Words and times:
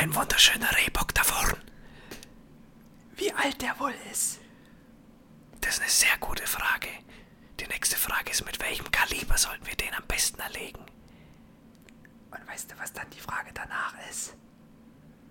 Ein 0.00 0.14
wunderschöner 0.14 0.74
Rehbock 0.78 1.14
da 1.14 1.22
vorn. 1.22 1.56
Wie 3.16 3.32
alt 3.34 3.60
der 3.60 3.78
wohl 3.78 3.94
ist? 4.10 4.40
Das 5.60 5.74
ist 5.74 5.80
eine 5.82 5.90
sehr 5.90 6.16
gute 6.20 6.46
Frage. 6.46 6.88
Die 7.60 7.66
nächste 7.66 7.96
Frage 7.96 8.30
ist, 8.30 8.46
mit 8.46 8.58
welchem 8.60 8.90
Kaliber 8.90 9.36
sollten 9.36 9.66
wir 9.66 9.76
den 9.76 9.92
am 9.94 10.04
besten 10.08 10.40
erlegen? 10.40 10.80
Und 12.30 12.48
weißt 12.48 12.70
du, 12.72 12.78
was 12.78 12.94
dann 12.94 13.10
die 13.10 13.20
Frage 13.20 13.50
danach 13.52 13.94
ist? 14.10 14.34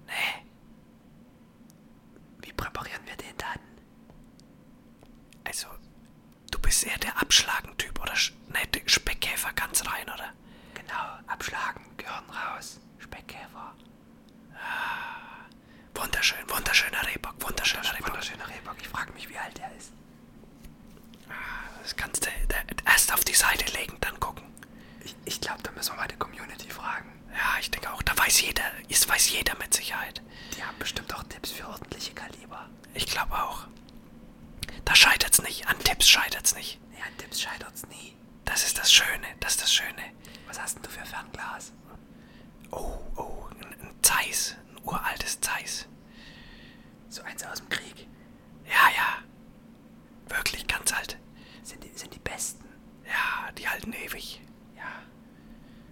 Nee. 0.05 0.45
Wie 2.43 2.53
präparieren 2.53 3.01
wir 3.07 3.15
den 3.15 3.35
dann? 3.37 3.59
Also, 5.45 5.67
du 6.51 6.59
bist 6.59 6.85
eher 6.85 6.97
der 6.99 7.19
Abschlagentyp 7.19 7.99
oder 7.99 8.15
Sch 8.15 8.33
nee, 8.49 8.67
der 8.71 8.81
Speckkäfer 8.87 9.51
ganz 9.53 9.83
rein, 9.87 10.03
oder? 10.13 10.31
Genau, 10.75 11.17
abschlagen, 11.25 11.83
Gehirn 11.97 12.29
raus, 12.29 12.79
Speckkäfer. 12.99 13.73
Wunderschön, 15.95 16.49
wunderschöner 16.49 17.05
Rehbock, 17.07 17.35
wunderschöner 17.39 17.93
Rehbock. 17.93 18.07
Wunderschöner 18.09 18.47
Rehbock. 18.47 18.75
Ich 18.81 18.87
frage 18.87 19.11
mich, 19.13 19.27
wie 19.29 19.37
alt 19.37 19.57
der 19.57 19.71
ist. 19.77 19.91
Das 21.81 21.95
kannst 21.95 22.25
du 22.25 22.29
da- 22.47 22.91
erst 22.91 23.13
auf 23.13 23.23
die 23.25 23.33
Seite 23.33 23.65
legen, 23.77 23.97
dann 24.01 24.19
gucken. 24.19 24.43
Ich, 25.03 25.15
ich 25.25 25.41
glaube, 25.41 25.61
da 25.63 25.71
müssen 25.71 25.93
wir 25.93 25.97
mal 25.97 26.07
die 26.07 26.15
Community 26.17 26.69
fragen. 26.69 27.11
Ja, 27.33 27.59
ich 27.59 27.69
denke 27.71 27.91
auch, 27.91 28.01
da 28.03 28.17
weiß 28.17 28.41
jeder, 28.41 28.63
es 28.89 29.07
weiß 29.09 29.29
jeder 29.31 29.57
mit 29.57 29.73
Sicherheit. 29.73 30.21
Die 30.55 30.63
haben 30.63 30.77
bestimmt 30.79 31.13
auch 31.15 31.23
Tipps 31.23 31.51
für 31.51 31.67
ordentliche 31.67 32.13
Kaliber. 32.13 32.69
Ich 32.93 33.05
glaube 33.07 33.33
auch. 33.33 33.67
Da 34.85 34.95
scheitert's 34.95 35.41
nicht, 35.41 35.67
an 35.67 35.77
Tipps 35.79 36.07
scheitert's 36.07 36.55
nicht. 36.55 36.79
Nee, 36.91 37.01
an 37.05 37.17
Tipps 37.17 37.41
scheitert's 37.41 37.85
nie. 37.87 38.15
Das 38.45 38.63
ist 38.65 38.77
das 38.77 38.91
Schöne, 38.91 39.27
das 39.39 39.51
ist 39.53 39.61
das 39.63 39.73
Schöne. 39.73 40.03
Was 40.47 40.59
hast 40.59 40.75
denn 40.75 40.83
du 40.83 40.89
für 40.89 41.05
Fernglas? 41.05 41.73
Oh, 42.71 42.97
oh, 43.15 43.47
ein, 43.61 43.73
ein 43.81 43.95
Zeiss, 44.01 44.55
ein 44.69 44.83
uraltes 44.83 45.39
Zeiss. 45.41 45.87
So 47.09 47.21
eins 47.23 47.43
aus 47.43 47.57
dem 47.59 47.69
Krieg. 47.69 48.07
Ja, 48.65 48.89
ja. 48.95 49.17
Wirklich 50.35 50.67
ganz 50.67 50.93
alt. 50.93 51.17
Sind 51.63 51.83
die, 51.83 51.91
sind 51.97 52.13
die 52.13 52.19
besten. 52.19 52.65
Ja, 53.05 53.51
die 53.53 53.67
halten 53.67 53.93
ewig. 53.93 54.41
Ja, 54.75 54.83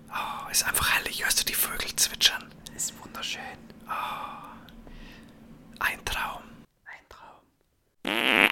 Oh, 0.10 0.50
ist 0.52 0.64
einfach 0.64 0.92
herrlich. 0.96 1.24
Hörst 1.24 1.40
du 1.42 1.46
die 1.46 1.54
Vögel 1.56 1.96
zwitschern? 1.96 2.52
ist 2.76 2.94
wunderschön. 3.04 3.42
Ein 5.80 6.06
Traum. 6.06 6.44
Ein 6.86 7.10
Traum. 7.10 8.48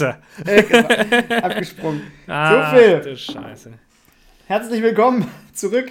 Weg 0.00 0.70
ist 0.70 0.70
er. 1.30 1.44
Abgesprungen. 1.44 2.02
Ah, 2.26 2.70
so 2.70 2.76
viel. 2.78 3.16
Scheiße. 3.16 3.72
Herzlich 4.46 4.82
willkommen 4.82 5.26
zurück 5.52 5.90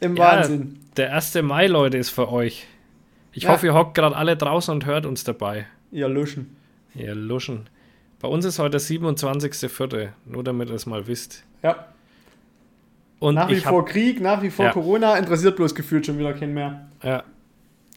im 0.00 0.16
Ja, 0.16 0.36
Wahnsinn. 0.38 0.78
der 0.96 1.14
1. 1.14 1.34
Mai, 1.42 1.66
Leute, 1.66 1.96
ist 1.98 2.10
für 2.10 2.30
euch. 2.30 2.66
Ich 3.32 3.44
Ja. 3.44 3.50
hoffe, 3.50 3.66
ihr 3.66 3.74
hockt 3.74 3.94
gerade 3.94 4.14
alle 4.16 4.36
draußen 4.36 4.72
und 4.72 4.86
hört 4.86 5.06
uns 5.06 5.24
dabei. 5.24 5.66
Ihr 5.90 6.08
Luschen. 6.08 6.56
Ihr 6.94 7.14
Luschen. 7.14 7.68
Bei 8.20 8.28
uns 8.28 8.44
ist 8.44 8.58
heute 8.58 8.72
der 8.72 8.80
27.04., 8.80 10.08
nur 10.26 10.42
damit 10.44 10.68
ihr 10.70 10.74
es 10.74 10.86
mal 10.86 11.06
wisst. 11.06 11.44
Ja. 11.62 11.86
Und 13.20 13.34
Nach 13.34 13.48
wie 13.48 13.56
vor 13.60 13.80
hab, 13.82 13.88
Krieg, 13.88 14.20
nach 14.20 14.42
wie 14.42 14.50
vor 14.50 14.66
Ja. 14.66 14.72
Corona, 14.72 15.16
interessiert 15.16 15.56
bloß 15.56 15.74
gefühlt 15.74 16.06
schon 16.06 16.18
wieder 16.18 16.32
keinen 16.34 16.54
mehr. 16.54 16.88
ja, 17.02 17.24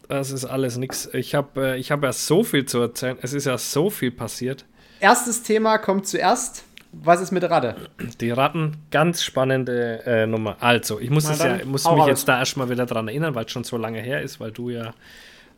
das 0.07 0.31
ist 0.31 0.45
alles 0.45 0.77
nix. 0.77 1.09
Ich 1.13 1.35
habe 1.35 1.73
äh, 1.73 1.77
ich 1.79 1.91
hab 1.91 2.03
ja 2.03 2.11
so 2.11 2.43
viel 2.43 2.65
zu 2.65 2.79
erzählen. 2.79 3.17
Es 3.21 3.33
ist 3.33 3.45
ja 3.45 3.57
so 3.57 3.89
viel 3.89 4.11
passiert. 4.11 4.65
Erstes 5.01 5.41
Thema 5.41 5.79
kommt 5.79 6.05
zuerst. 6.05 6.63
Was 6.91 7.21
ist 7.21 7.31
mit 7.31 7.41
der 7.41 7.49
Ratte? 7.49 7.75
Die 8.19 8.29
Ratten, 8.29 8.77
ganz 8.91 9.23
spannende 9.23 10.05
äh, 10.05 10.27
Nummer. 10.27 10.57
Also, 10.59 10.99
ich 10.99 11.09
muss, 11.09 11.23
ja, 11.23 11.65
muss 11.65 11.85
mich 11.85 11.93
raus. 11.93 12.07
jetzt 12.07 12.27
da 12.27 12.37
erstmal 12.37 12.69
wieder 12.69 12.85
dran 12.85 13.07
erinnern, 13.07 13.33
weil 13.33 13.45
es 13.45 13.51
schon 13.51 13.63
so 13.63 13.77
lange 13.77 13.99
her 13.99 14.21
ist, 14.21 14.39
weil 14.39 14.51
du 14.51 14.69
ja 14.69 14.93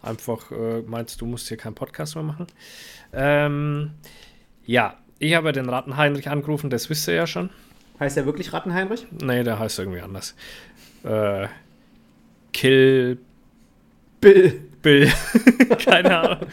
einfach 0.02 0.50
äh, 0.52 0.82
meinst, 0.84 1.20
du 1.20 1.26
musst 1.26 1.50
hier 1.50 1.58
keinen 1.58 1.76
Podcast 1.76 2.16
mehr 2.16 2.24
machen. 2.24 2.48
Ähm, 3.12 3.92
ja, 4.66 4.96
ich 5.20 5.34
habe 5.34 5.52
den 5.52 5.68
Rattenheinrich 5.68 6.30
angerufen, 6.30 6.70
das 6.70 6.90
wisst 6.90 7.08
ihr 7.10 7.16
ja 7.16 7.28
schon. 7.28 7.50
Heißt 8.00 8.16
er 8.16 8.26
wirklich 8.26 8.54
Rattenheinrich? 8.54 9.08
Nee, 9.22 9.44
der 9.44 9.60
heißt 9.60 9.78
irgendwie 9.78 10.02
anders. 10.02 10.36
Äh, 11.04 11.48
Kill 12.54 13.18
Bill. 14.22 14.73
Bill. 14.84 15.12
Keine 15.84 16.20
Ahnung. 16.20 16.48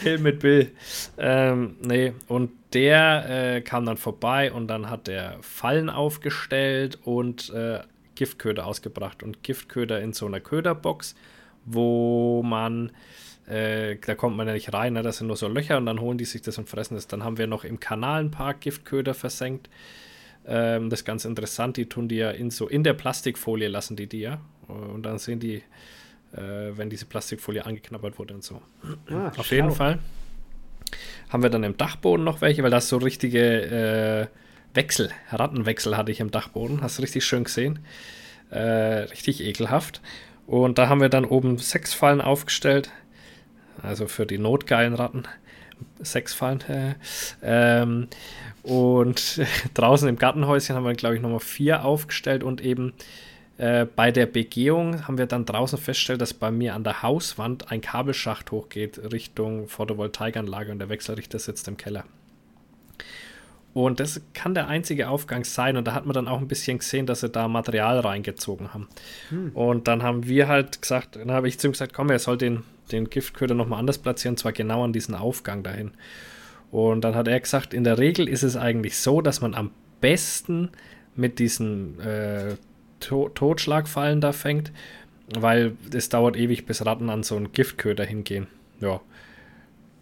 Kill 0.00 0.18
mit 0.18 0.40
Bill. 0.40 0.72
Ähm, 1.18 1.76
nee, 1.82 2.14
und 2.28 2.52
der 2.72 3.56
äh, 3.56 3.60
kam 3.60 3.84
dann 3.84 3.98
vorbei 3.98 4.50
und 4.50 4.68
dann 4.68 4.88
hat 4.88 5.08
er 5.08 5.36
Fallen 5.42 5.90
aufgestellt 5.90 6.98
und 7.04 7.50
äh, 7.50 7.80
Giftköder 8.14 8.64
ausgebracht. 8.64 9.22
Und 9.22 9.42
Giftköder 9.42 10.00
in 10.00 10.14
so 10.14 10.24
einer 10.26 10.40
Köderbox, 10.40 11.14
wo 11.66 12.42
man, 12.42 12.92
äh, 13.46 13.96
da 13.96 14.14
kommt 14.14 14.36
man 14.36 14.46
ja 14.46 14.54
nicht 14.54 14.72
rein, 14.72 14.94
ne? 14.94 15.02
das 15.02 15.18
sind 15.18 15.26
nur 15.26 15.36
so 15.36 15.48
Löcher 15.48 15.76
und 15.76 15.84
dann 15.84 16.00
holen 16.00 16.16
die 16.16 16.24
sich 16.24 16.40
das 16.40 16.56
und 16.56 16.68
fressen 16.68 16.94
das. 16.94 17.06
Dann 17.06 17.24
haben 17.24 17.36
wir 17.36 17.46
noch 17.46 17.64
im 17.64 17.80
Kanal 17.80 18.24
ein 18.24 18.30
paar 18.30 18.54
Giftköder 18.54 19.12
versenkt. 19.12 19.68
Ähm, 20.46 20.88
das 20.88 21.00
ist 21.00 21.04
ganz 21.04 21.24
interessant, 21.24 21.76
die 21.76 21.88
tun 21.88 22.08
die 22.08 22.16
ja 22.16 22.30
in 22.30 22.50
so 22.50 22.68
in 22.68 22.84
der 22.84 22.94
Plastikfolie 22.94 23.68
lassen 23.68 23.96
die 23.96 24.06
die 24.06 24.20
ja. 24.20 24.40
Und 24.68 25.02
dann 25.04 25.18
sehen 25.18 25.40
die, 25.40 25.62
äh, 26.32 26.76
wenn 26.76 26.90
diese 26.90 27.06
Plastikfolie 27.06 27.64
angeknabbert 27.64 28.18
wurde 28.18 28.34
und 28.34 28.44
so. 28.44 28.60
Ah, 29.10 29.32
Auf 29.36 29.50
jeden 29.50 29.68
schlau. 29.68 29.74
Fall 29.74 29.98
haben 31.28 31.42
wir 31.42 31.50
dann 31.50 31.64
im 31.64 31.76
Dachboden 31.76 32.24
noch 32.24 32.40
welche, 32.40 32.62
weil 32.62 32.70
das 32.70 32.88
so 32.88 32.98
richtige 32.98 34.30
äh, 34.30 34.74
Wechsel, 34.74 35.10
Rattenwechsel 35.30 35.96
hatte 35.96 36.12
ich 36.12 36.20
im 36.20 36.30
Dachboden. 36.30 36.82
Hast 36.82 36.98
du 36.98 37.02
richtig 37.02 37.24
schön 37.24 37.44
gesehen. 37.44 37.80
Äh, 38.50 38.58
richtig 38.58 39.42
ekelhaft. 39.42 40.00
Und 40.46 40.78
da 40.78 40.88
haben 40.88 41.00
wir 41.00 41.08
dann 41.08 41.24
oben 41.24 41.58
sechs 41.58 41.94
Fallen 41.94 42.20
aufgestellt. 42.20 42.90
Also 43.82 44.06
für 44.06 44.26
die 44.26 44.38
notgeilen 44.38 44.94
Ratten. 44.94 45.24
Sechs 45.98 46.34
Fallen. 46.34 46.60
Äh, 46.68 46.94
ähm, 47.42 48.08
und 48.62 49.40
draußen 49.74 50.08
im 50.08 50.16
Gartenhäuschen 50.16 50.76
haben 50.76 50.84
wir, 50.84 50.94
glaube 50.94 51.16
ich, 51.16 51.22
nochmal 51.22 51.40
vier 51.40 51.84
aufgestellt 51.84 52.44
und 52.44 52.60
eben 52.60 52.92
äh, 53.58 53.86
bei 53.86 54.10
der 54.10 54.26
Begehung 54.26 55.06
haben 55.06 55.18
wir 55.18 55.26
dann 55.26 55.46
draußen 55.46 55.78
festgestellt, 55.78 56.20
dass 56.20 56.34
bei 56.34 56.50
mir 56.50 56.74
an 56.74 56.84
der 56.84 57.02
Hauswand 57.02 57.70
ein 57.70 57.80
Kabelschacht 57.80 58.50
hochgeht 58.50 59.00
Richtung 59.12 59.68
Photovoltaikanlage 59.68 60.72
und 60.72 60.78
der 60.78 60.88
Wechselrichter 60.88 61.38
sitzt 61.38 61.66
im 61.68 61.76
Keller. 61.76 62.04
Und 63.72 64.00
das 64.00 64.22
kann 64.32 64.54
der 64.54 64.68
einzige 64.68 65.10
Aufgang 65.10 65.44
sein. 65.44 65.76
Und 65.76 65.86
da 65.86 65.92
hat 65.92 66.06
man 66.06 66.14
dann 66.14 66.28
auch 66.28 66.40
ein 66.40 66.48
bisschen 66.48 66.78
gesehen, 66.78 67.04
dass 67.04 67.20
sie 67.20 67.28
da 67.28 67.46
Material 67.46 68.00
reingezogen 68.00 68.72
haben. 68.72 68.88
Und 69.52 69.86
dann 69.86 70.02
haben 70.02 70.26
wir 70.26 70.48
halt 70.48 70.80
gesagt, 70.80 71.16
dann 71.16 71.30
habe 71.30 71.46
ich 71.46 71.58
zu 71.58 71.68
ihm 71.68 71.72
gesagt, 71.72 71.92
komm, 71.92 72.08
er 72.08 72.18
soll 72.18 72.38
den, 72.38 72.62
den 72.90 73.10
Giftköder 73.10 73.54
nochmal 73.54 73.78
anders 73.78 73.98
platzieren, 73.98 74.38
zwar 74.38 74.52
genau 74.52 74.82
an 74.82 74.94
diesen 74.94 75.14
Aufgang 75.14 75.62
dahin. 75.62 75.90
Und 76.70 77.02
dann 77.02 77.14
hat 77.14 77.28
er 77.28 77.38
gesagt, 77.38 77.74
in 77.74 77.84
der 77.84 77.98
Regel 77.98 78.30
ist 78.30 78.44
es 78.44 78.56
eigentlich 78.56 78.96
so, 78.96 79.20
dass 79.20 79.42
man 79.42 79.54
am 79.54 79.70
besten 80.00 80.70
mit 81.14 81.38
diesen 81.38 82.00
äh, 82.00 82.56
to 83.06 83.28
Totschlagfallen 83.28 84.20
da 84.20 84.32
fängt, 84.32 84.72
weil 85.38 85.76
es 85.92 86.08
dauert 86.08 86.36
ewig, 86.36 86.66
bis 86.66 86.84
Ratten 86.84 87.08
an 87.08 87.22
so 87.22 87.36
einen 87.36 87.52
Giftköder 87.52 88.04
hingehen. 88.04 88.48
Ja, 88.80 89.00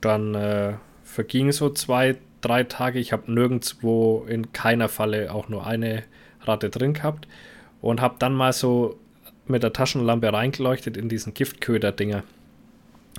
dann 0.01 0.35
äh, 0.35 0.75
vergingen 1.03 1.53
so 1.53 1.71
zwei, 1.71 2.17
drei 2.41 2.65
Tage. 2.65 2.99
Ich 2.99 3.12
habe 3.12 3.33
nirgendwo 3.33 4.25
in 4.29 4.53
keiner 4.53 4.89
Falle 4.89 5.33
auch 5.33 5.49
nur 5.49 5.67
eine 5.67 6.03
Ratte 6.43 6.71
drin 6.71 6.95
gehabt 6.95 7.29
und 7.81 8.01
habe 8.01 8.17
dann 8.19 8.35
mal 8.35 8.53
so 8.53 8.99
mit 9.47 9.62
der 9.62 9.73
Taschenlampe 9.73 10.33
reingeleuchtet 10.33 10.97
in 10.97 11.09
diesen 11.09 11.35
Giftköder-Dinger. 11.35 12.23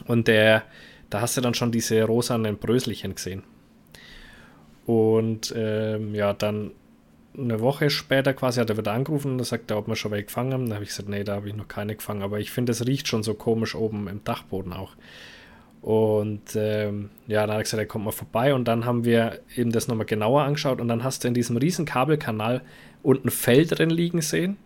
Und 0.06 0.28
der, 0.28 0.64
da 1.10 1.22
hast 1.22 1.38
du 1.38 1.42
dann 1.42 1.54
schon 1.54 1.72
diese 1.72 2.04
rosanen 2.04 2.58
Bröselchen 2.58 3.16
gesehen. 3.16 3.44
Und 4.86 5.54
ähm, 5.56 6.14
ja, 6.16 6.34
dann 6.34 6.72
eine 7.38 7.60
Woche 7.60 7.90
später 7.90 8.34
quasi 8.34 8.60
hat 8.60 8.70
er 8.70 8.78
wieder 8.78 8.94
angerufen 8.94 9.32
und 9.32 9.44
sagt 9.44 9.72
ob 9.72 9.88
wir 9.88 9.96
schon 9.96 10.12
welche 10.12 10.26
gefangen 10.26 10.54
haben. 10.54 10.70
Da 10.70 10.76
habe 10.76 10.84
ich 10.84 10.90
gesagt, 10.90 11.10
nee, 11.10 11.24
da 11.24 11.36
habe 11.36 11.48
ich 11.48 11.56
noch 11.56 11.68
keine 11.68 11.96
gefangen. 11.96 12.22
Aber 12.22 12.40
ich 12.40 12.52
finde, 12.52 12.72
es 12.72 12.86
riecht 12.86 13.08
schon 13.08 13.24
so 13.24 13.34
komisch 13.34 13.76
oben 13.76 14.08
im 14.08 14.24
Dachboden 14.24 14.74
auch. 14.74 14.96
Und 15.82 16.56
ähm, 16.56 17.10
ja, 17.28 17.42
dann 17.42 17.52
hat 17.52 17.60
er 17.60 17.64
gesagt, 17.64 17.80
er 17.80 17.86
kommt 17.86 18.06
mal 18.06 18.12
vorbei. 18.12 18.54
Und 18.54 18.68
dann 18.68 18.86
haben 18.86 19.06
wir 19.06 19.40
eben 19.56 19.72
das 19.72 19.88
nochmal 19.88 20.06
genauer 20.06 20.44
angeschaut. 20.44 20.82
Und 20.82 20.88
dann 20.88 21.04
hast 21.04 21.24
du 21.24 21.28
in 21.28 21.34
diesem 21.34 21.58
riesen 21.58 21.86
Kabelkanal 21.86 22.62
unten 23.04 23.30
Fell 23.30 23.66
drin 23.66 23.90
liegen 23.90 24.22
sehen. 24.22 24.58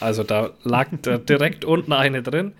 Also 0.00 0.22
da 0.22 0.52
lag 0.62 0.88
da 1.02 1.18
direkt 1.18 1.64
unten 1.64 1.92
eine 1.92 2.22
drin. 2.22 2.52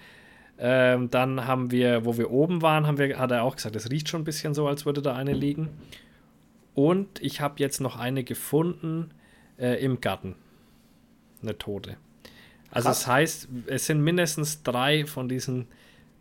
Ähm, 0.59 1.11
dann 1.11 1.47
haben 1.47 1.71
wir, 1.71 2.05
wo 2.05 2.17
wir 2.17 2.31
oben 2.31 2.63
waren, 2.63 2.87
haben 2.87 2.99
wir, 2.99 3.19
hat 3.19 3.31
er 3.31 3.43
auch 3.43 3.57
gesagt, 3.57 3.77
es 3.77 3.91
riecht 3.91 4.09
schon 4.09 4.23
ein 4.23 4.25
bisschen 4.25 4.55
so, 4.55 4.67
als 4.67 4.87
würde 4.87 5.03
da 5.03 5.15
eine 5.15 5.33
liegen. 5.33 5.69
Und 6.75 7.23
ich 7.23 7.41
habe 7.41 7.55
jetzt 7.59 7.81
noch 7.81 7.99
eine 7.99 8.25
gefunden 8.25 9.11
äh, 9.59 9.83
im 9.85 10.01
Garten. 10.01 10.35
Eine 11.43 11.57
tote. 11.59 11.97
Also 12.71 12.89
Krass. 12.89 13.01
das 13.01 13.07
heißt, 13.07 13.49
es 13.67 13.87
sind 13.87 14.03
mindestens 14.03 14.63
drei 14.63 15.07
von 15.07 15.29
diesen 15.29 15.69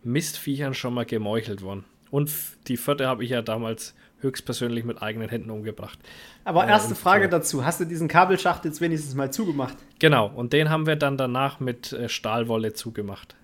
Mistviechern 0.04 0.74
schon 0.74 0.94
mal 0.94 1.06
gemeuchelt 1.06 1.62
worden. 1.62 1.86
Und 2.12 2.32
die 2.68 2.78
vierte 2.78 3.08
habe 3.08 3.24
ich 3.24 3.32
ja 3.32 3.42
damals 3.42 3.96
höchstpersönlich 4.22 4.86
mit 4.86 5.02
eigenen 5.02 5.30
Händen 5.30 5.50
umgebracht. 5.50 6.00
Aber 6.44 6.66
Äh, 6.66 6.70
erste 6.70 6.92
im 6.92 6.96
Frage 6.96 7.28
dazu. 7.30 7.66
Hast 7.66 7.80
du 7.80 7.86
diesen 7.86 8.08
Kabelschacht 8.08 8.66
jetzt 8.66 8.82
wenigstens 8.82 9.16
mal 9.16 9.32
zugemacht? 9.32 9.78
Genau, 10.00 10.28
und 10.28 10.54
den 10.54 10.70
haben 10.70 10.86
wir 10.86 10.96
dann 10.96 11.18
danach 11.18 11.60
mit 11.60 11.92
äh, 11.94 12.08
Stahlwolle 12.08 12.74
zugemacht. 12.74 13.36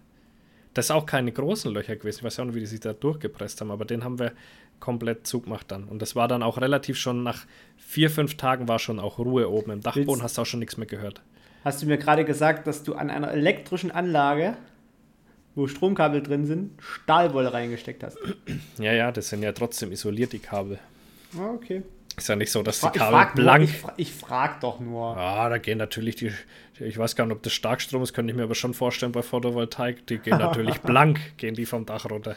Das 0.74 0.86
ist 0.86 0.92
auch 0.92 1.06
keine 1.06 1.32
großen 1.32 1.72
Löcher 1.74 1.96
gewesen. 1.98 2.20
Ich 2.20 2.24
weiß 2.24 2.40
auch 2.40 2.46
nicht, 2.46 2.56
wie 2.56 2.62
die 2.62 2.66
sich 2.66 2.80
da 2.80 2.94
durchgepresst 2.94 3.60
haben, 3.60 3.72
aber 3.72 3.84
den 3.86 4.04
haben 4.04 4.20
wir 4.20 4.32
komplett 4.81 5.25
zugemacht 5.25 5.72
dann. 5.72 5.86
Und 5.86 6.01
das 6.01 6.16
war 6.18 6.28
dann 6.28 6.44
auch 6.44 6.60
relativ 6.60 6.98
schon 6.98 7.24
nach 7.24 7.45
vier, 7.78 8.10
fünf 8.10 8.36
Tagen 8.36 8.68
war 8.68 8.80
schon 8.80 9.00
auch 9.00 9.18
Ruhe 9.19 9.50
oben. 9.50 9.72
Im 9.72 9.81
Dachboden 9.81 10.07
Willst- 10.10 10.24
hast 10.24 10.38
du 10.38 10.42
auch 10.42 10.45
schon 10.45 10.60
nichts 10.60 10.75
mehr 10.75 10.88
gehört. 10.88 11.22
Hast 11.63 11.81
du 11.81 11.86
mir 11.86 11.98
gerade 11.98 12.25
gesagt, 12.25 12.68
dass 12.68 12.83
du 12.83 12.95
an 12.95 13.10
einer 13.10 13.31
elektrischen 13.31 13.92
Anlage, 13.92 14.57
wo 15.56 15.68
Stromkabel 15.68 16.22
drin 16.24 16.45
sind, 16.45 16.72
Stahlwolle 16.81 17.54
reingesteckt 17.54 18.04
hast? 18.04 18.18
Ja, 18.78 18.92
ja, 18.94 19.12
das 19.12 19.30
sind 19.30 19.44
ja 19.44 19.51
trotzdem 19.54 19.92
isoliert, 19.92 20.33
die 20.33 20.39
Kabel. 20.39 20.80
Ah, 21.38 21.51
okay. 21.54 21.84
Ist 22.18 22.27
ja 22.27 22.36
nicht 22.36 22.51
so, 22.51 22.62
dass 22.63 22.80
die 22.81 22.88
Ich 22.88 22.94
Kabel 22.94 23.12
frag, 23.13 23.36
nur, 23.36 23.44
blank. 23.45 23.63
ich, 23.63 23.77
fra 23.77 23.94
ich 23.95 24.12
frag 24.12 24.60
doch 24.60 24.80
nur. 24.80 25.16
Ah, 25.16 25.48
da 25.50 25.57
gehen 25.60 25.77
natürlich 25.77 26.16
die, 26.18 26.31
ich 26.81 26.98
weiß 26.98 27.16
gar 27.16 27.25
nicht, 27.25 27.36
ob 27.36 27.44
das 27.44 27.54
Starkstrom 27.54 28.01
ist, 28.04 28.13
könnte 28.13 28.31
ich 28.31 28.38
mir 28.38 28.44
aber 28.44 28.56
schon 28.56 28.74
vorstellen 28.74 29.12
bei 29.12 29.22
Photovoltaik, 29.22 30.06
die 30.07 30.18
gehen 30.18 30.38
natürlich 30.38 30.80
blank, 30.81 31.19
gehen 31.38 31.56
die 31.56 31.66
vom 31.66 31.86
Dach 31.86 32.10
runter. 32.10 32.36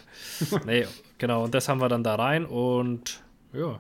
Nee, 0.67 0.87
genau, 1.19 1.44
und 1.44 1.55
das 1.55 1.69
haben 1.69 1.81
wir 1.81 1.88
dann 1.88 2.05
da 2.05 2.14
rein 2.14 2.44
und 2.44 3.23
ja, 3.52 3.79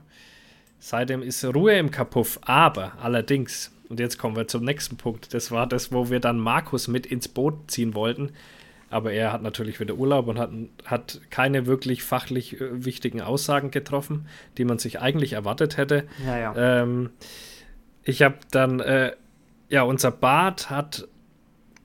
seitdem 0.78 1.22
ist 1.22 1.44
Ruhe 1.44 1.74
im 1.74 1.90
Kapuff, 1.90 2.38
aber 2.42 2.92
allerdings, 3.00 3.72
und 3.88 4.00
jetzt 4.00 4.18
kommen 4.18 4.36
wir 4.36 4.48
zum 4.48 4.64
nächsten 4.64 4.96
Punkt, 4.96 5.34
das 5.34 5.50
war 5.50 5.66
das, 5.66 5.92
wo 5.92 6.10
wir 6.10 6.20
dann 6.20 6.38
Markus 6.38 6.88
mit 6.88 7.06
ins 7.06 7.28
Boot 7.28 7.70
ziehen 7.70 7.94
wollten, 7.94 8.32
aber 8.90 9.12
er 9.12 9.32
hat 9.32 9.42
natürlich 9.42 9.80
wieder 9.80 9.94
Urlaub 9.94 10.28
und 10.28 10.38
hat, 10.38 10.50
hat 10.84 11.20
keine 11.30 11.66
wirklich 11.66 12.04
fachlich 12.04 12.60
äh, 12.60 12.84
wichtigen 12.84 13.20
Aussagen 13.20 13.70
getroffen, 13.70 14.28
die 14.56 14.64
man 14.64 14.78
sich 14.78 15.00
eigentlich 15.00 15.32
erwartet 15.32 15.76
hätte. 15.76 16.04
Ja, 16.24 16.38
ja. 16.38 16.82
Ähm, 16.82 17.10
ich 18.04 18.22
habe 18.22 18.36
dann, 18.50 18.78
äh, 18.80 19.12
ja, 19.68 19.82
unser 19.82 20.10
Bad 20.10 20.70
hat 20.70 21.08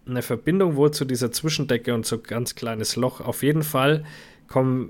eine 0.06 0.22
Verbindung 0.22 0.76
wohl 0.76 0.92
zu 0.92 1.06
dieser 1.06 1.32
Zwischendecke 1.32 1.94
und 1.94 2.06
so 2.06 2.18
ein 2.18 2.24
ganz 2.24 2.56
kleines 2.56 2.96
Loch. 2.96 3.22
Auf 3.22 3.44
jeden 3.44 3.64
Fall 3.64 4.04
komme 4.48 4.90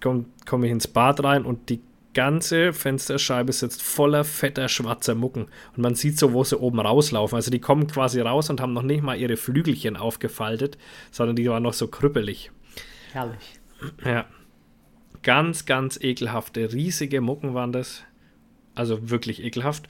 komm, 0.00 0.26
komm 0.46 0.64
ich 0.64 0.70
ins 0.70 0.88
Bad 0.88 1.22
rein 1.22 1.44
und 1.44 1.68
die 1.68 1.80
ganze 2.14 2.72
Fensterscheibe 2.72 3.52
sitzt 3.52 3.82
voller 3.82 4.24
fetter 4.24 4.68
schwarzer 4.68 5.14
Mucken. 5.14 5.46
Und 5.76 5.82
man 5.82 5.94
sieht 5.94 6.18
so, 6.18 6.32
wo 6.32 6.42
sie 6.42 6.58
oben 6.58 6.80
rauslaufen. 6.80 7.36
Also 7.36 7.50
die 7.50 7.60
kommen 7.60 7.86
quasi 7.86 8.20
raus 8.20 8.50
und 8.50 8.60
haben 8.60 8.72
noch 8.72 8.82
nicht 8.82 9.02
mal 9.02 9.18
ihre 9.18 9.36
Flügelchen 9.36 9.96
aufgefaltet, 9.96 10.78
sondern 11.10 11.36
die 11.36 11.48
waren 11.48 11.62
noch 11.62 11.74
so 11.74 11.86
krüppelig. 11.86 12.50
Herrlich. 13.12 13.60
Ja. 14.04 14.24
Ganz, 15.22 15.66
ganz 15.66 15.98
ekelhafte, 16.00 16.72
riesige 16.72 17.20
Mucken 17.20 17.54
waren 17.54 17.72
das. 17.72 18.02
Also 18.74 19.10
wirklich 19.10 19.42
ekelhaft. 19.42 19.88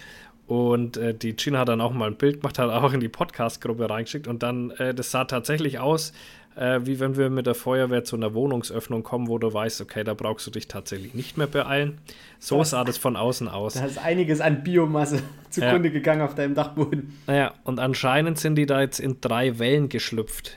Und 0.48 0.96
äh, 0.96 1.12
die 1.14 1.36
Gina 1.36 1.58
hat 1.60 1.68
dann 1.68 1.80
auch 1.82 1.92
mal 1.92 2.06
ein 2.08 2.16
Bild 2.16 2.40
gemacht, 2.40 2.58
hat 2.58 2.70
auch 2.70 2.92
in 2.94 3.00
die 3.00 3.08
Podcast-Gruppe 3.10 3.88
reingeschickt. 3.90 4.26
Und 4.26 4.42
dann, 4.42 4.70
äh, 4.72 4.94
das 4.94 5.10
sah 5.10 5.24
tatsächlich 5.26 5.78
aus, 5.78 6.14
äh, 6.56 6.80
wie 6.84 6.98
wenn 7.00 7.16
wir 7.18 7.28
mit 7.28 7.46
der 7.46 7.54
Feuerwehr 7.54 8.02
zu 8.02 8.16
einer 8.16 8.32
Wohnungsöffnung 8.32 9.02
kommen, 9.02 9.28
wo 9.28 9.36
du 9.38 9.52
weißt, 9.52 9.82
okay, 9.82 10.04
da 10.04 10.14
brauchst 10.14 10.46
du 10.46 10.50
dich 10.50 10.66
tatsächlich 10.66 11.12
nicht 11.12 11.36
mehr 11.36 11.46
beeilen. 11.48 11.98
So 12.38 12.58
Das- 12.60 12.70
sah 12.70 12.82
das 12.84 12.96
von 12.96 13.14
außen 13.14 13.46
aus. 13.46 13.74
Da 13.74 13.84
ist 13.84 13.98
einiges 13.98 14.40
an 14.40 14.62
Biomasse 14.64 15.22
zugrunde 15.50 15.90
gegangen 15.90 16.22
auf 16.22 16.34
deinem 16.34 16.54
Dachboden. 16.54 17.12
Naja, 17.26 17.52
und 17.64 17.78
anscheinend 17.78 18.38
sind 18.38 18.54
die 18.56 18.64
da 18.66 18.80
jetzt 18.80 19.00
in 19.00 19.20
drei 19.20 19.58
Wellen 19.58 19.90
geschlüpft. 19.90 20.56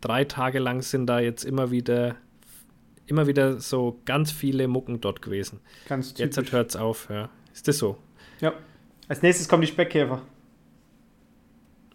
Drei 0.00 0.24
Tage 0.24 0.60
lang 0.60 0.82
sind 0.82 1.06
da 1.08 1.18
jetzt 1.18 1.44
immer 1.44 1.72
wieder, 1.72 2.14
immer 3.06 3.26
wieder 3.26 3.58
so 3.60 3.98
ganz 4.04 4.30
viele 4.30 4.68
Mucken 4.68 5.00
dort 5.00 5.20
gewesen. 5.20 5.58
Ganz 5.88 6.14
Jetzt 6.16 6.36
typisch. 6.36 6.52
hört 6.52 6.70
es 6.70 6.76
auf, 6.76 7.08
ja. 7.10 7.28
Ist 7.52 7.66
das 7.66 7.78
so? 7.78 7.98
Ja. 8.40 8.52
Als 9.08 9.22
nächstes 9.22 9.48
kommen 9.48 9.62
die 9.62 9.68
Speckkäfer. 9.68 10.22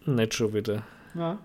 Nicht 0.06 0.34
schon 0.34 0.52
wieder. 0.54 0.82
Ja. 1.14 1.38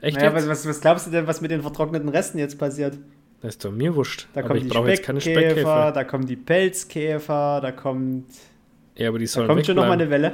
Echt 0.00 0.16
Naja, 0.16 0.34
was, 0.34 0.48
was, 0.48 0.66
was 0.66 0.80
glaubst 0.80 1.06
du 1.06 1.10
denn, 1.10 1.26
was 1.26 1.40
mit 1.40 1.50
den 1.50 1.62
vertrockneten 1.62 2.08
Resten 2.08 2.38
jetzt 2.38 2.58
passiert? 2.58 2.98
Das 3.42 3.54
ist 3.54 3.64
doch 3.64 3.70
mir 3.72 3.94
wurscht. 3.94 4.28
Da 4.32 4.40
aber 4.40 4.48
kommen 4.48 4.58
ich 4.58 4.64
die 4.64 4.70
brauche 4.70 4.88
jetzt 4.88 5.02
keine 5.02 5.20
Speckkäfer, 5.20 5.50
Speckkäfer. 5.52 5.92
da 5.92 6.04
kommen 6.04 6.26
die 6.26 6.36
Pelzkäfer, 6.36 7.60
da 7.62 7.72
kommt, 7.72 8.26
Ja, 8.96 9.08
aber 9.08 9.18
die 9.18 9.24
da 9.26 9.30
sollen 9.30 9.48
kommt 9.48 9.66
schon 9.66 9.76
nochmal 9.76 9.92
eine 9.92 10.10
Welle. 10.10 10.32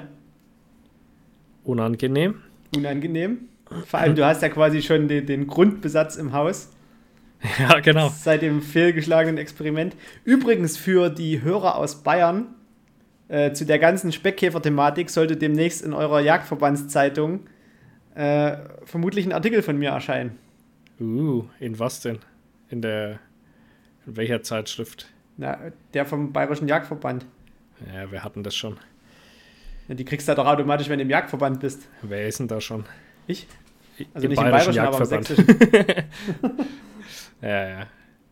Unangenehm. 1.64 2.42
Unangenehm. 2.76 3.38
Vor 3.86 3.98
allem, 4.00 4.14
du 4.14 4.24
hast 4.24 4.42
ja 4.42 4.48
quasi 4.48 4.82
schon 4.82 5.08
den, 5.08 5.26
den 5.26 5.46
Grundbesatz 5.46 6.16
im 6.16 6.32
Haus 6.32 6.68
Ja, 7.58 7.80
genau. 7.80 8.08
seit 8.16 8.42
dem 8.42 8.62
fehlgeschlagenen 8.62 9.38
Experiment. 9.38 9.96
Übrigens 10.24 10.76
für 10.76 11.10
die 11.10 11.42
Hörer 11.42 11.76
aus 11.76 12.02
Bayern, 12.02 12.46
äh, 13.28 13.52
zu 13.52 13.66
der 13.66 13.78
ganzen 13.78 14.12
Speckkäfer-Thematik 14.12 15.10
sollte 15.10 15.36
demnächst 15.36 15.82
in 15.82 15.92
eurer 15.92 16.20
Jagdverbandszeitung 16.20 17.40
äh, 18.14 18.56
vermutlich 18.84 19.26
ein 19.26 19.32
Artikel 19.32 19.62
von 19.62 19.76
mir 19.78 19.90
erscheinen. 19.90 20.38
Uh, 21.00 21.44
in 21.60 21.78
was 21.78 22.00
denn? 22.00 22.18
In 22.70 22.80
der. 22.80 23.18
In 24.06 24.16
welcher 24.16 24.42
Zeitschrift? 24.42 25.08
Na, 25.36 25.58
der 25.92 26.06
vom 26.06 26.32
Bayerischen 26.32 26.68
Jagdverband. 26.68 27.26
Ja, 27.92 28.10
wir 28.10 28.24
hatten 28.24 28.42
das 28.42 28.54
schon. 28.54 28.78
Ja, 29.88 29.94
die 29.94 30.04
kriegst 30.04 30.28
du 30.28 30.34
doch 30.34 30.46
automatisch, 30.46 30.88
wenn 30.88 30.98
du 30.98 31.02
im 31.02 31.10
Jagdverband 31.10 31.60
bist. 31.60 31.86
Wer 32.02 32.26
ist 32.26 32.40
denn 32.40 32.48
da 32.48 32.60
schon? 32.60 32.84
Ich? 33.26 33.46
Also 34.14 34.24
im 34.24 34.30
nicht 34.30 34.40
im 34.40 34.50
Bayerischen 34.50 34.74
Bayerischen, 34.74 34.78
aber 34.78 34.96
im 34.96 35.10
Jagdverband. 35.10 35.26
Sächsischen. 35.26 36.66
Ja, 37.42 37.68
ja. 37.68 37.86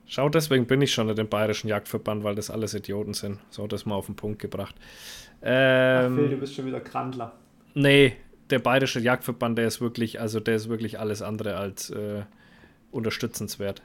Schau, 0.06 0.28
deswegen 0.28 0.66
bin 0.66 0.82
ich 0.82 0.92
schon 0.92 1.08
in 1.08 1.16
dem 1.16 1.28
Bayerischen 1.28 1.68
Jagdverband, 1.68 2.24
weil 2.24 2.34
das 2.34 2.50
alles 2.50 2.74
Idioten 2.74 3.14
sind. 3.14 3.38
So, 3.50 3.66
das 3.66 3.86
mal 3.86 3.94
auf 3.94 4.06
den 4.06 4.16
Punkt 4.16 4.38
gebracht. 4.38 4.74
Ach, 5.40 5.46
Ähm, 5.46 6.16
Phil, 6.16 6.28
du 6.28 6.36
bist 6.36 6.54
schon 6.54 6.66
wieder 6.66 6.80
Krandler. 6.80 7.32
Nee, 7.74 8.16
der 8.50 8.58
Bayerische 8.58 9.00
Jagdverband, 9.00 9.56
der 9.58 9.66
ist 9.66 9.80
wirklich, 9.80 10.20
also 10.20 10.40
der 10.40 10.56
ist 10.56 10.68
wirklich 10.68 11.00
alles 11.00 11.22
andere 11.22 11.56
als 11.56 11.90
äh, 11.90 12.22
unterstützenswert. 12.92 13.82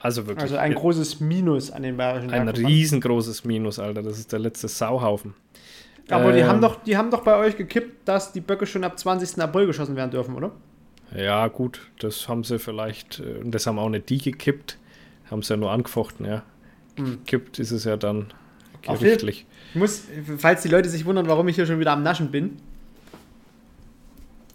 Also 0.00 0.26
wirklich. 0.26 0.42
Also 0.44 0.56
ein 0.56 0.74
großes 0.74 1.18
Minus 1.20 1.70
an 1.72 1.82
den 1.82 1.96
Bayerischen 1.96 2.30
ein 2.30 2.46
Jagdverband. 2.46 2.72
riesengroßes 2.74 3.44
Minus, 3.44 3.78
Alter. 3.80 4.02
Das 4.02 4.18
ist 4.18 4.32
der 4.32 4.38
letzte 4.38 4.68
Sauhaufen. 4.68 5.34
Aber 6.08 6.32
die, 6.32 6.38
Ähm, 6.40 6.46
haben 6.46 6.60
doch, 6.60 6.82
die 6.84 6.96
haben 6.96 7.10
doch 7.10 7.22
bei 7.22 7.36
euch 7.36 7.56
gekippt, 7.56 8.08
dass 8.08 8.32
die 8.32 8.40
Böcke 8.40 8.66
schon 8.66 8.84
ab 8.84 8.98
20. 8.98 9.42
April 9.42 9.66
geschossen 9.66 9.96
werden 9.96 10.10
dürfen, 10.12 10.34
oder? 10.36 10.52
Ja, 11.14 11.48
gut, 11.48 11.80
das 11.98 12.28
haben 12.28 12.44
sie 12.44 12.58
vielleicht, 12.58 13.20
äh, 13.20 13.40
und 13.40 13.50
das 13.50 13.66
haben 13.66 13.78
auch 13.78 13.88
nicht 13.90 14.08
die 14.08 14.18
gekippt, 14.18 14.78
haben 15.30 15.42
sie 15.42 15.52
ja 15.52 15.56
nur 15.56 15.70
angefochten, 15.70 16.26
ja. 16.26 16.42
Hm. 16.96 17.18
Gekippt 17.24 17.58
ist 17.58 17.70
es 17.70 17.84
ja 17.84 17.96
dann 17.96 18.32
gerichtlich. 18.82 19.46
Ich 19.70 19.78
muss, 19.78 20.04
falls 20.38 20.62
die 20.62 20.68
Leute 20.68 20.88
sich 20.88 21.04
wundern, 21.04 21.28
warum 21.28 21.48
ich 21.48 21.56
hier 21.56 21.66
schon 21.66 21.80
wieder 21.80 21.92
am 21.92 22.02
Naschen 22.02 22.30
bin. 22.30 22.56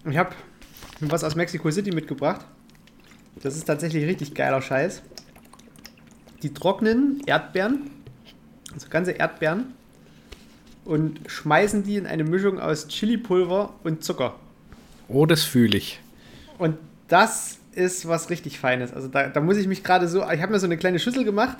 Ich 0.09 0.17
habe 0.17 0.35
was 0.99 1.23
aus 1.23 1.35
Mexico 1.35 1.69
City 1.71 1.91
mitgebracht. 1.91 2.45
Das 3.41 3.55
ist 3.55 3.65
tatsächlich 3.65 4.05
richtig 4.05 4.33
geiler 4.33 4.61
Scheiß. 4.61 5.01
Die 6.43 6.53
trocknen 6.53 7.21
Erdbeeren, 7.25 7.89
also 8.73 8.87
ganze 8.89 9.11
Erdbeeren, 9.11 9.73
und 10.85 11.19
schmeißen 11.27 11.83
die 11.83 11.95
in 11.95 12.05
eine 12.05 12.25
Mischung 12.25 12.59
aus 12.59 12.87
Chili-Pulver 12.87 13.73
und 13.83 14.03
Zucker. 14.03 14.35
Oh, 15.07 15.25
das 15.25 15.43
fühle 15.43 15.77
ich. 15.77 16.01
Und 16.57 16.77
das 17.07 17.59
ist 17.75 18.07
was 18.07 18.29
richtig 18.29 18.59
Feines. 18.59 18.93
Also 18.93 19.07
da, 19.07 19.27
da 19.27 19.41
muss 19.41 19.57
ich 19.57 19.67
mich 19.67 19.83
gerade 19.83 20.07
so. 20.07 20.19
Ich 20.29 20.41
habe 20.41 20.51
mir 20.51 20.59
so 20.59 20.65
eine 20.65 20.77
kleine 20.77 20.99
Schüssel 20.99 21.23
gemacht. 21.23 21.57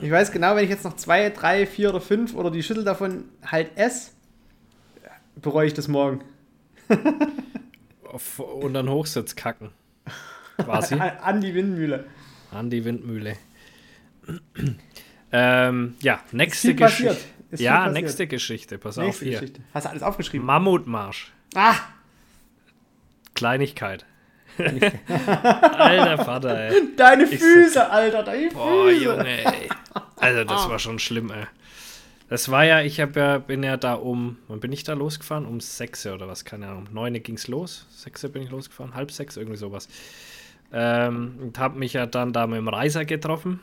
Ich 0.00 0.10
weiß 0.10 0.32
genau, 0.32 0.56
wenn 0.56 0.64
ich 0.64 0.70
jetzt 0.70 0.84
noch 0.84 0.96
zwei, 0.96 1.30
drei, 1.30 1.66
vier 1.66 1.90
oder 1.90 2.00
fünf 2.00 2.34
oder 2.34 2.50
die 2.50 2.62
Schüssel 2.62 2.84
davon 2.84 3.24
halt 3.44 3.76
esse, 3.76 4.12
bereue 5.36 5.66
ich 5.66 5.74
das 5.74 5.88
morgen. 5.88 6.22
Auf, 8.04 8.38
und 8.38 8.74
dann 8.74 8.88
Hochsitz 8.88 9.36
kacken. 9.36 9.70
Quasi. 10.56 10.94
An, 10.94 11.40
die 11.40 11.54
Windmühle. 11.54 12.04
An 12.50 12.70
die 12.70 12.84
Windmühle. 12.84 13.36
ähm, 15.32 15.94
ja, 16.00 16.20
nächste. 16.32 16.74
Geschichte. 16.74 17.16
Ja, 17.56 17.90
nächste 17.90 18.26
Geschichte. 18.26 18.78
Pass 18.78 18.98
auf 18.98 19.04
Nächste 19.04 19.24
hier. 19.24 19.40
Geschichte. 19.40 19.60
Hast 19.74 19.86
du 19.86 19.90
alles 19.90 20.02
aufgeschrieben? 20.02 20.46
Mammutmarsch. 20.46 21.32
Ah! 21.54 21.74
Kleinigkeit. 23.34 24.06
Alter 25.78 26.24
Vater, 26.24 26.58
ey. 26.58 26.96
Deine 26.96 27.24
Ich 27.24 27.38
Füße, 27.40 27.90
Alter, 27.90 28.22
deine 28.22 28.48
Boah, 28.50 28.88
Füße. 28.88 29.04
Junge, 29.04 29.44
ey. 29.44 29.68
Also, 30.16 30.44
das 30.44 30.68
war 30.68 30.78
schon 30.78 30.98
schlimm, 30.98 31.30
ey. 31.30 31.46
Das 32.28 32.48
war 32.48 32.64
ja, 32.64 32.80
ich 32.80 33.00
hab 33.00 33.16
ja, 33.16 33.38
bin 33.38 33.64
ja 33.64 33.76
da 33.76 33.94
um, 33.94 34.36
wann 34.46 34.60
bin 34.60 34.70
ich 34.70 34.84
da 34.84 34.92
losgefahren? 34.92 35.46
Um 35.46 35.58
sechs 35.58 36.06
oder 36.06 36.28
was, 36.28 36.44
keine 36.44 36.68
Ahnung. 36.68 36.86
Um 36.86 36.94
neun 36.94 37.20
ging's 37.22 37.48
los. 37.48 37.86
Sechs 37.90 38.22
bin 38.28 38.42
ich 38.42 38.50
losgefahren, 38.50 38.94
halb 38.94 39.10
sechs, 39.10 39.36
irgendwie 39.36 39.56
sowas. 39.56 39.88
Ähm, 40.72 41.34
und 41.40 41.58
hab 41.58 41.74
mich 41.74 41.94
ja 41.94 42.06
dann 42.06 42.32
da 42.32 42.46
mit 42.46 42.58
dem 42.58 42.68
Reiser 42.68 43.04
getroffen. 43.04 43.58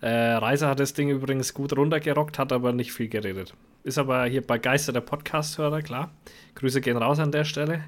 Äh, 0.00 0.08
Reiser 0.08 0.68
hat 0.68 0.80
das 0.80 0.94
Ding 0.94 1.08
übrigens 1.08 1.54
gut 1.54 1.76
runtergerockt, 1.76 2.38
hat 2.38 2.52
aber 2.52 2.72
nicht 2.72 2.92
viel 2.92 3.08
geredet. 3.08 3.54
Ist 3.84 3.98
aber 3.98 4.24
hier 4.26 4.44
bei 4.44 4.58
Geister 4.58 4.92
der 4.92 5.00
Podcast-Hörer, 5.00 5.82
klar. 5.82 6.10
Grüße 6.56 6.80
gehen 6.80 6.96
raus 6.96 7.20
an 7.20 7.30
der 7.30 7.44
Stelle. 7.44 7.84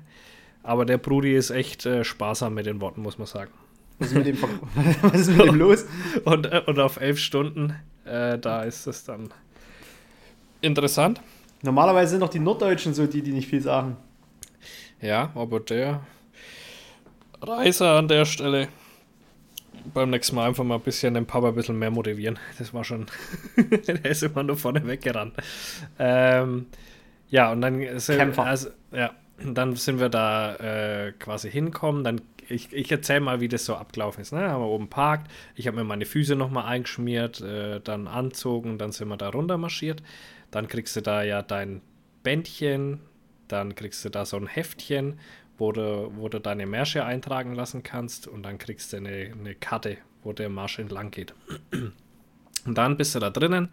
Aber 0.62 0.84
der 0.84 0.98
Brudi 0.98 1.34
ist 1.34 1.50
echt 1.50 1.86
äh, 1.86 2.04
sparsam 2.04 2.54
mit 2.54 2.66
den 2.66 2.80
Worten, 2.80 3.02
muss 3.02 3.18
man 3.18 3.26
sagen. 3.26 3.50
Was 3.98 4.08
ist 4.08 4.14
mit 4.14 4.26
dem, 4.26 4.38
Was 5.02 5.20
ist 5.20 5.36
mit 5.36 5.46
dem 5.46 5.54
los? 5.58 5.86
Und, 6.24 6.46
äh, 6.46 6.62
und 6.66 6.78
auf 6.78 7.00
elf 7.00 7.18
Stunden, 7.18 7.74
äh, 8.04 8.38
da 8.38 8.62
ist 8.62 8.86
es 8.86 9.04
dann 9.04 9.30
interessant. 10.60 11.20
Normalerweise 11.62 12.12
sind 12.12 12.20
doch 12.20 12.28
die 12.28 12.38
Norddeutschen 12.38 12.94
so 12.94 13.06
die, 13.06 13.22
die 13.22 13.32
nicht 13.32 13.48
viel 13.48 13.60
sagen. 13.60 13.96
Ja, 15.00 15.30
aber 15.34 15.60
der 15.60 16.00
Reiser 17.42 17.96
an 17.96 18.08
der 18.08 18.24
Stelle 18.24 18.68
beim 19.94 20.10
nächsten 20.10 20.36
Mal 20.36 20.48
einfach 20.48 20.64
mal 20.64 20.76
ein 20.76 20.80
bisschen 20.82 21.14
den 21.14 21.26
Papa 21.26 21.48
ein 21.48 21.54
bisschen 21.54 21.78
mehr 21.78 21.90
motivieren. 21.90 22.38
Das 22.58 22.72
war 22.74 22.84
schon. 22.84 23.06
der 23.86 24.04
ist 24.04 24.22
immer 24.22 24.42
nur 24.42 24.56
vorne 24.56 24.86
weggerannt. 24.86 25.34
Ähm, 25.98 26.66
ja, 27.28 27.52
und 27.52 27.60
dann 27.60 27.98
sind, 27.98 28.18
Kämpfer. 28.18 28.44
Also, 28.44 28.70
ja, 28.92 29.12
dann 29.44 29.76
sind 29.76 30.00
wir 30.00 30.08
da 30.08 30.56
äh, 30.56 31.12
quasi 31.12 31.50
hinkommen. 31.50 32.04
Dann, 32.04 32.20
ich, 32.48 32.72
ich 32.72 32.90
erzähle 32.90 33.20
mal, 33.20 33.40
wie 33.40 33.48
das 33.48 33.64
so 33.64 33.74
abgelaufen 33.74 34.20
ist. 34.20 34.32
Ne? 34.32 34.50
Haben 34.50 34.62
wir 34.62 34.68
oben 34.68 34.88
parkt. 34.88 35.30
Ich 35.54 35.66
habe 35.66 35.78
mir 35.78 35.84
meine 35.84 36.06
Füße 36.06 36.36
nochmal 36.36 36.66
eingeschmiert, 36.66 37.40
äh, 37.40 37.80
dann 37.80 38.06
anzogen, 38.06 38.78
dann 38.78 38.92
sind 38.92 39.08
wir 39.08 39.16
da 39.16 39.30
runter 39.30 39.58
marschiert. 39.58 40.02
Dann 40.50 40.68
kriegst 40.68 40.96
du 40.96 41.02
da 41.02 41.22
ja 41.22 41.42
dein 41.42 41.80
Bändchen, 42.22 43.00
dann 43.48 43.74
kriegst 43.74 44.04
du 44.04 44.08
da 44.08 44.24
so 44.24 44.36
ein 44.36 44.46
Heftchen, 44.46 45.18
wo 45.58 45.72
du, 45.72 46.10
wo 46.16 46.28
du 46.28 46.40
deine 46.40 46.66
Märsche 46.66 47.04
eintragen 47.04 47.54
lassen 47.54 47.82
kannst 47.82 48.26
und 48.26 48.42
dann 48.42 48.58
kriegst 48.58 48.92
du 48.92 48.98
eine, 48.98 49.32
eine 49.38 49.54
Karte, 49.54 49.98
wo 50.22 50.32
der 50.32 50.48
Marsch 50.48 50.78
entlang 50.78 51.10
geht. 51.10 51.34
Und 52.66 52.76
dann 52.76 52.98
bist 52.98 53.14
du 53.14 53.20
da 53.20 53.30
drinnen 53.30 53.70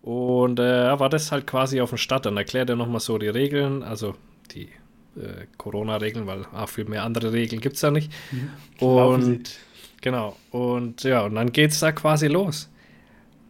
und 0.00 0.58
äh, 0.58 0.98
war 0.98 1.10
das 1.10 1.32
halt 1.32 1.46
quasi 1.46 1.82
auf 1.82 1.90
dem 1.90 1.98
Stadt. 1.98 2.24
Dann 2.24 2.36
erklärt 2.36 2.70
er 2.70 2.76
nochmal 2.76 3.00
so 3.00 3.18
die 3.18 3.28
Regeln, 3.28 3.82
also 3.82 4.14
die 4.52 4.70
äh, 5.16 5.46
Corona-Regeln, 5.56 6.26
weil 6.26 6.46
ah, 6.52 6.66
viel 6.66 6.84
mehr 6.84 7.04
andere 7.04 7.32
Regeln 7.32 7.60
gibt 7.60 7.76
es 7.76 7.80
da 7.80 7.90
nicht. 7.90 8.12
Sie. 8.78 8.84
Und 8.84 9.50
genau, 10.00 10.36
und 10.50 11.02
ja, 11.02 11.22
und 11.22 11.34
dann 11.34 11.52
geht 11.52 11.72
es 11.72 11.80
da 11.80 11.92
quasi 11.92 12.26
los. 12.26 12.70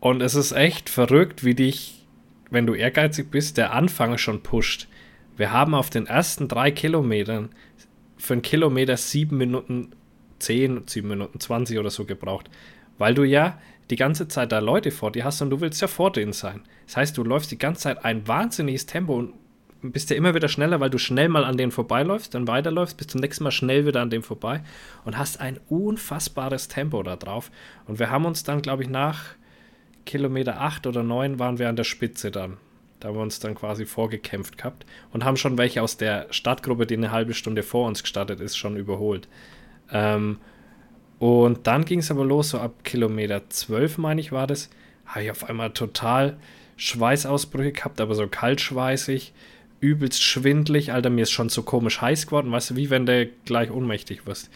Und 0.00 0.20
es 0.22 0.34
ist 0.34 0.52
echt 0.52 0.88
verrückt, 0.88 1.44
wie 1.44 1.54
dich, 1.54 2.04
wenn 2.50 2.66
du 2.66 2.74
ehrgeizig 2.74 3.30
bist, 3.30 3.56
der 3.56 3.72
Anfang 3.72 4.18
schon 4.18 4.42
pusht. 4.42 4.88
Wir 5.36 5.52
haben 5.52 5.74
auf 5.74 5.90
den 5.90 6.06
ersten 6.06 6.48
drei 6.48 6.70
Kilometern 6.70 7.50
für 8.16 8.34
einen 8.34 8.42
Kilometer 8.42 8.96
sieben 8.96 9.36
Minuten 9.36 9.90
zehn, 10.38 10.82
sieben 10.86 11.08
Minuten 11.08 11.40
20 11.40 11.78
oder 11.78 11.90
so 11.90 12.04
gebraucht. 12.04 12.50
Weil 12.98 13.14
du 13.14 13.24
ja 13.24 13.58
die 13.90 13.96
ganze 13.96 14.28
Zeit 14.28 14.52
da 14.52 14.58
Leute 14.58 14.90
vor 14.90 15.12
dir 15.12 15.24
hast 15.24 15.42
und 15.42 15.50
du 15.50 15.60
willst 15.60 15.80
ja 15.80 15.88
vor 15.88 16.12
denen 16.12 16.32
sein. 16.32 16.62
Das 16.86 16.96
heißt, 16.96 17.16
du 17.18 17.24
läufst 17.24 17.50
die 17.50 17.58
ganze 17.58 17.82
Zeit 17.82 18.04
ein 18.04 18.26
wahnsinniges 18.26 18.86
Tempo 18.86 19.16
und 19.16 19.34
bist 19.82 20.10
ja 20.10 20.16
immer 20.16 20.34
wieder 20.34 20.48
schneller, 20.48 20.80
weil 20.80 20.90
du 20.90 20.98
schnell 20.98 21.28
mal 21.28 21.44
an 21.44 21.56
denen 21.56 21.72
vorbeiläufst, 21.72 22.34
dann 22.34 22.48
weiterläufst, 22.48 22.96
bis 22.96 23.06
zum 23.08 23.20
nächsten 23.20 23.44
Mal 23.44 23.50
schnell 23.50 23.86
wieder 23.86 24.00
an 24.00 24.10
dem 24.10 24.22
vorbei 24.22 24.62
und 25.04 25.18
hast 25.18 25.40
ein 25.40 25.60
unfassbares 25.68 26.68
Tempo 26.68 27.02
da 27.02 27.16
drauf. 27.16 27.50
Und 27.86 27.98
wir 27.98 28.10
haben 28.10 28.24
uns 28.24 28.44
dann, 28.44 28.62
glaube 28.62 28.82
ich, 28.82 28.88
nach 28.88 29.34
Kilometer 30.04 30.60
8 30.60 30.86
oder 30.86 31.02
9 31.02 31.38
waren 31.38 31.58
wir 31.58 31.68
an 31.68 31.76
der 31.76 31.84
Spitze 31.84 32.30
dann. 32.30 32.56
Da 33.00 33.08
haben 33.08 33.16
wir 33.16 33.22
uns 33.22 33.40
dann 33.40 33.54
quasi 33.54 33.84
vorgekämpft 33.84 34.56
gehabt 34.56 34.86
und 35.12 35.24
haben 35.24 35.36
schon 35.36 35.58
welche 35.58 35.82
aus 35.82 35.96
der 35.96 36.26
Startgruppe, 36.30 36.86
die 36.86 36.96
eine 36.96 37.10
halbe 37.10 37.34
Stunde 37.34 37.62
vor 37.62 37.86
uns 37.86 38.02
gestartet 38.02 38.40
ist, 38.40 38.56
schon 38.56 38.76
überholt. 38.76 39.28
Ähm, 39.92 40.38
und 41.18 41.66
dann 41.66 41.84
ging 41.84 42.00
es 42.00 42.10
aber 42.10 42.24
los, 42.24 42.50
so 42.50 42.58
ab 42.58 42.84
Kilometer 42.84 43.48
12, 43.48 43.98
meine 43.98 44.20
ich, 44.20 44.32
war 44.32 44.46
das, 44.46 44.70
habe 45.06 45.24
ich 45.24 45.30
auf 45.30 45.48
einmal 45.48 45.70
total 45.70 46.38
Schweißausbrüche 46.76 47.72
gehabt, 47.72 48.00
aber 48.00 48.14
so 48.14 48.26
kaltschweißig, 48.26 49.32
übelst 49.86 50.22
schwindlig. 50.22 50.92
Alter, 50.92 51.10
mir 51.10 51.22
ist 51.22 51.30
schon 51.30 51.48
so 51.48 51.62
komisch 51.62 52.00
heiß 52.00 52.26
geworden, 52.26 52.50
weißt 52.50 52.70
du, 52.70 52.76
wie 52.76 52.90
wenn 52.90 53.06
du 53.06 53.26
gleich 53.44 53.70
ohnmächtig 53.70 54.26
wirst. 54.26 54.50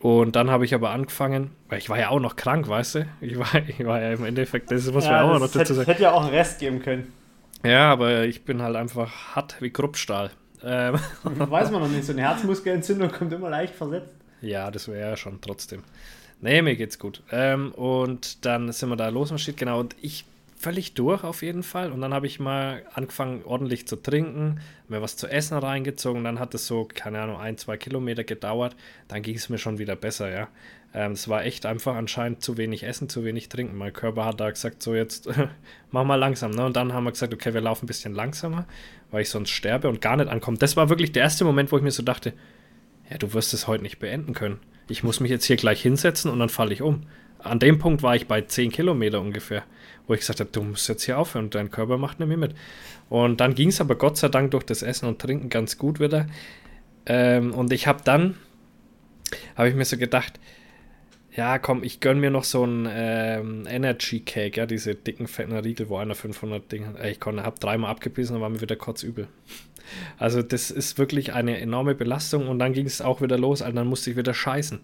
Und 0.00 0.36
dann 0.36 0.50
habe 0.50 0.64
ich 0.64 0.74
aber 0.74 0.90
angefangen, 0.90 1.50
weil 1.68 1.78
ich 1.78 1.88
war 1.88 1.98
ja 1.98 2.10
auch 2.10 2.20
noch 2.20 2.36
krank, 2.36 2.68
weißt 2.68 2.96
du? 2.96 3.06
Ich 3.20 3.38
war, 3.38 3.54
ich 3.66 3.84
war 3.84 4.00
ja 4.00 4.12
im 4.12 4.24
Endeffekt, 4.24 4.70
das 4.70 4.90
muss 4.92 5.06
man 5.06 5.22
auch 5.22 5.38
noch 5.38 5.40
dazu 5.40 5.60
hätte, 5.60 5.74
sagen. 5.74 5.86
hätte 5.86 6.02
ja 6.02 6.12
auch 6.12 6.22
einen 6.22 6.34
Rest 6.34 6.58
geben 6.58 6.80
können. 6.80 7.12
Ja, 7.64 7.90
aber 7.90 8.24
ich 8.24 8.44
bin 8.44 8.60
halt 8.60 8.76
einfach 8.76 9.34
hart 9.34 9.56
wie 9.60 9.70
Kruppstahl. 9.70 10.30
Ähm, 10.62 10.98
Weiß 11.24 11.70
man 11.70 11.80
noch 11.82 11.88
nicht. 11.88 12.04
So 12.04 12.12
eine 12.12 12.22
Herzmuskelentzündung 12.22 13.10
kommt 13.10 13.32
immer 13.32 13.50
leicht 13.50 13.74
versetzt. 13.74 14.10
Ja, 14.42 14.70
das 14.70 14.88
wäre 14.88 15.10
ja 15.10 15.16
schon 15.16 15.40
trotzdem. 15.40 15.82
Nee, 16.40 16.60
mir 16.60 16.76
geht's 16.76 16.98
gut. 16.98 17.22
Ähm, 17.32 17.72
und 17.72 18.44
dann 18.44 18.70
sind 18.72 18.90
wir 18.90 18.96
da 18.96 19.08
losmarschiert, 19.08 19.56
genau. 19.56 19.80
Und 19.80 19.96
ich 20.02 20.26
völlig 20.64 20.94
durch 20.94 21.24
auf 21.24 21.42
jeden 21.42 21.62
Fall. 21.62 21.92
Und 21.92 22.00
dann 22.00 22.14
habe 22.14 22.26
ich 22.26 22.40
mal 22.40 22.84
angefangen, 22.94 23.42
ordentlich 23.44 23.86
zu 23.86 23.96
trinken, 23.96 24.60
mir 24.88 25.02
was 25.02 25.16
zu 25.16 25.28
essen 25.28 25.58
reingezogen. 25.58 26.24
Dann 26.24 26.38
hat 26.38 26.54
es 26.54 26.66
so, 26.66 26.88
keine 26.92 27.20
Ahnung, 27.20 27.38
ein, 27.38 27.58
zwei 27.58 27.76
Kilometer 27.76 28.24
gedauert. 28.24 28.74
Dann 29.08 29.20
ging 29.20 29.36
es 29.36 29.50
mir 29.50 29.58
schon 29.58 29.78
wieder 29.78 29.94
besser, 29.94 30.32
ja. 30.32 30.48
Ähm, 30.94 31.12
es 31.12 31.28
war 31.28 31.44
echt 31.44 31.66
einfach 31.66 31.96
anscheinend 31.96 32.42
zu 32.42 32.56
wenig 32.56 32.84
Essen, 32.84 33.10
zu 33.10 33.24
wenig 33.24 33.50
Trinken. 33.50 33.76
Mein 33.76 33.92
Körper 33.92 34.24
hat 34.24 34.40
da 34.40 34.48
gesagt, 34.48 34.82
so 34.82 34.94
jetzt 34.94 35.28
mach 35.90 36.04
mal 36.04 36.14
langsam. 36.14 36.52
Ne? 36.52 36.64
Und 36.64 36.76
dann 36.76 36.94
haben 36.94 37.04
wir 37.04 37.12
gesagt, 37.12 37.34
okay, 37.34 37.52
wir 37.52 37.60
laufen 37.60 37.84
ein 37.84 37.88
bisschen 37.88 38.14
langsamer, 38.14 38.66
weil 39.10 39.20
ich 39.22 39.28
sonst 39.28 39.50
sterbe 39.50 39.90
und 39.90 40.00
gar 40.00 40.16
nicht 40.16 40.28
ankomme. 40.28 40.56
Das 40.56 40.76
war 40.76 40.88
wirklich 40.88 41.12
der 41.12 41.24
erste 41.24 41.44
Moment, 41.44 41.72
wo 41.72 41.76
ich 41.76 41.82
mir 41.82 41.90
so 41.90 42.02
dachte, 42.02 42.32
ja, 43.10 43.18
du 43.18 43.34
wirst 43.34 43.52
es 43.52 43.66
heute 43.66 43.82
nicht 43.82 43.98
beenden 43.98 44.32
können. 44.32 44.60
Ich 44.88 45.02
muss 45.02 45.20
mich 45.20 45.30
jetzt 45.30 45.44
hier 45.44 45.56
gleich 45.56 45.82
hinsetzen 45.82 46.30
und 46.30 46.38
dann 46.38 46.48
falle 46.48 46.72
ich 46.72 46.80
um. 46.80 47.02
An 47.38 47.58
dem 47.58 47.78
Punkt 47.78 48.02
war 48.02 48.16
ich 48.16 48.26
bei 48.26 48.40
10 48.40 48.72
Kilometer 48.72 49.20
ungefähr, 49.20 49.64
wo 50.06 50.14
ich 50.14 50.20
gesagt 50.20 50.40
habe, 50.40 50.50
du 50.50 50.62
musst 50.62 50.88
jetzt 50.88 51.04
hier 51.04 51.18
aufhören, 51.18 51.50
dein 51.50 51.70
Körper 51.70 51.98
macht 51.98 52.20
nicht 52.20 52.28
mehr 52.28 52.36
mit. 52.36 52.54
Und 53.08 53.40
dann 53.40 53.54
ging 53.54 53.68
es 53.68 53.80
aber 53.80 53.96
Gott 53.96 54.16
sei 54.16 54.28
Dank 54.28 54.50
durch 54.50 54.64
das 54.64 54.82
Essen 54.82 55.06
und 55.08 55.18
Trinken 55.20 55.48
ganz 55.48 55.78
gut 55.78 56.00
wieder. 56.00 56.26
Ähm, 57.06 57.52
und 57.52 57.72
ich 57.72 57.86
habe 57.86 58.00
dann, 58.04 58.36
habe 59.56 59.68
ich 59.68 59.74
mir 59.74 59.84
so 59.84 59.96
gedacht, 59.96 60.38
ja, 61.36 61.58
komm, 61.58 61.82
ich 61.82 62.00
gönn 62.00 62.20
mir 62.20 62.30
noch 62.30 62.44
so 62.44 62.62
einen 62.62 62.88
ähm, 62.90 63.66
Energy 63.68 64.20
Cake, 64.20 64.56
ja, 64.58 64.66
diese 64.66 64.94
dicken, 64.94 65.26
fetten 65.26 65.56
Riegel, 65.56 65.88
wo 65.88 65.96
einer 65.96 66.14
500 66.14 66.70
Dinge, 66.70 66.94
äh, 67.00 67.10
ich 67.10 67.18
konnte, 67.18 67.42
hab 67.42 67.58
dreimal 67.58 67.90
abgebissen 67.90 68.36
und 68.36 68.42
war 68.42 68.50
mir 68.50 68.60
wieder 68.60 68.76
kotzübel. 68.76 69.26
Also 70.16 70.42
das 70.42 70.70
ist 70.70 70.96
wirklich 70.96 71.32
eine 71.32 71.60
enorme 71.60 71.94
Belastung 71.94 72.48
und 72.48 72.58
dann 72.58 72.72
ging 72.72 72.86
es 72.86 73.02
auch 73.02 73.20
wieder 73.20 73.36
los, 73.36 73.62
also 73.62 73.74
dann 73.74 73.86
musste 73.86 74.10
ich 74.10 74.16
wieder 74.16 74.32
scheißen. 74.32 74.80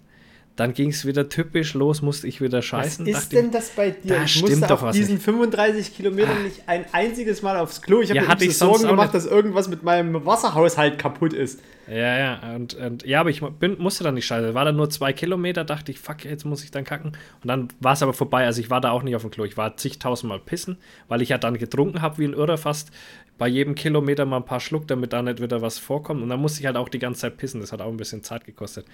Dann 0.61 0.75
ging 0.75 0.90
es 0.90 1.07
wieder 1.07 1.31
typisch 1.31 1.73
los, 1.73 2.02
musste 2.02 2.29
ich 2.29 2.43
wieder 2.43 2.59
Was 2.59 2.67
scheißen. 2.67 3.07
ist 3.07 3.17
dachte 3.17 3.37
denn 3.37 3.50
das 3.50 3.71
bei 3.71 3.93
dir? 3.93 4.17
da 4.17 4.25
ich 4.25 4.33
stimmt 4.33 4.50
musste 4.50 4.67
doch 4.67 4.71
auf 4.75 4.83
was 4.83 4.95
diesen 4.95 5.19
35 5.19 5.97
Kilometern 5.97 6.43
nicht 6.43 6.64
ein 6.67 6.85
einziges 6.93 7.40
Mal 7.40 7.57
aufs 7.57 7.81
Klo. 7.81 8.02
Ich 8.02 8.11
habe 8.11 8.21
Ja, 8.21 8.29
mir 8.35 8.43
ich 8.43 8.59
Sorgen 8.59 8.87
gemacht, 8.87 9.14
nicht. 9.14 9.25
dass 9.25 9.25
irgendwas 9.25 9.69
mit 9.69 9.83
meinem 9.85 10.26
Wasserhaushalt 10.26 10.99
kaputt 10.99 11.33
ist. 11.33 11.61
Ja, 11.88 12.19
ja, 12.19 12.55
und, 12.55 12.75
und 12.75 13.07
ja, 13.07 13.21
aber 13.21 13.31
ich 13.31 13.40
bin, 13.40 13.79
musste 13.79 14.05
dann 14.05 14.17
nicht 14.17 14.26
scheiße. 14.26 14.52
War 14.52 14.67
dann 14.67 14.76
nur 14.76 14.90
zwei 14.90 15.14
Kilometer, 15.14 15.64
dachte 15.64 15.93
ich, 15.93 15.99
fuck, 15.99 16.26
jetzt 16.26 16.45
muss 16.45 16.62
ich 16.62 16.71
dann 16.71 16.85
kacken. 16.85 17.12
Und 17.43 17.49
dann 17.49 17.69
war 17.81 17.95
es 17.95 18.02
aber 18.02 18.12
vorbei. 18.12 18.45
Also 18.45 18.61
ich 18.61 18.69
war 18.69 18.83
da 18.83 18.90
auch 18.90 19.02
nicht 19.02 19.17
auf 19.17 19.23
dem 19.23 19.31
Klo. 19.31 19.45
Ich 19.47 19.57
war 19.57 19.79
zigtausendmal 19.79 20.40
pissen, 20.40 20.76
weil 21.09 21.23
ich 21.23 21.31
ja 21.31 21.38
dann 21.38 21.57
getrunken 21.57 22.02
habe 22.02 22.19
wie 22.19 22.26
ein 22.26 22.35
Irrer 22.35 22.59
fast 22.59 22.90
bei 23.38 23.49
jedem 23.49 23.75
Kilometer 23.75 24.26
mal 24.26 24.37
ein 24.37 24.45
paar 24.45 24.61
Schluck, 24.61 24.87
damit 24.88 25.14
da 25.14 25.23
nicht 25.23 25.40
wieder 25.40 25.62
was 25.62 25.79
vorkommt. 25.79 26.23
Und 26.23 26.29
dann 26.29 26.38
musste 26.40 26.61
ich 26.61 26.67
halt 26.67 26.76
auch 26.76 26.90
die 26.90 26.99
ganze 26.99 27.23
Zeit 27.23 27.38
pissen. 27.38 27.62
Das 27.62 27.73
hat 27.73 27.81
auch 27.81 27.88
ein 27.88 27.97
bisschen 27.97 28.23
Zeit 28.23 28.45
gekostet. 28.45 28.85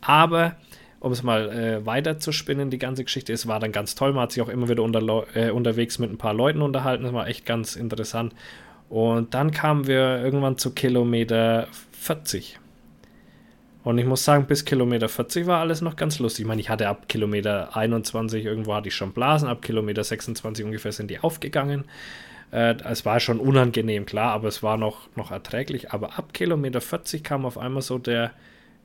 Aber 0.00 0.56
um 1.00 1.12
es 1.12 1.22
mal 1.22 1.50
äh, 1.50 1.86
weiter 1.86 2.18
zu 2.18 2.30
spinnen, 2.30 2.70
die 2.70 2.78
ganze 2.78 3.04
Geschichte, 3.04 3.32
es 3.32 3.46
war 3.46 3.58
dann 3.58 3.72
ganz 3.72 3.94
toll. 3.94 4.12
Man 4.12 4.22
hat 4.22 4.32
sich 4.32 4.42
auch 4.42 4.48
immer 4.48 4.68
wieder 4.68 4.82
unter, 4.82 5.26
äh, 5.34 5.50
unterwegs 5.50 5.98
mit 5.98 6.10
ein 6.10 6.18
paar 6.18 6.34
Leuten 6.34 6.62
unterhalten. 6.62 7.04
Das 7.04 7.12
war 7.12 7.26
echt 7.26 7.46
ganz 7.46 7.74
interessant. 7.74 8.34
Und 8.90 9.34
dann 9.34 9.50
kamen 9.50 9.86
wir 9.86 10.22
irgendwann 10.22 10.58
zu 10.58 10.72
Kilometer 10.72 11.68
40. 11.92 12.58
Und 13.82 13.96
ich 13.96 14.04
muss 14.04 14.24
sagen, 14.24 14.46
bis 14.46 14.64
Kilometer 14.66 15.08
40 15.08 15.46
war 15.46 15.60
alles 15.60 15.80
noch 15.80 15.96
ganz 15.96 16.18
lustig. 16.18 16.42
Ich 16.42 16.48
meine, 16.48 16.60
ich 16.60 16.68
hatte 16.68 16.86
ab 16.86 17.08
Kilometer 17.08 17.74
21 17.74 18.44
irgendwo 18.44 18.74
hatte 18.74 18.88
ich 18.88 18.94
schon 18.94 19.12
Blasen, 19.12 19.48
ab 19.48 19.62
Kilometer 19.62 20.04
26 20.04 20.66
ungefähr 20.66 20.92
sind 20.92 21.10
die 21.10 21.20
aufgegangen. 21.20 21.84
Äh, 22.50 22.74
es 22.84 23.06
war 23.06 23.20
schon 23.20 23.40
unangenehm, 23.40 24.04
klar, 24.04 24.32
aber 24.32 24.48
es 24.48 24.62
war 24.62 24.76
noch, 24.76 25.08
noch 25.16 25.30
erträglich. 25.30 25.92
Aber 25.92 26.18
ab 26.18 26.34
Kilometer 26.34 26.82
40 26.82 27.24
kam 27.24 27.46
auf 27.46 27.56
einmal 27.56 27.82
so 27.82 27.96
der, 27.96 28.32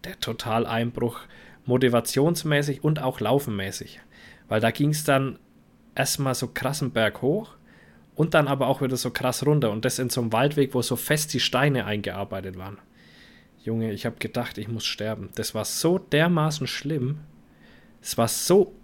der 0.06 0.18
Totaleinbruch, 0.20 1.20
motivationsmäßig 1.66 2.84
und 2.84 3.02
auch 3.02 3.20
laufenmäßig. 3.20 4.00
Weil 4.48 4.62
da 4.62 4.72
ging 4.72 4.90
es 4.90 5.04
dann 5.04 5.40
erstmal 5.96 6.36
so 6.36 6.48
krassen 6.48 6.92
Berg 6.92 7.22
hoch 7.22 7.56
und 8.16 8.34
dann 8.34 8.48
aber 8.48 8.68
auch 8.68 8.82
wieder 8.82 8.98
so 8.98 9.12
krass 9.12 9.46
runter. 9.46 9.72
Und 9.72 9.86
das 9.86 10.00
in 10.00 10.10
so 10.10 10.22
einem 10.22 10.34
Waldweg, 10.34 10.74
wo 10.74 10.82
so 10.82 10.96
fest 10.96 11.34
die 11.34 11.40
Steine 11.40 11.86
eingearbeitet 11.86 12.58
waren. 12.58 12.78
Junge, 13.64 13.92
ich 13.92 14.06
habe 14.06 14.18
gedacht, 14.20 14.58
ich 14.58 14.68
muss 14.68 14.86
sterben. 14.86 15.30
Das 15.36 15.56
war 15.56 15.66
so 15.66 15.98
dermaßen 15.98 16.68
schlimm. 16.68 17.20
Es 18.02 18.18
war 18.18 18.28
so 18.28 18.76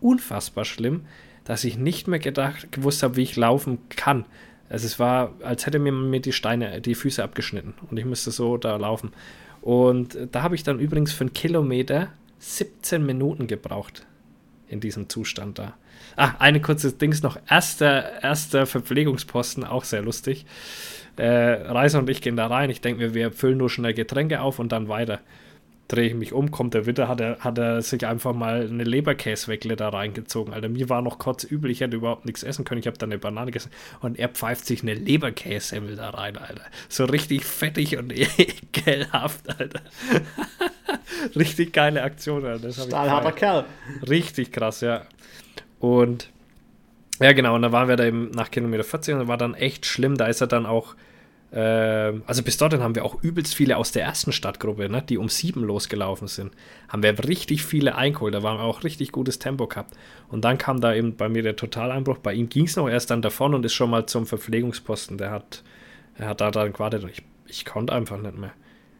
unfassbar 0.00 0.64
schlimm, 0.64 1.02
dass 1.44 1.64
ich 1.64 1.76
nicht 1.76 2.08
mehr 2.08 2.18
gedacht, 2.18 2.72
gewusst 2.72 3.02
habe, 3.02 3.16
wie 3.16 3.22
ich 3.22 3.36
laufen 3.36 3.78
kann. 3.90 4.24
Also 4.70 4.86
es 4.86 4.98
war, 4.98 5.34
als 5.42 5.66
hätte 5.66 5.78
mir 5.78 6.20
die 6.20 6.32
Steine, 6.32 6.80
die 6.80 6.94
Füße 6.94 7.22
abgeschnitten 7.22 7.74
und 7.90 7.98
ich 7.98 8.04
müsste 8.04 8.30
so 8.30 8.56
da 8.56 8.76
laufen. 8.76 9.12
Und 9.62 10.16
da 10.32 10.42
habe 10.42 10.54
ich 10.54 10.62
dann 10.62 10.78
übrigens 10.80 11.12
für 11.12 11.22
einen 11.22 11.32
Kilometer 11.32 12.08
17 12.38 13.04
Minuten 13.04 13.46
gebraucht 13.46 14.06
in 14.68 14.80
diesem 14.80 15.08
Zustand 15.08 15.58
da. 15.58 15.74
Ah, 16.16 16.34
eine 16.38 16.60
kurze 16.60 16.92
Dings 16.92 17.22
noch. 17.22 17.38
Erster, 17.48 18.22
erster 18.22 18.66
Verpflegungsposten, 18.66 19.64
auch 19.64 19.84
sehr 19.84 20.02
lustig. 20.02 20.46
Äh, 21.16 21.26
Reiser 21.26 21.98
und 21.98 22.08
ich 22.08 22.22
gehen 22.22 22.36
da 22.36 22.46
rein. 22.46 22.70
Ich 22.70 22.80
denke 22.80 23.02
mir, 23.02 23.14
wir 23.14 23.32
füllen 23.32 23.58
nur 23.58 23.68
schnell 23.68 23.94
Getränke 23.94 24.40
auf 24.40 24.58
und 24.58 24.72
dann 24.72 24.88
weiter. 24.88 25.20
Drehe 25.90 26.06
ich 26.06 26.14
mich 26.14 26.32
um, 26.32 26.50
kommt 26.52 26.74
der 26.74 26.86
Witter, 26.86 27.08
hat 27.08 27.20
er, 27.20 27.40
hat 27.40 27.58
er 27.58 27.82
sich 27.82 28.06
einfach 28.06 28.32
mal 28.32 28.68
eine 28.68 28.84
Leberkäsweckle 28.84 29.74
da 29.74 29.88
reingezogen. 29.88 30.54
Alter, 30.54 30.68
mir 30.68 30.88
war 30.88 31.02
noch 31.02 31.18
kurz 31.18 31.42
übel, 31.42 31.70
ich 31.70 31.80
hätte 31.80 31.96
überhaupt 31.96 32.26
nichts 32.26 32.44
essen 32.44 32.64
können. 32.64 32.80
Ich 32.80 32.86
habe 32.86 32.96
dann 32.96 33.10
eine 33.10 33.18
Banane 33.18 33.46
gegessen 33.46 33.70
und 34.00 34.18
er 34.18 34.28
pfeift 34.28 34.66
sich 34.66 34.82
eine 34.82 34.94
Leberkässemmel 34.94 35.96
da 35.96 36.10
rein, 36.10 36.36
Alter. 36.36 36.62
So 36.88 37.06
richtig 37.06 37.44
fettig 37.44 37.96
und 37.96 38.12
ekelhaft, 38.38 39.48
Alter. 39.58 39.80
richtig 41.36 41.72
geile 41.72 42.02
Aktion, 42.02 42.44
Alter. 42.44 42.68
Das 42.68 42.84
Stahlharter 42.84 43.32
Kerl. 43.32 43.64
Richtig 44.08 44.52
krass, 44.52 44.82
ja. 44.82 45.02
Und 45.80 46.30
ja, 47.20 47.32
genau, 47.32 47.56
und 47.56 47.62
da 47.62 47.72
waren 47.72 47.88
wir 47.88 47.96
da 47.96 48.04
eben 48.04 48.30
nach 48.30 48.50
Kilometer 48.50 48.84
40 48.84 49.14
und 49.14 49.20
das 49.20 49.28
war 49.28 49.36
dann 49.36 49.54
echt 49.54 49.86
schlimm. 49.86 50.16
Da 50.16 50.26
ist 50.26 50.40
er 50.40 50.46
dann 50.46 50.66
auch 50.66 50.94
also 51.52 52.44
bis 52.44 52.58
dorthin 52.58 52.80
haben 52.80 52.94
wir 52.94 53.04
auch 53.04 53.22
übelst 53.22 53.54
viele 53.54 53.76
aus 53.76 53.90
der 53.90 54.04
ersten 54.04 54.30
Stadtgruppe, 54.30 54.88
ne, 54.88 55.02
die 55.02 55.18
um 55.18 55.28
sieben 55.28 55.64
losgelaufen 55.64 56.28
sind. 56.28 56.52
Haben 56.88 57.02
wir 57.02 57.24
richtig 57.24 57.64
viele 57.64 57.96
eingeholt, 57.96 58.34
da 58.34 58.42
waren 58.44 58.58
wir 58.58 58.64
auch 58.64 58.84
richtig 58.84 59.10
gutes 59.10 59.40
Tempo 59.40 59.66
gehabt. 59.66 59.96
Und 60.28 60.44
dann 60.44 60.58
kam 60.58 60.80
da 60.80 60.94
eben 60.94 61.16
bei 61.16 61.28
mir 61.28 61.42
der 61.42 61.56
Totaleinbruch. 61.56 62.18
Bei 62.18 62.34
ihm 62.34 62.48
ging 62.48 62.66
es 62.66 62.76
noch 62.76 62.88
erst 62.88 63.10
dann 63.10 63.20
davon 63.20 63.54
und 63.54 63.64
ist 63.64 63.74
schon 63.74 63.90
mal 63.90 64.06
zum 64.06 64.26
Verpflegungsposten. 64.26 65.18
Der 65.18 65.32
hat, 65.32 65.64
er 66.16 66.28
hat 66.28 66.40
da 66.40 66.52
dann 66.52 66.72
gewartet 66.72 67.02
und 67.02 67.10
ich, 67.10 67.22
ich 67.46 67.64
konnte 67.64 67.92
einfach 67.94 68.18
nicht 68.18 68.38
mehr. 68.38 68.52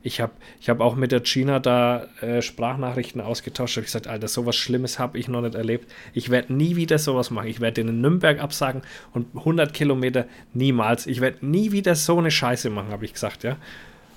Ich 0.03 0.21
habe 0.21 0.33
ich 0.61 0.71
hab 0.71 0.81
auch 0.81 0.97
mit 0.97 1.13
der 1.13 1.21
Gina 1.21 1.59
da 1.59 2.05
äh, 2.23 2.41
Sprachnachrichten 2.41 3.21
ausgetauscht. 3.21 3.77
Ich 3.77 3.85
gesagt, 3.85 4.07
Alter, 4.07 4.29
sowas 4.29 4.57
Schlimmes 4.57 4.99
habe 4.99 5.19
ich 5.19 5.29
noch 5.29 5.43
nicht 5.43 5.55
erlebt. 5.55 5.93
Ich 6.15 6.31
werde 6.31 6.55
nie 6.55 6.77
wieder 6.77 6.99
sowas 6.99 7.31
machen. 7.31 7.49
Ich 7.49 7.61
werde 7.61 7.83
in 7.83 8.01
Nürnberg 8.01 8.41
absagen 8.41 8.83
und 9.13 9.27
100 9.35 9.75
Kilometer 9.75 10.27
niemals. 10.55 11.07
Ich 11.07 11.21
werde 11.21 11.45
nie 11.47 11.73
wieder 11.73 11.95
so 11.95 12.19
eine 12.19 12.31
Scheiße 12.31 12.71
machen, 12.71 12.91
habe 12.91 13.05
ich 13.05 13.13
gesagt, 13.13 13.43
ja. 13.43 13.59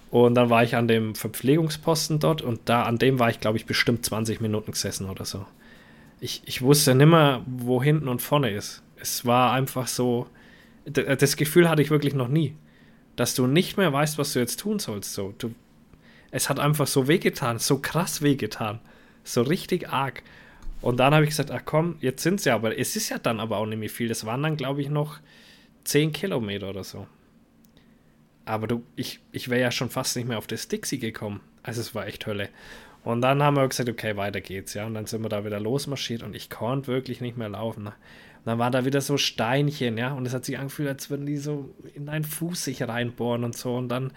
Und 0.09 0.35
dann 0.35 0.49
war 0.49 0.63
ich 0.63 0.75
an 0.75 0.87
dem 0.87 1.15
Verpflegungsposten 1.15 2.19
dort 2.19 2.41
und 2.41 2.61
da 2.65 2.83
an 2.83 2.97
dem 2.97 3.19
war 3.19 3.29
ich, 3.29 3.39
glaube 3.39 3.57
ich, 3.57 3.65
bestimmt 3.65 4.05
20 4.05 4.39
Minuten 4.39 4.71
gesessen 4.71 5.09
oder 5.09 5.25
so. 5.25 5.45
Ich, 6.21 6.43
ich 6.45 6.61
wusste 6.61 6.95
nimmer, 6.95 7.43
wo 7.45 7.83
hinten 7.83 8.07
und 8.07 8.21
vorne 8.21 8.51
ist. 8.51 8.83
Es 8.95 9.25
war 9.25 9.51
einfach 9.51 9.87
so. 9.87 10.27
Das 10.85 11.35
Gefühl 11.35 11.69
hatte 11.69 11.81
ich 11.81 11.89
wirklich 11.89 12.13
noch 12.13 12.27
nie 12.27 12.55
dass 13.15 13.35
du 13.35 13.47
nicht 13.47 13.77
mehr 13.77 13.91
weißt, 13.93 14.17
was 14.17 14.33
du 14.33 14.39
jetzt 14.39 14.59
tun 14.59 14.79
sollst. 14.79 15.13
So, 15.13 15.33
du, 15.37 15.53
es 16.33 16.49
hat 16.49 16.59
einfach 16.59 16.87
so 16.87 17.07
wehgetan, 17.07 17.59
so 17.59 17.77
krass 17.77 18.23
wehgetan. 18.23 18.79
So 19.23 19.43
richtig 19.43 19.89
arg. 19.89 20.23
Und 20.81 20.97
dann 20.99 21.13
habe 21.13 21.23
ich 21.23 21.29
gesagt, 21.29 21.51
ach 21.51 21.61
komm, 21.63 21.95
jetzt 22.01 22.23
sind 22.23 22.43
ja, 22.43 22.55
aber 22.55 22.77
es 22.77 22.95
ist 22.95 23.10
ja 23.10 23.19
dann 23.19 23.39
aber 23.39 23.58
auch 23.58 23.67
nicht 23.67 23.77
mehr 23.77 23.89
viel. 23.89 24.08
Das 24.08 24.25
waren 24.25 24.41
dann, 24.41 24.58
glaube 24.58 24.81
ich, 24.81 24.89
noch 24.89 25.19
10 25.84 26.12
Kilometer 26.12 26.71
oder 26.71 26.84
so. 26.84 27.08
Aber 28.45 28.65
du, 28.65 28.84
ich, 28.95 29.19
ich 29.31 29.49
wäre 29.49 29.62
ja 29.62 29.69
schon 29.69 29.91
fast 29.91 30.15
nicht 30.15 30.27
mehr 30.27 30.39
auf 30.39 30.47
das 30.47 30.67
Dixie 30.67 30.97
gekommen. 30.97 31.39
Also 31.62 31.81
es 31.81 31.93
war 31.93 32.08
echt 32.08 32.25
Hölle. 32.25 32.49
Und 33.03 33.21
dann 33.21 33.43
haben 33.43 33.55
wir 33.55 33.67
gesagt, 33.67 33.88
okay, 33.88 34.17
weiter 34.17 34.41
geht's, 34.41 34.73
ja. 34.73 34.88
Und 34.88 34.95
dann 34.95 35.05
sind 35.05 35.21
wir 35.21 35.29
da 35.29 35.45
wieder 35.45 35.60
losmarschiert 35.60 36.23
und 36.23 36.36
ich 36.36 36.49
konnte 36.49 36.88
wirklich 36.88 37.21
nicht 37.21 37.38
mehr 37.38 37.49
laufen. 37.49 37.86
Und 37.86 37.93
dann 38.45 38.58
waren 38.58 38.71
da 38.71 38.86
wieder 38.86 39.01
so 39.01 39.17
Steinchen, 39.17 39.99
ja. 39.99 40.13
Und 40.13 40.25
es 40.25 40.34
hat 40.34 40.45
sich 40.45 40.58
angefühlt, 40.58 40.89
als 40.89 41.12
würden 41.12 41.27
die 41.27 41.38
so 41.38 41.75
in 41.93 42.08
deinen 42.08 42.23
Fuß 42.23 42.63
sich 42.63 42.81
reinbohren 42.81 43.43
und 43.43 43.55
so. 43.55 43.75
Und 43.75 43.89
dann 43.89 44.12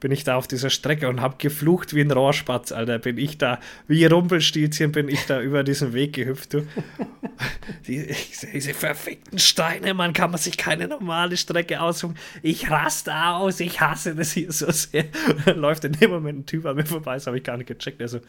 bin 0.00 0.12
ich 0.12 0.24
da 0.24 0.36
auf 0.36 0.46
dieser 0.46 0.70
Strecke 0.70 1.08
und 1.08 1.20
habe 1.20 1.36
geflucht 1.38 1.94
wie 1.94 2.00
ein 2.00 2.10
Rohrspatz, 2.10 2.72
Alter. 2.72 2.98
Bin 2.98 3.18
ich 3.18 3.38
da, 3.38 3.60
wie 3.88 4.04
Rumpelstilzchen, 4.04 4.92
bin 4.92 5.08
ich 5.08 5.26
da 5.26 5.40
über 5.40 5.64
diesen 5.64 5.92
Weg 5.92 6.14
gehüpft. 6.14 6.54
Du. 6.54 6.66
Die, 7.86 8.14
diese 8.52 8.72
verfickten 8.72 9.38
Steine, 9.38 9.92
man 9.94 10.12
kann 10.12 10.30
man 10.30 10.38
sich 10.38 10.56
keine 10.56 10.88
normale 10.88 11.36
Strecke 11.36 11.80
aussuchen. 11.80 12.16
Ich 12.42 12.70
raste 12.70 13.14
aus, 13.14 13.60
ich 13.60 13.80
hasse 13.80 14.14
das 14.14 14.32
hier 14.32 14.50
so 14.52 14.70
sehr. 14.70 15.04
dann 15.44 15.58
läuft 15.60 15.84
in 15.84 15.92
dem 15.92 16.10
Moment 16.10 16.38
ein 16.40 16.46
Typ 16.46 16.64
an 16.66 16.76
mir 16.76 16.86
vorbei, 16.86 17.14
das 17.14 17.26
habe 17.26 17.36
ich 17.36 17.44
gar 17.44 17.56
nicht 17.56 17.66
gecheckt. 17.66 18.00
Also, 18.00 18.20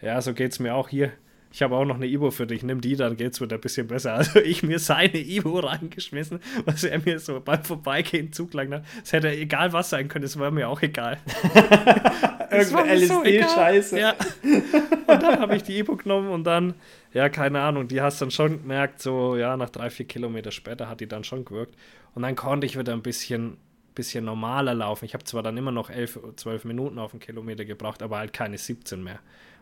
ja, 0.00 0.20
so 0.20 0.34
geht 0.34 0.52
es 0.52 0.58
mir 0.58 0.74
auch 0.74 0.88
hier 0.88 1.12
ich 1.52 1.62
habe 1.62 1.76
auch 1.76 1.84
noch 1.84 1.96
eine 1.96 2.06
Ibo 2.06 2.30
für 2.30 2.46
dich, 2.46 2.62
nimm 2.62 2.80
die, 2.80 2.96
dann 2.96 3.16
geht's 3.16 3.40
wieder 3.40 3.56
ein 3.56 3.60
bisschen 3.60 3.86
besser. 3.86 4.14
Also 4.22 4.40
ich 4.40 4.62
mir 4.62 4.78
seine 4.78 5.18
Ibo 5.18 5.58
reingeschmissen, 5.58 6.40
was 6.64 6.84
er 6.84 7.00
mir 7.00 7.18
so 7.18 7.40
beim 7.40 7.62
Vorbeigehen 7.64 8.32
zuglang 8.32 8.72
hat. 8.72 8.84
Es 9.02 9.12
hätte 9.12 9.30
egal 9.30 9.72
was 9.72 9.90
sein 9.90 10.08
können, 10.08 10.24
es 10.24 10.38
war 10.38 10.50
mir 10.50 10.68
auch 10.68 10.80
egal. 10.82 11.18
Irgendeine 12.50 12.94
LSD-Scheiße. 12.94 13.98
Ja. 13.98 14.14
Und 14.42 15.22
dann 15.22 15.40
habe 15.40 15.56
ich 15.56 15.62
die 15.62 15.78
Ibo 15.78 15.96
genommen 15.96 16.28
und 16.28 16.44
dann, 16.44 16.74
ja, 17.12 17.28
keine 17.28 17.60
Ahnung, 17.60 17.88
die 17.88 18.00
hast 18.00 18.20
dann 18.22 18.30
schon 18.30 18.62
gemerkt, 18.62 19.02
so, 19.02 19.36
ja, 19.36 19.56
nach 19.56 19.70
drei, 19.70 19.90
vier 19.90 20.06
Kilometer 20.06 20.50
später 20.50 20.88
hat 20.88 21.00
die 21.00 21.08
dann 21.08 21.24
schon 21.24 21.44
gewirkt. 21.44 21.74
Und 22.14 22.22
dann 22.22 22.36
konnte 22.36 22.66
ich 22.66 22.78
wieder 22.78 22.92
ein 22.92 23.02
bisschen 23.02 23.56
bisschen 23.94 24.24
normaler 24.24 24.72
laufen. 24.72 25.04
Ich 25.04 25.12
habe 25.12 25.24
zwar 25.24 25.42
dann 25.42 25.56
immer 25.58 25.70
noch 25.70 25.90
11, 25.90 26.18
12 26.36 26.64
Minuten 26.64 26.98
auf 26.98 27.12
einen 27.12 27.20
Kilometer 27.20 27.66
gebraucht, 27.66 28.02
aber 28.02 28.18
halt 28.18 28.32
keine 28.32 28.56
17 28.56 29.02
mehr. 29.02 29.18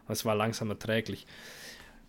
Es 0.09 0.24
war 0.24 0.35
langsam 0.35 0.70
erträglich. 0.70 1.26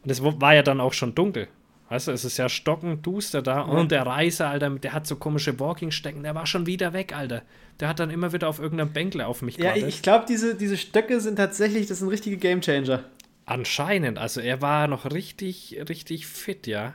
Und 0.04 0.10
es 0.10 0.22
war 0.24 0.54
ja 0.54 0.64
dann 0.64 0.80
auch 0.80 0.94
schon 0.94 1.16
dunkel. 1.16 1.48
Weißt 1.90 2.08
du, 2.08 2.14
es 2.14 2.24
ist 2.24 2.38
ja 2.38 2.48
stockend 2.48 3.06
duster 3.06 3.42
da. 3.42 3.66
Mhm. 3.66 3.72
Und 3.72 3.92
der 3.92 4.06
Reiser, 4.06 4.48
Alter, 4.48 4.70
der 4.70 4.94
hat 4.94 5.06
so 5.06 5.18
komische 5.18 5.60
Walking-Stecken, 5.60 6.24
der 6.24 6.34
war 6.34 6.46
schon 6.46 6.66
wieder 6.66 6.94
weg, 6.94 7.14
Alter. 7.14 7.42
Der 7.82 7.90
hat 7.90 8.00
dann 8.00 8.10
immer 8.10 8.32
wieder 8.32 8.48
auf 8.48 8.60
irgendeinem 8.60 8.94
Bänkle 8.94 9.28
auf 9.28 9.42
mich 9.42 9.58
gewartet. 9.58 9.82
Ja, 9.82 9.88
ich 9.90 10.02
glaube, 10.02 10.24
diese, 10.28 10.56
diese 10.56 10.78
Stöcke 10.78 11.20
sind 11.20 11.36
tatsächlich, 11.36 11.88
das 11.88 12.00
sind 12.00 12.08
richtige 12.08 12.38
Gamechanger. 12.38 13.04
Anscheinend, 13.46 14.20
also 14.20 14.40
er 14.40 14.62
war 14.62 14.88
noch 14.88 15.12
richtig, 15.12 15.78
richtig 15.90 16.28
fit, 16.28 16.66
ja. 16.66 16.94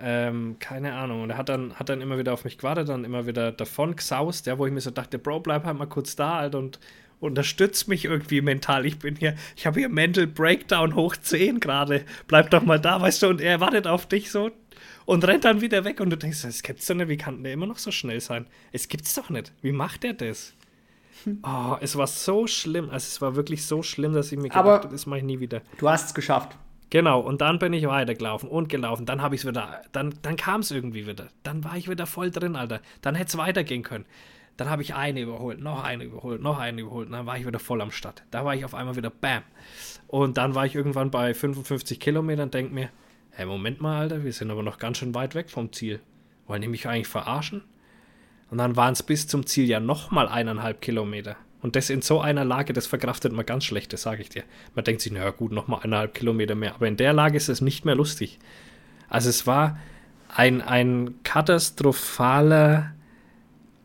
Ähm, 0.00 0.56
keine 0.58 0.94
Ahnung. 0.94 1.22
Und 1.22 1.30
er 1.30 1.36
hat 1.36 1.48
dann, 1.48 1.74
hat 1.74 1.88
dann 1.88 2.00
immer 2.00 2.18
wieder 2.18 2.32
auf 2.32 2.42
mich 2.44 2.58
gewartet, 2.58 2.88
dann 2.88 3.04
immer 3.04 3.28
wieder 3.28 3.52
davon 3.52 3.94
gesaust, 3.94 4.46
ja, 4.46 4.58
wo 4.58 4.66
ich 4.66 4.72
mir 4.72 4.80
so 4.80 4.90
dachte, 4.90 5.20
Bro, 5.20 5.40
bleib 5.40 5.64
halt 5.64 5.78
mal 5.78 5.86
kurz 5.86 6.16
da, 6.16 6.38
Alter, 6.38 6.58
und 6.58 6.80
unterstützt 7.24 7.88
mich 7.88 8.04
irgendwie 8.04 8.40
mental. 8.40 8.86
Ich 8.86 8.98
bin 8.98 9.16
hier, 9.16 9.34
ich 9.56 9.66
habe 9.66 9.80
hier 9.80 9.88
Mental 9.88 10.26
Breakdown 10.26 10.94
hoch 10.94 11.16
10 11.16 11.60
gerade. 11.60 12.04
Bleib 12.26 12.50
doch 12.50 12.62
mal 12.62 12.78
da, 12.78 13.00
weißt 13.00 13.22
du, 13.22 13.28
und 13.28 13.40
er 13.40 13.60
wartet 13.60 13.86
auf 13.86 14.06
dich 14.06 14.30
so 14.30 14.50
und 15.06 15.26
rennt 15.26 15.44
dann 15.44 15.60
wieder 15.60 15.84
weg 15.84 16.00
und 16.00 16.10
du 16.10 16.16
denkst, 16.16 16.42
das 16.42 16.62
gibt's 16.62 16.86
doch 16.86 16.94
nicht, 16.94 17.08
wie 17.08 17.16
kann 17.16 17.42
der 17.42 17.52
immer 17.52 17.66
noch 17.66 17.78
so 17.78 17.90
schnell 17.90 18.20
sein? 18.20 18.46
Es 18.72 18.88
gibt's 18.88 19.14
doch 19.14 19.30
nicht. 19.30 19.52
Wie 19.62 19.72
macht 19.72 20.04
er 20.04 20.14
das? 20.14 20.54
Oh, 21.42 21.76
es 21.80 21.96
war 21.96 22.06
so 22.06 22.46
schlimm, 22.46 22.90
also 22.90 23.06
es 23.06 23.20
war 23.22 23.34
wirklich 23.34 23.64
so 23.64 23.82
schlimm, 23.82 24.12
dass 24.12 24.30
ich 24.30 24.36
mir 24.36 24.48
gedacht 24.48 24.64
habe, 24.64 24.88
das 24.88 25.06
mache 25.06 25.20
ich 25.20 25.24
nie 25.24 25.40
wieder. 25.40 25.62
Du 25.78 25.88
hast 25.88 26.08
es 26.08 26.14
geschafft. 26.14 26.56
Genau, 26.90 27.20
und 27.20 27.40
dann 27.40 27.58
bin 27.58 27.72
ich 27.72 27.86
weitergelaufen 27.86 28.48
und 28.48 28.68
gelaufen. 28.68 29.06
Dann 29.06 29.22
habe 29.22 29.34
ich 29.34 29.40
es 29.40 29.46
wieder, 29.48 29.82
dann, 29.92 30.14
dann 30.22 30.36
kam 30.36 30.60
es 30.60 30.70
irgendwie 30.70 31.06
wieder. 31.06 31.28
Dann 31.42 31.64
war 31.64 31.76
ich 31.76 31.88
wieder 31.88 32.06
voll 32.06 32.30
drin, 32.30 32.56
Alter. 32.56 32.80
Dann 33.00 33.14
hätte 33.14 33.28
es 33.28 33.36
weitergehen 33.36 33.82
können. 33.82 34.04
Dann 34.56 34.70
habe 34.70 34.82
ich 34.82 34.94
eine 34.94 35.20
überholt, 35.20 35.60
noch 35.60 35.82
eine 35.82 36.04
überholt, 36.04 36.40
noch 36.40 36.58
eine 36.58 36.80
überholt. 36.80 37.06
Und 37.06 37.12
dann 37.12 37.26
war 37.26 37.36
ich 37.36 37.46
wieder 37.46 37.58
voll 37.58 37.80
am 37.80 37.90
Start. 37.90 38.22
Da 38.30 38.44
war 38.44 38.54
ich 38.54 38.64
auf 38.64 38.74
einmal 38.74 38.96
wieder 38.96 39.10
BAM. 39.10 39.42
Und 40.06 40.36
dann 40.36 40.54
war 40.54 40.64
ich 40.64 40.74
irgendwann 40.74 41.10
bei 41.10 41.34
55 41.34 41.98
Kilometern 41.98 42.44
und 42.44 42.54
denke 42.54 42.72
mir, 42.72 42.90
hey, 43.30 43.46
Moment 43.46 43.80
mal, 43.80 44.02
Alter, 44.02 44.24
wir 44.24 44.32
sind 44.32 44.50
aber 44.50 44.62
noch 44.62 44.78
ganz 44.78 44.98
schön 44.98 45.14
weit 45.14 45.34
weg 45.34 45.50
vom 45.50 45.72
Ziel. 45.72 46.00
Wollen 46.46 46.62
die 46.62 46.68
mich 46.68 46.86
eigentlich 46.86 47.08
verarschen? 47.08 47.62
Und 48.50 48.58
dann 48.58 48.76
waren 48.76 48.92
es 48.92 49.02
bis 49.02 49.26
zum 49.26 49.46
Ziel 49.46 49.66
ja 49.66 49.80
nochmal 49.80 50.28
eineinhalb 50.28 50.80
Kilometer. 50.80 51.36
Und 51.60 51.76
das 51.76 51.90
in 51.90 52.02
so 52.02 52.20
einer 52.20 52.44
Lage, 52.44 52.72
das 52.72 52.86
verkraftet 52.86 53.32
man 53.32 53.46
ganz 53.46 53.64
schlecht, 53.64 53.92
das 53.92 54.02
sage 54.02 54.20
ich 54.20 54.28
dir. 54.28 54.44
Man 54.74 54.84
denkt 54.84 55.00
sich, 55.00 55.10
naja 55.10 55.30
gut, 55.30 55.50
nochmal 55.50 55.80
eineinhalb 55.82 56.14
Kilometer 56.14 56.54
mehr. 56.54 56.74
Aber 56.74 56.86
in 56.86 56.96
der 56.96 57.12
Lage 57.12 57.36
ist 57.36 57.48
es 57.48 57.60
nicht 57.60 57.84
mehr 57.84 57.94
lustig. 57.94 58.38
Also 59.08 59.30
es 59.30 59.46
war 59.46 59.78
ein, 60.28 60.60
ein 60.60 61.14
katastrophaler 61.24 62.93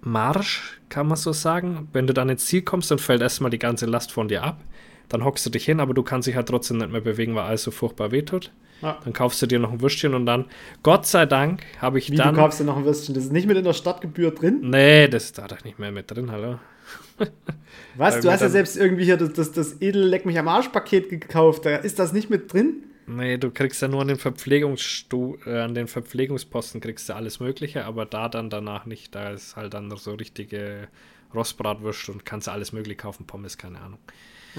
Marsch, 0.01 0.79
kann 0.89 1.07
man 1.07 1.17
so 1.17 1.33
sagen. 1.33 1.87
Wenn 1.93 2.07
du 2.07 2.13
dann 2.13 2.29
ins 2.29 2.45
Ziel 2.45 2.61
kommst, 2.61 2.91
dann 2.91 2.99
fällt 2.99 3.21
erstmal 3.21 3.51
die 3.51 3.59
ganze 3.59 3.85
Last 3.85 4.11
von 4.11 4.27
dir 4.27 4.43
ab. 4.43 4.61
Dann 5.09 5.23
hockst 5.23 5.45
du 5.45 5.49
dich 5.49 5.65
hin, 5.65 5.79
aber 5.79 5.93
du 5.93 6.03
kannst 6.03 6.27
dich 6.27 6.35
halt 6.35 6.47
trotzdem 6.47 6.77
nicht 6.77 6.91
mehr 6.91 7.01
bewegen, 7.01 7.35
weil 7.35 7.43
alles 7.43 7.63
so 7.63 7.71
furchtbar 7.71 8.11
wehtut. 8.11 8.51
Ja. 8.81 8.97
Dann 9.03 9.11
kaufst 9.11 9.41
du 9.41 9.47
dir 9.47 9.59
noch 9.59 9.71
ein 9.71 9.81
Würstchen 9.81 10.13
und 10.13 10.25
dann, 10.25 10.45
Gott 10.83 11.05
sei 11.05 11.25
Dank, 11.25 11.63
habe 11.81 11.99
ich 11.99 12.11
Wie, 12.11 12.15
dann. 12.15 12.35
du 12.35 12.41
kaufst 12.41 12.59
dir 12.59 12.63
noch 12.63 12.77
ein 12.77 12.85
Würstchen? 12.85 13.13
Das 13.15 13.25
ist 13.25 13.33
nicht 13.33 13.47
mit 13.47 13.57
in 13.57 13.63
der 13.63 13.73
Stadtgebühr 13.73 14.31
drin? 14.31 14.59
Nee, 14.61 15.07
das 15.07 15.25
ist 15.25 15.37
da 15.37 15.47
doch 15.47 15.63
nicht 15.63 15.79
mehr 15.79 15.91
mit 15.91 16.09
drin, 16.09 16.31
hallo. 16.31 16.59
Was? 17.95 18.21
du 18.21 18.31
hast 18.31 18.41
ja 18.41 18.49
selbst 18.49 18.77
irgendwie 18.77 19.03
hier 19.03 19.17
das, 19.17 19.33
das, 19.33 19.51
das 19.51 19.81
edel 19.81 20.03
Leck 20.03 20.25
mich 20.25 20.39
am 20.39 20.47
Arsch-Paket 20.47 21.09
gekauft. 21.09 21.65
Da 21.65 21.75
ist 21.75 21.99
das 21.99 22.13
nicht 22.13 22.29
mit 22.29 22.53
drin? 22.53 22.83
Nee, 23.09 23.37
du 23.37 23.49
kriegst 23.49 23.81
ja 23.81 23.87
nur 23.87 24.01
an 24.01 24.07
den, 24.07 24.17
Verpflegungsstu 24.17 25.37
äh, 25.45 25.61
an 25.61 25.73
den 25.73 25.87
Verpflegungsposten 25.87 26.79
kriegst 26.79 27.09
du 27.09 27.15
alles 27.15 27.39
Mögliche, 27.39 27.85
aber 27.85 28.05
da 28.05 28.29
dann 28.29 28.51
danach 28.51 28.85
nicht. 28.85 29.15
Da 29.15 29.31
ist 29.31 29.55
halt 29.55 29.73
dann 29.73 29.89
so 29.97 30.13
richtige 30.13 30.87
Rostbratwürste 31.33 32.11
und 32.11 32.25
kannst 32.25 32.47
alles 32.47 32.71
Mögliche 32.71 32.97
kaufen, 32.97 33.25
Pommes, 33.25 33.57
keine 33.57 33.81
Ahnung. 33.81 33.99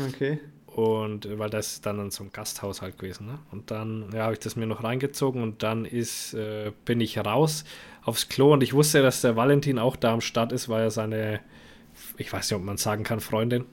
Okay. 0.08 0.40
Und 0.66 1.26
äh, 1.26 1.38
weil 1.38 1.50
das 1.50 1.74
ist 1.74 1.86
dann 1.86 2.00
in 2.00 2.10
so 2.10 2.24
einem 2.24 2.32
Gasthaus 2.32 2.82
halt 2.82 2.98
gewesen. 2.98 3.26
Ne? 3.26 3.38
Und 3.52 3.70
dann 3.70 4.10
ja, 4.12 4.24
habe 4.24 4.32
ich 4.32 4.40
das 4.40 4.56
mir 4.56 4.66
noch 4.66 4.82
reingezogen 4.82 5.42
und 5.42 5.62
dann 5.62 5.84
ist, 5.84 6.34
äh, 6.34 6.72
bin 6.84 7.00
ich 7.00 7.18
raus 7.18 7.64
aufs 8.02 8.28
Klo 8.28 8.52
und 8.52 8.62
ich 8.62 8.72
wusste, 8.72 9.02
dass 9.02 9.20
der 9.20 9.36
Valentin 9.36 9.78
auch 9.78 9.94
da 9.94 10.12
am 10.12 10.20
Start 10.20 10.50
ist, 10.50 10.68
weil 10.68 10.82
er 10.82 10.90
seine, 10.90 11.40
ich 12.16 12.32
weiß 12.32 12.50
nicht, 12.50 12.58
ob 12.58 12.64
man 12.64 12.78
sagen 12.78 13.04
kann, 13.04 13.20
Freundin, 13.20 13.64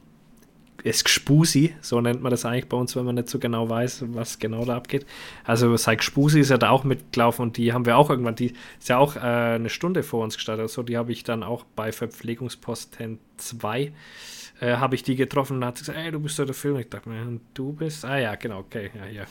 ist 0.84 1.06
Gspusi, 1.06 1.76
so 1.82 2.02
nennt 2.02 2.22
man 2.22 2.30
das 2.30 2.46
eigentlich 2.46 2.70
bei 2.70 2.78
uns, 2.78 2.96
wenn 2.96 3.06
man 3.06 3.16
nicht 3.16 3.30
so 3.30 3.40
genau 3.40 3.70
weiß, 3.70 4.06
was 4.10 4.40
genau 4.40 4.66
da 4.66 4.78
abgeht. 4.78 5.06
Also 5.44 5.76
seit 5.78 6.00
Gspusi 6.00 6.40
ist 6.40 6.50
ja 6.50 6.58
da 6.58 6.70
auch 6.70 6.84
mitgelaufen 6.84 7.44
und 7.44 7.58
die 7.58 7.74
haben 7.74 7.86
wir 7.86 7.98
auch 7.98 8.10
irgendwann, 8.10 8.36
die 8.36 8.54
ist 8.80 8.90
ja 8.90 8.98
auch 8.98 9.16
äh, 9.16 9.20
eine 9.20 9.70
Stunde 9.70 10.04
vor 10.04 10.24
uns 10.24 10.36
gestartet, 10.36 10.63
also 10.63 10.84
die 10.84 10.98
habe 10.98 11.12
ich 11.12 11.24
dann 11.24 11.44
auch 11.44 11.66
bei 11.76 11.92
Verpflegungsposten 11.92 13.20
2 13.38 13.92
äh, 14.60 14.78
habe 14.78 14.96
ich 14.96 15.04
die 15.04 15.16
getroffen 15.16 15.58
und 15.58 15.66
hat 15.66 15.78
gesagt, 15.78 15.98
ey, 15.98 16.12
du 16.12 16.20
bist 16.20 16.40
doch 16.40 16.46
der 16.46 16.56
Film. 16.56 16.78
Ich 16.78 16.90
dachte 16.90 17.10
mir, 17.10 17.40
du 17.54 17.74
bist, 17.74 18.04
ah 18.06 18.18
ja, 18.18 18.36
genau, 18.36 18.60
okay, 18.60 18.90
ja, 18.96 19.06
ja, 19.08 19.24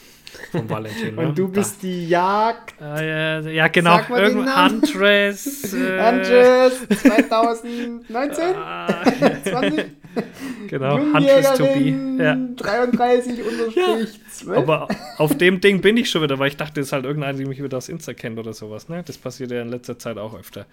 von 0.52 0.68
Valentin. 0.70 1.14
ne? 1.14 1.28
Und 1.28 1.38
du 1.38 1.48
bist 1.48 1.82
die 1.82 2.08
Jagd. 2.08 2.74
Da, 2.78 3.00
äh, 3.00 3.40
ja, 3.40 3.50
ja, 3.50 3.68
genau, 3.68 4.00
Namen. 4.08 4.72
Huntress. 4.72 5.72
Äh, 5.76 5.98
Andres 5.98 6.88
2019? 6.88 8.44
ah, 8.56 9.02
20? 9.42 9.84
genau, 10.68 10.98
Huntress 10.98 11.54
to 11.54 11.64
be. 11.64 12.22
Ja. 12.22 12.36
33 12.56 13.40
unterstrich 13.46 14.20
12. 14.30 14.58
Aber 14.58 14.88
auf 15.18 15.36
dem 15.36 15.60
Ding 15.60 15.80
bin 15.80 15.96
ich 15.96 16.10
schon 16.10 16.22
wieder, 16.22 16.38
weil 16.38 16.48
ich 16.48 16.56
dachte, 16.56 16.80
das 16.80 16.86
ist 16.86 16.92
halt 16.92 17.04
irgendeiner, 17.04 17.38
der 17.38 17.46
mich 17.46 17.62
wieder 17.62 17.76
aus 17.76 17.88
Insta 17.88 18.14
kennt 18.14 18.38
oder 18.38 18.52
sowas. 18.52 18.88
Ne? 18.88 19.02
Das 19.04 19.18
passiert 19.18 19.50
ja 19.50 19.62
in 19.62 19.68
letzter 19.68 19.98
Zeit 19.98 20.18
auch 20.18 20.34
öfter. 20.34 20.66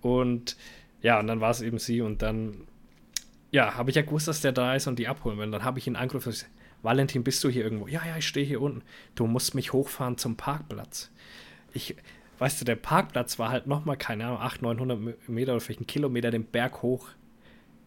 Und 0.00 0.56
ja, 1.02 1.20
und 1.20 1.26
dann 1.26 1.40
war 1.40 1.50
es 1.50 1.60
eben 1.60 1.78
sie 1.78 2.00
und 2.00 2.22
dann, 2.22 2.66
ja, 3.50 3.74
habe 3.74 3.90
ich 3.90 3.96
ja 3.96 4.02
gewusst, 4.02 4.28
dass 4.28 4.40
der 4.40 4.52
da 4.52 4.74
ist 4.74 4.86
und 4.86 4.98
die 4.98 5.08
abholen 5.08 5.38
will. 5.38 5.46
Und 5.46 5.52
dann 5.52 5.64
habe 5.64 5.78
ich 5.78 5.86
ihn 5.86 5.96
angerufen 5.96 6.28
und 6.28 6.34
gesagt, 6.34 6.52
Valentin, 6.82 7.24
bist 7.24 7.42
du 7.44 7.48
hier 7.48 7.64
irgendwo? 7.64 7.86
Ja, 7.88 8.02
ja, 8.06 8.16
ich 8.16 8.26
stehe 8.26 8.46
hier 8.46 8.60
unten. 8.60 8.82
Du 9.14 9.26
musst 9.26 9.54
mich 9.54 9.72
hochfahren 9.72 10.18
zum 10.18 10.36
Parkplatz. 10.36 11.10
Ich, 11.72 11.96
weißt 12.38 12.60
du, 12.60 12.64
der 12.64 12.76
Parkplatz 12.76 13.38
war 13.38 13.50
halt 13.50 13.66
nochmal, 13.66 13.96
keine 13.96 14.26
Ahnung, 14.26 14.40
800, 14.40 14.78
900 14.78 15.28
Meter 15.28 15.52
oder 15.52 15.60
vielleicht 15.60 15.80
einen 15.80 15.86
Kilometer 15.86 16.30
den 16.30 16.44
Berg 16.44 16.82
hoch. 16.82 17.08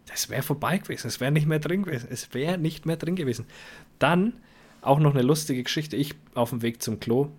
Das 0.10 0.30
wäre 0.30 0.42
vorbei 0.42 0.80
gewesen. 0.80 1.08
Es 1.08 1.20
wäre 1.20 1.32
nicht 1.32 1.48
mehr 1.48 1.60
drin 1.60 1.84
gewesen. 1.84 2.08
Es 2.12 2.34
wäre 2.34 2.58
nicht 2.58 2.86
mehr 2.86 2.98
drin 2.98 3.16
gewesen. 3.16 3.46
Dann 4.00 4.34
auch 4.82 5.00
noch 5.00 5.14
eine 5.14 5.22
lustige 5.22 5.64
Geschichte. 5.64 5.96
Ich 5.96 6.16
auf 6.34 6.50
dem 6.50 6.62
Weg 6.62 6.82
zum 6.82 7.00
Klo 7.00 7.30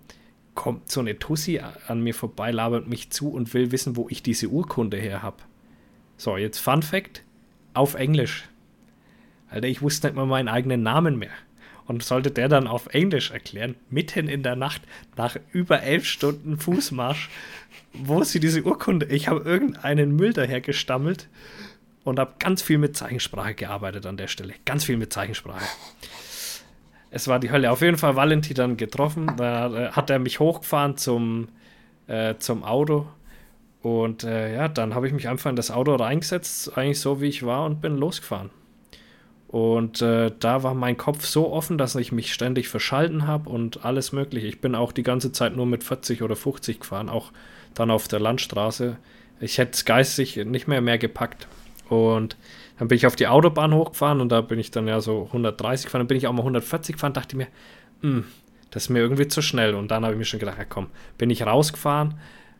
kommt 0.55 0.89
so 0.89 0.99
eine 0.99 1.17
Tussi 1.17 1.61
an 1.87 2.01
mir 2.01 2.13
vorbei, 2.13 2.51
labert 2.51 2.87
mich 2.87 3.09
zu 3.09 3.29
und 3.29 3.53
will 3.53 3.71
wissen, 3.71 3.95
wo 3.95 4.07
ich 4.09 4.23
diese 4.23 4.49
Urkunde 4.49 4.97
her 4.97 5.21
habe. 5.21 5.37
So, 6.17 6.37
jetzt 6.37 6.59
Fun 6.59 6.83
Fact 6.83 7.23
auf 7.73 7.95
Englisch. 7.95 8.47
Alter, 9.49 9.67
ich 9.67 9.81
wusste 9.81 10.07
nicht 10.07 10.15
mal 10.15 10.25
meinen 10.25 10.47
eigenen 10.47 10.83
Namen 10.83 11.17
mehr. 11.17 11.31
Und 11.87 12.03
sollte 12.03 12.31
der 12.31 12.47
dann 12.47 12.67
auf 12.67 12.87
Englisch 12.93 13.31
erklären, 13.31 13.75
mitten 13.89 14.29
in 14.29 14.43
der 14.43 14.55
Nacht, 14.55 14.81
nach 15.17 15.35
über 15.51 15.81
elf 15.81 16.05
Stunden 16.05 16.57
Fußmarsch, 16.57 17.29
wo 17.91 18.23
sie 18.23 18.39
diese 18.39 18.63
Urkunde, 18.63 19.07
ich 19.07 19.27
habe 19.27 19.41
irgendeinen 19.41 20.15
Müll 20.15 20.31
daher 20.31 20.61
gestammelt 20.61 21.27
und 22.03 22.19
habe 22.19 22.33
ganz 22.39 22.61
viel 22.61 22.77
mit 22.77 22.95
Zeichensprache 22.95 23.53
gearbeitet 23.53 24.05
an 24.05 24.17
der 24.17 24.27
Stelle. 24.27 24.53
Ganz 24.65 24.83
viel 24.85 24.97
mit 24.97 25.13
Zeichensprache. 25.13 25.63
Es 27.11 27.27
war 27.27 27.39
die 27.39 27.51
Hölle. 27.51 27.71
Auf 27.71 27.81
jeden 27.81 27.97
Fall 27.97 28.15
Valentin 28.15 28.55
dann 28.55 28.77
getroffen. 28.77 29.33
Da 29.37 29.73
äh, 29.73 29.91
hat 29.91 30.09
er 30.09 30.19
mich 30.19 30.39
hochgefahren 30.39 30.97
zum, 30.97 31.49
äh, 32.07 32.35
zum 32.39 32.63
Auto. 32.63 33.07
Und 33.81 34.23
äh, 34.23 34.55
ja, 34.55 34.67
dann 34.67 34.95
habe 34.95 35.07
ich 35.07 35.13
mich 35.13 35.27
einfach 35.27 35.49
in 35.49 35.55
das 35.55 35.71
Auto 35.71 35.95
reingesetzt, 35.95 36.77
eigentlich 36.77 36.99
so 36.99 37.19
wie 37.19 37.27
ich 37.27 37.43
war, 37.43 37.65
und 37.65 37.81
bin 37.81 37.97
losgefahren. 37.97 38.51
Und 39.47 40.01
äh, 40.01 40.31
da 40.39 40.63
war 40.63 40.73
mein 40.73 40.95
Kopf 40.95 41.25
so 41.25 41.51
offen, 41.51 41.77
dass 41.77 41.95
ich 41.95 42.13
mich 42.13 42.33
ständig 42.33 42.69
verschalten 42.69 43.27
habe 43.27 43.49
und 43.49 43.83
alles 43.83 44.13
Mögliche. 44.13 44.47
Ich 44.47 44.61
bin 44.61 44.75
auch 44.75 44.93
die 44.93 45.03
ganze 45.03 45.33
Zeit 45.33 45.57
nur 45.57 45.65
mit 45.65 45.83
40 45.83 46.21
oder 46.21 46.37
50 46.37 46.79
gefahren, 46.79 47.09
auch 47.09 47.33
dann 47.73 47.91
auf 47.91 48.07
der 48.07 48.21
Landstraße. 48.21 48.95
Ich 49.41 49.57
hätte 49.57 49.71
es 49.73 49.83
geistig 49.83 50.37
nicht 50.37 50.67
mehr 50.67 50.79
mehr 50.79 50.97
gepackt. 50.97 51.47
Und 51.91 52.37
dann 52.79 52.87
bin 52.87 52.95
ich 52.95 53.05
auf 53.05 53.17
die 53.17 53.27
Autobahn 53.27 53.73
hochgefahren 53.73 54.21
und 54.21 54.31
da 54.31 54.39
bin 54.39 54.57
ich 54.57 54.71
dann 54.71 54.87
ja 54.87 55.01
so 55.01 55.25
130 55.25 55.87
gefahren. 55.87 55.99
Dann 55.99 56.07
bin 56.07 56.15
ich 56.15 56.25
auch 56.25 56.31
mal 56.31 56.39
140 56.39 56.95
gefahren, 56.95 57.11
dachte 57.11 57.35
mir, 57.35 57.47
hm, 57.99 58.23
das 58.69 58.83
ist 58.83 58.89
mir 58.89 58.99
irgendwie 58.99 59.27
zu 59.27 59.41
schnell. 59.41 59.75
Und 59.75 59.91
dann 59.91 60.05
habe 60.05 60.13
ich 60.13 60.17
mir 60.17 60.23
schon 60.23 60.39
gedacht, 60.39 60.57
ja 60.57 60.63
komm, 60.63 60.87
bin 61.17 61.29
ich 61.29 61.45
rausgefahren, 61.45 62.13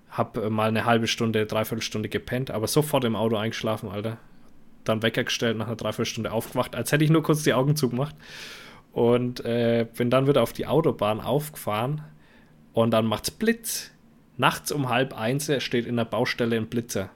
habe 0.09 0.49
mal 0.49 0.67
eine 0.67 0.83
halbe 0.83 1.07
Stunde, 1.07 1.45
dreiviertel 1.45 1.81
Stunde 1.81 2.09
gepennt, 2.09 2.51
aber 2.51 2.67
sofort 2.67 3.05
im 3.05 3.15
Auto 3.15 3.37
eingeschlafen, 3.37 3.87
Alter. 3.87 4.17
Dann 4.83 5.01
Wecker 5.01 5.23
nach 5.53 5.67
einer 5.67 5.75
Dreiviertelstunde 5.77 6.33
aufgewacht, 6.33 6.75
als 6.75 6.91
hätte 6.91 7.05
ich 7.05 7.09
nur 7.09 7.23
kurz 7.23 7.43
die 7.43 7.53
Augen 7.53 7.77
zugemacht. 7.77 8.15
Und 8.91 9.45
äh, 9.45 9.87
bin 9.95 10.09
dann 10.09 10.27
wieder 10.27 10.43
auf 10.43 10.51
die 10.51 10.67
Autobahn 10.67 11.21
aufgefahren 11.21 12.01
und 12.73 12.91
dann 12.91 13.05
macht's 13.05 13.31
Blitz. 13.31 13.91
Nachts 14.35 14.73
um 14.73 14.89
halb 14.89 15.17
eins 15.17 15.49
steht 15.59 15.85
in 15.85 15.95
der 15.95 16.03
Baustelle 16.03 16.57
ein 16.57 16.67
Blitzer. 16.67 17.11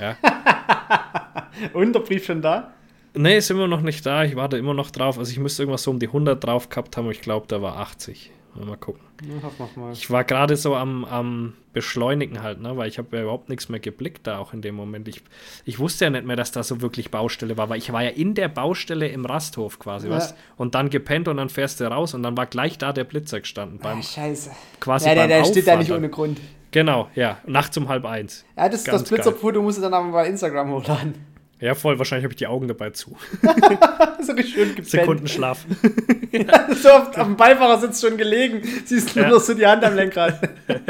Ja. 0.00 0.16
Und 1.72 1.92
der 1.92 2.00
Brief 2.00 2.24
schon 2.26 2.42
da? 2.42 2.72
Nee, 3.14 3.36
ist 3.38 3.50
immer 3.50 3.68
noch 3.68 3.82
nicht 3.82 4.04
da. 4.06 4.24
Ich 4.24 4.36
warte 4.36 4.56
immer 4.56 4.74
noch 4.74 4.90
drauf. 4.90 5.18
Also 5.18 5.30
ich 5.30 5.38
müsste 5.38 5.62
irgendwas 5.62 5.82
so 5.82 5.90
um 5.90 5.98
die 5.98 6.06
100 6.06 6.42
drauf 6.42 6.68
gehabt 6.70 6.96
haben. 6.96 7.10
Ich 7.10 7.20
glaube, 7.20 7.46
da 7.46 7.60
war 7.60 7.76
80. 7.76 8.30
Mal 8.54 8.76
gucken. 8.76 9.00
Mal. 9.76 9.92
Ich 9.92 10.10
war 10.10 10.24
gerade 10.24 10.56
so 10.56 10.74
am, 10.76 11.06
am 11.06 11.54
Beschleunigen 11.72 12.42
halt, 12.42 12.60
ne? 12.60 12.76
weil 12.76 12.86
ich 12.88 12.98
habe 12.98 13.16
ja 13.16 13.22
überhaupt 13.22 13.48
nichts 13.48 13.70
mehr 13.70 13.80
geblickt 13.80 14.26
da 14.26 14.36
auch 14.38 14.52
in 14.52 14.60
dem 14.60 14.74
Moment. 14.74 15.08
Ich, 15.08 15.22
ich 15.64 15.78
wusste 15.78 16.04
ja 16.04 16.10
nicht 16.10 16.26
mehr, 16.26 16.36
dass 16.36 16.52
da 16.52 16.62
so 16.62 16.82
wirklich 16.82 17.10
Baustelle 17.10 17.56
war, 17.56 17.70
weil 17.70 17.78
ich 17.78 17.92
war 17.94 18.02
ja 18.02 18.10
in 18.10 18.34
der 18.34 18.48
Baustelle 18.48 19.08
im 19.08 19.24
Rasthof 19.24 19.78
quasi, 19.78 20.08
Ja. 20.08 20.14
was? 20.16 20.34
Und 20.56 20.74
dann 20.74 20.90
gepennt 20.90 21.28
und 21.28 21.38
dann 21.38 21.48
fährst 21.48 21.80
du 21.80 21.84
raus 21.84 22.12
und 22.12 22.22
dann 22.22 22.36
war 22.36 22.44
gleich 22.44 22.76
da 22.76 22.92
der 22.92 23.04
Blitzer 23.04 23.40
gestanden. 23.40 23.78
Beim, 23.78 24.00
Ah, 24.00 24.02
scheiße. 24.02 24.50
quasi 24.80 25.08
Ja, 25.08 25.14
der, 25.14 25.20
beim 25.22 25.28
der 25.30 25.44
steht 25.46 25.66
da 25.66 25.76
nicht 25.76 25.90
ohne 25.92 26.10
Grund. 26.10 26.38
Genau, 26.72 27.08
ja. 27.14 27.38
Nachts 27.46 27.76
um 27.76 27.88
halb 27.88 28.04
eins. 28.04 28.44
Ja, 28.56 28.68
das, 28.68 28.84
Ganz 28.84 29.02
das 29.02 29.08
Blitzerfoto 29.10 29.62
musst 29.62 29.78
du 29.78 29.82
dann 29.82 29.94
aber 29.94 30.10
bei 30.10 30.26
Instagram 30.26 30.70
hochladen. 30.72 31.14
Ja, 31.60 31.76
voll. 31.76 31.96
Wahrscheinlich 31.96 32.24
habe 32.24 32.32
ich 32.32 32.38
die 32.38 32.48
Augen 32.48 32.66
dabei 32.66 32.90
zu. 32.90 33.16
so 34.20 34.32
richtig 34.32 34.52
schön 34.54 34.68
gepennt. 34.70 34.88
Sekundenschlaf. 34.88 35.64
so 36.82 36.88
auf, 36.90 37.08
auf 37.16 37.24
dem 37.24 37.36
Beifahrersitz 37.36 38.00
schon 38.00 38.16
gelegen, 38.16 38.62
siehst 38.84 39.14
nur 39.14 39.26
Ja. 39.26 39.30
noch 39.30 39.38
so 39.40 39.54
die 39.54 39.64
Hand 39.64 39.84
am 39.84 39.94
Lenkrad. 39.94 40.40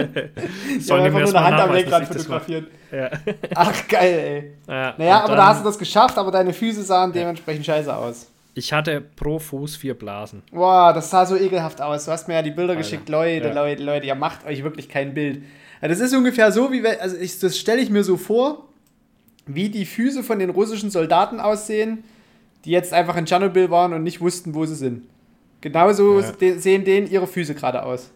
Ich 0.79 0.87
Sollen 0.87 1.05
einfach 1.05 1.21
nur 1.21 1.29
eine 1.29 1.45
Hand 1.45 1.61
am 1.61 1.73
Lenkrad 1.75 2.07
fotografiert. 2.07 2.69
Ja. 2.91 3.11
Ach, 3.55 3.89
geil, 3.89 4.55
ey. 4.67 4.73
Ja, 4.75 4.95
Naja, 4.97 5.19
aber 5.21 5.29
da 5.29 5.37
dann- 5.37 5.47
hast 5.49 5.61
du 5.61 5.65
das 5.65 5.79
geschafft, 5.79 6.17
aber 6.17 6.31
deine 6.31 6.55
Füße 6.55 6.83
sahen 6.83 7.13
dementsprechend 7.13 7.67
scheiße 7.67 7.95
aus. 7.95 8.29
Ich 8.55 8.73
hatte 8.73 9.01
pro 9.01 9.39
Fuß 9.39 9.77
vier 9.77 9.95
Blasen. 9.95 10.43
Boah, 10.53 10.93
das 10.95 11.11
sah 11.11 11.25
so 11.27 11.37
ekelhaft 11.37 11.81
aus. 11.83 12.05
Du 12.07 12.13
hast 12.13 12.29
mir 12.29 12.35
ja 12.35 12.43
die 12.43 12.51
Bilder 12.51 12.71
Alter, 12.73 12.83
geschickt. 12.83 13.09
Leute, 13.11 13.49
ja. 13.49 13.55
Leute, 13.55 13.83
Leute, 13.83 14.07
ihr 14.07 14.15
macht 14.15 14.47
euch 14.47 14.63
wirklich 14.63 14.89
kein 14.89 15.13
Bild. 15.15 15.43
Das 15.89 16.01
ist 16.01 16.15
ungefähr 16.15 16.51
so, 16.53 16.71
wie 16.73 16.87
also 16.87 17.17
ich, 17.17 17.39
das 17.41 17.59
stelle 17.59 17.81
ich 17.81 17.91
mir 17.91 18.05
so 18.05 18.17
vor, 18.17 18.69
wie 19.47 19.69
die 19.69 19.85
Füße 19.85 20.23
von 20.23 20.39
den 20.39 20.51
russischen 20.51 20.91
Soldaten 20.91 21.41
aussehen, 21.41 22.05
die 22.65 22.71
jetzt 22.71 22.93
einfach 22.93 23.17
in 23.17 23.27
Tschernobyl 23.27 23.71
waren 23.71 23.93
und 23.93 24.03
nicht 24.05 24.21
wussten, 24.21 24.55
wo 24.55 24.65
sie 24.65 24.77
sind. 24.77 25.03
Genauso 25.61 26.21
Ja. 26.21 26.33
se- 26.39 26.59
sehen 26.61 26.85
denen 26.85 27.11
ihre 27.11 27.27
Füße 27.27 27.55
gerade 27.55 27.83
aus. 27.83 28.11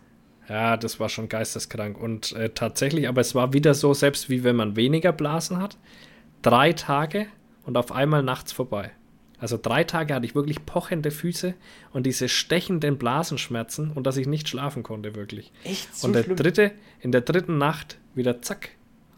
Ja, 0.48 0.76
das 0.76 1.00
war 1.00 1.08
schon 1.08 1.28
geisteskrank. 1.28 2.00
Und 2.00 2.32
äh, 2.32 2.50
tatsächlich, 2.50 3.08
aber 3.08 3.20
es 3.20 3.34
war 3.34 3.52
wieder 3.52 3.74
so, 3.74 3.92
selbst 3.94 4.30
wie 4.30 4.44
wenn 4.44 4.54
man 4.54 4.76
weniger 4.76 5.10
Blasen 5.12 5.58
hat, 5.60 5.76
drei 6.42 6.72
Tage 6.72 7.26
und 7.64 7.76
auf 7.76 7.90
einmal 7.90 8.22
nachts 8.22 8.52
vorbei. 8.52 8.92
Also 9.38 9.58
drei 9.60 9.84
Tage 9.84 10.14
hatte 10.14 10.24
ich 10.24 10.34
wirklich 10.34 10.64
pochende 10.64 11.10
Füße 11.10 11.54
und 11.92 12.06
diese 12.06 12.28
stechenden 12.28 12.96
Blasenschmerzen 12.96 13.90
und 13.92 14.06
dass 14.06 14.16
ich 14.16 14.26
nicht 14.26 14.48
schlafen 14.48 14.82
konnte, 14.82 15.14
wirklich. 15.14 15.52
Echt 15.64 15.94
so 15.94 16.06
und 16.06 16.14
der 16.14 16.22
schlimm. 16.24 16.36
dritte, 16.36 16.72
in 17.00 17.12
der 17.12 17.20
dritten 17.20 17.58
Nacht 17.58 17.98
wieder 18.14 18.40
zack, 18.40 18.70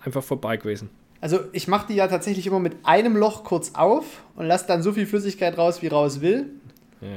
einfach 0.05 0.25
vorbei 0.25 0.57
gewesen. 0.57 0.91
Also 1.21 1.41
ich 1.53 1.69
mache 1.69 1.89
die 1.89 1.95
ja 1.95 2.09
tatsächlich 2.09 2.47
immer 2.47 2.61
mit 2.61 2.77
einem 2.85 3.17
Loch 3.17 3.45
kurz 3.45 3.75
auf 3.75 4.23
und 4.35 4.47
lasse 4.47 4.67
dann 4.67 4.83
so 4.83 4.93
viel 4.93 5.07
Flüssigkeit 5.07 5.57
raus, 5.57 5.83
wie 5.83 5.89
raus 5.89 6.21
will. 6.21 6.47
Ja. 7.01 7.09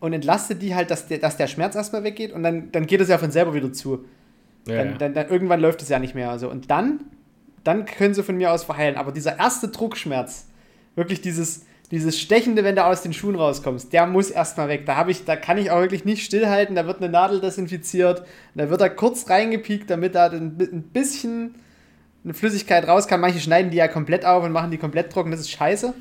Und 0.00 0.12
entlaste 0.12 0.54
die 0.54 0.74
halt, 0.74 0.90
dass 0.90 1.06
der, 1.08 1.18
dass 1.18 1.36
der 1.36 1.48
Schmerz 1.48 1.74
erstmal 1.74 2.04
weggeht 2.04 2.32
und 2.32 2.42
dann, 2.42 2.70
dann 2.72 2.86
geht 2.86 3.00
es 3.00 3.08
ja 3.08 3.18
von 3.18 3.30
selber 3.30 3.52
wieder 3.54 3.72
zu. 3.72 4.04
Ja, 4.66 4.76
Dann, 4.76 4.90
ja. 4.92 4.98
dann, 4.98 5.14
dann 5.14 5.28
irgendwann 5.28 5.60
läuft 5.60 5.82
es 5.82 5.88
ja 5.88 5.98
nicht 5.98 6.14
mehr. 6.14 6.30
Also. 6.30 6.50
Und 6.50 6.70
dann, 6.70 7.00
dann 7.64 7.84
können 7.84 8.14
sie 8.14 8.22
von 8.22 8.36
mir 8.36 8.52
aus 8.52 8.64
verheilen. 8.64 8.96
Aber 8.96 9.12
dieser 9.12 9.38
erste 9.38 9.68
Druckschmerz, 9.68 10.46
wirklich 10.94 11.20
dieses, 11.20 11.64
dieses 11.90 12.20
Stechende, 12.20 12.64
wenn 12.64 12.76
du 12.76 12.84
aus 12.84 13.02
den 13.02 13.12
Schuhen 13.14 13.34
rauskommst, 13.34 13.92
der 13.92 14.06
muss 14.06 14.30
erstmal 14.30 14.68
weg. 14.68 14.84
Da, 14.84 14.96
hab 14.96 15.08
ich, 15.08 15.24
da 15.24 15.36
kann 15.36 15.56
ich 15.56 15.70
auch 15.70 15.80
wirklich 15.80 16.04
nicht 16.04 16.22
stillhalten. 16.24 16.76
Da 16.76 16.86
wird 16.86 16.98
eine 17.00 17.08
Nadel 17.10 17.40
desinfiziert. 17.40 18.24
Da 18.54 18.68
wird 18.68 18.80
da 18.80 18.88
kurz 18.90 19.30
reingepiekt, 19.30 19.88
damit 19.88 20.14
da 20.14 20.26
ein 20.30 20.58
bi- 20.58 20.68
ein 20.70 20.82
bisschen 20.82 21.54
eine 22.24 22.34
Flüssigkeit 22.34 22.86
raus 22.86 23.06
kann. 23.08 23.20
Manche 23.20 23.40
schneiden 23.40 23.70
die 23.70 23.78
ja 23.78 23.88
komplett 23.88 24.26
auf 24.26 24.44
und 24.44 24.52
machen 24.52 24.70
die 24.70 24.76
komplett 24.76 25.10
trocken. 25.12 25.30
Das 25.30 25.40
ist 25.40 25.50
scheiße. 25.50 25.94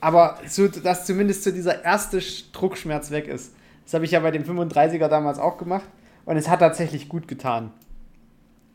Aber 0.00 0.38
so, 0.46 0.66
dass 0.68 1.04
zumindest 1.04 1.44
so 1.44 1.50
dieser 1.50 1.84
erste 1.84 2.18
Sch- 2.20 2.44
Druckschmerz 2.52 3.10
weg 3.10 3.28
ist. 3.28 3.52
Das 3.84 3.92
habe 3.92 4.06
ich 4.06 4.12
ja 4.12 4.20
bei 4.20 4.30
dem 4.30 4.44
35er 4.44 5.08
damals 5.08 5.38
auch 5.38 5.58
gemacht. 5.58 5.84
Und 6.24 6.38
es 6.38 6.48
hat 6.48 6.60
tatsächlich 6.60 7.08
gut 7.10 7.28
getan. 7.28 7.70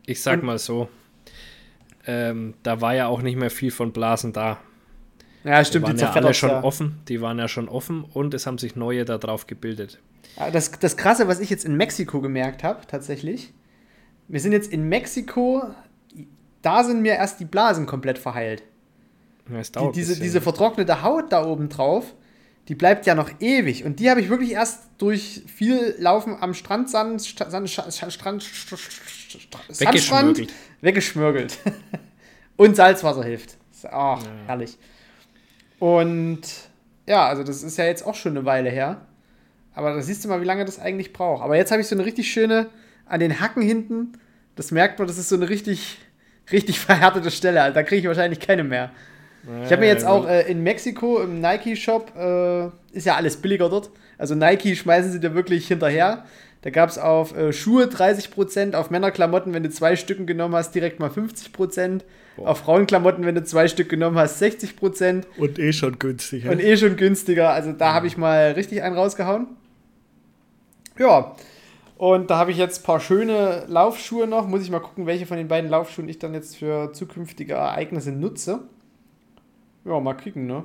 Ich 0.04 0.22
sag 0.22 0.34
Und- 0.40 0.44
mal 0.44 0.58
so, 0.58 0.88
ähm, 2.06 2.54
da 2.62 2.80
war 2.80 2.94
ja 2.94 3.08
auch 3.08 3.22
nicht 3.22 3.36
mehr 3.36 3.50
viel 3.50 3.72
von 3.72 3.92
Blasen 3.92 4.32
da. 4.32 4.58
Ja, 5.44 5.60
Die 5.60 5.64
stimmt, 5.66 5.86
waren 5.86 5.96
die 5.96 6.02
ja 6.02 6.12
alle 6.12 6.34
schon 6.34 6.50
ja. 6.50 6.62
offen, 6.64 6.98
die 7.08 7.20
waren 7.20 7.38
ja 7.38 7.46
schon 7.48 7.68
offen 7.68 8.04
und 8.04 8.34
es 8.34 8.46
haben 8.46 8.58
sich 8.58 8.74
neue 8.76 9.04
da 9.04 9.16
drauf 9.18 9.46
gebildet. 9.46 10.00
Ja, 10.36 10.50
Das, 10.50 10.70
das 10.72 10.96
Krasse, 10.96 11.28
was 11.28 11.38
ich 11.40 11.50
jetzt 11.50 11.64
in 11.64 11.76
Mexiko 11.76 12.20
gemerkt 12.20 12.64
habe, 12.64 12.80
tatsächlich, 12.86 13.52
wir 14.28 14.40
sind 14.40 14.52
jetzt 14.52 14.72
in 14.72 14.88
Mexiko, 14.88 15.62
da 16.62 16.82
sind 16.82 17.00
mir 17.02 17.14
erst 17.14 17.38
die 17.38 17.44
Blasen 17.44 17.86
komplett 17.86 18.18
verheilt. 18.18 18.64
Ja, 19.48 19.62
Die, 19.62 19.92
diese, 19.94 20.18
diese 20.18 20.40
vertrocknete 20.40 21.02
Haut 21.02 21.30
da 21.32 21.44
oben 21.46 21.68
drauf, 21.68 22.12
die 22.66 22.74
bleibt 22.74 23.06
ja 23.06 23.14
noch 23.14 23.30
ewig. 23.38 23.84
Und 23.84 24.00
die 24.00 24.10
habe 24.10 24.20
ich 24.20 24.28
wirklich 24.28 24.50
erst 24.50 24.88
durch 24.98 25.42
viel 25.46 25.94
Laufen 25.98 26.36
am 26.40 26.52
Sta- 26.54 26.88
Sand, 26.88 27.20
Sch- 27.20 28.10
Strand, 28.10 28.42
Sandstrand 28.42 28.44
Weggeschmürgelt. 29.80 30.52
weggeschmürgelt. 30.80 31.58
Und 32.56 32.74
Salzwasser 32.74 33.22
hilft. 33.22 33.56
Ach, 33.90 34.20
herrlich. 34.46 34.76
Und 35.78 36.40
ja, 37.06 37.26
also 37.26 37.42
das 37.42 37.62
ist 37.62 37.78
ja 37.78 37.84
jetzt 37.84 38.06
auch 38.06 38.14
schon 38.14 38.36
eine 38.36 38.44
Weile 38.44 38.70
her. 38.70 39.02
Aber 39.74 39.94
da 39.94 40.00
siehst 40.00 40.24
du 40.24 40.28
mal, 40.28 40.40
wie 40.40 40.46
lange 40.46 40.64
das 40.64 40.78
eigentlich 40.78 41.12
braucht. 41.12 41.42
Aber 41.42 41.56
jetzt 41.56 41.70
habe 41.70 41.82
ich 41.82 41.86
so 41.86 41.94
eine 41.94 42.04
richtig 42.04 42.30
schöne, 42.30 42.68
an 43.04 43.20
den 43.20 43.40
Hacken 43.40 43.62
hinten, 43.62 44.18
das 44.56 44.70
merkt 44.70 44.98
man, 44.98 45.06
das 45.06 45.18
ist 45.18 45.28
so 45.28 45.36
eine 45.36 45.48
richtig, 45.48 45.98
richtig 46.50 46.80
verhärtete 46.80 47.30
Stelle. 47.30 47.62
Also 47.62 47.74
da 47.74 47.82
kriege 47.82 48.00
ich 48.00 48.06
wahrscheinlich 48.06 48.40
keine 48.40 48.64
mehr. 48.64 48.90
Ich 49.64 49.70
habe 49.70 49.82
mir 49.82 49.86
jetzt 49.86 50.04
auch 50.04 50.26
äh, 50.26 50.50
in 50.50 50.64
Mexiko 50.64 51.20
im 51.20 51.40
Nike-Shop, 51.40 52.12
äh, 52.16 52.66
ist 52.90 53.06
ja 53.06 53.14
alles 53.14 53.36
billiger 53.36 53.68
dort. 53.68 53.90
Also 54.18 54.34
Nike 54.34 54.74
schmeißen 54.74 55.12
sie 55.12 55.20
dir 55.20 55.34
wirklich 55.34 55.68
hinterher. 55.68 56.24
Da 56.62 56.70
gab 56.70 56.88
es 56.88 56.98
auf 56.98 57.36
äh, 57.36 57.52
Schuhe 57.52 57.84
30%, 57.84 58.74
auf 58.74 58.90
Männerklamotten, 58.90 59.54
wenn 59.54 59.62
du 59.62 59.70
zwei 59.70 59.96
Stücken 59.96 60.26
genommen 60.26 60.54
hast, 60.54 60.74
direkt 60.74 60.98
mal 60.98 61.10
50%. 61.10 62.02
Boah. 62.36 62.48
Auf 62.48 62.58
Frauenklamotten, 62.58 63.24
wenn 63.24 63.34
du 63.34 63.44
zwei 63.44 63.68
Stück 63.68 63.88
genommen 63.88 64.18
hast, 64.18 64.42
60%. 64.42 65.24
Und 65.38 65.58
eh 65.58 65.72
schon 65.72 65.98
günstig. 65.98 66.46
Und 66.46 66.62
eh 66.62 66.76
schon 66.76 66.96
günstiger. 66.96 67.50
Also 67.50 67.72
da 67.72 67.94
habe 67.94 68.06
ich 68.06 68.16
mal 68.16 68.52
richtig 68.52 68.82
einen 68.82 68.96
rausgehauen. 68.96 69.46
Ja. 70.98 71.36
Und 71.96 72.30
da 72.30 72.36
habe 72.36 72.50
ich 72.50 72.58
jetzt 72.58 72.82
ein 72.82 72.84
paar 72.84 73.00
schöne 73.00 73.64
Laufschuhe 73.68 74.26
noch. 74.26 74.46
Muss 74.46 74.62
ich 74.62 74.70
mal 74.70 74.80
gucken, 74.80 75.06
welche 75.06 75.24
von 75.24 75.38
den 75.38 75.48
beiden 75.48 75.70
Laufschuhen 75.70 76.08
ich 76.08 76.18
dann 76.18 76.34
jetzt 76.34 76.56
für 76.56 76.92
zukünftige 76.92 77.54
Ereignisse 77.54 78.12
nutze. 78.12 78.60
Ja, 79.84 79.98
mal 80.00 80.14
kicken, 80.14 80.46
ne? 80.46 80.64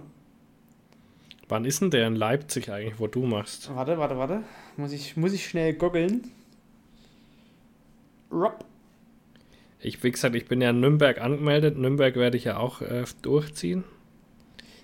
Wann 1.47 1.65
ist 1.65 1.81
denn 1.81 1.91
der 1.91 2.07
in 2.07 2.15
Leipzig 2.15 2.69
eigentlich, 2.71 2.99
wo 2.99 3.07
du 3.07 3.25
machst? 3.25 3.73
Warte, 3.75 3.97
warte, 3.97 4.17
warte. 4.17 4.43
Muss 4.77 4.91
ich, 4.91 5.17
muss 5.17 5.33
ich 5.33 5.47
schnell 5.47 5.73
goggeln. 5.73 6.31
Rob. 8.31 8.63
Ich, 9.79 10.03
wie 10.03 10.11
gesagt, 10.11 10.35
ich 10.35 10.45
bin 10.45 10.61
ja 10.61 10.69
in 10.69 10.79
Nürnberg 10.79 11.19
angemeldet. 11.19 11.77
Nürnberg 11.77 12.15
werde 12.15 12.37
ich 12.37 12.45
ja 12.45 12.57
auch 12.57 12.81
äh, 12.81 13.03
durchziehen. 13.21 13.83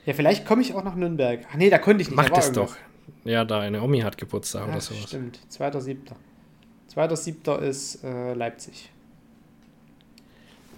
Ja, 0.06 0.14
vielleicht 0.14 0.46
komme 0.46 0.62
ich 0.62 0.74
auch 0.74 0.84
nach 0.84 0.96
Nürnberg. 0.96 1.46
Ach 1.52 1.56
nee, 1.56 1.70
da 1.70 1.78
konnte 1.78 2.02
ich 2.02 2.10
nicht. 2.10 2.16
Mach 2.16 2.30
da 2.30 2.36
das 2.36 2.48
irgendwas. 2.48 2.72
doch. 2.72 2.78
Ja, 3.24 3.46
da 3.46 3.60
eine 3.60 3.82
Omi 3.82 4.00
hat 4.00 4.18
Geburtstag 4.18 4.68
oder 4.68 4.78
Ach, 4.78 4.82
sowas. 4.82 5.04
Stimmt, 5.04 5.40
2.7. 5.52 5.98
2.7. 6.96 7.60
ist 7.60 8.04
äh, 8.04 8.34
Leipzig. 8.34 8.90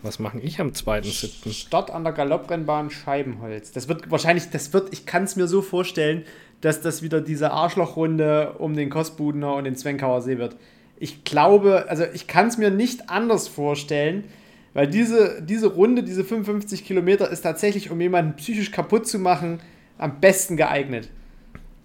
Was 0.01 0.17
mache 0.19 0.39
ich 0.39 0.59
am 0.59 0.69
2.7.? 0.69 1.51
Start 1.51 1.91
an 1.91 2.03
der 2.03 2.13
Galopprennbahn 2.13 2.89
Scheibenholz. 2.89 3.71
Das 3.71 3.87
wird 3.87 4.09
wahrscheinlich, 4.09 4.49
das 4.49 4.71
wird, 4.73 4.93
ich 4.93 5.05
kann 5.05 5.23
es 5.23 5.35
mir 5.35 5.47
so 5.47 5.61
vorstellen, 5.61 6.25
dass 6.61 6.81
das 6.81 7.01
wieder 7.01 7.21
diese 7.21 7.51
Arschlochrunde 7.51 8.55
um 8.59 8.75
den 8.75 8.89
Kostbudener 8.89 9.53
und 9.55 9.63
den 9.63 9.75
Zwenkauer 9.75 10.21
See 10.21 10.37
wird. 10.37 10.55
Ich 10.97 11.23
glaube, 11.23 11.85
also 11.87 12.03
ich 12.13 12.27
kann 12.27 12.47
es 12.47 12.57
mir 12.57 12.69
nicht 12.69 13.09
anders 13.09 13.47
vorstellen, 13.47 14.25
weil 14.73 14.87
diese, 14.87 15.41
diese 15.41 15.67
Runde, 15.67 16.03
diese 16.03 16.23
55 16.23 16.85
Kilometer, 16.85 17.29
ist 17.29 17.41
tatsächlich, 17.41 17.89
um 17.89 17.99
jemanden 18.01 18.35
psychisch 18.35 18.71
kaputt 18.71 19.07
zu 19.07 19.17
machen, 19.19 19.61
am 19.97 20.19
besten 20.19 20.57
geeignet. 20.57 21.09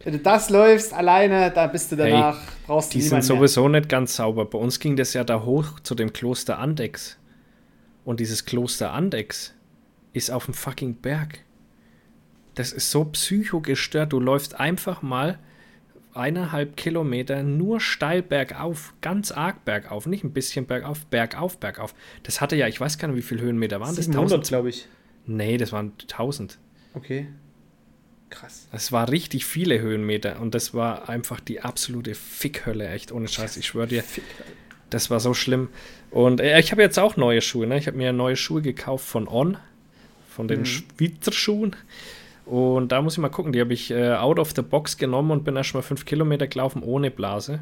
Wenn 0.02 0.12
du 0.12 0.18
das 0.18 0.50
läufst 0.50 0.92
alleine, 0.92 1.50
da 1.50 1.66
bist 1.66 1.90
du 1.90 1.96
danach, 1.96 2.38
brauchst 2.66 2.92
du 2.92 2.98
Die 2.98 3.02
sind 3.02 3.10
niemanden 3.12 3.28
mehr. 3.28 3.36
sowieso 3.38 3.68
nicht 3.68 3.88
ganz 3.88 4.16
sauber. 4.16 4.44
Bei 4.44 4.58
uns 4.58 4.78
ging 4.78 4.96
das 4.96 5.14
ja 5.14 5.24
da 5.24 5.42
hoch 5.44 5.80
zu 5.80 5.94
dem 5.94 6.12
Kloster 6.12 6.58
Andex. 6.58 7.16
Und 8.04 8.20
dieses 8.20 8.44
Kloster 8.44 8.92
Andex 8.92 9.54
ist 10.12 10.30
auf 10.30 10.44
dem 10.44 10.54
fucking 10.54 10.96
Berg. 10.96 11.40
Das 12.54 12.72
ist 12.72 12.90
so 12.90 13.04
psychogestört. 13.04 14.12
Du 14.12 14.20
läufst 14.20 14.58
einfach 14.58 15.02
mal 15.02 15.38
eineinhalb 16.14 16.76
Kilometer 16.76 17.42
nur 17.42 17.80
steil 17.80 18.22
bergauf, 18.22 18.94
ganz 19.00 19.32
arg 19.32 19.64
bergauf, 19.64 20.06
nicht 20.06 20.22
ein 20.22 20.32
bisschen 20.32 20.66
bergauf, 20.66 21.04
bergauf, 21.06 21.58
bergauf. 21.58 21.94
Das 22.22 22.40
hatte 22.40 22.54
ja, 22.54 22.68
ich 22.68 22.80
weiß 22.80 22.98
gar 22.98 23.08
nicht, 23.08 23.16
wie 23.16 23.22
viele 23.22 23.42
Höhenmeter 23.42 23.80
waren 23.80 23.96
das. 23.96 24.04
700, 24.06 24.46
glaube 24.46 24.68
ich. 24.68 24.86
Nee, 25.26 25.56
das 25.58 25.72
waren 25.72 25.92
1000. 26.02 26.58
Okay. 26.94 27.26
Krass. 28.30 28.68
Es 28.72 28.92
war 28.92 29.10
richtig 29.10 29.44
viele 29.44 29.80
Höhenmeter 29.80 30.40
und 30.40 30.54
das 30.54 30.74
war 30.74 31.08
einfach 31.08 31.40
die 31.40 31.60
absolute 31.62 32.14
Fickhölle, 32.14 32.88
echt 32.88 33.10
ohne 33.12 33.28
Scheiß. 33.28 33.56
Ich 33.56 33.66
schwöre 33.66 33.86
dir, 33.88 34.04
das 34.90 35.10
war 35.10 35.20
so 35.20 35.34
schlimm. 35.34 35.68
Und 36.10 36.40
äh, 36.40 36.58
ich 36.60 36.70
habe 36.72 36.82
jetzt 36.82 36.98
auch 36.98 37.16
neue 37.16 37.40
Schuhe. 37.40 37.66
Ne? 37.66 37.78
Ich 37.78 37.86
habe 37.86 37.96
mir 37.96 38.12
neue 38.12 38.36
Schuhe 38.36 38.62
gekauft 38.62 39.06
von 39.06 39.26
On, 39.28 39.56
von 40.30 40.46
den 40.48 40.60
Mhm. 40.60 40.64
Schweizer 40.66 41.32
Schuhen. 41.32 41.74
Und 42.46 42.92
da 42.92 43.00
muss 43.00 43.14
ich 43.14 43.18
mal 43.18 43.28
gucken. 43.28 43.52
Die 43.52 43.60
habe 43.60 43.72
ich 43.72 43.90
äh, 43.90 44.12
out 44.14 44.38
of 44.38 44.52
the 44.54 44.62
box 44.62 44.96
genommen 44.96 45.30
und 45.30 45.44
bin 45.44 45.56
erst 45.56 45.74
mal 45.74 45.82
fünf 45.82 46.04
Kilometer 46.04 46.46
gelaufen 46.46 46.82
ohne 46.82 47.10
Blase. 47.10 47.60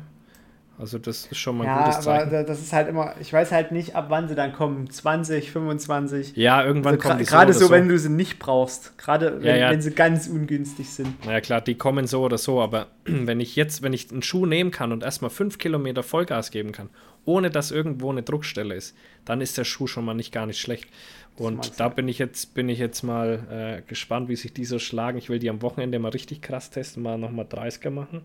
Also 0.82 0.98
das 0.98 1.26
ist 1.26 1.38
schon 1.38 1.58
mal 1.58 1.64
ein 1.64 1.68
Ja, 1.76 1.84
gutes 1.84 2.06
aber 2.08 2.18
Zeichen. 2.18 2.30
da- 2.32 2.42
das 2.42 2.60
ist 2.60 2.72
halt 2.72 2.88
immer, 2.88 3.14
ich 3.20 3.32
weiß 3.32 3.52
halt 3.52 3.70
nicht, 3.70 3.94
ab 3.94 4.06
wann 4.08 4.28
sie 4.28 4.34
dann 4.34 4.52
kommen. 4.52 4.90
20, 4.90 5.52
25. 5.52 6.36
ja, 6.36 6.64
irgendwann 6.64 6.94
Also 6.96 7.08
kommen 7.08 7.18
die 7.20 7.24
Gerade 7.24 7.52
so, 7.52 7.66
so, 7.66 7.70
wenn 7.70 7.88
du 7.88 7.96
sie 7.96 8.08
nicht 8.08 8.40
brauchst. 8.40 8.98
Gerade 8.98 9.36
wenn, 9.40 9.46
Ja, 9.46 9.56
ja. 9.56 9.70
wenn 9.70 9.80
sie 9.80 9.92
ganz 9.92 10.26
ungünstig 10.26 10.90
sind. 10.90 11.24
Naja, 11.24 11.40
klar, 11.40 11.60
die 11.60 11.76
kommen 11.76 12.08
so 12.08 12.24
oder 12.24 12.36
so, 12.36 12.60
aber 12.60 12.88
wenn 13.04 13.38
ich 13.38 13.54
jetzt, 13.54 13.82
wenn 13.82 13.92
ich 13.92 14.10
einen 14.10 14.22
Schuh 14.22 14.44
nehmen 14.44 14.72
kann 14.72 14.90
und 14.90 15.04
erstmal 15.04 15.30
fünf 15.30 15.58
Kilometer 15.58 16.02
Vollgas 16.02 16.50
geben 16.50 16.72
kann, 16.72 16.90
ohne 17.24 17.50
dass 17.50 17.70
irgendwo 17.70 18.10
eine 18.10 18.24
Druckstelle 18.24 18.74
ist, 18.74 18.96
dann 19.24 19.40
ist 19.40 19.56
der 19.56 19.64
Schuh 19.64 19.86
schon 19.86 20.04
mal 20.04 20.14
nicht 20.14 20.32
gar 20.32 20.46
nicht 20.46 20.60
schlecht. 20.60 20.88
Und 21.36 21.78
da 21.78 21.88
bin 21.90 22.08
ich 22.08 22.18
jetzt, 22.18 22.54
bin 22.54 22.68
ich 22.68 22.80
jetzt 22.80 23.02
mal 23.04 23.78
äh, 23.78 23.88
gespannt, 23.88 24.28
wie 24.28 24.34
sich 24.36 24.52
die 24.52 24.64
so 24.64 24.80
schlagen. 24.80 25.16
Ich 25.16 25.28
will 25.28 25.38
die 25.38 25.48
am 25.48 25.62
Wochenende 25.62 26.00
mal 26.00 26.10
richtig 26.10 26.42
krass 26.42 26.70
testen, 26.70 27.04
mal 27.04 27.16
nochmal 27.18 27.46
30er 27.46 27.90
machen. 27.90 28.22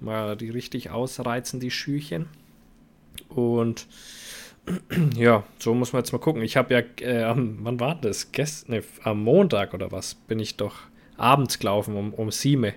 Mal 0.00 0.36
die 0.36 0.50
richtig 0.50 0.90
ausreizen, 0.90 1.60
die 1.60 1.70
Schüchen. 1.70 2.26
Und 3.28 3.86
ja, 5.16 5.44
so 5.58 5.74
muss 5.74 5.92
man 5.92 6.00
jetzt 6.02 6.12
mal 6.12 6.18
gucken. 6.18 6.42
Ich 6.42 6.56
habe 6.56 6.74
ja, 6.74 6.82
äh, 7.06 7.24
am, 7.24 7.58
wann 7.62 7.80
war 7.80 7.94
das? 7.94 8.32
Gest 8.32 8.68
ne, 8.68 8.82
am 9.02 9.22
Montag 9.22 9.74
oder 9.74 9.90
was? 9.92 10.14
Bin 10.14 10.38
ich 10.38 10.56
doch 10.56 10.76
abends 11.16 11.58
gelaufen, 11.58 11.96
um, 11.96 12.14
um 12.14 12.30
sieben. 12.30 12.72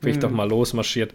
Bin 0.00 0.10
ich 0.10 0.16
Mhm. 0.16 0.20
doch 0.20 0.30
mal 0.30 0.48
losmarschiert. 0.48 1.14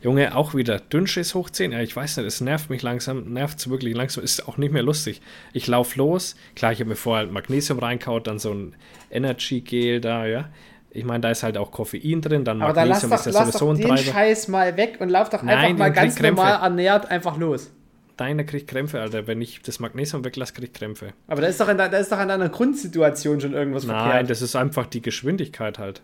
Junge, 0.00 0.36
auch 0.36 0.54
wieder 0.54 0.78
Dünnschiss 0.78 1.34
hoch 1.34 1.50
10. 1.50 1.72
Ja, 1.72 1.80
ich 1.80 1.94
weiß 1.94 2.18
nicht, 2.18 2.26
es 2.26 2.40
nervt 2.40 2.70
mich 2.70 2.82
langsam, 2.82 3.32
nervt 3.32 3.58
es 3.58 3.68
wirklich 3.68 3.94
langsam, 3.96 4.22
ist 4.22 4.46
auch 4.46 4.56
nicht 4.56 4.72
mehr 4.72 4.84
lustig. 4.84 5.20
Ich 5.52 5.66
laufe 5.66 5.98
los, 5.98 6.36
klar, 6.54 6.72
ich 6.72 6.78
habe 6.78 6.90
mir 6.90 6.96
vorher 6.96 7.24
halt 7.24 7.32
Magnesium 7.32 7.80
reinkaut, 7.80 8.28
dann 8.28 8.38
so 8.38 8.52
ein 8.52 8.76
Energy-Gel 9.10 10.00
da, 10.00 10.24
ja. 10.26 10.50
Ich 10.98 11.04
meine, 11.04 11.20
da 11.20 11.30
ist 11.30 11.42
halt 11.42 11.56
auch 11.56 11.70
Koffein 11.70 12.20
drin, 12.20 12.44
dann 12.44 12.60
Aber 12.60 12.72
dann 12.72 12.88
lass 12.88 13.02
Magnesium 13.02 13.10
doch, 13.10 13.18
ist 13.18 13.26
ja 13.26 13.32
lass 13.32 13.58
sowieso 13.58 13.64
doch 13.66 13.70
ein 13.70 13.76
den 13.76 13.86
Treiber. 13.88 14.12
Scheiß 14.12 14.48
mal 14.48 14.76
weg 14.76 14.96
und 15.00 15.08
lauf 15.08 15.28
doch 15.30 15.42
Nein, 15.42 15.56
einfach 15.58 15.78
mal 15.78 15.92
krieg 15.92 16.02
ganz 16.02 16.20
normal 16.20 16.60
ernährt 16.62 17.10
einfach 17.10 17.36
los. 17.36 17.70
Deiner 18.16 18.42
kriegt 18.44 18.68
Krämpfe, 18.68 19.00
Alter. 19.00 19.26
Wenn 19.28 19.40
ich 19.40 19.62
das 19.62 19.78
Magnesium 19.78 20.24
weglasse, 20.24 20.52
krieg 20.52 20.64
ich 20.64 20.72
Krämpfe. 20.72 21.12
Aber 21.28 21.40
da 21.40 21.46
ist 21.46 21.60
doch, 21.60 21.68
in, 21.68 21.78
da 21.78 21.86
ist 21.86 22.10
doch 22.10 22.18
an 22.18 22.28
deiner 22.28 22.48
Grundsituation 22.48 23.40
schon 23.40 23.54
irgendwas 23.54 23.84
Nein, 23.84 23.96
verkehrt. 24.00 24.30
das 24.30 24.42
ist 24.42 24.56
einfach 24.56 24.86
die 24.86 25.00
Geschwindigkeit 25.02 25.78
halt. 25.78 26.02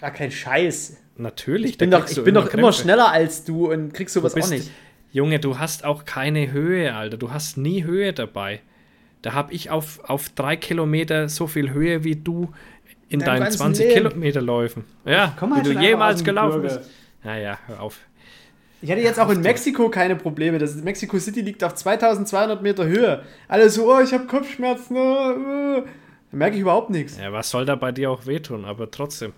Gar 0.00 0.12
kein 0.12 0.30
Scheiß. 0.30 0.98
Natürlich. 1.16 1.72
Ich 1.72 1.78
bin 1.78 1.90
da 1.90 1.98
doch, 1.98 2.08
ich 2.08 2.22
bin 2.22 2.34
doch 2.34 2.42
immer 2.42 2.52
immer 2.52 2.62
Krämpfe. 2.68 2.82
schneller 2.82 3.10
als 3.10 3.44
du 3.44 3.72
und 3.72 3.92
kriegst 3.92 4.14
Du 4.14 4.20
sowas 4.20 4.34
bist, 4.34 4.48
auch 4.48 4.52
nicht. 4.52 4.70
Junge, 5.12 5.40
du 5.40 5.58
hast 5.58 5.84
auch 5.84 6.04
keine 6.04 6.52
Höhe, 6.52 6.94
Alter. 6.94 7.16
Du 7.16 7.32
hast 7.32 7.56
nie 7.56 7.84
Höhe 7.84 8.12
dabei. 8.12 8.60
Da 9.22 9.32
habe 9.32 9.52
ich 9.52 9.70
auf, 9.70 10.00
auf 10.04 10.28
drei 10.28 10.54
Kilometer 10.56 11.28
so 11.28 11.46
viel 11.46 11.72
Höhe 11.72 12.04
wie 12.04 12.16
du 12.16 12.52
in 13.14 13.20
Deinem 13.20 13.26
deinen 13.26 13.42
ganzen 13.44 13.58
20 13.58 13.86
Leben. 13.86 14.08
Kilometerläufen. 14.08 14.84
Ja, 15.04 15.34
Komm 15.38 15.54
halt 15.54 15.68
wie 15.68 15.74
du 15.74 15.80
jemals 15.80 16.22
gelaufen 16.22 16.62
Gebirge. 16.62 16.78
bist. 16.80 16.90
Naja, 17.22 17.58
hör 17.66 17.80
auf. 17.80 17.98
Ich 18.82 18.90
hatte 18.90 19.00
jetzt 19.00 19.18
auch 19.18 19.30
in 19.30 19.40
Mexiko 19.40 19.88
keine 19.88 20.14
Probleme. 20.14 20.58
Das 20.58 20.74
Mexico 20.76 21.18
City 21.18 21.40
liegt 21.40 21.64
auf 21.64 21.74
2200 21.74 22.60
Meter 22.62 22.84
Höhe. 22.84 23.22
Alle 23.48 23.70
so, 23.70 23.90
oh, 23.90 24.00
ich 24.00 24.12
habe 24.12 24.26
Kopfschmerzen. 24.26 24.96
Oh, 24.96 25.00
oh. 25.00 25.82
Da 26.30 26.36
merke 26.36 26.56
ich 26.56 26.60
überhaupt 26.60 26.90
nichts. 26.90 27.16
Ja, 27.16 27.32
was 27.32 27.48
soll 27.48 27.64
da 27.64 27.76
bei 27.76 27.92
dir 27.92 28.10
auch 28.10 28.26
wehtun, 28.26 28.66
aber 28.66 28.90
trotzdem. 28.90 29.32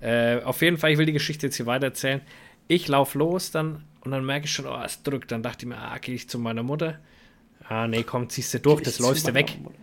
Äh, 0.00 0.40
auf 0.42 0.62
jeden 0.62 0.78
Fall, 0.78 0.90
ich 0.90 0.98
will 0.98 1.06
die 1.06 1.12
Geschichte 1.12 1.46
jetzt 1.46 1.56
hier 1.56 1.66
weiter 1.66 1.86
erzählen. 1.86 2.22
Ich 2.66 2.88
laufe 2.88 3.18
los 3.18 3.52
dann 3.52 3.84
und 4.00 4.10
dann 4.10 4.24
merke 4.24 4.46
ich 4.46 4.52
schon, 4.52 4.66
oh, 4.66 4.80
es 4.84 5.02
drückt. 5.02 5.30
Dann 5.30 5.42
dachte 5.44 5.64
ich 5.64 5.68
mir, 5.68 5.78
ah, 5.78 5.96
gehe 5.98 6.16
ich 6.16 6.28
zu 6.28 6.38
meiner 6.40 6.62
Mutter. 6.64 6.98
Ah, 7.68 7.86
nee, 7.86 8.02
komm, 8.02 8.28
ziehst 8.28 8.52
du 8.54 8.58
durch, 8.60 8.82
das 8.82 8.98
läufst 8.98 9.28
du 9.28 9.34
weg. 9.34 9.58
Mutter. 9.62 9.76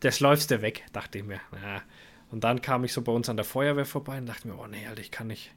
Das 0.00 0.20
läufst 0.20 0.50
du 0.50 0.62
weg, 0.62 0.84
dachte 0.92 1.18
ich 1.18 1.24
mir. 1.24 1.40
Ja. 1.52 1.82
Und 2.30 2.44
dann 2.44 2.60
kam 2.60 2.84
ich 2.84 2.92
so 2.92 3.02
bei 3.02 3.12
uns 3.12 3.28
an 3.28 3.36
der 3.36 3.44
Feuerwehr 3.44 3.86
vorbei 3.86 4.18
und 4.18 4.26
dachte 4.26 4.48
mir, 4.48 4.58
oh 4.58 4.66
nee, 4.66 4.86
Alter, 4.88 5.00
ich 5.00 5.10
kann 5.10 5.28
nicht. 5.28 5.52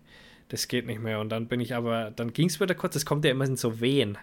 Das 0.50 0.68
geht 0.68 0.86
nicht 0.86 1.02
mehr. 1.02 1.20
Und 1.20 1.30
dann 1.30 1.48
bin 1.48 1.60
ich 1.60 1.76
aber, 1.76 2.12
dann 2.12 2.34
ging 2.34 2.48
es 2.48 2.60
wieder 2.60 2.76
kurz, 2.76 2.94
das 2.94 3.06
kommt 3.06 3.26
ja 3.26 3.32
immer 3.32 3.46
in 3.46 3.56
so 3.56 3.82
Wehen. 3.82 4.18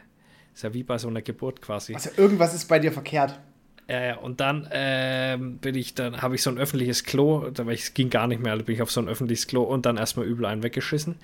Ist 0.54 0.64
ja 0.64 0.74
wie 0.74 0.82
bei 0.82 0.98
so 0.98 1.08
einer 1.08 1.22
Geburt 1.22 1.60
quasi. 1.60 1.94
Also 1.94 2.10
irgendwas 2.16 2.54
ist 2.54 2.66
bei 2.66 2.78
dir 2.78 2.92
verkehrt. 2.92 3.38
Äh, 3.88 4.16
und 4.16 4.40
dann 4.40 4.68
ähm, 4.72 5.58
bin 5.58 5.76
ich, 5.76 5.94
dann 5.94 6.22
habe 6.22 6.34
ich 6.34 6.42
so 6.42 6.50
ein 6.50 6.58
öffentliches 6.58 7.04
Klo, 7.04 7.50
da 7.50 7.66
ich, 7.68 7.82
es 7.82 7.94
ging 7.94 8.10
gar 8.10 8.26
nicht 8.26 8.42
mehr, 8.42 8.52
also 8.52 8.64
bin 8.64 8.74
ich 8.74 8.82
auf 8.82 8.90
so 8.90 9.00
ein 9.00 9.08
öffentliches 9.08 9.46
Klo 9.46 9.62
und 9.62 9.86
dann 9.86 9.96
erstmal 9.96 10.26
übel 10.26 10.46
einen 10.46 10.62
weggeschissen. 10.64 11.16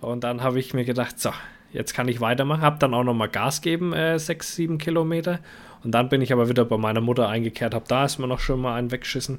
Und 0.00 0.24
dann 0.24 0.42
habe 0.42 0.58
ich 0.58 0.74
mir 0.74 0.84
gedacht, 0.84 1.20
so, 1.20 1.32
jetzt 1.72 1.94
kann 1.94 2.08
ich 2.08 2.20
weitermachen, 2.20 2.62
habe 2.62 2.78
dann 2.78 2.94
auch 2.94 3.04
nochmal 3.04 3.28
Gas 3.28 3.60
geben, 3.60 3.92
äh, 3.92 4.18
sechs, 4.18 4.56
sieben 4.56 4.78
Kilometer. 4.78 5.38
Und 5.84 5.92
dann 5.92 6.08
bin 6.08 6.20
ich 6.20 6.32
aber 6.32 6.48
wieder 6.48 6.64
bei 6.64 6.76
meiner 6.76 7.00
Mutter 7.00 7.28
eingekehrt, 7.28 7.74
habe 7.74 7.84
da 7.86 8.02
erstmal 8.02 8.28
noch 8.28 8.40
schon 8.40 8.60
mal 8.60 8.74
einen 8.74 8.90
weggeschissen. 8.90 9.38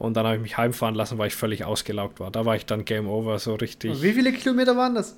Und 0.00 0.14
dann 0.16 0.24
habe 0.24 0.36
ich 0.36 0.40
mich 0.42 0.56
heimfahren 0.56 0.94
lassen, 0.94 1.18
weil 1.18 1.26
ich 1.26 1.34
völlig 1.36 1.66
ausgelaugt 1.66 2.20
war. 2.20 2.30
Da 2.30 2.46
war 2.46 2.56
ich 2.56 2.64
dann 2.64 2.86
Game 2.86 3.06
Over, 3.06 3.38
so 3.38 3.54
richtig. 3.54 4.02
Wie 4.02 4.12
viele 4.14 4.32
Kilometer 4.32 4.74
waren 4.74 4.94
das? 4.94 5.14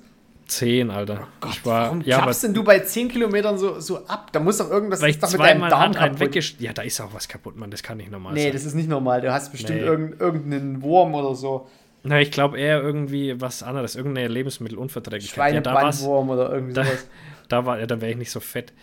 10, 0.47 0.89
Alter. 0.91 1.29
ich 1.49 1.65
war, 1.65 1.85
Warum 1.85 2.01
ja, 2.01 2.19
klappst 2.21 2.43
denn 2.43 2.53
du 2.53 2.65
bei 2.65 2.79
10 2.79 3.07
Kilometern 3.07 3.57
so, 3.57 3.79
so 3.79 4.05
ab? 4.07 4.27
Da 4.33 4.41
muss 4.41 4.57
doch 4.57 4.69
irgendwas 4.69 5.01
weil 5.01 5.11
ich 5.11 5.15
ist 5.15 5.23
doch 5.23 5.31
mit 5.31 5.39
deinem 5.39 5.69
Darm 5.69 5.93
kaputt. 5.93 6.35
Ja, 6.59 6.73
da 6.73 6.81
ist 6.81 6.99
auch 6.99 7.13
was 7.13 7.29
kaputt, 7.29 7.55
Mann. 7.55 7.71
Das 7.71 7.81
kann 7.81 7.95
nicht 7.95 8.11
normal 8.11 8.33
Nee, 8.33 8.43
sein. 8.43 8.51
das 8.51 8.65
ist 8.65 8.73
nicht 8.73 8.89
normal. 8.89 9.21
Du 9.21 9.31
hast 9.31 9.53
bestimmt 9.53 9.79
Nee. 9.79 9.85
irgend, 9.85 10.19
irgendeinen 10.19 10.81
Wurm 10.81 11.15
oder 11.15 11.33
so. 11.33 11.69
Na, 12.03 12.19
ich 12.19 12.31
glaube 12.31 12.59
eher 12.59 12.81
irgendwie 12.81 13.39
was 13.39 13.63
anderes. 13.63 13.95
Irgendeine 13.95 14.27
Lebensmittelunverträglichkeit. 14.27 15.53
Ja, 15.53 15.61
Schweinebandwurm 15.63 16.29
oder 16.29 16.51
irgendwie 16.51 16.73
da, 16.73 16.83
sowas. 16.83 17.07
da 17.47 17.65
war, 17.65 17.79
ja, 17.79 17.85
da 17.85 18.01
wäre 18.01 18.11
ich 18.11 18.17
nicht 18.17 18.31
so 18.31 18.41
fett. 18.41 18.73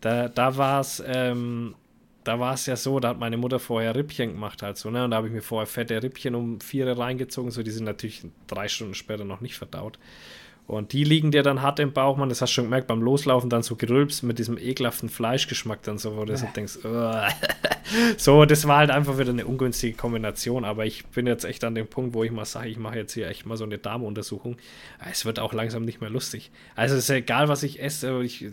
Da, 0.00 0.28
da 0.28 0.56
war 0.56 0.80
es, 0.80 1.02
ähm, 1.06 1.74
da 2.24 2.38
war 2.38 2.54
es 2.54 2.66
ja 2.66 2.76
so, 2.76 3.00
da 3.00 3.08
hat 3.08 3.18
meine 3.18 3.36
Mutter 3.36 3.58
vorher 3.58 3.94
Rippchen 3.94 4.32
gemacht 4.32 4.62
halt 4.62 4.76
so, 4.76 4.90
ne? 4.90 5.04
Und 5.04 5.10
da 5.10 5.18
habe 5.18 5.28
ich 5.28 5.32
mir 5.32 5.42
vorher 5.42 5.66
fette 5.66 6.02
Rippchen 6.02 6.34
um 6.34 6.60
vier 6.60 6.86
reingezogen, 6.96 7.50
so 7.50 7.62
die 7.62 7.70
sind 7.70 7.84
natürlich 7.84 8.26
drei 8.46 8.68
Stunden 8.68 8.94
später 8.94 9.24
noch 9.24 9.40
nicht 9.40 9.56
verdaut. 9.56 9.98
Und 10.66 10.92
die 10.92 11.02
liegen 11.02 11.32
dir 11.32 11.42
dann 11.42 11.62
hart 11.62 11.80
im 11.80 11.92
Bauch, 11.92 12.16
man, 12.16 12.28
das 12.28 12.42
hast 12.42 12.50
du 12.50 12.54
schon 12.54 12.64
gemerkt, 12.66 12.86
beim 12.86 13.02
Loslaufen 13.02 13.50
dann 13.50 13.64
so 13.64 13.74
gerülpst 13.74 14.22
mit 14.22 14.38
diesem 14.38 14.56
ekelhaften 14.56 15.08
Fleischgeschmack 15.08 15.82
dann 15.82 15.98
so, 15.98 16.16
wo 16.16 16.24
du 16.24 16.36
so 16.36 16.46
denkst, 16.54 16.84
"Uah." 16.84 17.28
so, 18.16 18.44
das 18.44 18.68
war 18.68 18.78
halt 18.78 18.90
einfach 18.92 19.18
wieder 19.18 19.30
eine 19.30 19.46
ungünstige 19.46 19.96
Kombination, 19.96 20.64
aber 20.64 20.86
ich 20.86 21.06
bin 21.06 21.26
jetzt 21.26 21.44
echt 21.44 21.64
an 21.64 21.74
dem 21.74 21.88
Punkt, 21.88 22.14
wo 22.14 22.22
ich 22.22 22.30
mal 22.30 22.44
sage, 22.44 22.68
ich 22.68 22.76
mache 22.76 22.98
jetzt 22.98 23.14
hier 23.14 23.26
echt 23.26 23.46
mal 23.46 23.56
so 23.56 23.64
eine 23.64 23.78
Darmuntersuchung. 23.78 24.58
Es 25.10 25.24
wird 25.24 25.40
auch 25.40 25.52
langsam 25.52 25.84
nicht 25.84 26.00
mehr 26.00 26.10
lustig. 26.10 26.52
Also 26.76 26.94
es 26.94 27.02
ist 27.02 27.10
egal, 27.10 27.48
was 27.48 27.64
ich 27.64 27.82
esse, 27.82 28.22
ich, 28.22 28.46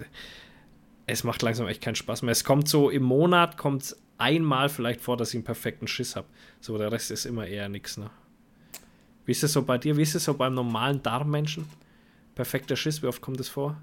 es 1.08 1.24
macht 1.24 1.41
langsam 1.41 1.67
echt 1.67 1.82
keinen 1.82 1.96
Spaß 1.96 2.22
mehr. 2.22 2.32
Es 2.32 2.43
kommt 2.43 2.67
so 2.67 2.89
im 2.89 3.04
Monat, 3.04 3.58
kommt 3.58 3.82
es 3.84 4.02
einmal 4.17 4.70
vielleicht 4.70 5.02
vor, 5.02 5.17
dass 5.17 5.30
ich 5.30 5.36
einen 5.36 5.43
perfekten 5.46 5.88
Schiss 5.88 6.15
habe. 6.15 6.28
So, 6.60 6.78
der 6.78 6.91
Rest 6.91 7.12
ist 7.12 7.26
immer 7.26 7.48
eher 7.48 7.70
nichts, 7.70 7.98
ne? 7.98 8.10
Wie 9.26 9.32
ist 9.32 9.43
es 9.43 9.54
so 9.54 9.63
bei 9.63 9.78
dir? 9.78 9.98
Wie 9.98 10.02
ist 10.04 10.15
es 10.15 10.26
so 10.26 10.34
beim 10.34 10.54
normalen 10.54 11.02
Darmmenschen? 11.02 11.65
Perfekter 12.36 12.76
Schiss, 12.76 13.02
wie 13.02 13.08
oft 13.08 13.22
kommt 13.22 13.39
es 13.39 13.50
vor? 13.50 13.78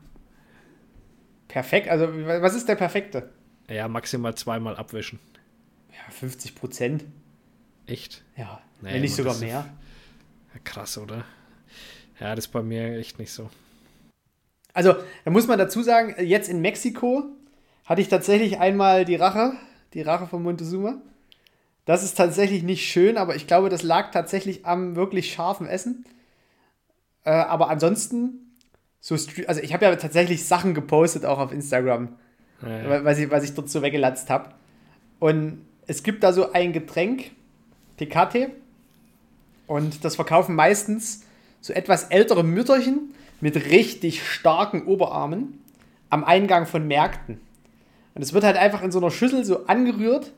Perfekt. 1.48 1.88
Also, 1.88 2.08
was 2.08 2.54
ist 2.54 2.68
der 2.68 2.76
perfekte? 2.76 3.30
Ja, 3.68 3.88
maximal 3.88 4.34
zweimal 4.34 4.76
abwischen. 4.76 5.18
Ja, 5.90 6.10
50 6.10 6.54
Prozent. 6.54 7.04
Echt? 7.87 8.22
Ja, 8.37 8.60
Nee, 8.80 8.94
wenn 8.94 9.00
nicht 9.00 9.14
sogar 9.14 9.34
mehr. 9.37 9.66
Krass, 10.62 10.98
oder? 10.98 11.24
Ja, 12.20 12.34
das 12.34 12.46
ist 12.46 12.52
bei 12.52 12.62
mir 12.62 12.98
echt 12.98 13.18
nicht 13.18 13.32
so. 13.32 13.48
Also, 14.74 14.94
da 15.24 15.30
muss 15.30 15.46
man 15.46 15.58
dazu 15.58 15.82
sagen, 15.82 16.14
jetzt 16.22 16.50
in 16.50 16.60
Mexiko 16.60 17.24
hatte 17.84 18.02
ich 18.02 18.08
tatsächlich 18.08 18.58
einmal 18.58 19.04
die 19.04 19.14
Rache, 19.14 19.52
die 19.94 20.02
Rache 20.02 20.26
von 20.26 20.42
Montezuma. 20.42 20.96
Das 21.87 22.02
ist 22.02 22.16
tatsächlich 22.16 22.62
nicht 22.62 22.87
schön, 22.87 23.16
aber 23.16 23.37
ich 23.37 23.46
glaube, 23.46 23.68
das 23.68 23.82
lag 23.82 24.10
tatsächlich 24.10 24.66
am 24.66 24.96
wirklich 24.96 25.32
scharfen 25.32 25.66
Essen. 25.66 26.04
Äh, 27.24 27.30
aber 27.30 27.70
ansonsten, 27.70 28.52
so 29.00 29.14
also 29.46 29.60
ich 29.60 29.72
habe 29.72 29.84
ja 29.84 29.94
tatsächlich 29.96 30.44
Sachen 30.46 30.74
gepostet, 30.74 31.24
auch 31.24 31.38
auf 31.38 31.52
Instagram, 31.52 32.16
Ja, 32.62 32.68
ja. 32.68 33.04
weil, 33.04 33.18
ich, 33.18 33.30
was 33.30 33.44
ich 33.44 33.54
dort 33.54 33.70
so 33.70 33.80
weggelatzt 33.82 34.28
habe. 34.28 34.50
Und 35.20 35.64
es 35.87 36.02
gibt 36.02 36.22
da 36.24 36.32
so 36.32 36.52
ein 36.52 36.72
Getränk, 36.72 37.30
Tecate, 37.96 38.50
und 39.66 40.04
das 40.04 40.16
verkaufen 40.16 40.54
meistens 40.54 41.22
so 41.60 41.72
etwas 41.72 42.04
ältere 42.04 42.44
Mütterchen 42.44 43.14
mit 43.44 43.57
richtig 43.70 44.26
starken 44.26 44.87
Oberarmen 44.87 45.59
am 46.09 46.24
Eingang 46.24 46.64
von 46.64 46.88
Märkten. 46.88 47.42
Und 48.14 48.22
es 48.22 48.33
wird 48.33 48.42
halt 48.42 48.57
einfach 48.57 48.83
in 48.83 48.90
so 48.90 48.98
einer 48.98 49.11
Schüssel 49.11 49.44
so 49.44 49.66
angerührt 49.66 50.33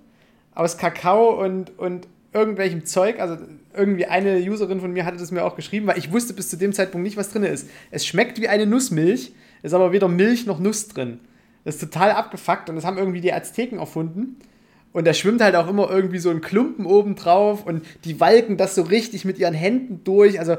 aus 0.57 0.77
Kakao 0.77 1.41
und, 1.41 1.79
und 1.79 2.09
irgendwelchem 2.33 2.85
Zeug. 2.85 3.21
Also 3.21 3.37
irgendwie 3.73 4.07
eine 4.07 4.41
Userin 4.41 4.81
von 4.81 4.93
mir 4.93 5.05
hatte 5.05 5.19
das 5.19 5.31
mir 5.31 5.45
auch 5.45 5.55
geschrieben, 5.55 5.87
weil 5.87 5.99
ich 5.99 6.11
wusste 6.11 6.35
bis 6.35 6.49
zu 6.49 6.57
dem 6.57 6.73
Zeitpunkt 6.73 7.05
nicht, 7.05 7.17
was 7.17 7.31
drin 7.31 7.45
ist. 7.45 7.69
Es 7.93 8.05
schmeckt 8.05 8.41
wie 8.41 8.49
eine 8.49 8.67
Nussmilch, 8.67 9.33
ist 9.63 9.73
aber 9.73 9.93
weder 9.93 10.09
Milch 10.09 10.45
noch 10.47 10.59
Nuss 10.59 10.89
drin. 10.89 11.21
Das 11.63 11.77
ist 11.77 11.83
total 11.83 12.11
abgefuckt 12.11 12.69
und 12.71 12.75
das 12.75 12.85
haben 12.85 12.99
irgendwie 12.99 13.21
die 13.21 13.33
Azteken 13.33 13.79
erfunden. 13.79 14.41
Und 14.93 15.07
da 15.07 15.15
schwimmt 15.15 15.43
halt 15.43 15.55
auch 15.55 15.69
immer 15.69 15.89
irgendwie 15.89 16.19
so 16.19 16.31
ein 16.31 16.41
Klumpen 16.41 16.87
oben 16.87 17.15
drauf 17.15 17.67
und 17.67 17.85
die 18.05 18.19
walken 18.19 18.57
das 18.57 18.75
so 18.75 18.83
richtig 18.83 19.25
mit 19.25 19.39
ihren 19.39 19.55
Händen 19.55 20.01
durch. 20.03 20.41
Also 20.41 20.57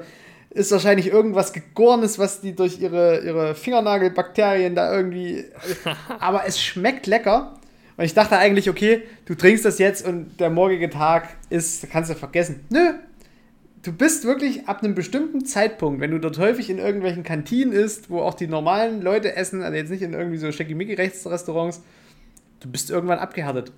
ist 0.50 0.72
wahrscheinlich 0.72 1.08
irgendwas 1.08 1.54
Gegorenes, 1.54 2.20
was 2.20 2.42
die 2.42 2.56
durch 2.56 2.80
ihre, 2.80 3.20
ihre 3.20 3.56
Fingernagelbakterien 3.56 4.76
da 4.76 4.94
irgendwie. 4.96 5.46
Aber 6.20 6.46
es 6.46 6.62
schmeckt 6.62 7.08
lecker. 7.08 7.54
Und 7.98 8.06
ich 8.06 8.14
dachte 8.14 8.38
eigentlich, 8.38 8.70
okay, 8.70 9.04
du 9.26 9.36
trinkst 9.36 9.66
das 9.66 9.80
jetzt 9.80 10.06
und 10.06 10.40
der 10.40 10.50
morgige 10.50 10.90
Tag 10.90 11.30
ist, 11.50 11.90
kannst 11.90 12.12
du 12.12 12.16
vergessen. 12.16 12.64
Nö. 12.70 12.94
Du 13.84 13.92
bist 13.94 14.26
wirklich 14.26 14.68
ab 14.68 14.84
einem 14.84 14.96
bestimmten 14.96 15.46
Zeitpunkt, 15.46 16.02
wenn 16.02 16.12
du 16.12 16.20
dort 16.20 16.38
häufig 16.40 16.70
in 16.70 16.78
irgendwelchen 16.78 17.24
Kantinen 17.24 17.72
isst, 17.72 18.10
wo 18.10 18.22
auch 18.22 18.34
die 18.34 18.48
normalen 18.48 19.02
Leute 19.02 19.36
essen, 19.36 19.62
also 19.62 19.76
jetzt 19.76 19.90
nicht 19.90 20.02
in 20.02 20.14
irgendwie 20.14 20.38
so 20.38 20.52
Schickimicki-Restaurants, 20.52 21.82
du 22.60 22.70
bist 22.70 22.90
irgendwann 22.90 23.20
abgehärtet. 23.20 23.72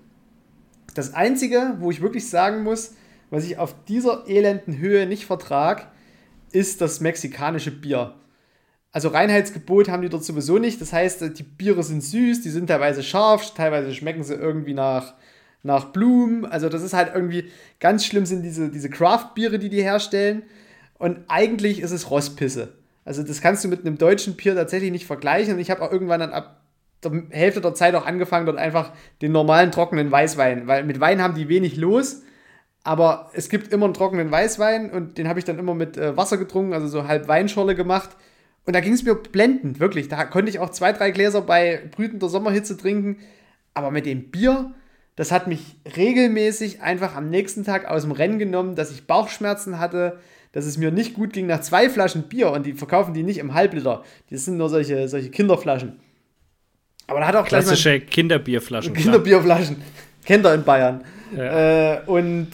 Das 0.96 1.14
Einzige, 1.14 1.76
wo 1.80 1.92
ich 1.92 2.02
wirklich 2.02 2.28
sagen 2.28 2.64
muss, 2.64 2.96
was 3.30 3.46
ich 3.46 3.58
auf 3.58 3.76
dieser 3.88 4.28
elenden 4.28 4.80
Höhe 4.80 5.06
nicht 5.06 5.26
vertrag, 5.26 5.92
ist 6.52 6.82
das 6.82 7.00
mexikanische 7.00 7.72
Bier. 7.72 8.16
Also 8.92 9.10
Reinheitsgebot 9.10 9.88
haben 9.90 10.02
die 10.02 10.10
dort 10.10 10.24
sowieso 10.24 10.58
nicht. 10.58 10.82
Das 10.82 10.94
heißt, 10.94 11.38
die 11.38 11.44
Biere 11.44 11.84
sind 11.84 12.04
süß, 12.04 12.42
die 12.42 12.50
sind 12.50 12.68
teilweise 12.68 13.04
scharf, 13.04 13.54
teilweise 13.54 13.94
schmecken 13.94 14.24
sie 14.24 14.34
irgendwie 14.34 14.74
nach, 14.74 15.14
nach 15.62 15.86
Blumen. 15.86 16.46
Also 16.46 16.70
das 16.70 16.82
ist 16.82 16.94
halt 16.94 17.12
irgendwie 17.14 17.52
ganz 17.80 18.06
schlimm 18.06 18.26
sind 18.26 18.42
diese, 18.42 18.70
diese 18.70 18.90
Craft-Biere, 18.90 19.60
die 19.60 19.70
die 19.70 19.84
herstellen. 19.84 20.44
Und 20.98 21.20
eigentlich 21.28 21.82
ist 21.82 21.92
es 21.92 22.10
Rostpisse. 22.10 22.74
Also 23.06 23.24
das 23.24 23.42
kannst 23.42 23.64
du 23.64 23.68
mit 23.68 23.86
einem 23.86 23.98
deutschen 23.98 24.36
Bier 24.36 24.56
tatsächlich 24.56 24.92
nicht 24.92 25.06
vergleichen. 25.06 25.54
Und 25.54 25.60
ich 25.60 25.70
habe 25.70 25.84
auch 25.84 25.92
irgendwann 25.92 26.20
dann 26.20 26.32
ab 26.32 26.62
der 27.04 27.24
Hälfte 27.30 27.62
der 27.62 27.74
Zeit 27.76 27.96
auch 27.96 28.06
angefangen, 28.06 28.46
dort 28.46 28.58
einfach 28.58 28.92
den 29.22 29.32
normalen 29.32 29.72
trockenen 29.72 30.12
Weißwein, 30.12 30.68
weil 30.68 30.84
mit 30.84 31.00
Wein 31.00 31.22
haben 31.22 31.36
die 31.36 31.48
wenig 31.48 31.78
los. 31.78 32.24
Aber 32.84 33.30
es 33.34 33.50
gibt 33.50 33.74
immer 33.74 33.86
einen 33.86 33.94
trockenen 33.94 34.32
Weißwein 34.32 34.90
und 34.92 35.18
den 35.18 35.28
habe 35.28 35.40
ich 35.40 35.46
dann 35.46 35.60
immer 35.60 35.76
mit 35.76 35.98
äh, 35.98 36.16
Wasser 36.16 36.38
getrunken, 36.38 36.74
also 36.74 36.88
so 36.88 37.08
halb 37.08 37.28
Weinschorle 37.28 37.76
gemacht. 37.76 38.10
Und 38.66 38.76
da 38.76 38.80
ging 38.80 38.94
es 38.94 39.04
mir 39.04 39.16
blendend, 39.16 39.80
wirklich. 39.80 40.08
Da 40.08 40.26
konnte 40.26 40.50
ich 40.50 40.60
auch 40.60 40.70
zwei, 40.70 40.94
drei 40.94 41.12
Gläser 41.12 41.42
bei 41.42 41.82
brütender 41.92 42.30
Sommerhitze 42.30 42.78
trinken. 42.78 43.18
Aber 43.74 43.92
mit 43.92 44.06
dem 44.06 44.30
Bier, 44.30 44.72
das 45.16 45.32
hat 45.32 45.48
mich 45.48 45.76
regelmäßig 45.98 46.82
einfach 46.82 47.16
am 47.16 47.30
nächsten 47.30 47.64
Tag 47.64 47.90
aus 47.90 48.04
dem 48.04 48.12
Rennen 48.12 48.40
genommen, 48.40 48.76
dass 48.76 48.92
ich 48.92 49.08
Bauchschmerzen 49.08 49.80
hatte, 49.80 50.20
dass 50.52 50.66
es 50.66 50.78
mir 50.78 50.92
nicht 50.92 51.14
gut 51.14 51.34
ging 51.34 51.48
nach 51.48 51.62
zwei 51.62 51.90
Flaschen 51.90 52.24
Bier 52.24 52.52
und 52.52 52.66
die 52.66 52.74
verkaufen 52.74 53.14
die 53.14 53.24
nicht 53.24 53.38
im 53.38 53.54
Halbliter. 53.54 54.04
Die 54.30 54.38
sind 54.38 54.58
nur 54.58 54.70
solche, 54.70 55.08
solche 55.08 55.30
Kinderflaschen. 55.30 56.00
Aber 57.08 57.20
da 57.20 57.28
hat 57.28 57.36
auch 57.36 57.46
Klassische 57.46 58.00
Kinderbierflaschen. 58.00 58.94
Kinderbierflaschen. 58.94 59.82
Kennt 60.26 60.46
ihr 60.46 60.54
in 60.54 60.64
Bayern. 60.64 61.04
Ja. 61.36 61.96
Äh, 61.96 62.02
und 62.06 62.48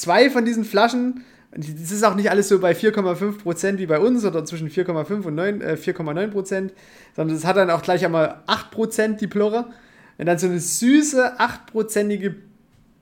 zwei 0.00 0.30
von 0.30 0.44
diesen 0.44 0.64
Flaschen, 0.64 1.24
das 1.50 1.90
ist 1.90 2.04
auch 2.04 2.14
nicht 2.14 2.30
alles 2.30 2.48
so 2.48 2.60
bei 2.60 2.72
4,5% 2.72 3.78
wie 3.78 3.86
bei 3.86 3.98
uns 3.98 4.24
oder 4.24 4.44
zwischen 4.44 4.70
4,5 4.70 5.24
und 5.24 5.34
9, 5.34 5.60
äh, 5.60 5.76
4,9%, 5.76 6.70
sondern 7.16 7.36
das 7.36 7.44
hat 7.44 7.56
dann 7.56 7.70
auch 7.70 7.82
gleich 7.82 8.04
einmal 8.04 8.42
8% 8.46 9.20
die 9.20 9.26
Plörre. 9.26 9.66
Wenn 10.18 10.26
dann 10.26 10.38
so 10.38 10.46
eine 10.46 10.60
süße 10.60 11.38
8%ige 11.38 12.34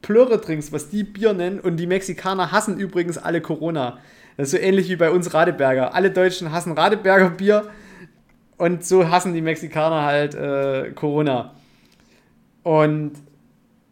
Plörre 0.02 0.40
trinkst, 0.40 0.72
was 0.72 0.88
die 0.88 1.02
Bier 1.02 1.32
nennen, 1.32 1.58
und 1.58 1.78
die 1.78 1.86
Mexikaner 1.86 2.52
hassen 2.52 2.78
übrigens 2.78 3.18
alle 3.18 3.40
Corona. 3.40 3.98
Das 4.36 4.48
ist 4.48 4.50
so 4.52 4.58
ähnlich 4.58 4.88
wie 4.88 4.96
bei 4.96 5.10
uns 5.10 5.34
Radeberger. 5.34 5.94
Alle 5.94 6.10
Deutschen 6.10 6.52
hassen 6.52 6.72
Radeberger 6.72 7.30
Bier 7.30 7.70
und 8.58 8.84
so 8.84 9.10
hassen 9.10 9.34
die 9.34 9.40
Mexikaner 9.40 10.02
halt 10.02 10.34
äh, 10.34 10.92
Corona. 10.92 11.54
Und 12.62 13.12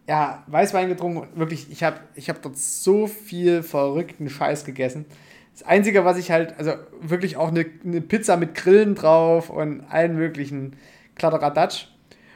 ja, 0.07 0.45
Weißwein 0.47 0.89
getrunken 0.89 1.19
und 1.19 1.39
wirklich, 1.39 1.71
ich 1.71 1.83
habe 1.83 2.01
ich 2.15 2.29
hab 2.29 2.43
dort 2.43 2.59
so 2.59 3.07
viel 3.07 3.63
verrückten 3.63 4.29
Scheiß 4.29 4.65
gegessen. 4.65 5.07
Das 5.53 5.63
Einzige, 5.63 6.05
was 6.05 6.19
ich 6.19 6.31
halt, 6.31 6.59
also 6.59 6.73
wirklich 7.01 7.37
auch 7.37 7.49
eine, 7.49 7.65
eine 7.85 8.01
Pizza 8.01 8.37
mit 8.37 8.55
Grillen 8.55 8.95
drauf 8.95 9.51
und 9.51 9.83
allen 9.89 10.17
möglichen 10.17 10.77
Kladderadatsch. 11.15 11.89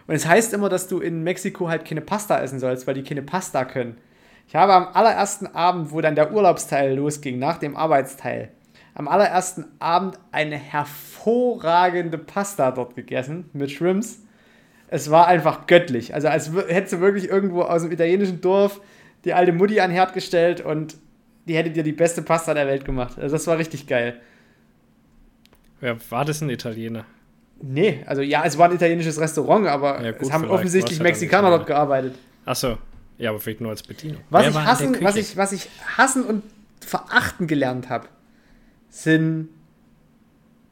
Und 0.06 0.14
es 0.14 0.26
heißt 0.26 0.54
immer, 0.54 0.68
dass 0.68 0.88
du 0.88 1.00
in 1.00 1.22
Mexiko 1.22 1.68
halt 1.68 1.84
keine 1.84 2.00
Pasta 2.00 2.40
essen 2.40 2.60
sollst, 2.60 2.86
weil 2.86 2.94
die 2.94 3.02
keine 3.02 3.22
Pasta 3.22 3.64
können. 3.64 3.98
Ich 4.46 4.56
habe 4.56 4.72
am 4.72 4.88
allerersten 4.94 5.46
Abend, 5.46 5.92
wo 5.92 6.00
dann 6.00 6.14
der 6.14 6.32
Urlaubsteil 6.32 6.94
losging, 6.94 7.38
nach 7.38 7.58
dem 7.58 7.76
Arbeitsteil, 7.76 8.50
am 8.94 9.06
allerersten 9.06 9.66
Abend 9.78 10.18
eine 10.32 10.56
hervorragende 10.56 12.16
Pasta 12.16 12.70
dort 12.70 12.96
gegessen 12.96 13.50
mit 13.52 13.70
Shrimps. 13.70 14.20
Es 14.88 15.10
war 15.10 15.26
einfach 15.26 15.66
göttlich. 15.66 16.14
Also 16.14 16.28
als 16.28 16.50
hättest 16.68 16.94
du 16.94 17.00
wirklich 17.00 17.28
irgendwo 17.28 17.62
aus 17.62 17.82
dem 17.82 17.92
italienischen 17.92 18.40
Dorf 18.40 18.80
die 19.24 19.34
alte 19.34 19.52
Mutti 19.52 19.80
an 19.80 19.90
den 19.90 19.94
Herd 19.96 20.14
gestellt 20.14 20.60
und 20.60 20.96
die 21.46 21.56
hätte 21.56 21.70
dir 21.70 21.82
die 21.82 21.92
beste 21.92 22.22
Pasta 22.22 22.54
der 22.54 22.66
Welt 22.66 22.84
gemacht. 22.84 23.18
Also 23.18 23.34
das 23.36 23.46
war 23.46 23.58
richtig 23.58 23.86
geil. 23.86 24.20
Wer 25.80 25.96
war 26.10 26.24
das 26.24 26.40
ein 26.40 26.50
Italiener? 26.50 27.04
Nee, 27.60 28.02
also 28.06 28.22
ja, 28.22 28.44
es 28.44 28.56
war 28.56 28.68
ein 28.68 28.74
italienisches 28.74 29.20
Restaurant, 29.20 29.66
aber 29.66 30.02
Ja, 30.02 30.12
gut, 30.12 30.22
es 30.22 30.32
haben 30.32 30.48
offensichtlich 30.48 30.98
ja 30.98 31.02
Mexikaner 31.02 31.50
dort 31.50 31.66
gearbeitet. 31.66 32.14
Achso, 32.44 32.78
ja, 33.18 33.30
aber 33.30 33.40
vielleicht 33.40 33.60
nur 33.60 33.70
als 33.70 33.82
Bedienung. 33.82 34.22
Was 34.30 34.46
ich, 34.48 34.54
hassen, 34.54 34.96
was, 35.00 35.16
ich, 35.16 35.36
was 35.36 35.52
ich 35.52 35.68
hassen 35.96 36.24
und 36.24 36.44
verachten 36.80 37.46
gelernt 37.46 37.90
habe, 37.90 38.08
sind 38.88 39.48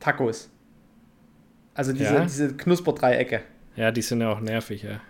Tacos. 0.00 0.48
Also 1.74 1.92
diese, 1.92 2.14
Ja? 2.14 2.20
diese 2.22 2.56
Knusperdreiecke. 2.56 3.42
Ja, 3.76 3.90
die 3.90 4.02
sind 4.02 4.20
ja 4.20 4.32
auch 4.32 4.40
nervig, 4.40 4.82
ja. 4.82 5.00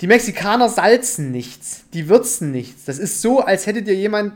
Die 0.00 0.06
Mexikaner 0.06 0.68
salzen 0.68 1.32
nichts, 1.32 1.84
die 1.92 2.08
würzen 2.08 2.52
nichts. 2.52 2.84
Das 2.84 2.98
ist 2.98 3.20
so, 3.20 3.40
als 3.40 3.66
hätte 3.66 3.82
dir 3.82 3.94
jemand 3.94 4.32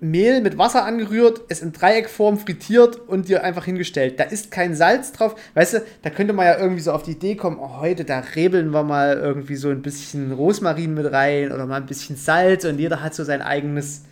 Mehl 0.00 0.40
mit 0.40 0.58
Wasser 0.58 0.84
angerührt, 0.84 1.42
es 1.48 1.62
in 1.62 1.72
Dreieckform 1.72 2.36
frittiert 2.36 2.96
und 3.08 3.28
dir 3.28 3.44
einfach 3.44 3.66
hingestellt. 3.66 4.18
Da 4.18 4.24
ist 4.24 4.50
kein 4.50 4.74
Salz 4.74 5.12
drauf. 5.12 5.36
Weißt 5.54 5.74
du, 5.74 5.82
da 6.02 6.10
könnte 6.10 6.32
man 6.32 6.46
ja 6.46 6.58
irgendwie 6.58 6.80
so 6.80 6.90
auf 6.90 7.04
die 7.04 7.12
Idee 7.12 7.36
kommen, 7.36 7.58
oh, 7.60 7.78
heute, 7.78 8.04
da 8.04 8.18
rebeln 8.34 8.70
wir 8.70 8.82
mal 8.82 9.16
irgendwie 9.16 9.54
so 9.54 9.68
ein 9.68 9.80
bisschen 9.80 10.32
Rosmarin 10.32 10.94
mit 10.94 11.12
rein 11.12 11.52
oder 11.52 11.66
mal 11.66 11.76
ein 11.76 11.86
bisschen 11.86 12.16
Salz 12.16 12.64
und 12.64 12.80
jeder 12.80 13.00
hat 13.00 13.14
so 13.14 13.22
sein 13.22 13.42
eigenes. 13.42 14.02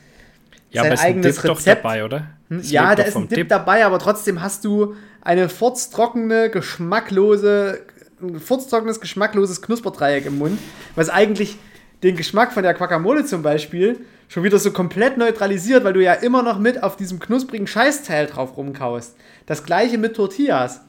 Ja, 0.70 0.82
Sein 0.82 0.92
aber 0.92 0.94
ist 0.94 1.00
ein 1.00 1.06
eigenes 1.06 1.36
Dip 1.36 1.44
doch 1.46 1.58
Rezept. 1.58 1.84
dabei, 1.84 2.04
oder? 2.04 2.26
Hm? 2.50 2.60
Ja, 2.62 2.94
da 2.94 3.02
ist 3.02 3.08
ein 3.08 3.12
vom 3.12 3.28
Dip, 3.28 3.48
dabei, 3.48 3.84
aber 3.84 3.98
trotzdem 3.98 4.40
hast 4.40 4.64
du 4.64 4.94
eine 5.22 5.48
furztrockene, 5.48 6.50
geschmacklose, 6.50 7.80
ein 8.22 8.40
furztrockenes, 8.40 9.00
geschmackloses 9.00 9.62
Knusperdreieck 9.62 10.26
im 10.26 10.38
Mund, 10.38 10.58
was 10.94 11.08
eigentlich 11.08 11.56
den 12.02 12.16
Geschmack 12.16 12.52
von 12.52 12.62
der 12.62 12.74
Guacamole 12.74 13.24
zum 13.24 13.42
Beispiel 13.42 14.00
schon 14.28 14.44
wieder 14.44 14.58
so 14.58 14.70
komplett 14.70 15.18
neutralisiert, 15.18 15.84
weil 15.84 15.92
du 15.92 16.02
ja 16.02 16.14
immer 16.14 16.42
noch 16.42 16.58
mit 16.58 16.82
auf 16.82 16.96
diesem 16.96 17.18
knusprigen 17.18 17.66
Scheißteil 17.66 18.26
drauf 18.26 18.56
rumkaust. 18.56 19.16
Das 19.46 19.64
gleiche 19.64 19.98
mit 19.98 20.14
Tortillas. 20.14 20.80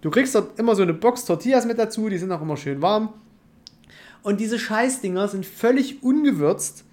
Du 0.00 0.10
kriegst 0.10 0.34
dort 0.34 0.58
immer 0.58 0.76
so 0.76 0.82
eine 0.82 0.94
Box 0.94 1.24
Tortillas 1.24 1.66
mit 1.66 1.78
dazu, 1.78 2.08
die 2.08 2.18
sind 2.18 2.30
auch 2.30 2.42
immer 2.42 2.56
schön 2.56 2.82
warm. 2.82 3.12
Und 4.22 4.38
diese 4.38 4.58
Scheißdinger 4.58 5.28
sind 5.28 5.46
völlig 5.46 6.02
ungewürzt 6.02 6.84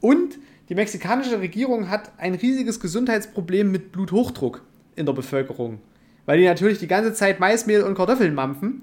und 0.00 0.38
die 0.68 0.74
mexikanische 0.74 1.40
Regierung 1.40 1.90
hat 1.90 2.12
ein 2.18 2.34
riesiges 2.34 2.80
Gesundheitsproblem 2.80 3.70
mit 3.70 3.92
Bluthochdruck 3.92 4.62
in 4.96 5.06
der 5.06 5.12
Bevölkerung. 5.12 5.80
Weil 6.26 6.38
die 6.38 6.46
natürlich 6.46 6.78
die 6.78 6.86
ganze 6.86 7.12
Zeit 7.12 7.40
Maismehl 7.40 7.82
und 7.82 7.94
Kartoffeln 7.94 8.34
mampfen. 8.34 8.82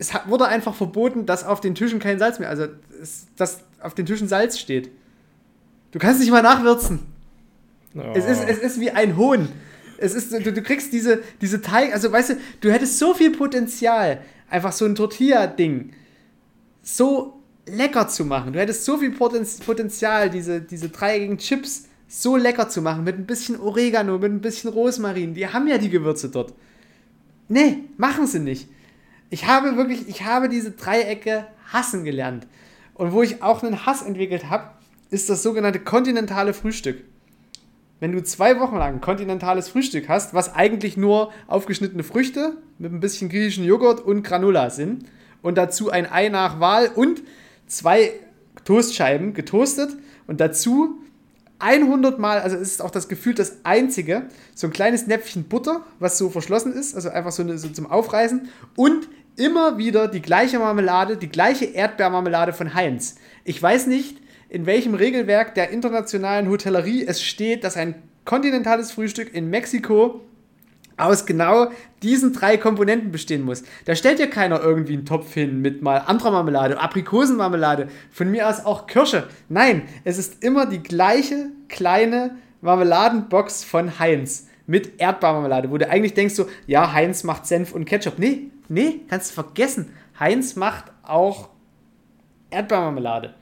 Es 0.00 0.12
wurde 0.26 0.46
einfach 0.46 0.74
verboten, 0.74 1.26
dass 1.26 1.44
auf 1.44 1.60
den 1.60 1.74
Tischen 1.74 1.98
kein 1.98 2.18
Salz 2.18 2.38
mehr, 2.38 2.48
also 2.48 2.68
es, 3.02 3.26
dass 3.36 3.60
auf 3.80 3.94
den 3.94 4.06
Tischen 4.06 4.28
Salz 4.28 4.58
steht. 4.58 4.90
Du 5.90 5.98
kannst 5.98 6.20
nicht 6.20 6.30
mal 6.30 6.42
nachwürzen. 6.42 7.00
Oh. 7.94 8.00
Es, 8.14 8.24
ist, 8.24 8.42
es 8.48 8.58
ist 8.58 8.80
wie 8.80 8.90
ein 8.90 9.18
Hohn. 9.18 9.48
Es 9.98 10.14
ist, 10.14 10.32
du, 10.32 10.52
du 10.52 10.62
kriegst 10.62 10.94
diese, 10.94 11.22
diese 11.42 11.60
Teig, 11.60 11.92
also 11.92 12.10
weißt 12.10 12.30
du, 12.30 12.34
du 12.62 12.72
hättest 12.72 12.98
so 12.98 13.12
viel 13.12 13.30
Potenzial, 13.30 14.22
einfach 14.48 14.72
so 14.72 14.86
ein 14.86 14.94
Tortilla-Ding 14.94 15.92
so 16.82 17.42
lecker 17.66 18.08
zu 18.08 18.24
machen. 18.24 18.54
Du 18.54 18.58
hättest 18.58 18.86
so 18.86 18.96
viel 18.96 19.10
Potenz 19.10 19.58
Potenzial, 19.58 20.30
diese, 20.30 20.62
diese 20.62 20.88
dreieckigen 20.88 21.36
Chips 21.36 21.88
so 22.08 22.38
lecker 22.38 22.70
zu 22.70 22.80
machen, 22.80 23.04
mit 23.04 23.18
ein 23.18 23.26
bisschen 23.26 23.60
Oregano, 23.60 24.16
mit 24.16 24.32
ein 24.32 24.40
bisschen 24.40 24.70
Rosmarin. 24.70 25.34
Die 25.34 25.46
haben 25.46 25.68
ja 25.68 25.76
die 25.76 25.90
Gewürze 25.90 26.30
dort. 26.30 26.54
Nee, 27.48 27.84
machen 27.98 28.26
sie 28.26 28.40
nicht. 28.40 28.66
Ich 29.30 29.46
habe 29.46 29.76
wirklich, 29.76 30.08
ich 30.08 30.24
habe 30.24 30.48
diese 30.48 30.72
Dreiecke 30.72 31.46
hassen 31.72 32.04
gelernt. 32.04 32.48
Und 32.94 33.12
wo 33.12 33.22
ich 33.22 33.42
auch 33.42 33.62
einen 33.62 33.86
Hass 33.86 34.02
entwickelt 34.02 34.50
habe, 34.50 34.70
ist 35.10 35.30
das 35.30 35.42
sogenannte 35.42 35.80
kontinentale 35.80 36.52
Frühstück. 36.52 37.04
Wenn 38.00 38.12
du 38.12 38.22
zwei 38.22 38.58
Wochen 38.58 38.76
lang 38.76 39.00
kontinentales 39.00 39.68
Frühstück 39.68 40.08
hast, 40.08 40.34
was 40.34 40.54
eigentlich 40.54 40.96
nur 40.96 41.32
aufgeschnittene 41.46 42.02
Früchte 42.02 42.56
mit 42.78 42.92
ein 42.92 43.00
bisschen 43.00 43.28
griechischen 43.28 43.64
Joghurt 43.64 44.00
und 44.00 44.22
Granola 44.22 44.70
sind 44.70 45.04
und 45.42 45.56
dazu 45.56 45.90
ein 45.90 46.10
Ei 46.10 46.28
nach 46.28 46.60
Wahl 46.60 46.90
und 46.94 47.22
zwei 47.66 48.12
Toastscheiben 48.64 49.32
getoastet 49.34 49.90
und 50.26 50.40
dazu 50.40 51.00
100 51.60 52.18
Mal, 52.18 52.40
also 52.40 52.56
es 52.56 52.72
ist 52.72 52.82
auch 52.82 52.90
das 52.90 53.08
Gefühl 53.08 53.34
das 53.34 53.58
einzige, 53.64 54.24
so 54.54 54.66
ein 54.66 54.72
kleines 54.72 55.06
Näpfchen 55.06 55.44
Butter, 55.44 55.84
was 55.98 56.18
so 56.18 56.30
verschlossen 56.30 56.72
ist, 56.72 56.94
also 56.94 57.10
einfach 57.10 57.32
so, 57.32 57.42
eine, 57.42 57.58
so 57.58 57.68
zum 57.68 57.86
Aufreißen 57.86 58.48
und 58.76 59.08
immer 59.36 59.78
wieder 59.78 60.08
die 60.08 60.22
gleiche 60.22 60.58
Marmelade, 60.58 61.16
die 61.16 61.28
gleiche 61.28 61.66
Erdbeermarmelade 61.66 62.52
von 62.52 62.74
Heinz. 62.74 63.16
Ich 63.44 63.62
weiß 63.62 63.86
nicht, 63.86 64.18
in 64.48 64.66
welchem 64.66 64.94
Regelwerk 64.94 65.54
der 65.54 65.70
internationalen 65.70 66.48
Hotellerie 66.48 67.04
es 67.06 67.22
steht, 67.22 67.64
dass 67.64 67.76
ein 67.76 67.94
kontinentales 68.24 68.92
Frühstück 68.92 69.32
in 69.34 69.48
Mexiko 69.48 70.20
aus 71.04 71.26
genau 71.26 71.70
diesen 72.02 72.32
drei 72.32 72.56
Komponenten 72.56 73.10
bestehen 73.10 73.42
muss. 73.42 73.62
Da 73.84 73.94
stellt 73.94 74.18
ja 74.18 74.26
keiner 74.26 74.60
irgendwie 74.60 74.94
einen 74.94 75.06
Topf 75.06 75.34
hin 75.34 75.60
mit 75.60 75.82
mal 75.82 75.98
anderer 75.98 76.30
Marmelade, 76.30 76.80
Aprikosenmarmelade, 76.80 77.88
von 78.10 78.30
mir 78.30 78.48
aus 78.48 78.64
auch 78.64 78.86
Kirsche. 78.86 79.28
Nein, 79.48 79.82
es 80.04 80.18
ist 80.18 80.42
immer 80.42 80.66
die 80.66 80.82
gleiche 80.82 81.50
kleine 81.68 82.36
Marmeladenbox 82.60 83.64
von 83.64 83.98
Heinz 83.98 84.48
mit 84.66 85.00
Erdbeermarmelade, 85.00 85.70
wo 85.70 85.78
du 85.78 85.88
eigentlich 85.88 86.14
denkst 86.14 86.34
so, 86.34 86.46
ja, 86.66 86.92
Heinz 86.92 87.24
macht 87.24 87.46
Senf 87.46 87.72
und 87.72 87.86
Ketchup. 87.86 88.18
Nee, 88.18 88.50
nee, 88.68 89.00
kannst 89.08 89.30
du 89.30 89.34
vergessen. 89.34 89.92
Heinz 90.18 90.54
macht 90.56 90.84
auch 91.02 91.48
Erdbeermarmelade. 92.50 93.34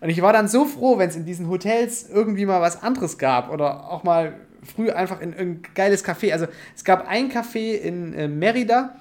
Und 0.00 0.10
ich 0.10 0.20
war 0.20 0.34
dann 0.34 0.48
so 0.48 0.66
froh, 0.66 0.98
wenn 0.98 1.08
es 1.08 1.16
in 1.16 1.24
diesen 1.24 1.48
Hotels 1.48 2.10
irgendwie 2.10 2.44
mal 2.44 2.60
was 2.60 2.82
anderes 2.82 3.16
gab 3.16 3.50
oder 3.50 3.90
auch 3.90 4.04
mal 4.04 4.34
früh 4.64 4.90
einfach 4.90 5.20
in 5.20 5.32
irgendein 5.32 5.74
geiles 5.74 6.04
Café. 6.04 6.32
Also 6.32 6.46
es 6.74 6.84
gab 6.84 7.08
ein 7.08 7.30
Café 7.30 7.74
in 7.74 8.14
äh, 8.14 8.28
Merida, 8.28 8.96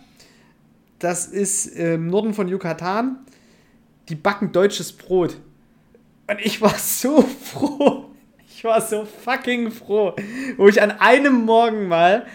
das 1.00 1.28
ist 1.28 1.66
im 1.66 2.08
Norden 2.08 2.34
von 2.34 2.48
Yucatan. 2.48 3.18
Die 4.10 4.16
backen 4.16 4.52
deutsches 4.52 4.94
Brot. 4.94 5.36
Und 6.28 6.40
ich 6.42 6.62
war 6.62 6.74
so 6.78 7.22
froh. 7.22 8.06
Ich 8.48 8.64
war 8.64 8.80
so 8.80 9.06
fucking 9.06 9.72
froh, 9.72 10.16
wo 10.56 10.70
ich 10.70 10.82
an 10.82 10.92
einem 10.92 11.44
Morgen 11.44 11.90
mal 11.90 12.26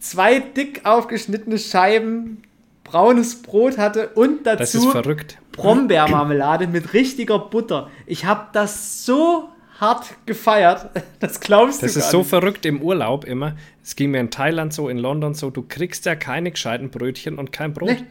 zwei 0.00 0.40
dick 0.40 0.84
aufgeschnittene 0.84 1.58
Scheiben 1.58 2.42
braunes 2.82 3.42
Brot 3.42 3.78
hatte 3.78 4.08
und 4.08 4.44
dazu 4.46 4.58
Das 4.58 4.74
ist 4.74 4.86
verrückt. 4.86 5.38
Brombeermarmelade 5.52 6.66
mit 6.66 6.94
richtiger 6.94 7.38
Butter. 7.38 7.90
Ich 8.06 8.24
habe 8.24 8.48
das 8.52 9.04
so 9.04 9.50
hart 9.80 10.14
gefeiert. 10.26 10.90
Das 11.20 11.40
glaubst 11.40 11.82
Das 11.82 11.94
du 11.94 11.98
ist 11.98 12.04
gar 12.06 12.12
so 12.12 12.24
verrückt 12.24 12.64
im 12.66 12.80
Urlaub 12.82 13.24
immer. 13.24 13.56
Es 13.82 13.96
ging 13.96 14.10
mir 14.10 14.20
in 14.20 14.30
Thailand 14.30 14.72
so, 14.72 14.88
in 14.88 14.98
London 14.98 15.34
so, 15.34 15.50
du 15.50 15.62
kriegst 15.62 16.04
ja 16.06 16.14
keine 16.14 16.50
gescheiten 16.50 16.90
Brötchen 16.90 17.38
und 17.38 17.52
kein 17.52 17.72
Brot. 17.74 17.88
Nee. 17.90 18.04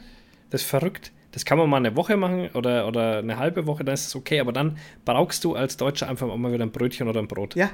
Das 0.49 0.61
ist 0.61 0.67
verrückt. 0.69 1.11
Das 1.31 1.45
kann 1.45 1.57
man 1.57 1.69
mal 1.69 1.77
eine 1.77 1.95
Woche 1.95 2.17
machen 2.17 2.49
oder, 2.53 2.87
oder 2.87 3.19
eine 3.19 3.37
halbe 3.37 3.67
Woche, 3.67 3.83
dann 3.83 3.93
ist 3.93 4.07
es 4.07 4.15
okay. 4.15 4.39
Aber 4.39 4.51
dann 4.53 4.77
brauchst 5.05 5.43
du 5.43 5.55
als 5.55 5.77
Deutscher 5.77 6.09
einfach 6.09 6.33
mal 6.35 6.51
wieder 6.51 6.65
ein 6.65 6.71
Brötchen 6.71 7.07
oder 7.07 7.19
ein 7.21 7.27
Brot. 7.27 7.53
Ja, 7.55 7.69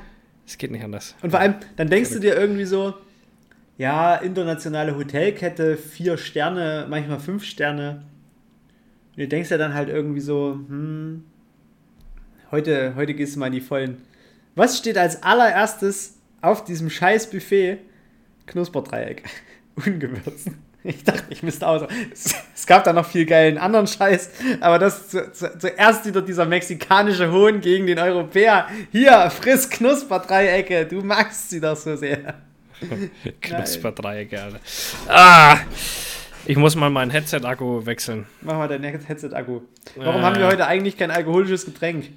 Es 0.46 0.58
geht 0.58 0.72
nicht 0.72 0.84
anders. 0.84 1.16
und 1.22 1.30
vor 1.32 1.40
allem, 1.40 1.56
dann 1.78 1.90
denkst 1.90 2.10
du 2.12 2.20
dir 2.20 2.36
irgendwie 2.36 2.66
so, 2.66 2.94
ja, 3.78 4.16
internationale 4.16 4.96
Hotelkette, 4.98 5.78
vier 5.78 6.18
Sterne, 6.18 6.86
manchmal 6.90 7.20
fünf 7.20 7.44
Sterne. 7.46 8.04
Und 9.16 9.20
du 9.22 9.28
denkst 9.28 9.50
ja 9.50 9.58
dann 9.58 9.74
halt 9.74 9.90
irgendwie 9.90 10.20
so, 10.20 10.60
hm, 10.68 11.24
heute, 12.54 12.94
heute 12.96 13.14
gehst 13.16 13.36
du 13.36 13.40
mal 13.40 13.48
in 13.48 13.54
die 13.54 13.62
Vollen. 13.62 14.02
Was 14.56 14.78
steht 14.78 14.98
als 14.98 15.24
allererstes 15.24 16.20
auf 16.42 16.64
diesem 16.64 16.90
scheiß 16.90 17.30
Buffet? 17.32 17.80
Knusperdreieck. 18.46 19.24
Ungewürzt. 19.76 20.50
Ich 20.84 21.04
dachte, 21.04 21.24
ich 21.30 21.42
müsste 21.42 21.66
aus. 21.68 21.82
Es, 22.14 22.68
gab 22.68 22.84
da 22.84 22.94
noch 22.94 23.08
viel 23.08 23.26
geilen 23.26 23.58
anderen 23.58 23.88
Scheiß, 23.88 24.30
aber 24.60 24.78
das 24.80 25.10
zu, 25.10 25.32
zu, 25.32 25.58
zuerst 25.58 26.06
wieder 26.06 26.22
dieser 26.22 26.46
mexikanische 26.46 27.32
Hohn 27.32 27.60
gegen 27.62 27.88
den 27.88 27.98
Europäer. 27.98 28.68
Hier, 28.92 29.32
friss 29.32 29.70
Knusperdreiecke, 29.70 30.86
du 30.86 31.02
magst 31.02 31.50
sie 31.50 31.60
doch 31.62 31.76
so 31.76 31.96
sehr. 31.96 32.36
Knusperdreiecke, 33.42 34.42
Alter. 34.42 34.60
Ah! 35.08 35.58
Ich 36.46 36.58
muss 36.58 36.76
mal 36.76 36.90
mein 36.90 37.10
Headset-Akku 37.10 37.86
wechseln. 37.86 38.28
Mach 38.42 38.58
mal 38.58 38.68
dein 38.68 38.84
Headset-Akku. 38.84 39.62
Warum 39.96 40.22
Äh. 40.22 40.24
haben 40.24 40.36
wir 40.38 40.48
heute 40.48 40.68
eigentlich 40.68 40.98
kein 40.98 41.10
alkoholisches 41.10 41.66
Getränk? 41.66 42.10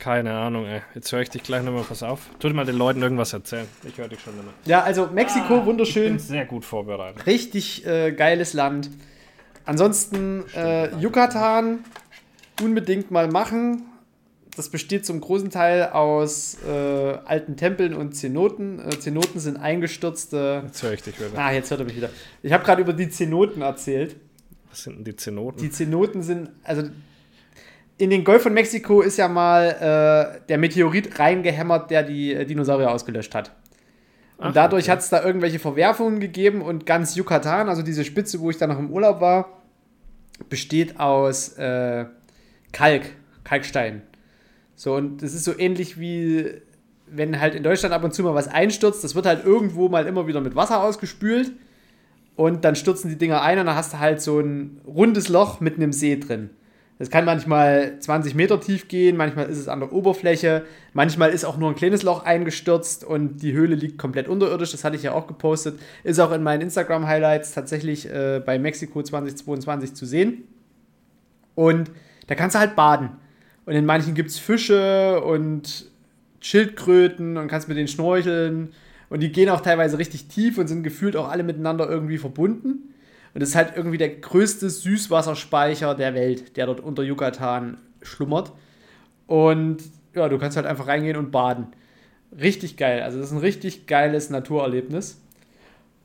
Keine 0.00 0.32
Ahnung, 0.32 0.64
ey. 0.66 0.80
Jetzt 0.94 1.12
höre 1.12 1.20
ich 1.20 1.28
dich 1.30 1.42
gleich 1.42 1.62
nochmal, 1.62 1.84
pass 1.86 2.02
auf. 2.02 2.20
Tu 2.38 2.48
dir 2.48 2.54
mal 2.54 2.64
den 2.64 2.76
Leuten 2.76 3.02
irgendwas 3.02 3.32
erzählen. 3.34 3.66
Ich 3.86 3.98
höre 3.98 4.08
dich 4.08 4.20
schon 4.20 4.32
immer. 4.32 4.50
Ja, 4.64 4.82
also 4.82 5.06
Mexiko, 5.12 5.42
Ich 5.42 5.48
bin 5.60 5.66
wunderschön. 5.66 6.18
sehr 6.18 6.46
gut 6.46 6.64
vorbereitet. 6.64 7.26
Richtig 7.26 7.86
äh, 7.86 8.10
geiles 8.12 8.54
Land. 8.54 8.90
Ansonsten 9.66 10.44
äh, 10.56 10.88
Yucatan 10.96 11.84
unbedingt 12.62 13.10
mal 13.10 13.28
machen. 13.28 13.82
Das 14.56 14.70
besteht 14.70 15.04
zum 15.06 15.20
großen 15.20 15.50
Teil 15.50 15.90
aus 15.90 16.56
äh, 16.66 16.70
alten 16.70 17.56
Tempeln 17.56 17.92
und 17.94 18.14
Zenoten. 18.16 18.78
Äh, 18.80 18.98
Zenoten 18.98 19.38
sind 19.38 19.58
eingestürzte. 19.58 20.62
Jetzt 20.66 20.82
höre 20.82 20.94
ich 20.94 21.02
dich 21.02 21.18
wieder. 21.20 21.38
Ah, 21.38 21.52
jetzt 21.52 21.70
hört 21.70 21.80
er 21.80 21.84
mich 21.86 21.96
wieder. 21.96 22.08
Ich 22.42 22.52
habe 22.52 22.64
gerade 22.64 22.80
über 22.82 22.94
die 22.94 23.10
Zenoten 23.10 23.60
erzählt. 23.62 24.16
Was 24.70 24.82
sind 24.82 24.96
denn 24.96 25.04
die 25.04 25.16
Zenoten? 25.16 25.60
Die 25.60 25.70
Zenoten 25.70 26.22
sind, 26.22 26.48
also 26.64 26.84
in 28.00 28.08
den 28.08 28.24
Golf 28.24 28.42
von 28.42 28.54
Mexiko 28.54 29.02
ist 29.02 29.18
ja 29.18 29.28
mal 29.28 29.66
äh, 30.40 30.46
der 30.48 30.56
Meteorit 30.56 31.18
reingehämmert, 31.18 31.90
der 31.90 32.02
die 32.02 32.32
äh, 32.32 32.46
Dinosaurier 32.46 32.90
ausgelöscht 32.90 33.34
hat. 33.34 33.50
Und 34.38 34.48
Ach, 34.48 34.52
dadurch 34.54 34.84
okay. 34.84 34.92
hat 34.92 34.98
es 35.00 35.10
da 35.10 35.22
irgendwelche 35.22 35.58
Verwerfungen 35.58 36.18
gegeben 36.18 36.62
und 36.62 36.86
ganz 36.86 37.14
Yucatan, 37.14 37.68
also 37.68 37.82
diese 37.82 38.06
Spitze, 38.06 38.40
wo 38.40 38.48
ich 38.48 38.56
da 38.56 38.66
noch 38.66 38.78
im 38.78 38.90
Urlaub 38.90 39.20
war, 39.20 39.62
besteht 40.48 40.98
aus 40.98 41.50
äh, 41.58 42.06
Kalk, 42.72 43.02
Kalkstein. 43.44 44.00
So, 44.76 44.94
und 44.94 45.22
das 45.22 45.34
ist 45.34 45.44
so 45.44 45.58
ähnlich 45.58 46.00
wie, 46.00 46.52
wenn 47.06 47.38
halt 47.38 47.54
in 47.54 47.62
Deutschland 47.62 47.94
ab 47.94 48.02
und 48.02 48.14
zu 48.14 48.22
mal 48.22 48.34
was 48.34 48.48
einstürzt, 48.48 49.04
das 49.04 49.14
wird 49.14 49.26
halt 49.26 49.44
irgendwo 49.44 49.90
mal 49.90 50.06
immer 50.06 50.26
wieder 50.26 50.40
mit 50.40 50.56
Wasser 50.56 50.82
ausgespült 50.82 51.52
und 52.34 52.64
dann 52.64 52.76
stürzen 52.76 53.10
die 53.10 53.18
Dinger 53.18 53.42
ein 53.42 53.58
und 53.58 53.66
dann 53.66 53.76
hast 53.76 53.92
du 53.92 53.98
halt 53.98 54.22
so 54.22 54.40
ein 54.40 54.80
rundes 54.86 55.28
Loch 55.28 55.60
mit 55.60 55.76
einem 55.76 55.92
See 55.92 56.16
drin. 56.16 56.48
Das 57.00 57.08
kann 57.08 57.24
manchmal 57.24 57.98
20 57.98 58.34
Meter 58.34 58.60
tief 58.60 58.86
gehen, 58.86 59.16
manchmal 59.16 59.48
ist 59.48 59.56
es 59.56 59.68
an 59.68 59.80
der 59.80 59.90
Oberfläche, 59.90 60.66
manchmal 60.92 61.30
ist 61.30 61.46
auch 61.46 61.56
nur 61.56 61.70
ein 61.70 61.74
kleines 61.74 62.02
Loch 62.02 62.26
eingestürzt 62.26 63.04
und 63.04 63.38
die 63.38 63.54
Höhle 63.54 63.74
liegt 63.74 63.96
komplett 63.96 64.28
unterirdisch. 64.28 64.72
Das 64.72 64.84
hatte 64.84 64.96
ich 64.96 65.02
ja 65.02 65.12
auch 65.12 65.26
gepostet. 65.26 65.80
Ist 66.04 66.20
auch 66.20 66.30
in 66.30 66.42
meinen 66.42 66.60
Instagram-Highlights 66.60 67.54
tatsächlich 67.54 68.06
äh, 68.06 68.42
bei 68.44 68.58
Mexiko 68.58 69.02
2022 69.02 69.94
zu 69.94 70.04
sehen. 70.04 70.44
Und 71.54 71.90
da 72.26 72.34
kannst 72.34 72.54
du 72.54 72.58
halt 72.58 72.76
baden. 72.76 73.12
Und 73.64 73.72
in 73.72 73.86
manchen 73.86 74.12
gibt 74.12 74.28
es 74.28 74.38
Fische 74.38 75.22
und 75.22 75.86
Schildkröten 76.40 77.38
und 77.38 77.48
kannst 77.48 77.66
mit 77.66 77.78
denen 77.78 77.88
schnorcheln. 77.88 78.74
Und 79.08 79.20
die 79.20 79.32
gehen 79.32 79.48
auch 79.48 79.62
teilweise 79.62 79.96
richtig 79.96 80.28
tief 80.28 80.58
und 80.58 80.68
sind 80.68 80.82
gefühlt 80.82 81.16
auch 81.16 81.30
alle 81.30 81.44
miteinander 81.44 81.88
irgendwie 81.88 82.18
verbunden. 82.18 82.92
Und 83.34 83.42
es 83.42 83.50
ist 83.50 83.54
halt 83.54 83.76
irgendwie 83.76 83.98
der 83.98 84.08
größte 84.08 84.68
Süßwasserspeicher 84.68 85.94
der 85.94 86.14
Welt, 86.14 86.56
der 86.56 86.66
dort 86.66 86.80
unter 86.80 87.02
Yucatan 87.02 87.78
schlummert. 88.02 88.52
Und 89.26 89.78
ja, 90.14 90.28
du 90.28 90.38
kannst 90.38 90.56
halt 90.56 90.66
einfach 90.66 90.88
reingehen 90.88 91.16
und 91.16 91.30
baden. 91.30 91.68
Richtig 92.38 92.76
geil. 92.76 93.02
Also, 93.02 93.18
das 93.18 93.28
ist 93.28 93.32
ein 93.32 93.38
richtig 93.38 93.86
geiles 93.86 94.30
Naturerlebnis. 94.30 95.20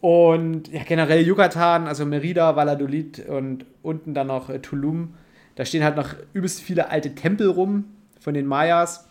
Und 0.02 0.68
ja, 0.68 0.84
generell 0.84 1.26
Yucatan, 1.26 1.88
also 1.88 2.06
Merida, 2.06 2.56
Valladolid 2.56 3.28
und 3.28 3.66
unten 3.82 4.14
dann 4.14 4.28
noch 4.28 4.50
äh, 4.50 4.60
Tulum. 4.60 5.16
Da 5.56 5.66
stehen 5.66 5.84
halt 5.84 5.96
noch 5.96 6.16
übelst 6.34 6.62
viele 6.62 6.90
alte 6.90 7.16
Tempel 7.16 7.50
rum 7.50 7.86
von 8.20 8.36
den 8.36 8.46
Mayas. 8.46 9.08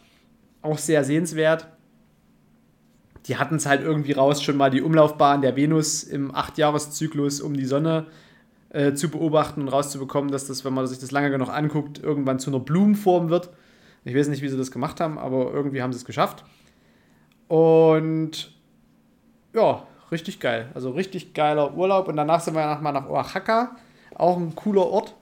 Auch 0.62 0.78
sehr 0.78 1.02
sehenswert 1.02 1.66
die 3.26 3.36
hatten 3.36 3.56
es 3.56 3.66
halt 3.66 3.82
irgendwie 3.82 4.12
raus, 4.12 4.42
schon 4.42 4.56
mal 4.56 4.70
die 4.70 4.82
Umlaufbahn 4.82 5.40
der 5.40 5.56
Venus 5.56 6.02
im 6.02 6.34
Achtjahreszyklus 6.34 7.40
um 7.40 7.54
die 7.54 7.64
Sonne 7.64 8.06
äh, 8.70 8.92
zu 8.94 9.08
beobachten 9.08 9.62
und 9.62 9.68
rauszubekommen, 9.68 10.30
dass 10.30 10.46
das, 10.46 10.64
wenn 10.64 10.74
man 10.74 10.86
sich 10.86 10.98
das 10.98 11.10
lange 11.10 11.30
genug 11.30 11.48
anguckt, 11.48 11.98
irgendwann 12.02 12.38
zu 12.38 12.50
einer 12.50 12.60
Blumenform 12.60 13.30
wird. 13.30 13.50
Ich 14.04 14.14
weiß 14.14 14.28
nicht, 14.28 14.42
wie 14.42 14.48
sie 14.48 14.58
das 14.58 14.70
gemacht 14.70 15.00
haben, 15.00 15.18
aber 15.18 15.52
irgendwie 15.52 15.80
haben 15.80 15.92
sie 15.92 15.98
es 15.98 16.04
geschafft. 16.04 16.44
Und 17.48 18.52
ja, 19.54 19.86
richtig 20.10 20.40
geil. 20.40 20.70
Also 20.74 20.90
richtig 20.90 21.32
geiler 21.32 21.74
Urlaub. 21.74 22.08
Und 22.08 22.16
danach 22.16 22.40
sind 22.40 22.54
wir 22.54 22.66
nochmal 22.66 22.92
nach 22.92 23.08
Oaxaca. 23.08 23.76
Auch 24.14 24.36
ein 24.36 24.54
cooler 24.54 24.86
Ort. 24.86 25.14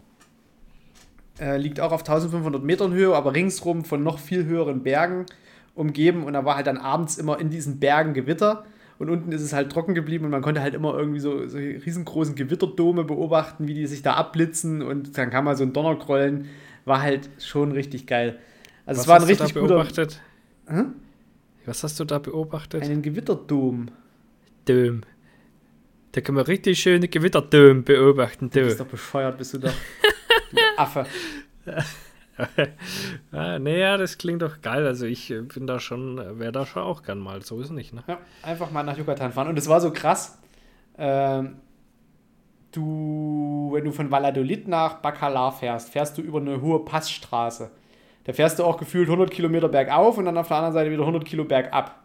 Äh, 1.38 1.58
liegt 1.58 1.78
auch 1.78 1.92
auf 1.92 2.00
1500 2.00 2.62
Metern 2.62 2.92
Höhe, 2.92 3.14
aber 3.14 3.34
ringsrum 3.34 3.84
von 3.84 4.02
noch 4.02 4.18
viel 4.18 4.44
höheren 4.44 4.82
Bergen 4.82 5.26
umgeben 5.74 6.24
und 6.24 6.32
da 6.34 6.44
war 6.44 6.56
halt 6.56 6.66
dann 6.66 6.76
abends 6.78 7.18
immer 7.18 7.38
in 7.40 7.50
diesen 7.50 7.78
Bergen 7.80 8.12
Gewitter 8.14 8.64
und 8.98 9.08
unten 9.10 9.32
ist 9.32 9.42
es 9.42 9.52
halt 9.52 9.72
trocken 9.72 9.94
geblieben 9.94 10.24
und 10.26 10.30
man 10.30 10.42
konnte 10.42 10.60
halt 10.60 10.74
immer 10.74 10.96
irgendwie 10.96 11.20
so, 11.20 11.46
so 11.48 11.56
riesengroßen 11.58 12.34
Gewitterdome 12.34 13.04
beobachten, 13.04 13.66
wie 13.68 13.74
die 13.74 13.86
sich 13.86 14.02
da 14.02 14.14
abblitzen 14.14 14.82
und 14.82 15.16
dann 15.18 15.30
kam 15.30 15.44
mal 15.46 15.56
so 15.56 15.64
ein 15.64 15.72
Donnergrollen, 15.72 16.48
war 16.84 17.00
halt 17.02 17.28
schon 17.38 17.72
richtig 17.72 18.06
geil. 18.06 18.38
Also 18.86 18.98
Was 18.98 19.04
es 19.04 19.08
war 19.08 19.16
ein 19.16 19.22
hast 19.22 19.28
richtig 19.28 19.48
du 19.48 19.54
da 19.54 19.60
guter 19.60 19.74
beobachtet? 19.76 20.20
Hm? 20.66 20.92
Was 21.66 21.82
hast 21.84 21.98
du 22.00 22.04
da 22.04 22.18
beobachtet? 22.18 22.82
einen 22.82 23.02
Gewitterdom. 23.02 23.88
Döm. 24.68 25.02
Da 26.12 26.20
kann 26.20 26.34
man 26.34 26.44
richtig 26.44 26.78
schöne 26.80 27.08
Gewitterdöm 27.08 27.84
beobachten. 27.84 28.50
Du 28.50 28.60
Du. 28.60 28.66
bist 28.66 28.80
doch 28.80 28.86
bescheuert, 28.86 29.38
bist 29.38 29.54
du 29.54 29.58
doch. 29.58 29.72
Du 30.52 30.58
Affe. 30.76 31.06
ja, 33.32 33.96
das 33.96 34.18
klingt 34.18 34.42
doch 34.42 34.60
geil. 34.60 34.86
Also 34.86 35.06
ich 35.06 35.30
äh, 35.30 35.42
bin 35.42 35.66
da 35.66 35.78
schon, 35.80 36.38
wäre 36.38 36.52
da 36.52 36.66
schon 36.66 36.82
auch 36.82 37.02
gern 37.02 37.18
mal. 37.18 37.42
So 37.42 37.60
ist 37.60 37.66
es 37.66 37.72
nicht, 37.72 37.92
ne? 37.92 38.02
Ja, 38.06 38.18
einfach 38.42 38.70
mal 38.70 38.82
nach 38.82 38.96
Yucatan 38.96 39.32
fahren. 39.32 39.48
Und 39.48 39.58
es 39.58 39.68
war 39.68 39.80
so 39.80 39.92
krass. 39.92 40.38
Ähm, 40.98 41.56
du, 42.72 43.70
wenn 43.72 43.84
du 43.84 43.92
von 43.92 44.10
Valladolid 44.10 44.68
nach 44.68 44.96
Bacalar 44.96 45.52
fährst, 45.52 45.90
fährst 45.90 46.18
du 46.18 46.22
über 46.22 46.40
eine 46.40 46.60
hohe 46.60 46.84
Passstraße. 46.84 47.70
Da 48.24 48.32
fährst 48.32 48.58
du 48.58 48.64
auch 48.64 48.76
gefühlt 48.76 49.08
100 49.08 49.30
Kilometer 49.30 49.68
bergauf 49.68 50.16
und 50.18 50.24
dann 50.24 50.38
auf 50.38 50.48
der 50.48 50.58
anderen 50.58 50.74
Seite 50.74 50.90
wieder 50.90 51.02
100 51.02 51.24
Kilo 51.24 51.44
bergab. 51.44 52.02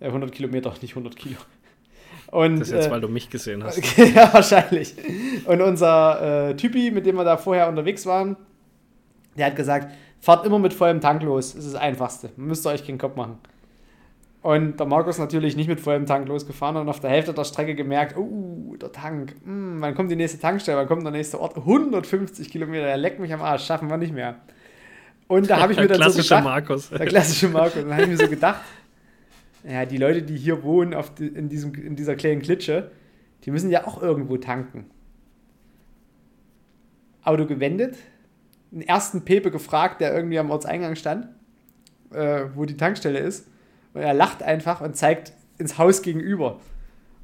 Äh, 0.00 0.06
100 0.06 0.32
Kilometer, 0.32 0.72
nicht 0.82 0.92
100 0.92 1.16
Kilo. 1.16 1.36
Und, 2.30 2.60
Das 2.60 2.68
ist 2.68 2.74
jetzt, 2.74 2.86
äh, 2.86 2.90
weil 2.90 3.00
du 3.00 3.08
mich 3.08 3.30
gesehen 3.30 3.62
hast. 3.62 3.80
ja, 3.96 4.32
wahrscheinlich. 4.32 4.94
Und 5.46 5.60
unser 5.60 6.50
äh, 6.50 6.56
Typi, 6.56 6.90
mit 6.90 7.04
dem 7.04 7.16
wir 7.16 7.24
da 7.24 7.36
vorher 7.36 7.68
unterwegs 7.68 8.06
waren, 8.06 8.36
der 9.36 9.46
hat 9.46 9.56
gesagt, 9.56 9.92
fahrt 10.20 10.46
immer 10.46 10.58
mit 10.58 10.72
vollem 10.72 11.00
Tank 11.00 11.22
los. 11.22 11.54
Das 11.54 11.64
ist 11.64 11.74
das 11.74 11.80
Einfachste. 11.80 12.30
Müsst 12.36 12.66
ihr 12.66 12.70
euch 12.70 12.86
keinen 12.86 12.98
Kopf 12.98 13.16
machen. 13.16 13.38
Und 14.42 14.80
der 14.80 14.86
Markus 14.86 15.18
natürlich 15.18 15.54
nicht 15.54 15.68
mit 15.68 15.80
vollem 15.80 16.04
Tank 16.04 16.26
losgefahren 16.26 16.76
und 16.76 16.88
auf 16.88 16.98
der 16.98 17.10
Hälfte 17.10 17.32
der 17.32 17.44
Strecke 17.44 17.76
gemerkt, 17.76 18.16
oh, 18.16 18.74
der 18.80 18.90
Tank, 18.90 19.36
hm, 19.44 19.76
wann 19.80 19.94
kommt 19.94 20.10
die 20.10 20.16
nächste 20.16 20.40
Tankstelle, 20.40 20.78
wann 20.78 20.88
kommt 20.88 21.04
der 21.04 21.12
nächste 21.12 21.40
Ort? 21.40 21.56
150 21.56 22.50
Kilometer, 22.50 22.86
der 22.86 22.96
leckt 22.96 23.20
mich 23.20 23.32
am 23.32 23.40
Arsch, 23.40 23.64
schaffen 23.64 23.88
wir 23.88 23.98
nicht 23.98 24.12
mehr. 24.12 24.36
Und 25.28 25.48
da 25.48 25.60
habe 25.60 25.72
ich 25.72 25.78
mir 25.78 25.86
dann 25.86 26.10
so 26.10 26.20
gedacht, 26.20 26.44
Markus. 26.44 26.90
der 26.90 27.06
klassische 27.06 27.48
Marco. 27.48 27.78
Und 27.78 27.86
dann 27.86 27.94
habe 27.94 28.02
ich 28.02 28.08
mir 28.08 28.16
so 28.16 28.28
gedacht, 28.28 28.60
ja, 29.64 29.86
die 29.86 29.96
Leute, 29.96 30.22
die 30.22 30.36
hier 30.36 30.62
wohnen 30.64 30.92
auf 30.92 31.14
die, 31.14 31.28
in, 31.28 31.48
diesem, 31.48 31.72
in 31.74 31.94
dieser 31.94 32.16
kleinen 32.16 32.42
Klitsche, 32.42 32.90
die 33.44 33.52
müssen 33.52 33.70
ja 33.70 33.86
auch 33.86 34.02
irgendwo 34.02 34.36
tanken. 34.38 34.86
Auto 37.22 37.46
gewendet, 37.46 37.96
einen 38.72 38.82
ersten 38.82 39.24
Pepe 39.24 39.50
gefragt, 39.50 40.00
der 40.00 40.14
irgendwie 40.14 40.38
am 40.38 40.50
Ortseingang 40.50 40.96
stand, 40.96 41.28
äh, 42.12 42.44
wo 42.54 42.64
die 42.64 42.76
Tankstelle 42.76 43.18
ist. 43.18 43.48
Und 43.94 44.00
er 44.00 44.14
lacht 44.14 44.42
einfach 44.42 44.80
und 44.80 44.96
zeigt 44.96 45.32
ins 45.58 45.78
Haus 45.78 46.02
gegenüber. 46.02 46.60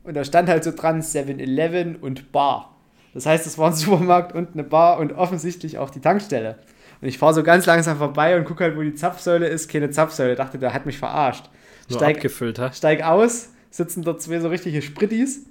Und 0.05 0.15
da 0.15 0.25
stand 0.25 0.49
halt 0.49 0.65
so 0.65 0.73
dran 0.73 1.01
7-Eleven 1.01 1.97
und 1.97 2.33
Bar. 2.33 2.77
Das 3.15 3.27
heißt, 3.27 3.47
es 3.47 3.59
war 3.59 3.69
ein 3.69 3.75
Supermarkt 3.75 4.35
und 4.35 4.53
eine 4.53 4.65
Bar 4.65 4.99
und 4.99 5.13
offensichtlich 5.13 5.79
auch 5.79 5.91
die 5.91 6.01
Tankstelle. 6.01 6.59
Und 7.01 7.09
ich 7.09 7.19
fahre 7.19 7.35
so 7.35 7.43
ganz 7.43 7.67
langsam 7.67 7.99
vorbei 7.99 8.37
und 8.37 8.45
gucke 8.45 8.65
halt, 8.65 8.77
wo 8.77 8.83
die 8.83 8.95
Zapfsäule 8.95 9.47
ist. 9.47 9.71
Keine 9.71 9.91
Zapfsäule. 9.91 10.35
Dachte, 10.35 10.59
der 10.59 10.75
hat 10.75 10.85
mich 10.85 10.99
verarscht. 10.99 11.49
Nur 11.89 11.99
Steig, 11.99 12.17
abgefüllt, 12.17 12.59
ha? 12.59 12.73
steig 12.73 13.03
aus, 13.03 13.51
sitzen 13.71 14.03
dort 14.03 14.21
zwei 14.21 14.41
so 14.41 14.49
richtige 14.49 14.83
Sprittis. 14.83 15.47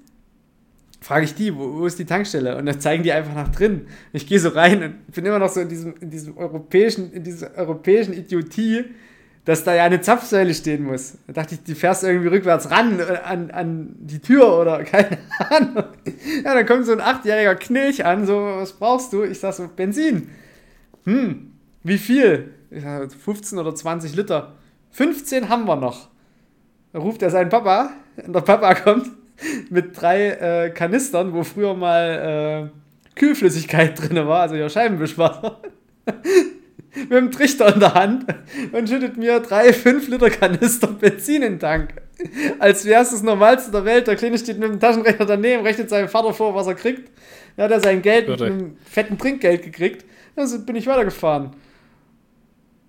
Frage 1.00 1.26
ich 1.26 1.36
die, 1.36 1.56
wo, 1.56 1.80
wo 1.80 1.86
ist 1.86 2.00
die 2.00 2.06
Tankstelle? 2.06 2.58
Und 2.58 2.66
dann 2.66 2.80
zeigen 2.80 3.04
die 3.04 3.12
einfach 3.12 3.36
nach 3.36 3.50
drin. 3.50 3.88
Ich 4.14 4.28
gehe 4.28 4.39
so 4.39 4.50
rein 4.50 4.84
und 4.84 5.12
bin 5.12 5.26
immer 5.26 5.39
noch 5.39 5.50
so 5.50 5.62
in 5.62 5.70
diesem, 5.70 5.95
in 6.00 6.10
diesem 6.10 6.38
europäischen, 6.38 7.12
in 7.12 7.24
dieser 7.24 7.56
europäischen 7.56 8.14
Idiotie, 8.14 8.86
dass 9.45 9.64
da 9.64 9.74
ja 9.74 9.86
eine 9.86 10.02
Zapfsäule 10.02 10.54
stehen 10.54 10.84
muss. 10.84 11.18
Da 11.28 11.34
dachte 11.34 11.56
ich, 11.56 11.64
die 11.64 11.76
fährst 11.76 12.04
irgendwie 12.04 12.28
rückwärts 12.28 12.70
ran 12.70 13.00
äh, 13.00 13.20
an, 13.24 13.52
an 13.52 13.95
die 14.00 14.20
Tür 14.20 14.60
oder 14.60 14.84
keine 14.84 15.20
Ahnung. 15.50 15.84
Ja, 16.43 16.54
dann 16.54 16.66
kommt 16.66 16.86
so 16.86 16.91
ein 16.91 17.02
achtjähriger 17.02 17.56
Knilch 17.56 18.04
an, 18.04 18.26
so, 18.26 18.36
was 18.36 18.74
brauchst 18.74 19.14
du? 19.14 19.24
Ich 19.24 19.39
sag 19.39 19.54
so, 19.54 19.70
Benzin. 19.74 20.30
Hm, 21.06 21.54
wie 21.84 21.98
viel? 21.98 22.54
Ich 22.72 22.84
sag, 22.84 23.14
15 23.14 23.58
oder 23.60 23.74
20 23.74 24.16
Liter. 24.16 24.56
15 24.91 25.48
haben 25.48 25.66
wir 25.66 25.76
noch. 25.76 26.10
Da 26.91 27.00
ruft 27.00 27.22
er 27.22 27.30
seinen 27.30 27.50
Papa 27.50 27.91
und 28.26 28.34
der 28.34 28.41
Papa 28.41 28.74
kommt 28.76 29.10
mit 29.69 29.99
drei 29.99 30.29
äh, 30.29 30.69
Kanistern, 30.71 31.33
wo 31.33 31.43
früher 31.43 31.73
mal 31.73 32.71
äh, 32.73 33.17
Kühlflüssigkeit 33.19 33.99
drin 33.99 34.15
war, 34.27 34.41
also 34.41 34.55
ja 34.55 34.69
Scheibenwischwasser. 34.69 35.61
mit 36.95 37.11
dem 37.11 37.31
Trichter 37.31 37.73
in 37.73 37.79
der 37.79 37.93
Hand 37.93 38.25
und 38.71 38.89
schüttet 38.89 39.17
mir 39.17 39.39
drei 39.39 39.71
5 39.73 40.07
Liter 40.07 40.29
Kanister 40.29 40.88
Benzin 40.88 41.43
in 41.43 41.53
den 41.53 41.59
Tank. 41.59 41.93
Als 42.59 42.85
wäre 42.85 43.03
es 43.03 43.11
das 43.11 43.21
Normalste 43.21 43.71
der 43.71 43.85
Welt. 43.85 44.07
Der 44.07 44.15
Kleine 44.15 44.38
steht 44.38 44.57
mit 44.57 44.69
dem 44.69 44.79
Taschenrechner 44.79 45.25
daneben, 45.25 45.63
rechnet 45.63 45.89
seinem 45.89 46.09
Vater 46.09 46.33
vor, 46.33 46.55
was 46.55 46.65
er 46.65 46.73
kriegt. 46.73 47.11
Dann 47.55 47.65
hat 47.65 47.71
er 47.71 47.79
sein 47.79 48.01
Geld 48.01 48.27
mit 48.27 48.39
Irre. 48.39 48.51
einem 48.51 48.77
fetten 48.83 49.17
Trinkgeld 49.17 49.63
gekriegt. 49.63 50.05
Also 50.35 50.59
bin 50.59 50.75
ich 50.75 50.88
weitergefahren. 50.88 51.51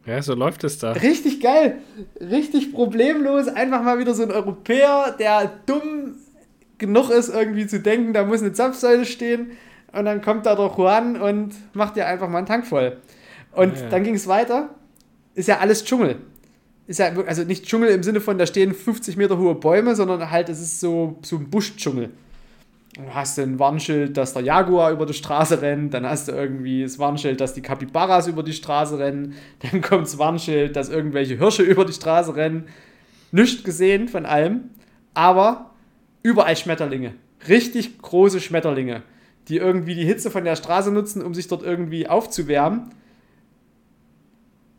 Ja, 0.06 0.22
so 0.22 0.34
läuft 0.34 0.64
es 0.64 0.78
da. 0.78 0.92
Richtig 0.92 1.40
geil. 1.40 1.78
Richtig 2.18 2.72
problemlos. 2.72 3.48
Einfach 3.48 3.82
mal 3.82 3.98
wieder 3.98 4.14
so 4.14 4.22
ein 4.22 4.30
Europäer, 4.30 5.14
der 5.18 5.60
dumm 5.66 6.16
genug 6.78 7.10
ist, 7.10 7.28
irgendwie 7.28 7.66
zu 7.66 7.80
denken, 7.80 8.12
da 8.12 8.24
muss 8.24 8.40
eine 8.40 8.52
Zapfsäule 8.52 9.04
stehen. 9.04 9.50
Und 9.92 10.04
dann 10.04 10.20
kommt 10.22 10.46
da 10.46 10.54
der 10.54 10.72
Juan 10.76 11.20
und 11.20 11.54
macht 11.74 11.96
dir 11.96 12.06
einfach 12.06 12.28
mal 12.28 12.38
einen 12.38 12.46
Tank 12.46 12.66
voll. 12.66 12.98
Und 13.52 13.76
Ja, 13.76 13.82
ja. 13.82 13.88
dann 13.88 14.04
ging 14.04 14.14
es 14.14 14.26
weiter. 14.26 14.70
Ist 15.34 15.48
ja 15.48 15.58
alles 15.58 15.84
Dschungel. 15.84 16.16
Ist 16.86 16.98
ja, 16.98 17.10
also 17.26 17.44
nicht 17.44 17.66
Dschungel 17.66 17.90
im 17.90 18.02
Sinne 18.02 18.20
von, 18.20 18.38
da 18.38 18.46
stehen 18.46 18.74
50 18.74 19.16
Meter 19.16 19.38
hohe 19.38 19.54
Bäume, 19.54 19.94
sondern 19.94 20.30
halt, 20.30 20.48
es 20.48 20.60
ist 20.60 20.80
so, 20.80 21.18
so 21.22 21.36
ein 21.36 21.50
Buschdschungel. 21.50 22.10
Du 22.94 23.14
hast 23.14 23.38
ein 23.38 23.58
Warnschild, 23.58 24.16
dass 24.16 24.32
der 24.32 24.42
Jaguar 24.42 24.90
über 24.90 25.06
die 25.06 25.12
Straße 25.12 25.62
rennt, 25.62 25.94
dann 25.94 26.06
hast 26.06 26.28
du 26.28 26.32
irgendwie 26.32 26.82
das 26.82 26.98
Warnschild, 26.98 27.40
dass 27.40 27.54
die 27.54 27.60
Kapibaras 27.60 28.26
über 28.26 28.42
die 28.42 28.52
Straße 28.52 28.98
rennen, 28.98 29.34
dann 29.60 29.80
kommt 29.82 30.06
das 30.06 30.18
Warnschild, 30.18 30.74
dass 30.74 30.88
irgendwelche 30.88 31.36
Hirsche 31.36 31.62
über 31.64 31.84
die 31.84 31.92
Straße 31.92 32.34
rennen. 32.34 32.64
Nichts 33.30 33.62
gesehen 33.62 34.08
von 34.08 34.24
allem, 34.24 34.70
aber 35.14 35.67
überall 36.22 36.56
Schmetterlinge. 36.56 37.14
Richtig 37.48 37.98
große 37.98 38.40
Schmetterlinge, 38.40 39.02
die 39.48 39.56
irgendwie 39.56 39.94
die 39.94 40.04
Hitze 40.04 40.30
von 40.30 40.44
der 40.44 40.56
Straße 40.56 40.92
nutzen, 40.92 41.22
um 41.22 41.34
sich 41.34 41.48
dort 41.48 41.62
irgendwie 41.62 42.08
aufzuwärmen. 42.08 42.90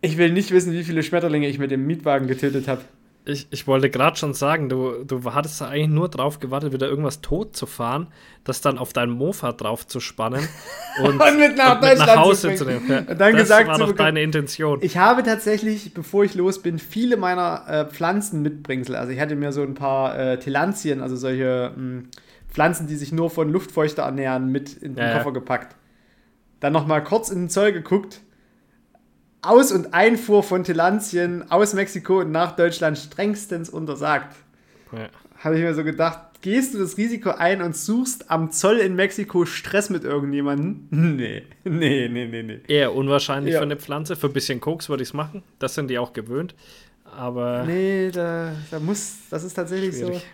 Ich 0.01 0.17
will 0.17 0.31
nicht 0.31 0.51
wissen, 0.51 0.73
wie 0.73 0.83
viele 0.83 1.03
Schmetterlinge 1.03 1.47
ich 1.47 1.59
mit 1.59 1.71
dem 1.71 1.85
Mietwagen 1.85 2.27
getötet 2.27 2.67
habe. 2.67 2.81
Ich, 3.25 3.47
ich 3.51 3.67
wollte 3.67 3.89
gerade 3.89 4.17
schon 4.17 4.33
sagen, 4.33 4.69
du, 4.69 5.03
du 5.03 5.23
hattest 5.33 5.61
eigentlich 5.61 5.89
nur 5.89 6.09
drauf 6.09 6.39
gewartet, 6.39 6.73
wieder 6.73 6.87
irgendwas 6.87 7.21
tot 7.21 7.55
zu 7.55 7.65
fahren, 7.65 8.07
das 8.43 8.61
dann 8.61 8.77
auf 8.77 8.93
dein 8.93 9.09
Mofa 9.09 9.51
drauf 9.51 9.85
zu 9.85 9.99
spannen 9.99 10.47
und, 11.03 11.21
Und 11.21 11.39
mit 11.39 11.55
nach 11.57 11.75
und 11.81 11.87
mit 11.87 11.97
nach 11.99 12.15
Hause 12.15 12.49
zu 12.51 12.55
zu 12.55 12.65
nehmen. 12.65 12.89
Ja, 12.89 13.01
dann 13.01 13.33
das 13.33 13.41
gesagt 13.41 13.67
war 13.67 13.77
doch 13.77 13.91
deine 13.91 14.21
Intention. 14.23 14.79
Ich 14.81 14.97
habe 14.97 15.21
tatsächlich, 15.23 15.93
bevor 15.93 16.23
ich 16.23 16.33
los 16.33 16.61
bin, 16.61 16.79
viele 16.79 17.17
meiner 17.17 17.63
äh, 17.67 17.85
Pflanzen 17.85 18.41
mitbringsel. 18.41 18.95
Also 18.95 19.11
ich 19.11 19.19
hatte 19.19 19.35
mir 19.35 19.51
so 19.51 19.61
ein 19.61 19.75
paar 19.75 20.17
äh, 20.17 20.39
Telantien, 20.39 21.01
also 21.01 21.15
solche 21.15 21.73
mh, 21.75 22.03
Pflanzen, 22.49 22.87
die 22.87 22.95
sich 22.95 23.11
nur 23.11 23.29
von 23.29 23.49
Luftfeuchte 23.49 24.01
ernähren, 24.01 24.51
mit 24.51 24.73
in 24.73 24.95
den 24.95 25.03
Ja, 25.03 25.11
ja. 25.11 25.17
Koffer 25.17 25.33
gepackt. 25.33 25.75
Dann 26.59 26.73
nochmal 26.73 27.03
kurz 27.03 27.29
in 27.29 27.43
den 27.43 27.49
Zoll 27.49 27.71
geguckt. 27.71 28.21
Aus- 29.41 29.71
und 29.71 29.93
Einfuhr 29.93 30.43
von 30.43 30.63
Telantien 30.63 31.49
aus 31.51 31.73
Mexiko 31.73 32.19
und 32.21 32.31
nach 32.31 32.55
Deutschland 32.55 32.97
strengstens 32.97 33.69
untersagt. 33.69 34.35
Ja. 34.91 35.07
Habe 35.43 35.55
ich 35.57 35.61
mir 35.61 35.73
so 35.73 35.83
gedacht, 35.85 36.19
gehst 36.41 36.73
du 36.73 36.79
das 36.79 36.97
Risiko 36.97 37.29
ein 37.31 37.61
und 37.61 37.75
suchst 37.75 38.29
am 38.29 38.51
Zoll 38.51 38.77
in 38.79 38.95
Mexiko 38.95 39.45
Stress 39.45 39.89
mit 39.89 40.03
irgendjemandem? 40.03 40.87
Nee, 40.91 41.43
nee, 41.63 42.09
nee, 42.09 42.25
nee, 42.27 42.43
nee. 42.43 42.59
Eher 42.67 42.93
unwahrscheinlich 42.93 43.53
Ja. 43.53 43.59
für 43.59 43.65
eine 43.65 43.77
Pflanze. 43.77 44.15
Für 44.17 44.27
ein 44.27 44.33
bisschen 44.33 44.59
Koks 44.59 44.89
würde 44.89 45.03
ich 45.03 45.09
es 45.09 45.13
machen. 45.13 45.43
Das 45.59 45.75
sind 45.75 45.87
die 45.89 45.97
auch 45.99 46.11
gewöhnt. 46.13 46.53
Aber 47.05 47.63
Nee, 47.65 48.11
da, 48.11 48.51
da 48.71 48.79
muss, 48.79 49.15
das 49.29 49.43
ist 49.43 49.53
tatsächlich 49.53 49.97
so. 49.97 50.07
Schwierig. 50.07 50.25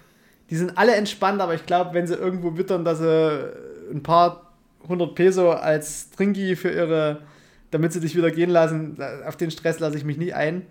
Die 0.49 0.55
sind 0.55 0.77
alle 0.77 0.93
entspannt, 0.95 1.41
aber 1.41 1.53
ich 1.55 1.65
glaube, 1.65 1.93
wenn 1.93 2.05
sie 2.07 2.15
irgendwo 2.15 2.57
wittern, 2.57 2.83
dass 2.85 2.99
sie 2.99 3.51
ein 3.91 4.03
paar 4.03 4.51
hundert 4.87 5.15
Peso 5.15 5.51
als 5.51 6.11
Trinki 6.11 6.55
für 6.55 6.69
ihre, 6.69 7.21
damit 7.75 7.91
sie 7.91 7.99
dich 7.99 8.15
wieder 8.15 8.31
gehen 8.31 8.49
lassen, 8.49 8.97
auf 9.27 9.35
den 9.35 9.51
Stress 9.51 9.79
lasse 9.79 9.97
ich 9.97 10.05
mich 10.05 10.17
nie 10.17 10.31
ein. 10.31 10.61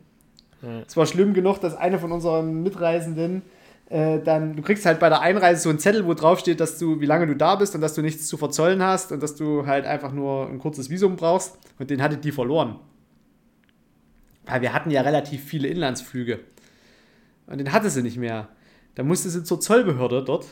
Ja. 0.62 0.80
Es 0.88 0.96
war 0.96 1.04
schlimm 1.04 1.34
genug, 1.34 1.60
dass 1.60 1.76
eine 1.76 1.98
von 1.98 2.12
unseren 2.12 2.62
Mitreisenden 2.62 3.42
äh, 3.90 4.20
dann, 4.20 4.56
du 4.56 4.62
kriegst 4.62 4.86
halt 4.86 5.00
bei 5.00 5.10
der 5.10 5.20
Einreise 5.20 5.60
so 5.60 5.68
einen 5.68 5.78
Zettel, 5.78 6.06
wo 6.06 6.14
drauf 6.14 6.38
steht, 6.38 6.60
dass 6.60 6.78
du, 6.78 7.00
wie 7.00 7.04
lange 7.06 7.26
du 7.26 7.36
da 7.36 7.56
bist 7.56 7.74
und 7.74 7.82
dass 7.82 7.92
du 7.92 8.00
nichts 8.00 8.26
zu 8.26 8.38
verzollen 8.38 8.82
hast 8.82 9.12
und 9.12 9.22
dass 9.22 9.34
du 9.34 9.66
halt 9.66 9.84
einfach 9.84 10.12
nur 10.12 10.48
ein 10.48 10.58
kurzes 10.58 10.88
Visum 10.88 11.16
brauchst. 11.16 11.58
Und 11.78 11.90
den 11.90 12.00
hatte 12.00 12.16
die 12.16 12.32
verloren. 12.32 12.78
Weil 14.46 14.62
wir 14.62 14.72
hatten 14.72 14.90
ja 14.90 15.02
relativ 15.02 15.44
viele 15.44 15.68
Inlandsflüge. 15.68 16.40
Und 17.46 17.58
den 17.58 17.70
hatte 17.70 17.90
sie 17.90 18.02
nicht 18.02 18.16
mehr. 18.16 18.48
Da 18.94 19.02
musste 19.02 19.28
sie 19.28 19.44
zur 19.44 19.60
Zollbehörde 19.60 20.24
dort. 20.24 20.46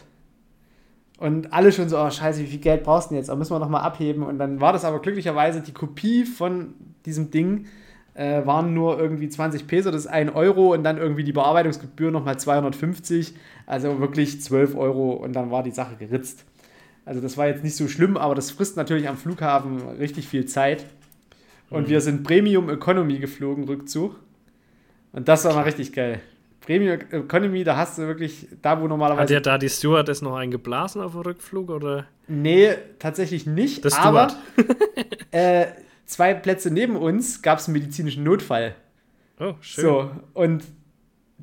Und 1.22 1.52
alle 1.52 1.70
schon 1.70 1.88
so, 1.88 2.00
oh 2.00 2.10
scheiße, 2.10 2.40
wie 2.40 2.48
viel 2.48 2.58
Geld 2.58 2.82
brauchst 2.82 3.06
du 3.06 3.10
denn 3.10 3.18
jetzt? 3.18 3.28
Da 3.28 3.36
müssen 3.36 3.54
wir 3.54 3.60
nochmal 3.60 3.82
abheben. 3.82 4.24
Und 4.24 4.40
dann 4.40 4.60
war 4.60 4.72
das 4.72 4.84
aber 4.84 4.98
glücklicherweise 4.98 5.60
die 5.60 5.72
Kopie 5.72 6.24
von 6.24 6.74
diesem 7.06 7.30
Ding, 7.30 7.66
äh, 8.14 8.44
waren 8.44 8.74
nur 8.74 8.98
irgendwie 8.98 9.28
20 9.28 9.68
Peso, 9.68 9.92
das 9.92 10.00
ist 10.00 10.06
1 10.08 10.34
Euro 10.34 10.74
und 10.74 10.82
dann 10.82 10.98
irgendwie 10.98 11.22
die 11.22 11.30
Bearbeitungsgebühr 11.30 12.10
nochmal 12.10 12.40
250. 12.40 13.34
Also 13.66 14.00
wirklich 14.00 14.42
12 14.42 14.74
Euro 14.74 15.12
und 15.12 15.32
dann 15.34 15.52
war 15.52 15.62
die 15.62 15.70
Sache 15.70 15.94
geritzt. 15.94 16.44
Also 17.04 17.20
das 17.20 17.38
war 17.38 17.46
jetzt 17.46 17.62
nicht 17.62 17.76
so 17.76 17.86
schlimm, 17.86 18.16
aber 18.16 18.34
das 18.34 18.50
frisst 18.50 18.76
natürlich 18.76 19.08
am 19.08 19.16
Flughafen 19.16 19.80
richtig 20.00 20.26
viel 20.26 20.46
Zeit. 20.46 20.86
Und 21.70 21.88
wir 21.88 22.00
sind 22.00 22.24
Premium 22.24 22.68
Economy 22.68 23.20
geflogen, 23.20 23.62
Rückzug. 23.62 24.16
Und 25.12 25.28
das 25.28 25.44
war 25.44 25.54
mal 25.54 25.62
richtig 25.62 25.92
geil. 25.92 26.20
Premium 26.64 27.00
Economy, 27.10 27.64
da 27.64 27.76
hast 27.76 27.98
du 27.98 28.02
wirklich, 28.02 28.46
da 28.62 28.78
wo 28.78 28.82
hat 28.82 28.88
normalerweise. 28.88 29.34
dir 29.34 29.40
da 29.40 29.58
die 29.58 29.68
Stewardess 29.68 30.22
noch 30.22 30.36
eingeblasen 30.36 31.02
auf 31.02 31.12
dem 31.12 31.22
Rückflug? 31.22 31.70
Oder? 31.70 32.06
Nee, 32.28 32.74
tatsächlich 32.98 33.46
nicht. 33.46 33.84
Das 33.84 33.94
aber 33.98 34.32
äh, 35.32 35.66
zwei 36.06 36.34
Plätze 36.34 36.70
neben 36.70 36.96
uns 36.96 37.42
gab 37.42 37.58
es 37.58 37.66
einen 37.66 37.74
medizinischen 37.74 38.22
Notfall. 38.22 38.76
Oh, 39.40 39.54
schön. 39.60 39.84
So, 39.84 40.10
und 40.34 40.62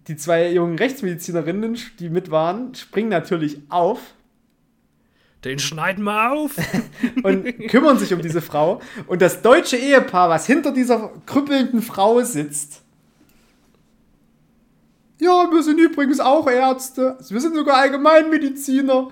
die 0.07 0.15
zwei 0.15 0.51
jungen 0.51 0.77
Rechtsmedizinerinnen, 0.77 1.77
die 1.99 2.09
mit 2.09 2.31
waren, 2.31 2.73
springen 2.73 3.09
natürlich 3.09 3.57
auf 3.67 3.99
Den 5.43 5.59
schneiden 5.59 6.05
wir 6.05 6.31
auf. 6.31 6.55
und 7.23 7.67
kümmern 7.67 7.99
sich 7.99 8.13
um 8.13 8.21
diese 8.21 8.41
Frau. 8.41 8.79
Und 9.07 9.21
das 9.21 9.41
deutsche 9.41 9.75
Ehepaar, 9.75 10.29
was 10.29 10.45
hinter 10.45 10.71
dieser 10.71 11.11
krüppelnden 11.25 11.81
Frau 11.81 12.21
sitzt, 12.21 12.83
ja, 15.19 15.51
wir 15.51 15.63
sind 15.63 15.79
übrigens 15.79 16.19
auch 16.19 16.49
Ärzte. 16.49 17.17
Wir 17.27 17.41
sind 17.41 17.55
sogar 17.55 17.77
Allgemeinmediziner. 17.77 19.09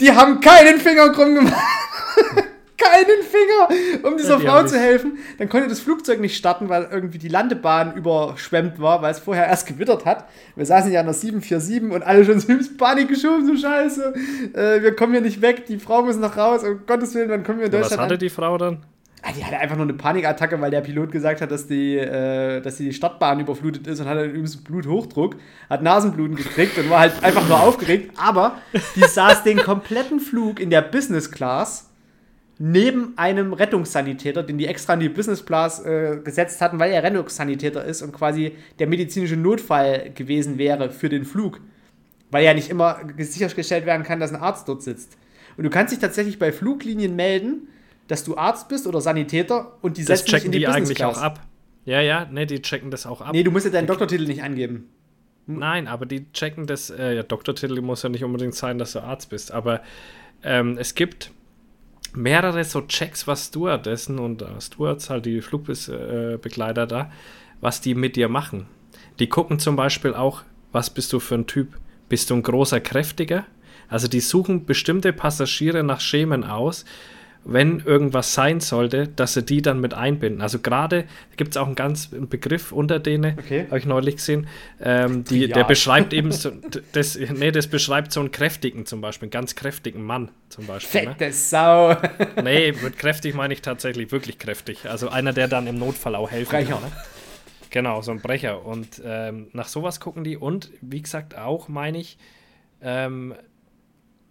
Die 0.00 0.12
haben 0.12 0.40
keinen 0.40 0.78
Finger 0.78 1.10
krumm 1.10 1.34
gemacht. 1.34 1.54
keinen 2.76 3.22
Finger, 3.22 4.06
um 4.06 4.16
dieser 4.16 4.34
Ja, 4.34 4.38
die 4.38 4.46
Frau 4.46 4.64
zu 4.64 4.78
helfen. 4.78 5.18
Dann 5.38 5.48
konnte 5.48 5.68
das 5.68 5.80
Flugzeug 5.80 6.20
nicht 6.20 6.36
starten, 6.36 6.68
weil 6.68 6.88
irgendwie 6.90 7.18
die 7.18 7.28
Landebahn 7.28 7.96
überschwemmt 7.96 8.80
war, 8.80 9.02
weil 9.02 9.12
es 9.12 9.18
vorher 9.18 9.46
erst 9.46 9.66
gewittert 9.66 10.04
hat. 10.04 10.26
Wir 10.54 10.66
saßen 10.66 10.92
ja 10.92 11.00
an 11.00 11.06
der 11.06 11.14
747 11.14 11.90
und 11.90 12.02
alle 12.02 12.24
schon 12.24 12.38
so 12.38 12.52
in 12.52 12.76
Panik 12.76 13.08
geschoben, 13.08 13.46
so 13.46 13.56
scheiße. 13.56 14.14
Äh, 14.54 14.82
wir 14.82 14.94
kommen 14.94 15.12
hier 15.12 15.22
nicht 15.22 15.40
weg, 15.40 15.66
die 15.66 15.78
Frau 15.78 16.02
muss 16.02 16.16
noch 16.16 16.36
raus. 16.36 16.62
Um 16.64 16.80
Gottes 16.86 17.14
Willen, 17.14 17.30
wann 17.30 17.44
kommen 17.44 17.60
wir 17.60 17.66
in 17.66 17.72
Was 17.72 17.80
Deutschland 17.80 18.02
hatte 18.02 18.14
an? 18.14 18.20
die 18.20 18.30
Frau 18.30 18.58
dann? 18.58 18.82
Ah, 19.26 19.32
Die 19.36 19.44
hatte 19.44 19.58
einfach 19.58 19.76
nur 19.76 19.86
eine 19.86 19.94
Panikattacke, 19.94 20.60
weil 20.60 20.70
der 20.70 20.82
Pilot 20.82 21.10
gesagt 21.10 21.40
hat, 21.40 21.50
dass 21.50 21.66
die, 21.66 21.96
äh, 21.96 22.60
dass 22.60 22.76
die 22.76 22.92
Startbahn 22.92 23.40
überflutet 23.40 23.86
ist 23.88 23.98
und 24.00 24.06
hatte 24.06 24.24
übrigens 24.24 24.56
Bluthochdruck, 24.58 25.36
hat 25.68 25.82
Nasenbluten 25.82 26.36
gekriegt 26.36 26.78
und 26.78 26.88
war 26.90 27.00
halt 27.00 27.24
einfach 27.24 27.46
nur 27.48 27.60
aufgeregt. 27.60 28.12
Aber 28.16 28.58
die 28.94 29.02
saß 29.02 29.42
den 29.42 29.58
kompletten 29.58 30.20
Flug 30.20 30.60
in 30.60 30.70
der 30.70 30.82
Business 30.82 31.32
Class 31.32 31.90
neben 32.58 33.18
einem 33.18 33.52
Rettungssanitäter, 33.52 34.44
den 34.44 34.58
die 34.58 34.66
extra 34.66 34.94
in 34.94 35.00
die 35.00 35.08
Business 35.08 35.44
Class 35.44 35.84
äh, 35.84 36.18
gesetzt 36.22 36.60
hatten, 36.60 36.78
weil 36.78 36.92
er 36.92 37.02
Rettungssanitäter 37.02 37.84
ist 37.84 38.02
und 38.02 38.12
quasi 38.12 38.52
der 38.78 38.86
medizinische 38.86 39.36
Notfall 39.36 40.12
gewesen 40.14 40.56
wäre 40.56 40.90
für 40.90 41.08
den 41.08 41.24
Flug. 41.24 41.60
Weil 42.30 42.44
ja 42.44 42.54
nicht 42.54 42.70
immer 42.70 43.00
sichergestellt 43.18 43.86
werden 43.86 44.04
kann, 44.04 44.20
dass 44.20 44.32
ein 44.32 44.40
Arzt 44.40 44.68
dort 44.68 44.82
sitzt. 44.82 45.16
Und 45.56 45.64
du 45.64 45.70
kannst 45.70 45.92
dich 45.92 46.00
tatsächlich 46.00 46.38
bei 46.38 46.52
Fluglinien 46.52 47.16
melden, 47.16 47.68
dass 48.08 48.24
du 48.24 48.36
Arzt 48.36 48.68
bist 48.68 48.86
oder 48.86 49.00
Sanitäter 49.00 49.78
und 49.82 49.96
die 49.96 50.04
Das 50.04 50.20
setzen 50.20 50.24
dich 50.24 50.32
checken 50.32 50.46
in 50.46 50.52
die, 50.52 50.58
die 50.60 50.64
Business 50.66 50.88
eigentlich 50.90 51.04
auch 51.04 51.18
ab. 51.18 51.40
Ja, 51.84 52.00
ja, 52.00 52.26
ne, 52.26 52.46
die 52.46 52.60
checken 52.62 52.90
das 52.90 53.06
auch 53.06 53.20
ab. 53.20 53.32
Nee, 53.32 53.42
du 53.42 53.50
musst 53.50 53.64
ja 53.64 53.70
deinen 53.70 53.86
Doktortitel 53.86 54.24
nicht 54.26 54.42
angeben. 54.42 54.88
Nein, 55.46 55.86
aber 55.86 56.06
die 56.06 56.30
checken 56.32 56.66
das. 56.66 56.90
Äh, 56.90 57.14
ja, 57.14 57.22
Doktortitel 57.22 57.80
muss 57.80 58.02
ja 58.02 58.08
nicht 58.08 58.24
unbedingt 58.24 58.54
sein, 58.54 58.78
dass 58.78 58.92
du 58.92 59.00
Arzt 59.00 59.30
bist. 59.30 59.52
Aber 59.52 59.80
ähm, 60.42 60.76
es 60.78 60.94
gibt 60.94 61.30
mehrere 62.14 62.64
so 62.64 62.80
Checks, 62.82 63.26
was 63.26 63.46
Stewardessen 63.46 64.18
und 64.18 64.42
äh, 64.42 64.60
Stewards, 64.60 65.10
halt 65.10 65.26
die 65.26 65.40
Flugbegleiter 65.40 66.86
da, 66.86 67.12
was 67.60 67.80
die 67.80 67.94
mit 67.94 68.16
dir 68.16 68.28
machen. 68.28 68.66
Die 69.20 69.28
gucken 69.28 69.58
zum 69.58 69.76
Beispiel 69.76 70.14
auch, 70.14 70.42
was 70.72 70.90
bist 70.90 71.12
du 71.12 71.20
für 71.20 71.36
ein 71.36 71.46
Typ? 71.46 71.78
Bist 72.08 72.30
du 72.30 72.34
ein 72.34 72.42
großer, 72.42 72.80
kräftiger? 72.80 73.46
Also 73.88 74.08
die 74.08 74.20
suchen 74.20 74.66
bestimmte 74.66 75.12
Passagiere 75.12 75.84
nach 75.84 76.00
Schemen 76.00 76.42
aus, 76.42 76.84
wenn 77.48 77.78
irgendwas 77.80 78.34
sein 78.34 78.58
sollte, 78.60 79.06
dass 79.08 79.34
sie 79.34 79.42
die 79.44 79.62
dann 79.62 79.80
mit 79.80 79.94
einbinden. 79.94 80.42
Also 80.42 80.58
gerade 80.58 81.04
gibt 81.36 81.52
es 81.52 81.56
auch 81.56 81.66
einen 81.66 81.76
ganz 81.76 82.12
einen 82.12 82.28
Begriff 82.28 82.72
unter 82.72 82.98
denen, 82.98 83.38
Okay. 83.38 83.66
habe 83.66 83.78
ich 83.78 83.86
neulich 83.86 84.16
gesehen, 84.16 84.48
ähm, 84.80 85.22
die, 85.24 85.46
Ja. 85.46 85.54
der 85.54 85.64
beschreibt 85.68 86.12
eben 86.12 86.32
so, 86.32 86.50
das, 86.92 87.16
nee, 87.16 87.52
das 87.52 87.68
beschreibt 87.68 88.10
so 88.10 88.18
einen 88.20 88.32
kräftigen 88.32 88.84
zum 88.84 89.00
Beispiel, 89.00 89.26
einen 89.26 89.30
ganz 89.30 89.54
kräftigen 89.54 90.02
Mann 90.02 90.30
zum 90.48 90.66
Beispiel. 90.66 91.02
Ne? 91.04 91.10
Fette 91.12 91.32
Sau. 91.32 91.96
Nee, 92.42 92.72
mit 92.82 92.98
kräftig 92.98 93.34
meine 93.34 93.54
ich 93.54 93.62
tatsächlich 93.62 94.10
wirklich 94.10 94.38
kräftig. 94.38 94.88
Also 94.90 95.08
einer, 95.08 95.32
der 95.32 95.46
dann 95.48 95.66
im 95.68 95.78
Notfall 95.78 96.16
auch 96.16 96.30
helfen 96.30 96.50
Brecher. 96.50 96.74
kann. 96.74 96.82
Ne? 96.82 96.92
Genau, 97.70 98.00
so 98.02 98.10
ein 98.10 98.20
Brecher. 98.20 98.64
Und 98.66 99.00
ähm, 99.04 99.48
nach 99.52 99.68
sowas 99.68 100.00
gucken 100.00 100.24
die. 100.24 100.36
Und 100.36 100.70
wie 100.80 101.02
gesagt, 101.02 101.36
auch 101.36 101.68
meine 101.68 101.98
ich, 101.98 102.16
ähm, 102.82 103.34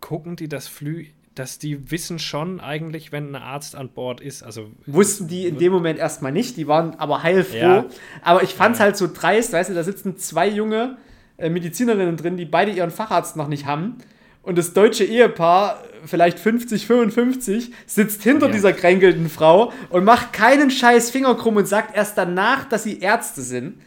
gucken 0.01 0.35
die 0.35 0.47
das 0.49 0.67
Flü, 0.67 1.05
dass 1.35 1.59
die 1.59 1.91
wissen 1.91 2.17
schon 2.19 2.59
eigentlich, 2.59 3.11
wenn 3.11 3.35
ein 3.35 3.41
Arzt 3.41 3.75
an 3.75 3.89
Bord 3.89 4.21
ist. 4.21 4.41
Also 4.43 4.71
Wussten 4.85 5.27
die 5.27 5.45
in 5.45 5.57
dem 5.57 5.71
Moment 5.73 5.99
erstmal 5.99 6.31
nicht, 6.31 6.57
die 6.57 6.67
waren 6.67 6.95
aber 6.95 7.23
heilfroh. 7.23 7.57
Ja. 7.57 7.85
Aber 8.21 8.41
ich 8.43 8.53
fand's 8.55 8.79
halt 8.79 8.95
so 8.97 9.07
dreist, 9.13 9.53
weißt 9.53 9.69
du, 9.69 9.73
da 9.73 9.83
sitzen 9.83 10.17
zwei 10.17 10.47
junge 10.47 10.97
äh, 11.37 11.49
Medizinerinnen 11.49 12.17
drin, 12.17 12.37
die 12.37 12.45
beide 12.45 12.71
ihren 12.71 12.91
Facharzt 12.91 13.35
noch 13.35 13.47
nicht 13.49 13.65
haben. 13.65 13.97
Und 14.43 14.57
das 14.57 14.73
deutsche 14.73 15.03
Ehepaar, 15.03 15.83
vielleicht 16.05 16.37
50, 16.39 16.85
55, 16.85 17.71
sitzt 17.87 18.21
hinter 18.23 18.45
Ja. 18.47 18.51
dieser 18.53 18.73
kränkelnden 18.73 19.27
Frau 19.29 19.73
und 19.89 20.03
macht 20.05 20.33
keinen 20.33 20.69
scheiß 20.69 21.09
Finger 21.09 21.35
krumm 21.35 21.57
und 21.57 21.67
sagt 21.67 21.95
erst 21.97 22.17
danach, 22.17 22.65
dass 22.69 22.83
sie 22.83 22.99
Ärzte 22.99 23.41
sind. 23.41 23.79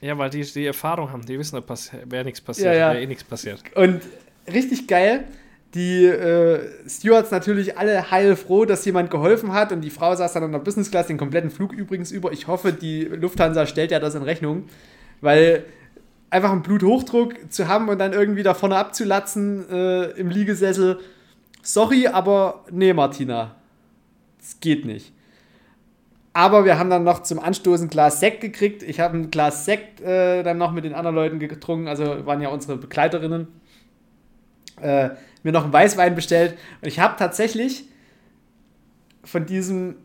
ja, 0.00 0.16
weil 0.18 0.30
die 0.30 0.40
die 0.42 0.66
Erfahrung 0.66 1.12
haben, 1.12 1.24
die 1.26 1.38
wissen, 1.38 1.60
da 1.60 1.74
wäre 2.06 2.24
nichts 2.24 2.40
passiert, 2.40 2.66
Ja, 2.66 2.72
ja. 2.72 2.88
wäre 2.92 3.02
eh 3.02 3.06
nichts 3.06 3.24
passiert. 3.24 3.60
Und 3.74 4.00
richtig 4.52 4.86
geil. 4.88 5.24
Die 5.76 6.06
äh, 6.06 6.88
Stewards 6.88 7.30
natürlich 7.30 7.76
alle 7.76 8.10
heilfroh, 8.10 8.64
dass 8.64 8.82
jemand 8.86 9.10
geholfen 9.10 9.52
hat. 9.52 9.72
Und 9.72 9.82
die 9.82 9.90
Frau 9.90 10.14
saß 10.14 10.32
dann 10.32 10.44
in 10.44 10.52
der 10.52 10.58
Business 10.58 10.90
Class 10.90 11.08
den 11.08 11.18
kompletten 11.18 11.50
Flug 11.50 11.74
übrigens 11.74 12.10
über. 12.10 12.32
Ich 12.32 12.46
hoffe, 12.46 12.72
die 12.72 13.02
Lufthansa 13.02 13.66
stellt 13.66 13.90
ja 13.90 14.00
das 14.00 14.14
in 14.14 14.22
Rechnung. 14.22 14.64
Weil 15.20 15.64
einfach 16.30 16.50
einen 16.50 16.62
Bluthochdruck 16.62 17.52
zu 17.52 17.68
haben 17.68 17.90
und 17.90 17.98
dann 17.98 18.14
irgendwie 18.14 18.42
da 18.42 18.54
vorne 18.54 18.76
abzulatzen 18.76 19.68
äh, 19.70 20.04
im 20.12 20.30
Liegesessel. 20.30 20.98
Sorry, 21.60 22.06
aber 22.06 22.64
nee, 22.70 22.94
Martina. 22.94 23.56
Das 24.38 24.58
geht 24.60 24.86
nicht. 24.86 25.12
Aber 26.32 26.64
wir 26.64 26.78
haben 26.78 26.88
dann 26.88 27.04
noch 27.04 27.22
zum 27.22 27.38
Anstoßen 27.38 27.90
Glas 27.90 28.20
Sekt 28.20 28.40
gekriegt. 28.40 28.82
Ich 28.82 28.98
habe 28.98 29.18
ein 29.18 29.30
Glas 29.30 29.66
Sekt 29.66 30.00
äh, 30.00 30.42
dann 30.42 30.56
noch 30.56 30.72
mit 30.72 30.84
den 30.84 30.94
anderen 30.94 31.16
Leuten 31.16 31.38
getrunken, 31.38 31.86
also 31.86 32.24
waren 32.24 32.40
ja 32.40 32.48
unsere 32.48 32.78
Begleiterinnen. 32.78 33.48
Äh, 34.80 35.10
mir 35.46 35.52
noch 35.52 35.64
einen 35.64 35.72
Weißwein 35.72 36.14
bestellt. 36.14 36.58
Und 36.82 36.88
ich 36.88 36.98
habe 36.98 37.14
tatsächlich 37.16 37.84
von 39.24 39.46
diesem 39.46 39.96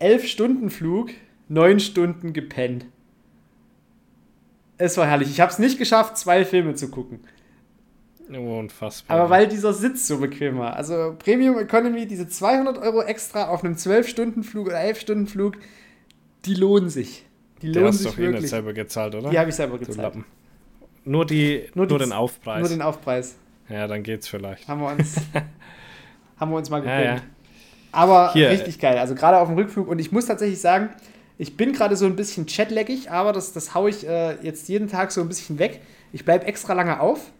11-Stunden-Flug 0.00 1.10
9 1.48 1.80
Stunden 1.80 2.32
gepennt. 2.32 2.86
Es 4.78 4.96
war 4.96 5.06
herrlich. 5.06 5.30
Ich 5.30 5.40
habe 5.40 5.50
es 5.50 5.58
nicht 5.58 5.78
geschafft, 5.78 6.16
zwei 6.16 6.44
Filme 6.44 6.74
zu 6.74 6.90
gucken. 6.90 7.20
Unfassbar. 8.28 9.18
Aber 9.18 9.30
weil 9.30 9.48
dieser 9.48 9.72
Sitz 9.72 10.06
so 10.06 10.18
bequem 10.18 10.58
war. 10.58 10.76
Also 10.76 11.16
Premium 11.18 11.58
Economy, 11.58 12.06
diese 12.06 12.28
200 12.28 12.78
Euro 12.78 13.02
extra 13.02 13.48
auf 13.48 13.64
einem 13.64 13.74
12-Stunden-Flug 13.74 14.68
oder 14.68 14.78
11-Stunden-Flug, 14.78 15.56
die 16.44 16.54
lohnen 16.54 16.88
sich. 16.90 17.26
Die 17.62 17.68
lohnen 17.68 17.88
hast 17.88 17.98
sich 17.98 18.06
doch 18.10 18.18
eh 18.18 18.20
nicht 18.22 18.32
wirklich. 18.34 18.50
selber 18.50 18.72
gezahlt, 18.72 19.14
oder? 19.14 19.30
Die 19.30 19.38
habe 19.38 19.50
ich 19.50 19.56
selber 19.56 19.78
gezahlt. 19.78 20.14
Nur, 21.04 21.26
die, 21.26 21.64
Nur 21.74 21.86
nur, 21.86 21.98
die- 21.98 22.04
den 22.04 22.12
Aufpreis. 22.12 22.60
Nur 22.60 22.68
den 22.68 22.82
Aufpreis 22.82 23.36
ja, 23.70 23.86
dann 23.86 24.02
geht's 24.02 24.28
vielleicht. 24.28 24.68
haben 24.68 24.80
wir 24.80 24.88
uns, 24.92 25.16
haben 26.38 26.50
wir 26.50 26.56
uns 26.56 26.70
mal 26.70 26.84
Ja, 26.84 26.98
gegönnt. 26.98 27.18
ja. 27.20 27.26
Aber 27.92 28.32
Hier. 28.34 28.50
richtig 28.50 28.78
geil. 28.78 28.98
Also 28.98 29.14
gerade 29.14 29.38
auf 29.38 29.48
dem 29.48 29.56
Rückflug. 29.56 29.88
Und 29.88 29.98
ich 29.98 30.12
muss 30.12 30.26
tatsächlich 30.26 30.60
sagen, 30.60 30.90
ich 31.38 31.56
bin 31.56 31.72
gerade 31.72 31.96
so 31.96 32.06
ein 32.06 32.14
bisschen 32.16 32.46
chatlaggig, 32.46 33.10
aber 33.10 33.32
das, 33.32 33.52
das 33.52 33.74
haue 33.74 33.90
ich 33.90 34.06
äh, 34.06 34.36
jetzt 34.42 34.68
jeden 34.68 34.88
Tag 34.88 35.10
so 35.10 35.20
ein 35.20 35.28
bisschen 35.28 35.58
weg. 35.58 35.80
Ich 36.12 36.24
bleibe 36.24 36.46
extra 36.46 36.72
lange 36.74 37.00
auf 37.00 37.32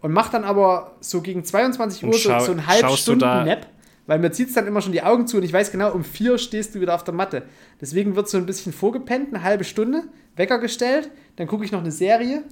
und 0.00 0.12
mache 0.12 0.32
dann 0.32 0.44
aber 0.44 0.96
so 1.00 1.20
gegen 1.20 1.44
22 1.44 2.02
Und 2.04 2.08
Uhr 2.10 2.14
so, 2.18 2.38
so 2.40 2.50
einen 2.52 2.66
halb 2.66 2.80
schaust 2.80 2.98
du 3.06 3.12
Stunden 3.12 3.20
da- 3.20 3.44
Nap. 3.44 3.66
Weil 4.06 4.18
mir 4.20 4.32
zieht 4.32 4.48
es 4.48 4.54
dann 4.54 4.66
immer 4.66 4.80
schon 4.80 4.92
die 4.92 5.02
Augen 5.02 5.26
zu 5.26 5.36
und 5.36 5.42
ich 5.42 5.52
weiß 5.52 5.70
genau, 5.70 5.92
um 5.92 6.02
vier 6.02 6.38
stehst 6.38 6.74
du 6.74 6.80
wieder 6.80 6.94
auf 6.94 7.04
der 7.04 7.12
Matte. 7.12 7.42
Deswegen 7.78 8.16
wird 8.16 8.26
so 8.30 8.38
ein 8.38 8.46
bisschen 8.46 8.72
vorgepennt, 8.72 9.34
eine 9.34 9.42
halbe 9.44 9.64
Stunde, 9.64 10.04
Wecker 10.34 10.58
gestellt, 10.60 11.10
dann 11.36 11.46
gucke 11.46 11.62
ich 11.66 11.72
noch 11.72 11.80
eine 11.80 11.92
Serie. 11.92 12.42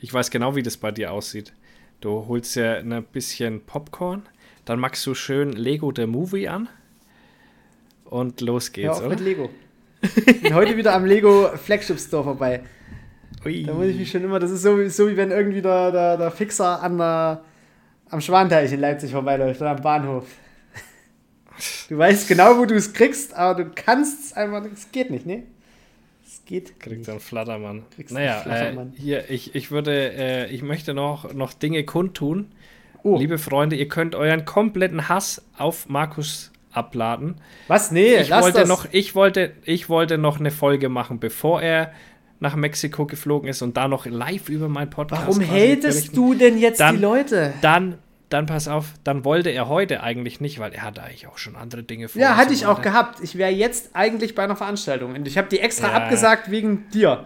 Ich 0.00 0.12
weiß 0.14 0.30
genau, 0.30 0.56
wie 0.56 0.62
das 0.62 0.78
bei 0.78 0.90
dir 0.92 1.12
aussieht. 1.12 1.52
Du 2.00 2.26
holst 2.28 2.56
ja 2.56 2.74
ein 2.74 3.04
bisschen 3.12 3.62
Popcorn, 3.64 4.22
dann 4.64 4.78
machst 4.78 5.06
du 5.06 5.14
schön 5.14 5.52
Lego 5.52 5.92
der 5.92 6.06
Movie 6.06 6.48
an 6.48 6.68
und 8.04 8.40
los 8.40 8.66
Hör 8.68 8.72
geht's, 8.72 8.88
auf 8.98 9.00
oder? 9.00 9.08
mit 9.10 9.20
Lego. 9.20 9.50
Ich 10.26 10.42
bin 10.42 10.54
heute 10.54 10.76
wieder 10.76 10.94
am 10.94 11.04
Lego 11.06 11.48
Flagship 11.56 11.98
Store 11.98 12.22
vorbei. 12.22 12.62
Ui. 13.44 13.64
Da 13.64 13.72
muss 13.74 13.86
ich 13.86 13.96
mich 13.98 14.10
schon 14.10 14.22
immer, 14.24 14.38
das 14.38 14.50
ist 14.50 14.62
so, 14.62 14.78
wie- 14.78 14.88
so 14.88 15.08
wie 15.08 15.16
wenn 15.16 15.30
irgendwie 15.30 15.62
der, 15.62 15.90
der, 15.90 16.16
der 16.16 16.30
Fixer 16.30 16.80
an 16.82 16.98
der, 16.98 17.42
am 18.10 18.20
Schwanteich 18.20 18.72
in 18.72 18.80
Leipzig 18.80 19.10
vorbeiläuft 19.10 19.60
oder 19.60 19.70
am 19.70 19.82
Bahnhof. 19.82 20.26
Du 21.88 21.96
weißt 21.96 22.28
genau, 22.28 22.58
wo 22.58 22.66
du 22.66 22.74
es 22.74 22.92
kriegst, 22.92 23.32
aber 23.34 23.64
du 23.64 23.70
kannst 23.74 24.26
es 24.26 24.32
einfach, 24.34 24.62
es 24.72 24.92
geht 24.92 25.10
nicht, 25.10 25.24
ne? 25.24 25.44
Es 26.26 26.44
geht 26.44 26.80
Kriegt 26.80 26.98
nicht. 26.98 27.08
einen 27.10 27.20
Flattermann. 27.20 27.84
Kriegst 27.94 28.12
naja, 28.12 28.34
einen 28.34 28.42
Flattermann. 28.42 28.92
Äh, 28.96 29.00
hier, 29.00 29.30
ich, 29.30 29.54
ich 29.54 29.70
würde, 29.70 30.12
äh, 30.12 30.50
ich 30.50 30.62
möchte 30.62 30.92
noch, 30.92 31.32
noch 31.32 31.52
Dinge 31.52 31.84
kundtun. 31.84 32.48
Oh, 33.04 33.16
Liebe 33.18 33.38
Freunde, 33.38 33.76
ihr 33.76 33.86
könnt 33.88 34.14
euren 34.16 34.44
kompletten 34.44 35.08
Hass 35.08 35.42
auf 35.56 35.88
Markus 35.88 36.50
abladen. 36.72 37.36
was? 37.68 37.90
Nee, 37.92 38.16
Ich 38.16 38.30
wollte, 38.32 38.58
das. 38.60 38.68
noch, 38.68 38.86
ich, 38.90 39.14
wollte, 39.14 39.52
ich 39.64 39.88
wollte 39.88 40.18
noch 40.18 40.40
eine 40.40 40.50
Folge 40.50 40.88
machen, 40.88 41.20
bevor 41.20 41.62
er 41.62 41.92
nach 42.40 42.54
Mexiko 42.56 43.06
geflogen 43.06 43.48
ist 43.48 43.62
und 43.62 43.76
da 43.76 43.86
noch 43.88 44.04
live 44.06 44.48
über 44.48 44.68
meinen 44.68 44.90
Podcast. 44.90 45.22
Warum 45.26 45.40
hatest 45.40 45.82
berichten. 45.82 46.14
du 46.16 46.34
denn 46.34 46.58
jetzt 46.58 46.80
Dann- 46.80 46.96
die 46.96 47.00
Leute? 47.02 47.54
Dann, 47.62 47.98
dann 48.28 48.46
pass 48.46 48.66
auf, 48.68 48.86
dann 49.04 49.24
wollte 49.24 49.50
er 49.50 49.68
heute 49.68 50.02
eigentlich 50.02 50.40
nicht, 50.40 50.58
weil 50.58 50.72
er 50.72 50.82
hatte 50.82 51.02
eigentlich 51.02 51.26
auch 51.28 51.38
schon 51.38 51.54
andere 51.56 51.82
Dinge 51.84 52.08
vor. 52.08 52.20
Ja, 52.20 52.36
hatte 52.36 52.48
so 52.48 52.54
ich 52.54 52.66
auch 52.66 52.82
gehabt. 52.82 53.20
Ich 53.22 53.36
wäre 53.38 53.50
jetzt 53.52 53.90
eigentlich 53.94 54.34
bei 54.34 54.42
einer 54.44 54.56
Veranstaltung 54.56 55.14
und 55.14 55.28
ich 55.28 55.38
habe 55.38 55.48
die 55.48 55.60
extra 55.60 55.88
Ja. 55.88 55.94
abgesagt 55.94 56.50
wegen 56.50 56.88
dir. 56.90 57.24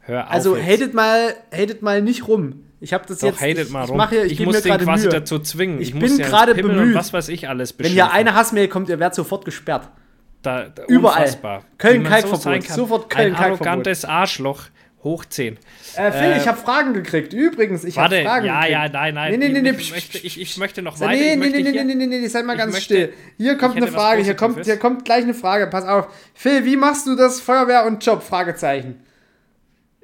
Hör 0.00 0.26
auf 0.26 0.32
Also 0.32 0.56
hatet 0.56 0.94
mal, 0.94 1.34
hatet 1.52 1.82
mal 1.82 2.00
nicht 2.02 2.26
rum. 2.26 2.64
Ich 2.80 2.94
habe 2.94 3.04
das 3.06 3.18
Doch, 3.18 3.28
jetzt. 3.28 3.40
hatet 3.42 3.66
ich, 3.66 3.70
mal 3.70 3.84
ich 3.84 3.90
rum. 3.90 3.98
Mache 3.98 4.14
hier, 4.14 4.24
ich, 4.24 4.32
ich 4.40 4.46
muss 4.46 4.62
den 4.62 4.78
quasi 4.78 5.02
Mühe. 5.08 5.12
dazu 5.12 5.38
zwingen. 5.40 5.80
Ich 5.82 5.92
muss 5.92 6.08
bin 6.10 6.18
ja 6.18 6.26
gerade 6.26 6.54
bemüht. 6.54 6.94
Was 6.94 7.12
weiß 7.12 7.28
ich 7.28 7.46
alles 7.46 7.78
Wenn 7.78 7.92
hier 7.92 8.10
eine 8.10 8.34
Hassmail 8.34 8.68
kommt, 8.68 8.88
ihr 8.88 8.98
werdet 8.98 9.14
sofort 9.14 9.44
gesperrt. 9.44 9.90
da, 10.40 10.70
da, 10.70 10.84
Überall. 10.86 11.18
unfassbar. 11.24 11.64
Köln 11.76 11.96
Wie 11.96 11.98
man 12.04 12.12
Kalkverbot. 12.12 12.40
sein 12.40 12.62
kann. 12.62 12.76
Sofort 12.76 13.02
Ein 13.04 13.08
Köln-Kalkverbot. 13.10 13.66
arrogantes 13.66 14.04
Arschloch. 14.06 14.62
Hoch 15.02 15.24
10. 15.24 15.56
Äh, 15.96 16.12
Phil, 16.12 16.20
Äh, 16.20 16.38
ich 16.38 16.46
habe 16.46 16.58
Fragen 16.58 16.92
gekriegt. 16.92 17.32
Übrigens, 17.32 17.84
ich 17.84 17.96
habe 17.98 18.10
Warte, 18.16 18.24
Fragen 18.24 18.46
ja, 18.46 18.54
gekriegt. 18.60 18.72
ja, 18.72 18.88
nein, 18.90 19.14
nein. 19.14 19.38
Nee, 19.38 19.48
nee, 19.48 19.60
nee, 19.62 19.70
ich, 19.70 19.90
möchte, 19.92 20.18
ich, 20.18 20.40
ich 20.40 20.56
möchte 20.58 20.82
noch 20.82 21.00
weiter. 21.00 21.12
nee, 21.12 21.36
nee, 21.36 21.48
nee, 21.48 21.62
nee, 21.62 21.72
nee, 21.72 21.94
nee, 21.94 22.06
nee, 22.06 22.18
nee, 22.20 22.26
seid 22.28 22.44
mal 22.44 22.56
ganz 22.56 22.74
möchte- 22.74 22.94
still. 22.94 23.12
Hier 23.38 23.56
kommt 23.56 23.76
eine 23.76 23.86
Frage, 23.88 24.22
hier 24.22 24.34
kommt, 24.36 24.64
hier 24.64 24.76
kommt 24.76 25.04
gleich 25.06 25.22
eine 25.24 25.34
Frage. 25.34 25.66
Pass 25.68 25.84
auf. 25.86 26.08
Phil, 26.34 26.64
wie 26.66 26.76
machst 26.76 27.06
du 27.06 27.16
das 27.16 27.40
Feuerwehr 27.40 27.86
und 27.86 28.04
Job? 28.04 28.22
Fragezeichen. 28.22 29.00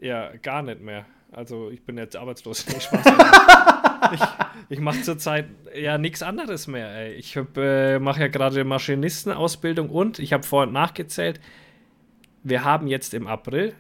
Ja, 0.00 0.30
gar 0.42 0.62
nicht 0.62 0.80
mehr. 0.80 1.04
Also 1.32 1.70
ich 1.70 1.84
bin 1.84 1.98
jetzt 1.98 2.16
arbeitslos. 2.16 2.66
Nee, 2.66 2.80
Spaß. 2.80 3.04
ich 4.14 4.20
ich 4.70 4.78
mache 4.80 5.02
zurzeit 5.02 5.46
ja 5.74 5.98
nichts 5.98 6.22
anderes 6.22 6.66
mehr. 6.66 6.88
Ey. 6.88 7.12
Ich 7.14 7.36
äh, 7.56 7.98
mache 7.98 8.20
ja 8.20 8.28
gerade 8.28 8.64
Maschinistenausbildung 8.64 9.90
und 9.90 10.18
ich 10.18 10.32
habe 10.32 10.42
vorhin 10.44 10.72
nachgezählt. 10.72 11.40
Wir 12.42 12.64
haben 12.64 12.86
jetzt 12.86 13.12
im 13.12 13.26
April, 13.26 13.74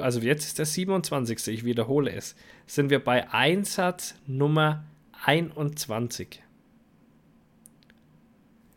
also 0.00 0.20
jetzt 0.20 0.44
ist 0.44 0.58
der 0.58 0.66
27. 0.66 1.48
Ich 1.48 1.64
wiederhole 1.64 2.12
es, 2.12 2.34
sind 2.66 2.90
wir 2.90 3.02
bei 3.02 3.30
Einsatz 3.30 4.14
Nummer 4.26 4.84
21. 5.24 6.42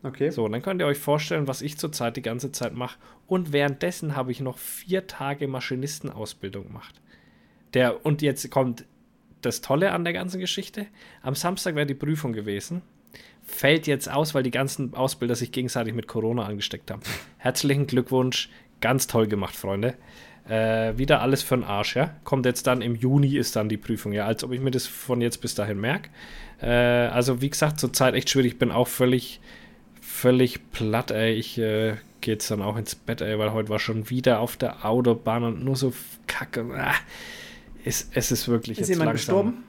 Okay. 0.04 0.30
So, 0.30 0.48
dann 0.48 0.62
könnt 0.62 0.80
ihr 0.80 0.86
euch 0.86 0.98
vorstellen, 0.98 1.46
was 1.46 1.62
ich 1.62 1.78
zurzeit 1.78 2.16
die 2.16 2.22
ganze 2.22 2.50
Zeit 2.52 2.74
mache. 2.74 2.98
Und 3.26 3.52
währenddessen 3.52 4.16
habe 4.16 4.32
ich 4.32 4.40
noch 4.40 4.58
vier 4.58 5.06
Tage 5.06 5.46
Maschinistenausbildung 5.46 6.66
gemacht. 6.66 7.00
Der, 7.74 8.04
und 8.04 8.20
jetzt 8.20 8.50
kommt 8.50 8.84
das 9.40 9.60
Tolle 9.60 9.92
an 9.92 10.04
der 10.04 10.12
ganzen 10.12 10.40
Geschichte. 10.40 10.86
Am 11.22 11.34
Samstag 11.34 11.74
wäre 11.74 11.86
die 11.86 11.94
Prüfung 11.94 12.32
gewesen. 12.32 12.82
Fällt 13.44 13.86
jetzt 13.86 14.10
aus, 14.10 14.34
weil 14.34 14.42
die 14.42 14.50
ganzen 14.50 14.94
Ausbilder 14.94 15.34
sich 15.34 15.52
gegenseitig 15.52 15.94
mit 15.94 16.06
Corona 16.06 16.44
angesteckt 16.44 16.90
haben. 16.90 17.02
Herzlichen 17.38 17.86
Glückwunsch. 17.86 18.50
Ganz 18.80 19.06
toll 19.06 19.28
gemacht, 19.28 19.54
Freunde. 19.54 19.96
Äh, 20.48 20.98
wieder 20.98 21.20
alles 21.20 21.42
für 21.42 21.56
den 21.56 21.64
Arsch, 21.64 21.96
ja. 21.96 22.14
Kommt 22.24 22.46
jetzt 22.46 22.66
dann 22.66 22.82
im 22.82 22.96
Juni 22.96 23.36
ist 23.36 23.56
dann 23.56 23.68
die 23.68 23.76
Prüfung, 23.76 24.12
ja. 24.12 24.26
Als 24.26 24.42
ob 24.44 24.52
ich 24.52 24.60
mir 24.60 24.70
das 24.70 24.86
von 24.86 25.20
jetzt 25.20 25.38
bis 25.40 25.54
dahin 25.54 25.80
merke. 25.80 26.10
Äh, 26.60 26.66
also, 26.68 27.40
wie 27.40 27.50
gesagt, 27.50 27.78
zurzeit 27.80 28.14
echt 28.14 28.30
schwierig. 28.30 28.52
Ich 28.54 28.58
bin 28.58 28.70
auch 28.72 28.88
völlig 28.88 29.40
völlig 30.12 30.70
platt, 30.72 31.10
ey. 31.10 31.32
Ich 31.32 31.58
äh, 31.58 31.94
gehe 32.20 32.34
jetzt 32.34 32.50
dann 32.50 32.60
auch 32.62 32.76
ins 32.76 32.94
Bett, 32.94 33.20
ey, 33.20 33.38
weil 33.38 33.52
heute 33.52 33.68
war 33.70 33.78
schon 33.78 34.10
wieder 34.10 34.40
auf 34.40 34.56
der 34.56 34.84
Autobahn 34.84 35.42
und 35.44 35.64
nur 35.64 35.76
so 35.76 35.92
Kacke. 36.26 36.66
Ah, 36.76 36.94
es, 37.84 38.08
es 38.12 38.30
ist 38.30 38.46
wirklich 38.48 38.78
Ist 38.78 38.88
jetzt 38.88 38.98
jemand 38.98 39.08
langsam. 39.10 39.16
gestorben? 39.16 39.64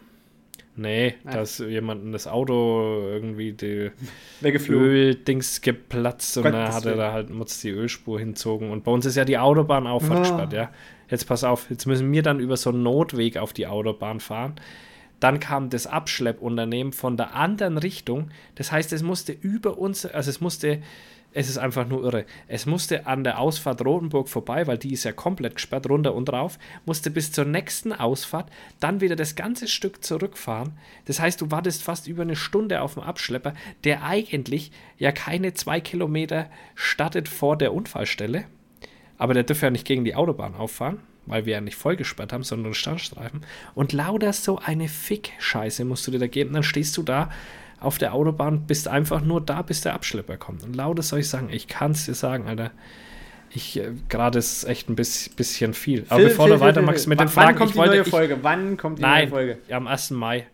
Nee, 0.75 1.13
Ah. 1.23 1.33
da 1.33 1.41
ist 1.41 1.59
jemand 1.59 2.03
in 2.03 2.11
das 2.11 2.25
Auto 2.27 2.99
irgendwie 3.05 3.51
die. 3.53 3.91
Öldings 4.69 5.61
geplatzt 5.61 6.35
und 6.37 6.43
Gottes 6.43 6.59
da 6.59 6.73
hat 6.73 6.85
er 6.85 6.95
da 6.95 7.11
halt 7.13 7.29
muss 7.29 7.59
die 7.61 7.69
Ölspur 7.69 8.19
hinzogen. 8.19 8.71
Und 8.71 8.83
bei 8.83 8.91
uns 8.91 9.05
ist 9.05 9.15
ja 9.15 9.25
die 9.25 9.37
Autobahn 9.37 9.85
auch 9.87 10.03
Ah. 10.09 10.19
gesperrt, 10.19 10.53
ja. 10.53 10.71
Jetzt 11.09 11.25
pass 11.27 11.43
auf, 11.43 11.69
jetzt 11.69 11.85
müssen 11.85 12.11
wir 12.11 12.23
dann 12.23 12.39
über 12.39 12.57
so 12.57 12.71
einen 12.71 12.81
Notweg 12.83 13.37
auf 13.37 13.53
die 13.53 13.67
Autobahn 13.67 14.19
fahren. 14.19 14.55
Dann 15.19 15.39
kam 15.39 15.69
das 15.69 15.85
Abschleppunternehmen 15.87 16.91
von 16.91 17.17
der 17.17 17.35
anderen 17.35 17.77
Richtung. 17.77 18.31
Das 18.55 18.71
heißt, 18.71 18.91
es 18.93 19.03
musste 19.03 19.31
über 19.31 19.77
uns, 19.77 20.05
also 20.05 20.29
es 20.29 20.41
musste, 20.41 20.81
es 21.33 21.49
ist 21.49 21.57
einfach 21.57 21.87
nur 21.87 22.03
irre. 22.03 22.25
Es 22.47 22.65
musste 22.65 23.07
an 23.07 23.23
der 23.23 23.39
Ausfahrt 23.39 23.83
Rotenburg 23.83 24.29
vorbei, 24.29 24.67
weil 24.67 24.77
die 24.77 24.93
ist 24.93 25.03
ja 25.03 25.11
komplett 25.11 25.55
gesperrt, 25.55 25.89
runter 25.89 26.13
und 26.13 26.31
rauf, 26.31 26.59
musste 26.85 27.09
bis 27.09 27.31
zur 27.31 27.45
nächsten 27.45 27.91
Ausfahrt 27.91 28.51
dann 28.79 29.01
wieder 29.01 29.15
das 29.15 29.35
ganze 29.35 29.67
Stück 29.67 30.03
zurückfahren. 30.03 30.73
Das 31.05 31.19
heißt, 31.19 31.41
du 31.41 31.51
wartest 31.51 31.83
fast 31.83 32.07
über 32.07 32.21
eine 32.21 32.35
Stunde 32.35 32.81
auf 32.81 32.93
dem 32.93 33.03
Abschlepper, 33.03 33.53
der 33.83 34.03
eigentlich 34.03 34.71
ja 34.97 35.11
keine 35.11 35.53
zwei 35.53 35.81
Kilometer 35.81 36.49
startet 36.75 37.27
vor 37.27 37.57
der 37.57 37.73
Unfallstelle. 37.73 38.45
Aber 39.17 39.33
der 39.33 39.43
dürfte 39.43 39.67
ja 39.67 39.71
nicht 39.71 39.85
gegen 39.85 40.05
die 40.05 40.15
Autobahn 40.15 40.55
auffahren, 40.55 40.99
weil 41.25 41.45
wir 41.45 41.53
ja 41.53 41.61
nicht 41.61 41.75
vollgesperrt 41.75 42.33
haben, 42.33 42.43
sondern 42.43 42.73
Standstreifen. 42.73 43.45
Und 43.73 43.93
lauter 43.93 44.33
so 44.33 44.59
eine 44.59 44.87
Fick-Scheiße 44.87 45.85
musst 45.85 46.05
du 46.07 46.11
dir 46.11 46.19
da 46.19 46.27
geben. 46.27 46.53
Dann 46.53 46.63
stehst 46.63 46.97
du 46.97 47.03
da 47.03 47.31
auf 47.83 47.97
der 47.97 48.13
Autobahn, 48.13 48.65
bist 48.65 48.87
einfach 48.87 49.21
nur 49.21 49.41
da, 49.41 49.61
bis 49.61 49.81
der 49.81 49.93
Abschlepper 49.93 50.37
kommt. 50.37 50.63
Und 50.63 50.75
lauter 50.75 51.01
soll 51.03 51.19
ich 51.19 51.29
sagen, 51.29 51.49
ich 51.51 51.67
kann 51.67 51.91
es 51.91 52.05
dir 52.05 52.13
sagen, 52.15 52.47
Alter. 52.47 52.71
Ich, 53.55 53.77
äh, 53.79 53.91
gerade 54.09 54.39
ist 54.39 54.57
es 54.57 54.63
echt 54.63 54.89
ein 54.89 54.95
bisschen, 54.95 55.35
bisschen 55.35 55.73
viel. 55.75 56.05
Aber 56.09 56.19
Phil, 56.19 56.29
bevor 56.29 56.47
Phil, 56.47 56.55
du 56.55 56.61
weitermachst 56.61 57.07
mit 57.07 57.19
den 57.19 57.27
Wann 57.27 57.29
Fragen, 57.29 57.57
kommt 57.57 57.69
ich 57.69 57.73
die 57.73 57.77
wollte. 57.79 57.91
neue 57.91 58.01
Ich, 58.01 58.09
Folge? 58.09 58.37
Wann 58.41 58.77
kommt 58.77 58.97
die 58.97 59.03
nein, 59.03 59.29
neue 59.29 59.29
Folge? 59.29 59.57
am 59.71 59.85
1. 59.87 60.09
Mai. 60.11 60.47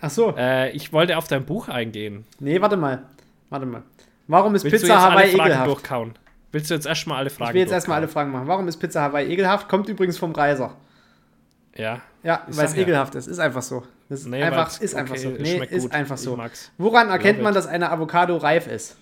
Ach 0.00 0.08
so. 0.10 0.34
Äh, 0.36 0.70
ich 0.70 0.92
wollte 0.94 1.18
auf 1.18 1.28
dein 1.28 1.44
Buch 1.44 1.68
eingehen. 1.68 2.24
Nee, 2.40 2.60
warte 2.60 2.76
mal. 2.78 3.02
Warte 3.50 3.66
mal. 3.66 3.82
Warum 4.28 4.54
ist 4.54 4.64
Willst 4.64 4.82
Pizza 4.84 5.00
Hawaii 5.00 5.34
ekelhaft? 5.34 5.66
durchkauen? 5.68 6.14
Willst 6.52 6.70
du 6.70 6.74
jetzt 6.74 6.86
erstmal 6.86 7.18
alle 7.18 7.28
Fragen 7.30 7.50
Ich 7.50 7.54
will 7.54 7.60
jetzt 7.62 7.72
erstmal 7.72 7.98
alle? 7.98 8.08
Fragen 8.08 8.30
machen. 8.32 8.46
Warum 8.48 8.66
ist 8.66 8.78
Pizza 8.78 9.02
Hawaii 9.02 9.30
ekelhaft? 9.30 9.68
Kommt 9.68 9.88
übrigens 9.90 10.16
vom 10.16 10.32
Reiser. 10.32 10.74
Ja. 11.76 12.00
Ja, 12.22 12.46
Ich 12.48 12.56
weil 12.56 12.64
es 12.64 12.74
ja. 12.74 12.82
ekelhaft 12.82 13.14
ist. 13.14 13.26
Ist 13.26 13.38
einfach 13.38 13.62
so. 13.62 13.84
Das 14.08 14.20
ist 14.20 14.26
Nee, 14.28 14.42
einfach, 14.42 14.80
ist 14.80 14.94
einfach 14.94 15.14
okay, 15.14 15.22
so. 15.22 15.30
es 15.30 15.38
Nee, 15.40 15.56
schmeckt 15.56 15.72
ist 15.72 15.82
gut. 15.82 15.92
einfach 15.92 16.16
so. 16.16 16.38
Woran 16.78 17.08
erkennt 17.08 17.42
man, 17.42 17.54
dass 17.54 17.66
eine 17.66 17.90
Avocado 17.90 18.36
reif 18.36 18.66
ist? 18.68 18.96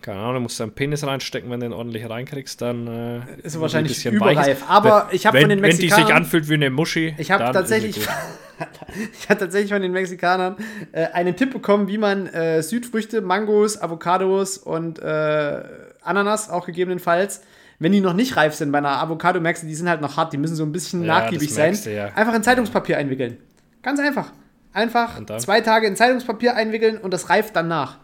Keine 0.00 0.18
Ahnung, 0.20 0.34
du 0.36 0.40
musst 0.40 0.58
deinen 0.58 0.72
Penis 0.72 1.06
reinstecken, 1.06 1.50
wenn 1.50 1.60
du 1.60 1.66
den 1.66 1.72
ordentlich 1.74 2.08
reinkriegst, 2.08 2.62
dann 2.62 2.86
äh, 2.86 3.20
Ist 3.42 3.56
ein 3.56 3.60
wahrscheinlich 3.60 3.92
bisschen 3.92 4.14
überreif. 4.14 4.64
Aber 4.66 5.08
ich 5.12 5.26
habe 5.26 5.38
von 5.38 5.50
den 5.50 5.60
Wenn 5.60 5.70
die 5.72 5.76
sich 5.76 5.90
Mexikanern- 5.92 6.16
anfühlt 6.16 6.48
wie 6.48 6.54
eine 6.54 6.70
Muschi, 6.70 7.14
Ich 7.18 7.30
habe 7.30 7.52
tatsächlich, 7.52 7.98
ich 9.12 9.28
habe 9.28 9.40
tatsächlich 9.40 9.70
von 9.70 9.82
den 9.82 9.92
Mexikanern 9.92 10.56
äh, 10.92 11.04
einen 11.08 11.36
Tipp 11.36 11.52
bekommen, 11.52 11.86
wie 11.88 11.98
man 11.98 12.26
äh, 12.28 12.62
Südfrüchte, 12.62 13.20
Mangos, 13.20 13.80
Avocados 13.82 14.56
und 14.56 14.98
äh, 15.00 15.62
Ananas 16.00 16.48
auch 16.48 16.64
gegebenenfalls, 16.64 17.42
wenn 17.78 17.92
die 17.92 18.00
noch 18.00 18.14
nicht 18.14 18.36
reif 18.38 18.54
sind, 18.54 18.72
bei 18.72 18.78
einer 18.78 19.02
Avocado 19.02 19.38
merkst 19.38 19.64
du, 19.64 19.66
die 19.66 19.74
sind 19.74 19.88
halt 19.90 20.00
noch 20.00 20.16
hart, 20.16 20.32
die 20.32 20.38
müssen 20.38 20.56
so 20.56 20.62
ein 20.64 20.72
bisschen 20.72 21.04
Ja, 21.04 21.20
nachgiebig 21.20 21.52
sein. 21.52 21.78
du, 21.84 21.94
ja. 21.94 22.06
Einfach 22.14 22.32
in 22.34 22.42
Zeitungspapier 22.42 22.96
einwickeln. 22.96 23.36
Ganz 23.82 24.00
einfach. 24.00 24.32
Einfach 24.72 25.20
zwei 25.38 25.60
Tage 25.62 25.86
in 25.86 25.96
Zeitungspapier 25.96 26.54
einwickeln 26.54 26.98
und 26.98 27.12
das 27.12 27.28
reift 27.28 27.56
dann 27.56 27.68
nach. 27.68 27.98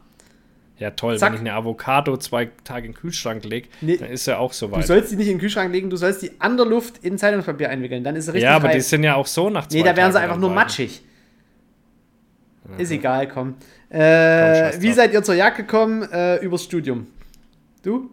Ja, 0.78 0.90
toll, 0.90 1.16
Zack. 1.18 1.30
wenn 1.30 1.34
ich 1.36 1.40
eine 1.40 1.54
Avocado 1.54 2.16
zwei 2.18 2.50
Tage 2.64 2.86
in 2.86 2.92
den 2.92 2.98
Kühlschrank 2.98 3.44
lege, 3.44 3.68
Nee. 3.80 3.96
dann 3.96 4.10
ist 4.10 4.26
ja 4.26 4.38
auch 4.38 4.50
Du 4.50 4.56
soweit. 4.56 4.86
sollst 4.86 5.10
die 5.12 5.16
nicht 5.16 5.28
in 5.28 5.34
den 5.34 5.40
Kühlschrank 5.40 5.72
legen, 5.72 5.88
du 5.88 5.96
sollst 5.96 6.20
die 6.22 6.32
an 6.38 6.56
der 6.58 6.66
Luft 6.66 6.98
in 7.02 7.16
Zeitungspapier 7.16 7.70
einwickeln. 7.70 8.04
Dann 8.04 8.14
ist 8.16 8.26
sie 8.26 8.32
richtig 8.32 8.44
Ja, 8.44 8.56
aber 8.56 8.66
reif. 8.68 8.74
die 8.74 8.80
sind 8.82 9.02
ja 9.04 9.14
auch 9.14 9.26
so 9.26 9.48
nach 9.48 9.66
zwei 9.68 9.78
Nee, 9.78 9.84
da 9.84 9.96
wären 9.96 10.12
sie 10.12 10.20
einfach 10.20 10.36
nur 10.36 10.50
matschig. 10.50 11.02
Ist 12.78 12.90
egal, 12.90 13.28
komm. 13.28 13.54
Komm, 13.90 13.98
Äh, 14.00 14.72
scheiß 14.72 14.82
wie 14.82 14.92
seid 14.92 15.12
ihr 15.12 15.22
zur 15.22 15.36
Jagd 15.36 15.56
gekommen? 15.58 16.02
Äh, 16.10 16.44
übers 16.44 16.64
Studium. 16.64 17.06
Du? 17.82 18.10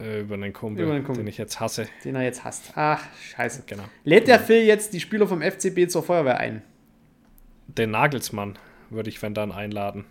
Äh, 0.00 0.20
über 0.22 0.34
einen 0.36 0.52
Kumpel, 0.54 0.84
Über 0.84 0.94
einen 0.94 1.04
Kumpel. 1.04 1.22
den 1.22 1.28
ich 1.28 1.36
jetzt 1.36 1.60
hasse. 1.60 1.86
Den 2.04 2.14
er 2.16 2.22
jetzt 2.22 2.44
hasst. 2.44 2.72
Ach, 2.74 3.02
scheiße. 3.36 3.64
Genau. 3.66 3.82
Lädt 4.04 4.26
der 4.26 4.40
Phil 4.40 4.62
jetzt 4.62 4.94
die 4.94 5.00
Spieler 5.00 5.26
vom 5.28 5.42
FCB 5.42 5.88
zur 5.88 6.02
Feuerwehr 6.02 6.38
ein? 6.38 6.62
Den 7.68 7.90
Nagelsmann 7.92 8.58
würde 8.90 9.08
ich, 9.10 9.22
wenn 9.22 9.34
dann, 9.34 9.52
einladen. 9.52 10.04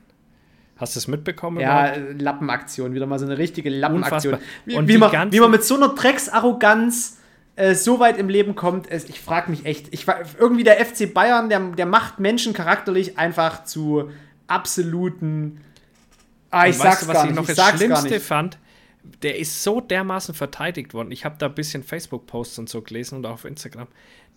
Hast 0.77 0.95
du 0.95 0.99
es 0.99 1.07
mitbekommen? 1.07 1.59
Ja, 1.59 1.95
überhaupt? 1.95 2.21
Lappenaktion. 2.21 2.93
Wieder 2.93 3.07
mal 3.07 3.17
so 3.17 3.25
eine 3.25 3.37
richtige 3.37 3.69
Lappenaktion. 3.69 4.35
Unfassbar. 4.35 4.39
Wie, 4.65 4.75
Und 4.75 4.87
wie, 4.87 4.97
man, 4.97 5.31
wie 5.31 5.39
man 5.39 5.49
mit 5.51 5.63
so 5.63 5.75
einer 5.75 5.89
Drecksarroganz 5.89 7.17
äh, 7.55 7.73
so 7.73 7.99
weit 7.99 8.19
im 8.19 8.29
Leben 8.29 8.53
kommt, 8.55 8.89
es, 8.91 9.05
ich 9.09 9.19
frage 9.19 9.49
mich 9.49 9.65
echt. 9.65 9.91
Ich, 9.91 10.05
irgendwie 10.37 10.63
der 10.63 10.83
FC 10.85 11.11
Bayern, 11.11 11.49
der, 11.49 11.59
der 11.71 11.87
macht 11.87 12.19
Menschen 12.19 12.53
charakterlich 12.53 13.17
einfach 13.17 13.63
zu 13.63 14.11
absoluten. 14.45 15.61
Ah, 16.51 16.67
ich 16.67 16.75
Und 16.75 16.81
sag's 16.83 17.01
weißt 17.01 17.03
du, 17.03 17.07
was 17.07 17.13
gar 17.13 17.23
ich 17.23 17.29
nicht. 17.31 17.35
noch 17.39 17.49
ich 17.49 17.55
das 17.55 17.69
Schlimmste 17.77 18.09
nicht. 18.09 18.25
fand? 18.25 18.57
Der 19.21 19.37
ist 19.37 19.63
so 19.63 19.81
dermaßen 19.81 20.35
verteidigt 20.35 20.93
worden. 20.93 21.11
Ich 21.11 21.25
habe 21.25 21.35
da 21.37 21.47
ein 21.47 21.55
bisschen 21.55 21.83
Facebook-Posts 21.83 22.59
und 22.59 22.69
so 22.69 22.81
gelesen 22.81 23.17
und 23.17 23.25
auch 23.25 23.33
auf 23.33 23.45
Instagram. 23.45 23.87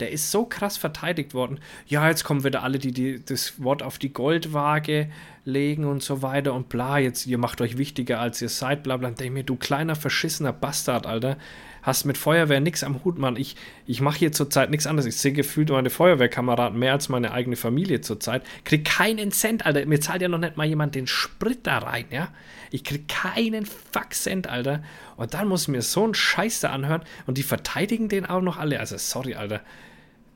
Der 0.00 0.10
ist 0.10 0.30
so 0.30 0.46
krass 0.46 0.76
verteidigt 0.76 1.34
worden. 1.34 1.60
Ja, 1.86 2.08
jetzt 2.08 2.24
kommen 2.24 2.42
wieder 2.44 2.62
alle, 2.62 2.78
die, 2.78 2.92
die 2.92 3.22
das 3.22 3.62
Wort 3.62 3.82
auf 3.82 3.98
die 3.98 4.12
Goldwaage 4.12 5.10
legen 5.44 5.84
und 5.84 6.02
so 6.02 6.22
weiter 6.22 6.54
und 6.54 6.68
bla. 6.68 6.98
Jetzt, 6.98 7.26
ihr 7.26 7.38
macht 7.38 7.60
euch 7.60 7.76
wichtiger, 7.76 8.20
als 8.20 8.40
ihr 8.40 8.48
seid, 8.48 8.82
bla 8.82 8.96
bla. 8.96 9.08
Und 9.08 9.20
denk 9.20 9.34
mir, 9.34 9.44
du 9.44 9.56
kleiner 9.56 9.96
verschissener 9.96 10.52
Bastard, 10.52 11.06
Alter. 11.06 11.36
Hast 11.83 12.05
mit 12.05 12.18
Feuerwehr 12.18 12.61
nichts 12.61 12.85
am 12.85 13.03
Hut, 13.05 13.18
Mann. 13.18 13.37
Ich, 13.37 13.57
ich 13.87 14.01
mache 14.01 14.18
hier 14.18 14.33
zurzeit 14.33 14.70
nichts 14.70 14.87
anderes. 14.87 15.07
Ich 15.07 15.16
sehe 15.16 15.33
gefühlt 15.33 15.70
meine 15.70 15.91
Feuerwehrkameraden 15.91 16.78
mehr 16.78 16.93
als 16.93 17.09
meine 17.09 17.33
eigene 17.33 17.57
Familie 17.57 18.01
zurzeit. 18.01 18.43
Krieg 18.64 18.85
keinen 18.85 19.33
Cent, 19.33 19.64
Alter. 19.64 19.87
Mir 19.87 20.01
zahlt 20.01 20.22
ja 20.22 20.28
noch 20.28 20.39
nicht 20.39 20.57
mal 20.57 20.66
jemand 20.66 20.95
den 20.95 21.07
Sprit 21.07 21.61
da 21.66 21.78
rein, 21.78 22.05
ja. 22.11 22.28
Ich 22.70 22.85
krieg 22.85 23.09
keinen 23.09 23.66
Fuck 23.66 24.12
Cent, 24.12 24.47
Alter. 24.47 24.83
Und 25.16 25.35
dann 25.35 25.49
muss 25.49 25.62
ich 25.62 25.68
mir 25.68 25.83
so 25.83 26.05
einen 26.05 26.14
Scheiß 26.14 26.61
da 26.61 26.70
anhören 26.70 27.03
und 27.26 27.39
die 27.39 27.43
verteidigen 27.43 28.09
den 28.09 28.26
auch 28.26 28.43
noch 28.43 28.59
alle. 28.59 28.78
Also, 28.78 28.97
sorry, 28.99 29.35
Alter. 29.35 29.61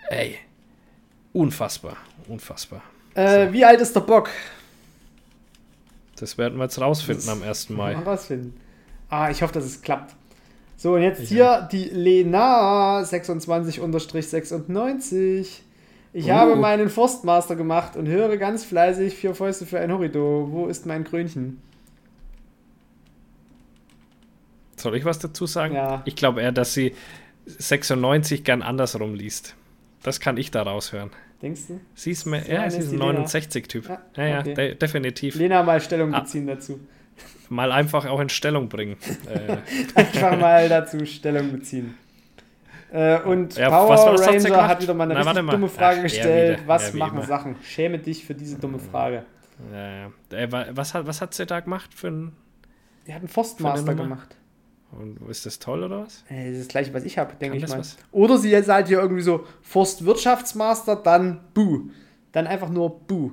Ey. 0.09 0.39
Unfassbar. 1.33 1.97
Unfassbar. 2.29 2.83
Äh, 3.15 3.53
wie 3.53 3.65
alt 3.65 3.81
ist 3.81 3.95
der 3.95 4.01
Bock? 4.01 4.31
Das 6.17 6.39
werden 6.39 6.59
wir 6.59 6.65
jetzt 6.65 6.81
rausfinden 6.81 7.29
am 7.29 7.43
1. 7.43 7.71
Mai. 7.71 7.97
Rausfinden. 7.97 8.59
Ah, 9.09 9.31
ich 9.31 9.43
hoffe, 9.43 9.55
dass 9.55 9.65
es 9.65 9.83
klappt. 9.83 10.15
So, 10.85 10.97
und 10.97 11.03
jetzt 11.03 11.23
hier 11.29 11.67
die 11.73 11.85
Lena 11.85 13.01
26-96. 13.05 15.61
Ich 16.13 16.27
Oh. 16.27 16.33
habe 16.35 16.57
meinen 16.57 16.91
Forstmaster 16.91 17.57
gemacht 17.57 17.97
und 17.97 18.07
höre 18.07 18.37
ganz 18.37 18.67
fleißig 18.67 19.15
vier 19.15 19.35
Fäuste 19.35 19.65
für 19.65 19.81
ein 19.81 19.91
Horrido. 19.91 20.47
Wo 20.51 20.67
ist 20.67 20.85
mein 20.85 21.05
Krönchen? 21.05 21.63
Soll 24.77 24.95
ich 24.97 25.07
was 25.07 25.19
dazu 25.21 25.47
sagen? 25.47 25.75
Ja. 25.75 26.03
Ich 26.05 26.17
glaube 26.17 26.43
eher, 26.43 26.53
dass 26.53 26.75
sie 26.75 26.95
96 27.47 28.45
gern 28.45 28.61
andersrum 28.61 29.15
liest. 29.15 29.55
Das 30.03 30.21
kann 30.21 30.37
ich 30.37 30.51
da 30.51 30.65
raushören. 30.65 31.09
Denkst 31.41 31.63
du? 31.69 31.81
Sie 31.95 32.11
ist 32.11 32.27
mir, 32.27 32.47
Ja, 32.47 32.69
sie 32.69 32.81
ist 32.81 32.93
ein 32.93 32.99
Lena. 32.99 33.21
69-Typ. 33.23 33.89
Ja, 33.89 34.03
Ja, 34.19 34.27
ja, 34.27 34.41
okay. 34.41 34.53
de 34.55 34.75
definitiv. 34.75 35.35
Lena 35.37 35.63
mal 35.63 35.81
Stellung 35.81 36.13
Ah. 36.13 36.21
beziehen 36.21 36.47
dazu. 36.47 36.79
Mal 37.49 37.73
einfach 37.73 38.07
auch 38.07 38.21
in 38.21 38.29
Stellung 38.29 38.69
bringen. 38.69 38.97
äh, 39.29 39.57
Einfach 39.95 40.39
mal 40.39 40.69
dazu 40.69 41.05
Stellung 41.07 41.53
beziehen. 41.53 41.95
Äh, 42.91 43.21
und 43.21 43.57
Ja, 43.57 43.69
Power 43.71 43.89
was- 43.91 44.07
was 44.21 44.27
Ranger 44.47 44.69
hat 44.69 44.81
wieder 44.83 44.95
mal 44.95 45.05
eine 45.05 45.15
Na, 45.15 45.21
richtig 45.23 45.43
mal. 45.45 45.53
dumme 45.53 45.69
Frage 45.69 45.99
Ach, 45.99 46.03
gestellt. 46.05 46.59
wieder. 46.61 46.69
Was 46.69 46.93
Ja, 46.93 46.99
machen 46.99 47.19
immer. 47.19 47.27
Sachen? 47.27 47.57
Schäme 47.65 47.99
dich 47.99 48.25
für 48.25 48.35
diese 48.35 48.59
dumme 48.59 48.79
Frage. 48.79 49.25
ja. 49.73 50.07
Äh, 50.37 50.51
wa- 50.53 50.67
was, 50.71 50.95
hat, 50.95 51.07
was 51.07 51.21
hat 51.21 51.35
sie 51.35 51.45
da 51.47 51.61
gemacht 51.61 51.93
für 51.95 52.09
ein. 52.09 52.33
Er 53.07 53.17
hat 53.17 53.21
einen 53.23 53.29
Forstmaster 53.29 53.95
gemacht. 53.95 54.37
Und 54.93 55.29
ist 55.29 55.45
das 55.45 55.59
toll 55.59 55.83
oder 55.83 56.03
was? 56.05 56.25
Äh, 56.31 56.45
Das 56.47 56.53
ist 56.55 56.61
das 56.61 56.69
gleiche, 56.69 56.95
was 56.95 57.05
ich 57.05 57.19
habe, 57.19 57.35
denke 57.35 57.57
ich 57.59 57.69
mal. 57.69 57.79
was? 57.81 57.97
Oder 58.13 58.39
sie 58.39 58.51
jetzt 58.51 58.69
halt 58.69 58.87
hier 58.89 59.01
irgendwie 59.01 59.23
so 59.23 59.45
Forstwirtschaftsmaster, 59.63 60.97
dann 60.97 61.41
Buh. 61.53 61.91
Dann 62.33 62.47
einfach 62.47 62.69
nur 62.69 63.01
Buh. 63.01 63.33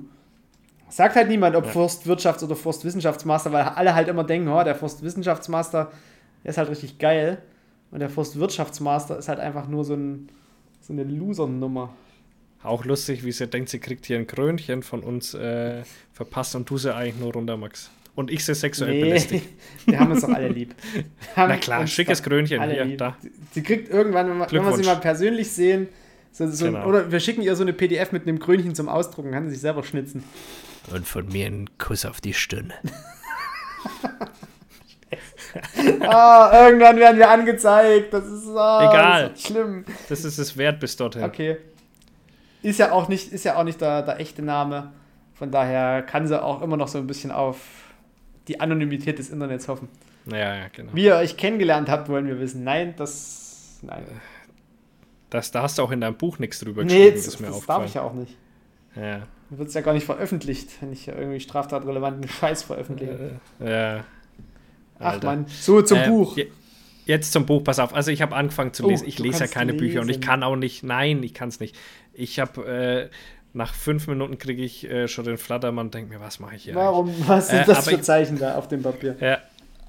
Sagt 0.92 1.16
halt 1.16 1.28
niemand, 1.28 1.56
ob 1.56 1.64
Ja. 1.64 1.72
Forstwirtschafts- 1.72 2.44
oder 2.44 2.54
Forstwissenschaftsmaster, 2.54 3.50
weil 3.50 3.62
alle 3.62 3.94
halt 3.94 4.08
immer 4.08 4.24
denken, 4.24 4.48
oh, 4.48 4.62
der 4.62 4.74
Forstwissenschaftsmaster, 4.74 5.90
der 6.44 6.50
ist 6.50 6.58
halt 6.58 6.68
richtig 6.68 6.98
geil. 6.98 7.38
Und 7.90 8.00
der 8.00 8.10
Forstwirtschaftsmaster 8.10 9.16
ist 9.18 9.28
halt 9.28 9.40
einfach 9.40 9.68
nur 9.68 9.84
so, 9.86 9.94
ein, 9.94 10.28
so 10.82 10.92
eine 10.92 11.04
Loser-Nummer. 11.04 11.94
Auch 12.62 12.84
lustig, 12.84 13.24
wie 13.24 13.32
sie 13.32 13.46
denkt, 13.46 13.70
sie 13.70 13.78
kriegt 13.78 14.04
hier 14.04 14.18
ein 14.18 14.26
Krönchen 14.26 14.82
von 14.82 15.02
uns 15.02 15.32
äh, 15.32 15.82
verpasst 16.12 16.54
und 16.56 16.68
du 16.68 16.76
sie 16.76 16.94
eigentlich 16.94 17.18
nur 17.18 17.32
runter, 17.32 17.56
Max. 17.56 17.90
Und 18.14 18.30
ich 18.30 18.44
sie 18.44 18.54
sexuell 18.54 19.00
belästigt. 19.00 19.48
wir 19.86 19.98
haben 19.98 20.12
uns 20.12 20.20
doch 20.20 20.28
alle 20.28 20.48
lieb. 20.48 20.74
Na 21.36 21.56
klar, 21.56 21.86
schickes 21.86 22.22
Krönchen 22.22 22.62
hier, 22.70 22.84
lieb. 22.84 22.98
da. 22.98 23.16
Sie 23.52 23.62
kriegt 23.62 23.88
irgendwann, 23.88 24.28
wenn 24.28 24.36
wir, 24.36 24.52
wenn 24.52 24.64
wir 24.64 24.76
sie 24.76 24.84
mal 24.84 24.96
persönlich 24.96 25.50
sehen, 25.50 25.88
so, 26.32 26.46
so, 26.48 26.66
Genau. 26.66 26.86
oder 26.86 27.10
wir 27.10 27.18
schicken 27.20 27.40
ihr 27.40 27.56
so 27.56 27.62
eine 27.62 27.72
PDF 27.72 28.12
mit 28.12 28.28
einem 28.28 28.38
Krönchen 28.38 28.74
zum 28.74 28.88
Ausdrucken, 28.90 29.30
kann 29.32 29.44
sie 29.46 29.52
sich 29.52 29.60
selber 29.60 29.82
schnitzen. 29.82 30.22
Und 30.90 31.06
von 31.06 31.28
mir 31.28 31.46
einen 31.46 31.78
Kuss 31.78 32.04
auf 32.04 32.20
die 32.20 32.34
Stirn. 32.34 32.72
Ah, 36.00 36.50
irgendwann 36.64 36.96
werden 36.96 37.18
wir 37.18 37.28
angezeigt. 37.28 38.14
Das 38.14 38.24
ist, 38.24 38.48
ah, 38.48 38.88
Egal. 38.88 39.28
Das 39.28 39.38
ist 39.38 39.46
schlimm. 39.46 39.84
Das 40.08 40.24
ist 40.24 40.38
es 40.38 40.56
wert 40.56 40.80
bis 40.80 40.96
dorthin. 40.96 41.24
Okay. 41.24 41.58
Ist 42.62 42.78
ja 42.78 42.92
auch 42.92 43.08
nicht, 43.08 43.32
ist 43.32 43.44
ja 43.44 43.56
auch 43.56 43.64
nicht 43.64 43.80
der, 43.80 44.02
der 44.02 44.20
echte 44.20 44.42
Name. 44.42 44.92
Von 45.34 45.50
daher 45.50 46.02
kann 46.02 46.26
sie 46.26 46.40
auch 46.42 46.62
immer 46.62 46.76
noch 46.76 46.88
so 46.88 46.98
ein 46.98 47.06
bisschen 47.06 47.30
auf 47.30 47.58
die 48.48 48.60
Anonymität 48.60 49.18
des 49.18 49.30
Internets 49.30 49.68
hoffen. 49.68 49.88
Ja, 50.30 50.54
ja, 50.54 50.68
genau. 50.72 50.92
Wie 50.94 51.04
ihr 51.04 51.16
euch 51.16 51.36
kennengelernt 51.36 51.88
habt, 51.88 52.08
wollen 52.08 52.26
wir 52.26 52.38
wissen. 52.38 52.64
Nein, 52.64 52.94
das. 52.96 53.78
Nein. 53.82 54.04
Das, 55.30 55.50
da 55.50 55.62
hast 55.62 55.78
du 55.78 55.82
auch 55.82 55.90
in 55.90 56.00
deinem 56.00 56.16
Buch 56.16 56.38
nichts 56.38 56.60
drüber 56.60 56.84
Nee, 56.84 57.10
geschrieben, 57.10 57.16
das, 57.16 57.26
ist 57.26 57.40
mir 57.40 57.46
das 57.48 57.66
darf 57.66 57.84
ich 57.86 57.94
ja 57.94 58.02
auch 58.02 58.12
nicht. 58.12 58.36
Ja, 58.94 59.22
Dann 59.52 59.58
wird 59.58 59.68
es 59.68 59.74
ja 59.74 59.82
gar 59.82 59.92
nicht 59.92 60.06
veröffentlicht, 60.06 60.70
wenn 60.80 60.92
ich 60.94 61.04
ja 61.04 61.14
irgendwie 61.14 61.38
straftatrelevanten 61.38 62.26
Scheiß 62.26 62.62
veröffentliche. 62.62 63.32
ja. 63.62 64.02
Ach 64.98 65.12
Alter. 65.14 65.26
man, 65.26 65.46
so 65.48 65.82
zum 65.82 65.98
Äh, 65.98 66.08
Buch. 66.08 66.36
je- 66.38 66.48
Jetzt 67.04 67.32
zum 67.32 67.44
Buch, 67.44 67.62
pass 67.62 67.78
auf. 67.78 67.92
Also 67.94 68.10
ich 68.12 68.22
habe 68.22 68.34
angefangen 68.34 68.72
zu 68.72 68.84
Oh, 68.84 68.88
lesen. 68.88 69.06
ich 69.08 69.16
du 69.16 69.24
lese 69.24 69.40
ja 69.40 69.46
keine 69.48 69.74
Bücher 69.74 70.00
und 70.00 70.08
ich 70.08 70.16
lesen. 70.18 70.20
kann 70.26 70.42
auch 70.42 70.56
nicht. 70.56 70.84
Nein, 70.84 71.22
ich 71.22 71.34
kann 71.34 71.48
es 71.50 71.60
nicht. 71.60 71.76
Ich 72.14 72.38
habe 72.40 73.08
äh, 73.10 73.16
nach 73.52 73.74
fünf 73.74 74.06
Minuten 74.06 74.38
kriege 74.38 74.62
ich 74.62 74.88
äh, 74.88 75.06
schon 75.08 75.24
den 75.26 75.36
Flattermann 75.36 75.86
und 75.88 75.94
denke 75.94 76.14
mir, 76.14 76.20
was 76.20 76.38
mache 76.40 76.54
ich 76.56 76.62
hier? 76.62 76.74
Warum? 76.76 77.12
Was 77.26 77.48
sind 77.48 77.62
Äh, 77.62 77.64
das 77.66 77.88
für 77.88 77.96
ich- 77.96 78.02
Zeichen 78.02 78.38
da 78.38 78.54
auf 78.54 78.68
dem 78.68 78.82
Papier? 78.82 79.16
Ja, 79.20 79.38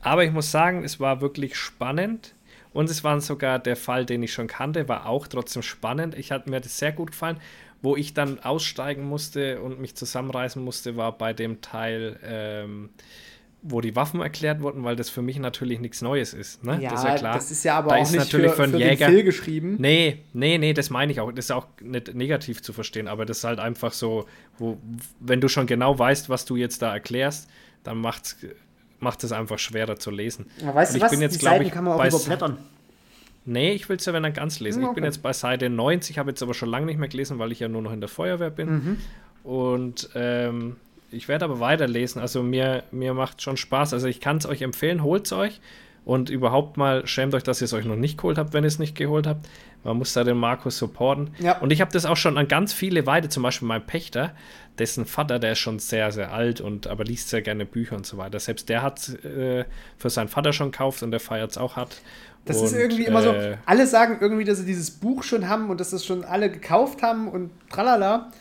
aber 0.01 0.25
ich 0.25 0.31
muss 0.31 0.51
sagen, 0.51 0.83
es 0.83 0.99
war 0.99 1.21
wirklich 1.21 1.55
spannend. 1.55 2.33
Und 2.73 2.89
es 2.89 3.03
war 3.03 3.21
sogar 3.21 3.59
der 3.59 3.75
Fall, 3.75 4.03
den 4.07 4.23
ich 4.23 4.33
schon 4.33 4.47
kannte, 4.47 4.89
war 4.89 5.05
auch 5.07 5.27
trotzdem 5.27 5.61
spannend. 5.61 6.17
Ich 6.17 6.31
hat 6.31 6.47
mir 6.47 6.59
das 6.59 6.79
sehr 6.79 6.91
gut 6.91 7.11
gefallen. 7.11 7.37
Wo 7.83 7.95
ich 7.95 8.13
dann 8.15 8.39
aussteigen 8.39 9.03
musste 9.03 9.61
und 9.61 9.79
mich 9.79 9.93
zusammenreißen 9.95 10.63
musste, 10.63 10.95
war 10.97 11.15
bei 11.17 11.33
dem 11.33 11.61
Teil, 11.61 12.17
ähm, 12.25 12.89
wo 13.61 13.79
die 13.79 13.95
Waffen 13.95 14.19
erklärt 14.21 14.61
wurden, 14.61 14.83
weil 14.83 14.95
das 14.95 15.09
für 15.09 15.21
mich 15.21 15.37
natürlich 15.37 15.79
nichts 15.79 16.01
Neues 16.01 16.33
ist. 16.33 16.63
Ne? 16.63 16.79
Ja, 16.81 16.89
das 16.89 16.99
ist 17.01 17.05
ja 17.07 17.15
klar. 17.15 17.35
das 17.35 17.51
ist 17.51 17.63
ja 17.63 17.77
aber 17.77 17.89
Da 17.91 17.95
auch 17.97 18.01
ist 18.01 18.11
nicht 18.11 18.19
natürlich 18.19 18.51
für, 18.51 18.55
für 18.57 18.63
einen 18.63 18.77
Jäger- 18.77 19.07
den 19.07 19.15
Phil 19.15 19.23
geschrieben. 19.23 19.75
Nee, 19.79 20.19
nee, 20.33 20.57
nee, 20.57 20.73
das 20.73 20.89
meine 20.89 21.11
ich 21.11 21.19
auch. 21.19 21.31
Das 21.31 21.45
ist 21.45 21.51
auch 21.51 21.67
nicht 21.81 22.13
negativ 22.13 22.61
zu 22.61 22.73
verstehen, 22.73 23.07
aber 23.07 23.25
das 23.25 23.37
ist 23.39 23.43
halt 23.43 23.59
einfach 23.59 23.93
so, 23.93 24.25
wo, 24.57 24.77
wenn 25.19 25.39
du 25.39 25.47
schon 25.47 25.65
genau 25.67 25.97
weißt, 25.97 26.29
was 26.29 26.45
du 26.45 26.55
jetzt 26.55 26.81
da 26.81 26.93
erklärst, 26.93 27.49
dann 27.83 27.97
macht 27.99 28.35
es 29.23 29.31
einfach 29.31 29.59
schwerer 29.59 29.97
zu 29.97 30.09
lesen. 30.11 30.45
Aber 30.61 30.75
weißt 30.75 30.93
du 30.93 30.97
ich 30.97 31.03
was? 31.03 31.11
bin 31.11 31.21
jetzt, 31.21 31.39
die 31.41 31.45
Seiten 31.45 31.65
ich, 31.65 31.71
kann 31.71 31.83
man 31.83 31.99
auch 31.99 32.05
überblättern. 32.05 32.57
Nee, 33.45 33.71
ich 33.73 33.89
will 33.89 33.97
es 33.97 34.05
ja, 34.05 34.13
wenn 34.13 34.23
dann 34.23 34.33
ganz 34.33 34.59
lesen. 34.59 34.81
Hm, 34.83 34.89
Ich 34.89 34.95
bin 34.95 35.03
okay. 35.03 35.09
jetzt 35.09 35.21
bei 35.21 35.33
Seite 35.33 35.69
90, 35.69 36.17
habe 36.17 36.29
jetzt 36.31 36.41
aber 36.41 36.53
schon 36.53 36.69
lange 36.69 36.85
nicht 36.85 36.97
mehr 36.97 37.09
gelesen, 37.09 37.39
weil 37.39 37.51
ich 37.51 37.59
ja 37.59 37.67
nur 37.67 37.81
noch 37.81 37.91
in 37.91 37.99
der 37.99 38.09
Feuerwehr 38.09 38.49
bin. 38.49 38.69
Mhm. 38.69 38.97
Und 39.43 40.09
ähm, 40.15 40.77
ich 41.11 41.27
werde 41.27 41.45
aber 41.45 41.59
weiterlesen. 41.59 42.21
Also 42.21 42.41
mir, 42.43 42.83
mir 42.91 43.13
macht 43.13 43.41
schon 43.41 43.57
Spaß. 43.57 43.93
Also 43.93 44.07
ich 44.07 44.21
kann 44.21 44.37
es 44.37 44.45
euch 44.45 44.61
empfehlen, 44.61 45.03
holt 45.03 45.25
es 45.25 45.33
euch. 45.33 45.59
Und 46.05 46.29
überhaupt 46.29 46.75
mal 46.75 47.07
schämt 47.07 47.33
euch, 47.33 47.43
dass 47.43 47.61
ihr 47.61 47.65
es 47.65 47.73
euch 47.73 47.85
noch 47.85 47.95
nicht 47.95 48.17
geholt 48.17 48.37
habt, 48.37 48.53
wenn 48.53 48.65
ihr 48.65 48.67
es 48.67 48.77
nicht 48.77 48.95
geholt 48.95 49.25
habt. 49.25 49.47
Man 49.85 49.97
muss 49.97 50.11
da 50.13 50.23
den 50.25 50.37
Markus 50.37 50.77
supporten. 50.77 51.29
Ja. 51.39 51.59
Und 51.59 51.71
ich 51.71 51.79
habe 51.79 51.91
das 51.91 52.05
auch 52.05 52.17
schon 52.17 52.37
an 52.37 52.47
ganz 52.49 52.73
viele 52.73 53.05
Weide, 53.05 53.29
zum 53.29 53.43
Beispiel 53.43 53.67
mein 53.67 53.85
Pächter, 53.85 54.33
dessen 54.77 55.05
Vater, 55.05 55.39
der 55.39 55.53
ist 55.53 55.59
schon 55.59 55.79
sehr, 55.79 56.11
sehr 56.11 56.33
alt 56.33 56.59
und 56.59 56.87
aber 56.87 57.05
liest 57.05 57.29
sehr 57.29 57.41
gerne 57.41 57.65
Bücher 57.65 57.95
und 57.95 58.05
so 58.05 58.17
weiter. 58.17 58.39
Selbst 58.39 58.67
der 58.67 58.81
hat 58.81 59.09
äh, 59.23 59.63
für 59.97 60.09
seinen 60.09 60.27
Vater 60.27 60.51
schon 60.51 60.71
gekauft 60.71 61.03
und 61.03 61.11
der 61.11 61.19
feiert 61.21 61.51
es 61.51 61.57
auch 61.57 61.77
hat. 61.77 62.01
Das 62.45 62.57
und, 62.57 62.65
ist 62.65 62.73
irgendwie 62.73 63.05
immer 63.05 63.21
so. 63.21 63.31
äh, 63.31 63.57
Alle 63.65 63.87
sagen 63.87 64.17
irgendwie, 64.19 64.43
dass 64.43 64.57
sie 64.59 64.65
dieses 64.65 64.91
Buch 64.91 65.23
schon 65.23 65.47
haben 65.47 65.69
und 65.69 65.79
dass 65.79 65.91
das 65.91 66.05
schon 66.05 66.25
alle 66.25 66.51
gekauft 66.51 67.01
haben 67.01 67.27
und 67.27 67.51
tralala. 67.69 68.31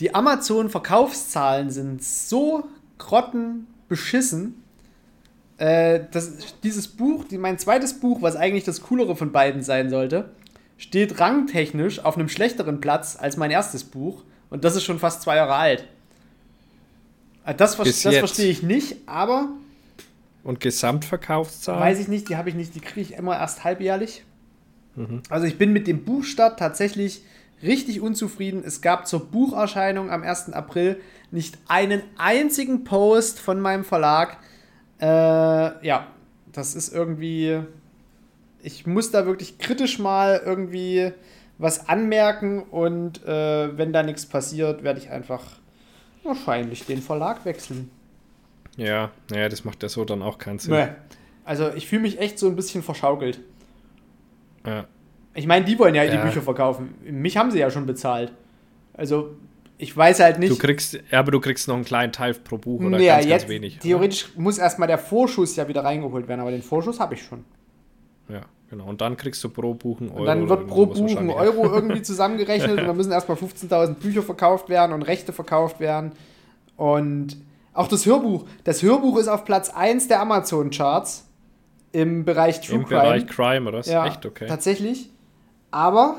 Die 0.00 0.14
Amazon-Verkaufszahlen 0.14 1.70
sind 1.70 2.02
so 2.02 2.64
grottenbeschissen. 2.98 4.62
Äh, 5.58 6.00
das, 6.10 6.32
dieses 6.62 6.88
Buch, 6.88 7.24
die, 7.24 7.38
mein 7.38 7.58
zweites 7.58 7.98
Buch, 7.98 8.22
was 8.22 8.36
eigentlich 8.36 8.64
das 8.64 8.82
coolere 8.82 9.16
von 9.16 9.32
beiden 9.32 9.62
sein 9.62 9.90
sollte, 9.90 10.30
steht 10.78 11.20
rangtechnisch 11.20 12.04
auf 12.04 12.16
einem 12.16 12.28
schlechteren 12.28 12.80
Platz 12.80 13.16
als 13.18 13.36
mein 13.36 13.50
erstes 13.50 13.84
Buch. 13.84 14.22
Und 14.48 14.64
das 14.64 14.76
ist 14.76 14.84
schon 14.84 14.98
fast 14.98 15.22
zwei 15.22 15.36
Jahre 15.36 15.54
alt. 15.54 15.86
Äh, 17.44 17.54
Das, 17.54 17.76
das 17.76 18.00
verstehe 18.02 18.50
ich 18.50 18.62
nicht, 18.62 18.96
aber 19.06 19.48
Und 20.42 20.60
Gesamtverkaufszahlen? 20.60 21.82
Weiß 21.82 21.98
ich 21.98 22.08
nicht, 22.08 22.28
die 22.28 22.36
habe 22.36 22.48
ich 22.48 22.54
nicht, 22.54 22.74
die 22.74 22.80
kriege 22.80 23.00
ich 23.00 23.12
immer 23.14 23.36
erst 23.36 23.64
halbjährlich. 23.64 24.24
Also 25.28 25.46
ich 25.46 25.56
bin 25.56 25.72
mit 25.72 25.86
dem 25.86 26.04
Buchstart 26.04 26.58
tatsächlich 26.58 27.22
richtig 27.62 28.00
unzufrieden. 28.00 28.62
Es 28.64 28.80
gab 28.80 29.06
zur 29.06 29.30
Bucherscheinung 29.30 30.10
am 30.10 30.22
1. 30.22 30.52
April 30.52 31.00
nicht 31.30 31.58
einen 31.68 32.02
einzigen 32.18 32.84
Post 32.84 33.38
von 33.40 33.60
meinem 33.60 33.84
Verlag. 33.84 34.38
Äh, 35.00 35.06
ja, 35.06 36.06
das 36.52 36.74
ist 36.74 36.92
irgendwie. 36.92 37.60
Ich 38.62 38.86
muss 38.86 39.10
da 39.10 39.24
wirklich 39.24 39.58
kritisch 39.58 39.98
mal 39.98 40.42
irgendwie 40.44 41.12
was 41.56 41.88
anmerken 41.88 42.62
und 42.62 43.24
äh, 43.24 43.76
wenn 43.76 43.92
da 43.92 44.02
nichts 44.02 44.26
passiert, 44.26 44.82
werde 44.82 44.98
ich 44.98 45.10
einfach 45.10 45.44
wahrscheinlich 46.22 46.84
den 46.84 47.00
Verlag 47.00 47.44
wechseln. 47.44 47.90
Ja, 48.76 49.10
naja, 49.30 49.48
das 49.48 49.64
macht 49.64 49.82
ja 49.82 49.88
so 49.88 50.04
dann 50.04 50.22
auch 50.22 50.38
keinen 50.38 50.58
Sinn. 50.58 50.74
Nee. 50.74 50.88
Also 51.44 51.70
ich 51.74 51.88
fühle 51.88 52.02
mich 52.02 52.18
echt 52.20 52.38
so 52.38 52.46
ein 52.46 52.56
bisschen 52.56 52.82
verschaukelt. 52.82 53.40
Ja. 54.66 54.84
Ich 55.34 55.46
meine, 55.46 55.64
die 55.64 55.78
wollen 55.78 55.94
ja, 55.94 56.04
die 56.04 56.14
Ja. 56.14 56.24
Bücher 56.24 56.42
verkaufen. 56.42 56.94
Mich 57.04 57.36
haben 57.36 57.50
sie 57.50 57.58
ja 57.58 57.70
schon 57.70 57.86
bezahlt. 57.86 58.32
Also, 58.94 59.36
ich 59.78 59.96
weiß 59.96 60.20
halt 60.20 60.38
nicht. 60.38 60.50
Du 60.50 60.58
kriegst, 60.58 60.98
ja, 61.10 61.18
aber 61.18 61.30
du 61.30 61.40
kriegst 61.40 61.68
noch 61.68 61.76
einen 61.76 61.84
kleinen 61.84 62.12
Teil 62.12 62.34
pro 62.34 62.58
Buch 62.58 62.82
oder 62.82 62.98
ja, 62.98 63.14
ganz, 63.16 63.26
jetzt, 63.26 63.42
ganz 63.42 63.50
wenig. 63.50 63.74
oder? 63.74 63.82
Theoretisch 63.82 64.28
muss 64.36 64.58
erstmal 64.58 64.88
der 64.88 64.98
Vorschuss 64.98 65.56
ja 65.56 65.66
wieder 65.68 65.84
reingeholt 65.84 66.28
werden, 66.28 66.40
aber 66.40 66.50
den 66.50 66.62
Vorschuss 66.62 67.00
habe 67.00 67.14
ich 67.14 67.22
schon. 67.22 67.44
Ja, 68.28 68.42
genau. 68.68 68.86
Und 68.86 69.00
dann 69.00 69.16
kriegst 69.16 69.42
du 69.42 69.48
pro 69.48 69.72
Buch 69.74 70.00
einen 70.00 70.10
Euro. 70.10 70.20
Und 70.20 70.26
dann 70.26 70.42
oder 70.42 70.58
wird 70.58 70.68
pro 70.68 70.86
Buch 70.86 71.16
ein. 71.16 71.30
Euro 71.30 71.64
irgendwie 71.72 72.02
zusammengerechnet 72.02 72.78
und 72.78 72.86
dann 72.86 72.96
müssen 72.96 73.12
erstmal 73.12 73.38
15.000 73.38 73.94
Bücher 73.94 74.22
verkauft 74.22 74.68
werden 74.68 74.92
und 74.92 75.02
Rechte 75.02 75.32
verkauft 75.32 75.80
werden. 75.80 76.12
Und 76.76 77.36
auch 77.72 77.88
das 77.88 78.06
Hörbuch. 78.06 78.44
Das 78.64 78.82
Hörbuch 78.82 79.18
ist 79.18 79.28
auf 79.28 79.44
Platz 79.44 79.70
1 79.70 80.08
der 80.08 80.20
Amazon-Charts 80.20 81.26
im 81.92 82.24
Bereich 82.24 82.60
True 82.60 82.76
Im 82.76 82.86
Crime. 82.86 83.00
Bereich 83.00 83.26
Crime, 83.26 83.68
oder? 83.68 83.80
Ja, 83.82 84.06
echt 84.06 84.24
okay. 84.26 84.46
tatsächlich. 84.46 85.10
Aber 85.70 86.16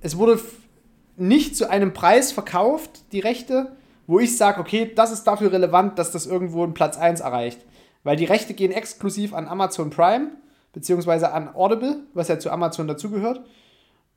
es 0.00 0.16
wurde 0.16 0.40
nicht 1.16 1.56
zu 1.56 1.68
einem 1.68 1.92
Preis 1.92 2.32
verkauft, 2.32 3.02
die 3.12 3.20
Rechte, 3.20 3.72
wo 4.06 4.20
ich 4.20 4.36
sage, 4.36 4.60
okay, 4.60 4.92
das 4.94 5.12
ist 5.12 5.24
dafür 5.24 5.52
relevant, 5.52 5.98
dass 5.98 6.12
das 6.12 6.26
irgendwo 6.26 6.62
einen 6.62 6.74
Platz 6.74 6.96
1 6.96 7.20
erreicht. 7.20 7.60
Weil 8.04 8.16
die 8.16 8.24
Rechte 8.24 8.54
gehen 8.54 8.70
exklusiv 8.70 9.34
an 9.34 9.48
Amazon 9.48 9.90
Prime, 9.90 10.30
beziehungsweise 10.72 11.32
an 11.32 11.54
Audible, 11.54 12.04
was 12.14 12.28
ja 12.28 12.38
zu 12.38 12.50
Amazon 12.50 12.86
dazugehört. 12.86 13.40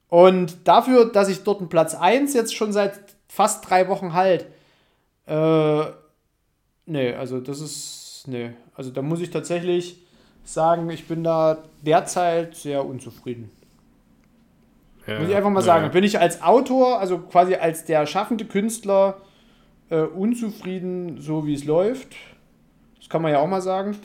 Und 0.10 0.68
dafür, 0.68 1.06
dass 1.06 1.30
ich 1.30 1.44
dort 1.44 1.60
einen 1.60 1.70
Platz 1.70 1.96
1 1.96 2.34
jetzt 2.34 2.56
schon 2.56 2.72
seit 2.72 3.00
fast 3.28 3.68
drei 3.68 3.88
Wochen 3.88 4.14
halt, 4.14 4.48
äh, 5.30 5.86
nee, 6.88 7.14
also 7.14 7.40
das 7.40 7.62
ist, 7.62 8.26
nee, 8.28 8.52
also 8.76 8.90
da 8.90 9.02
muss 9.02 9.22
ich 9.22 9.30
tatsächlich 9.30 10.02
sagen, 10.44 10.90
ich 10.90 11.08
bin 11.08 11.24
da 11.24 11.60
derzeit 11.82 12.56
sehr 12.56 12.84
unzufrieden. 12.86 13.52
Ja, 15.06 15.20
Muss 15.20 15.30
ich 15.30 15.36
einfach 15.36 15.50
mal 15.52 15.60
ja. 15.60 15.66
sagen. 15.66 15.92
Bin 15.92 16.04
ich 16.04 16.20
als 16.20 16.42
Autor, 16.42 17.00
also 17.00 17.20
quasi 17.20 17.56
als 17.56 17.86
der 17.86 18.06
schaffende 18.06 18.46
Künstler, 18.46 19.18
äh, 19.90 20.02
unzufrieden, 20.02 21.20
so 21.20 21.46
wie 21.46 21.54
es 21.54 21.66
läuft. 21.66 22.16
Das 22.98 23.10
kann 23.10 23.22
man 23.22 23.32
ja 23.32 23.40
auch 23.40 23.48
mal 23.48 23.62
sagen. 23.62 23.98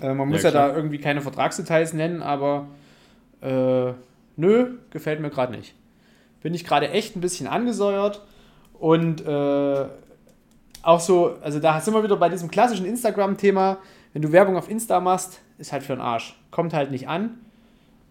Äh, 0.00 0.14
man 0.14 0.28
muss 0.28 0.42
ja, 0.42 0.50
klar. 0.50 0.70
da 0.70 0.76
irgendwie 0.76 0.98
keine 0.98 1.20
Vertragsdetails 1.20 1.92
nennen, 1.92 2.22
aber 2.22 2.66
äh, 3.40 3.92
nö, 4.36 4.78
gefällt 4.90 5.20
mir 5.20 5.30
gerade 5.30 5.52
nicht. 5.52 5.74
Bin 6.42 6.54
ich 6.54 6.64
gerade 6.64 6.90
echt 6.90 7.16
ein 7.16 7.20
bisschen 7.20 7.46
angesäuert 7.46 8.22
und 8.78 9.24
äh, 9.26 9.84
auch 10.82 11.00
so, 11.00 11.36
also 11.42 11.58
da 11.58 11.80
sind 11.80 11.94
wir 11.94 12.02
wieder 12.02 12.16
bei 12.16 12.28
diesem 12.28 12.50
klassischen 12.50 12.86
Instagram-Thema. 12.86 13.78
Wenn 14.12 14.22
du 14.22 14.32
Werbung 14.32 14.56
auf 14.56 14.70
Insta 14.70 15.00
machst, 15.00 15.40
ist 15.58 15.72
halt 15.72 15.82
für 15.82 15.92
den 15.94 16.00
Arsch. 16.00 16.34
Kommt 16.50 16.72
halt 16.72 16.90
nicht 16.90 17.08
an. 17.08 17.38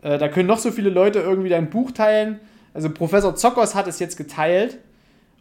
Äh, 0.01 0.17
da 0.17 0.27
können 0.27 0.47
noch 0.47 0.59
so 0.59 0.71
viele 0.71 0.89
Leute 0.89 1.19
irgendwie 1.19 1.49
dein 1.49 1.69
Buch 1.69 1.91
teilen. 1.91 2.39
Also 2.73 2.89
Professor 2.89 3.35
Zockers 3.35 3.73
hat 3.73 3.87
es 3.87 3.99
jetzt 3.99 4.17
geteilt. 4.17 4.77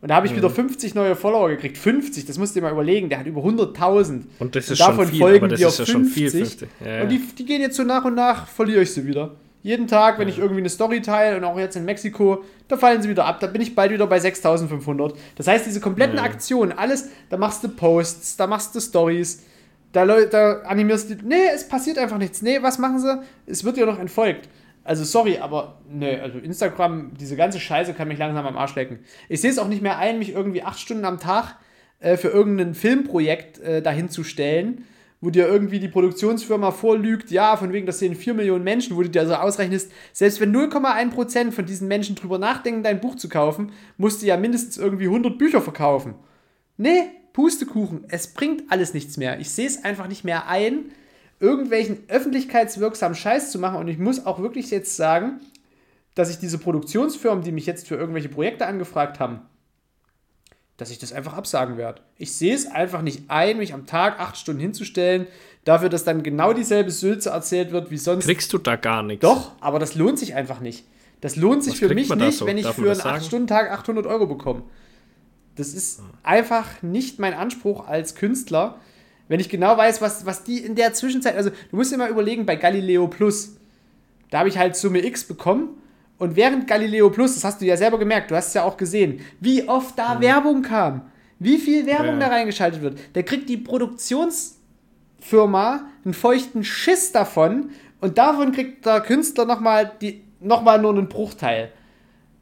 Und 0.00 0.08
da 0.10 0.16
habe 0.16 0.26
ich 0.26 0.32
Mhm. 0.32 0.36
wieder 0.38 0.50
50 0.50 0.94
neue 0.94 1.16
Follower 1.16 1.48
gekriegt. 1.48 1.76
50, 1.78 2.24
das 2.26 2.38
musst 2.38 2.54
du 2.54 2.60
dir 2.60 2.66
mal 2.66 2.72
überlegen. 2.72 3.08
Der 3.08 3.18
hat 3.18 3.26
über 3.26 3.42
100.000. 3.42 4.26
Und 4.38 4.54
das 4.54 4.66
Und 4.68 4.72
ist 4.72 4.80
davon 4.80 4.96
schon 5.04 5.06
viel, 5.08 5.20
folgen 5.20 5.36
aber 5.38 5.48
das 5.48 5.60
dir 5.60 5.68
ist 5.68 5.78
ja 5.78 5.86
schon 5.86 6.04
viel. 6.04 6.30
50. 6.30 6.58
50. 6.60 6.86
Ja, 6.86 7.02
Und 7.02 7.08
die, 7.08 7.18
die 7.38 7.44
gehen 7.44 7.60
jetzt 7.60 7.76
so 7.76 7.82
nach 7.82 8.04
und 8.04 8.14
nach, 8.14 8.46
verliere 8.46 8.82
ich 8.82 8.92
sie 8.92 9.06
wieder. 9.06 9.32
Jeden 9.66 9.88
Tag, 9.88 10.20
wenn 10.20 10.28
ich 10.28 10.38
irgendwie 10.38 10.60
eine 10.60 10.68
Story 10.68 11.02
teile 11.02 11.36
und 11.36 11.42
auch 11.42 11.58
jetzt 11.58 11.74
in 11.74 11.84
Mexiko, 11.84 12.44
da 12.68 12.76
fallen 12.76 13.02
sie 13.02 13.08
wieder 13.08 13.24
ab. 13.24 13.40
Da 13.40 13.48
bin 13.48 13.60
ich 13.60 13.74
bald 13.74 13.90
wieder 13.90 14.06
bei 14.06 14.20
6500. 14.20 15.18
Das 15.34 15.48
heißt, 15.48 15.66
diese 15.66 15.80
kompletten. 15.80 16.20
Aktionen, 16.20 16.70
alles, 16.70 17.10
da 17.30 17.36
machst 17.36 17.64
du 17.64 17.68
Posts, 17.70 18.36
da 18.36 18.46
machst 18.46 18.76
du 18.76 18.80
Stories, 18.80 19.42
da, 19.90 20.06
da 20.06 20.60
animierst 20.60 21.10
du. 21.10 21.16
Nee, 21.26 21.48
es 21.52 21.66
passiert 21.66 21.98
einfach 21.98 22.16
nichts. 22.16 22.42
Nee, 22.42 22.62
was 22.62 22.78
machen 22.78 23.00
sie? 23.00 23.20
Es 23.46 23.64
wird 23.64 23.76
dir 23.76 23.86
noch 23.86 23.98
entfolgt. 23.98 24.48
Also 24.84 25.02
sorry, 25.02 25.38
aber 25.38 25.80
nee, 25.90 26.16
also 26.16 26.38
Instagram, 26.38 27.14
diese 27.18 27.34
ganze 27.34 27.58
Scheiße 27.58 27.92
kann 27.92 28.06
mich 28.06 28.18
langsam 28.20 28.46
am 28.46 28.56
Arsch 28.56 28.76
lecken. 28.76 29.00
Ich 29.28 29.40
sehe 29.40 29.50
es 29.50 29.58
auch 29.58 29.66
nicht 29.66 29.82
mehr 29.82 29.98
ein, 29.98 30.20
mich 30.20 30.30
irgendwie 30.30 30.62
acht 30.62 30.78
Stunden 30.78 31.04
am 31.04 31.18
Tag 31.18 31.56
äh, 31.98 32.16
für 32.16 32.28
irgendein 32.28 32.76
Filmprojekt 32.76 33.58
äh, 33.58 33.82
dahin 33.82 34.10
zu 34.10 34.22
stellen, 34.22 34.84
wo 35.20 35.30
dir 35.30 35.46
irgendwie 35.48 35.80
die 35.80 35.88
Produktionsfirma 35.88 36.70
vorlügt, 36.70 37.30
ja, 37.30 37.56
von 37.56 37.72
wegen, 37.72 37.86
das 37.86 37.98
sehen 37.98 38.14
4 38.14 38.34
Millionen 38.34 38.64
Menschen, 38.64 38.96
wo 38.96 39.02
du 39.02 39.08
dir 39.08 39.26
so 39.26 39.34
ausrechnest, 39.34 39.90
selbst 40.12 40.40
wenn 40.40 40.54
0,1% 40.54 41.52
von 41.52 41.64
diesen 41.64 41.88
Menschen 41.88 42.16
drüber 42.16 42.38
nachdenken, 42.38 42.82
dein 42.82 43.00
Buch 43.00 43.16
zu 43.16 43.28
kaufen, 43.28 43.72
musst 43.96 44.22
du 44.22 44.26
ja 44.26 44.36
mindestens 44.36 44.76
irgendwie 44.76 45.06
100 45.06 45.38
Bücher 45.38 45.62
verkaufen. 45.62 46.14
Nee, 46.76 47.04
Pustekuchen, 47.32 48.04
es 48.08 48.28
bringt 48.28 48.70
alles 48.70 48.94
nichts 48.94 49.16
mehr. 49.16 49.40
Ich 49.40 49.50
sehe 49.50 49.66
es 49.66 49.84
einfach 49.84 50.08
nicht 50.08 50.24
mehr 50.24 50.48
ein, 50.48 50.86
irgendwelchen 51.40 51.98
öffentlichkeitswirksamen 52.08 53.14
Scheiß 53.14 53.50
zu 53.50 53.58
machen 53.58 53.78
und 53.78 53.88
ich 53.88 53.98
muss 53.98 54.24
auch 54.24 54.40
wirklich 54.40 54.70
jetzt 54.70 54.96
sagen, 54.96 55.40
dass 56.14 56.30
ich 56.30 56.38
diese 56.38 56.58
Produktionsfirmen, 56.58 57.44
die 57.44 57.52
mich 57.52 57.66
jetzt 57.66 57.88
für 57.88 57.96
irgendwelche 57.96 58.30
Projekte 58.30 58.66
angefragt 58.66 59.20
haben, 59.20 59.40
dass 60.76 60.90
ich 60.90 60.98
das 60.98 61.12
einfach 61.12 61.34
absagen 61.34 61.76
werde. 61.78 62.02
Ich 62.18 62.34
sehe 62.34 62.54
es 62.54 62.66
einfach 62.66 63.02
nicht 63.02 63.24
ein, 63.28 63.58
mich 63.58 63.72
am 63.72 63.86
Tag 63.86 64.20
acht 64.20 64.36
Stunden 64.36 64.60
hinzustellen, 64.60 65.26
dafür, 65.64 65.88
dass 65.88 66.04
dann 66.04 66.22
genau 66.22 66.52
dieselbe 66.52 66.90
Sülze 66.90 67.30
erzählt 67.30 67.72
wird 67.72 67.90
wie 67.90 67.98
sonst. 67.98 68.24
Kriegst 68.24 68.52
du 68.52 68.58
da 68.58 68.76
gar 68.76 69.02
nichts? 69.02 69.22
Doch, 69.22 69.52
aber 69.60 69.78
das 69.78 69.94
lohnt 69.94 70.18
sich 70.18 70.34
einfach 70.34 70.60
nicht. 70.60 70.84
Das 71.20 71.36
lohnt 71.36 71.64
sich 71.64 71.74
Was 71.74 71.88
für 71.88 71.94
mich 71.94 72.14
nicht, 72.14 72.38
so? 72.38 72.46
wenn 72.46 72.58
ich 72.58 72.64
Darf 72.64 72.76
für 72.76 72.90
einen 72.90 72.94
sagen? 72.94 73.18
8-Stunden-Tag 73.18 73.70
800 73.70 74.06
Euro 74.06 74.26
bekomme. 74.26 74.62
Das 75.56 75.72
ist 75.72 76.02
einfach 76.22 76.82
nicht 76.82 77.18
mein 77.18 77.32
Anspruch 77.32 77.88
als 77.88 78.14
Künstler, 78.14 78.78
wenn 79.28 79.40
ich 79.40 79.48
genau 79.48 79.76
weiß, 79.76 80.00
was, 80.00 80.24
was 80.26 80.44
die 80.44 80.58
in 80.58 80.76
der 80.76 80.92
Zwischenzeit, 80.92 81.36
also 81.36 81.50
du 81.50 81.76
musst 81.76 81.90
dir 81.90 81.96
mal 81.96 82.10
überlegen, 82.10 82.46
bei 82.46 82.56
Galileo 82.56 83.08
Plus, 83.08 83.56
da 84.30 84.40
habe 84.40 84.48
ich 84.48 84.58
halt 84.58 84.76
Summe 84.76 85.04
X 85.04 85.24
bekommen 85.24 85.70
und 86.18 86.36
während 86.36 86.66
Galileo 86.66 87.10
Plus, 87.10 87.34
das 87.34 87.44
hast 87.44 87.60
du 87.60 87.66
ja 87.66 87.76
selber 87.76 87.98
gemerkt, 87.98 88.30
du 88.30 88.36
hast 88.36 88.48
es 88.48 88.54
ja 88.54 88.64
auch 88.64 88.76
gesehen, 88.76 89.20
wie 89.40 89.68
oft 89.68 89.98
da 89.98 90.20
Werbung 90.20 90.62
kam, 90.62 91.02
wie 91.38 91.58
viel 91.58 91.84
Werbung 91.86 92.14
Ja. 92.20 92.20
da 92.20 92.28
reingeschaltet 92.28 92.80
wird. 92.82 92.98
Da 93.12 93.22
kriegt 93.22 93.48
die 93.48 93.58
Produktionsfirma 95.20 95.86
einen 96.04 96.14
feuchten 96.14 96.64
Schiss 96.64 97.12
davon 97.12 97.70
und 98.00 98.18
davon 98.18 98.52
kriegt 98.52 98.86
der 98.86 99.00
Künstler 99.00 99.44
nochmal 99.44 99.92
noch 100.40 100.62
mal 100.62 100.80
nur 100.80 100.92
einen 100.92 101.08
Bruchteil. 101.08 101.70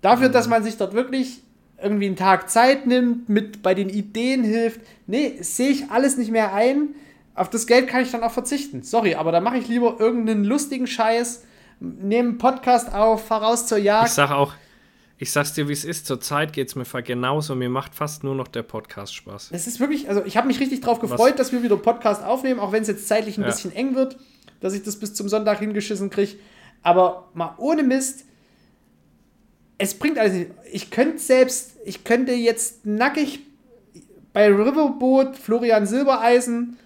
Dafür, 0.03 0.29
dass 0.29 0.49
man 0.49 0.63
sich 0.63 0.77
dort 0.77 0.93
wirklich 0.95 1.41
irgendwie 1.83 2.07
einen 2.07 2.17
Tag 2.17 2.51
Zeit 2.51 2.87
nimmt, 2.87 3.29
mit 3.29 3.63
bei 3.63 3.75
den 3.75 3.89
Ideen 3.89 4.43
hilft. 4.45 4.81
Nee, 5.07 5.39
sehe 5.41 5.71
ich 5.71 5.91
alles 5.91 6.17
nicht 6.17 6.31
mehr 6.31 6.53
ein. 6.53 6.89
Auf 7.35 7.51
das 7.51 7.67
Geld 7.67 7.89
kann 7.89 8.03
ich 8.03 8.11
dann 8.11 8.23
auch 8.23 8.31
verzichten. 8.33 8.83
Sorry, 8.83 9.15
aber 9.15 9.33
da 9.33 9.41
mache 9.41 9.59
ich 9.59 9.69
lieber 9.69 9.97
irgendeinen 9.99 10.45
lustigen 10.45 10.87
Scheiß, 10.87 11.45
nehme 11.81 12.31
einen 12.31 12.39
Podcast 12.39 12.93
auf, 12.95 13.27
fahr 13.27 13.43
raus 13.43 13.67
zur 13.67 13.79
Ich 13.79 13.85
Jagd. 13.85 14.11
sag 14.11 14.31
auch, 14.31 14.55
Ich 15.19 15.31
sag's 15.33 15.53
dir, 15.53 15.69
wie 15.69 15.73
es 15.73 15.85
ist. 15.85 16.07
Zurzeit 16.07 16.53
geht's 16.53 16.75
mir 16.75 16.85
genauso. 17.03 17.55
Mir 17.55 17.69
macht 17.71 17.95
fast 17.95 18.25
nur 18.25 18.35
noch 18.35 18.49
der 18.49 18.63
Podcast 18.65 19.15
Spaß. 19.15 19.51
Es 19.53 19.67
ist 19.67 19.79
wirklich, 19.81 20.09
also 20.09 20.25
ich 20.25 20.37
habe 20.37 20.47
mich 20.49 20.59
richtig 20.61 20.81
drauf 20.81 20.99
gefreut, 20.99 21.39
dass 21.39 21.53
wir 21.53 21.63
wieder 21.63 21.77
Podcast 21.77 22.23
aufnehmen, 22.25 22.59
auch 22.61 22.73
wenn 22.73 22.83
es 22.83 22.89
jetzt 22.89 23.07
zeitlich 23.09 23.39
ein 23.39 23.43
Ja. 23.43 23.47
bisschen 23.49 23.73
eng 23.75 23.95
wird, 23.95 24.17
dass 24.61 24.75
ich 24.75 24.83
das 24.83 24.97
bis 24.99 25.15
zum 25.15 25.29
Sonntag 25.29 25.61
hingeschissen 25.61 26.11
kriege. 26.11 26.33
Aber 26.83 27.29
mal 27.35 27.55
ohne 27.59 27.83
Mist, 27.85 28.25
es 29.79 29.99
bringt 29.99 30.19
alles 30.19 30.33
nicht. 30.35 30.51
Ich 30.73 30.91
könnte 30.91 31.19
selbst, 31.19 31.77
ich 31.85 32.05
könnte 32.05 32.33
jetzt 32.33 32.85
nackig 32.87 33.41
bei 34.33 34.49
Riverboat 34.49 35.37
Florian 35.37 35.87
Silbereisen 35.87 36.77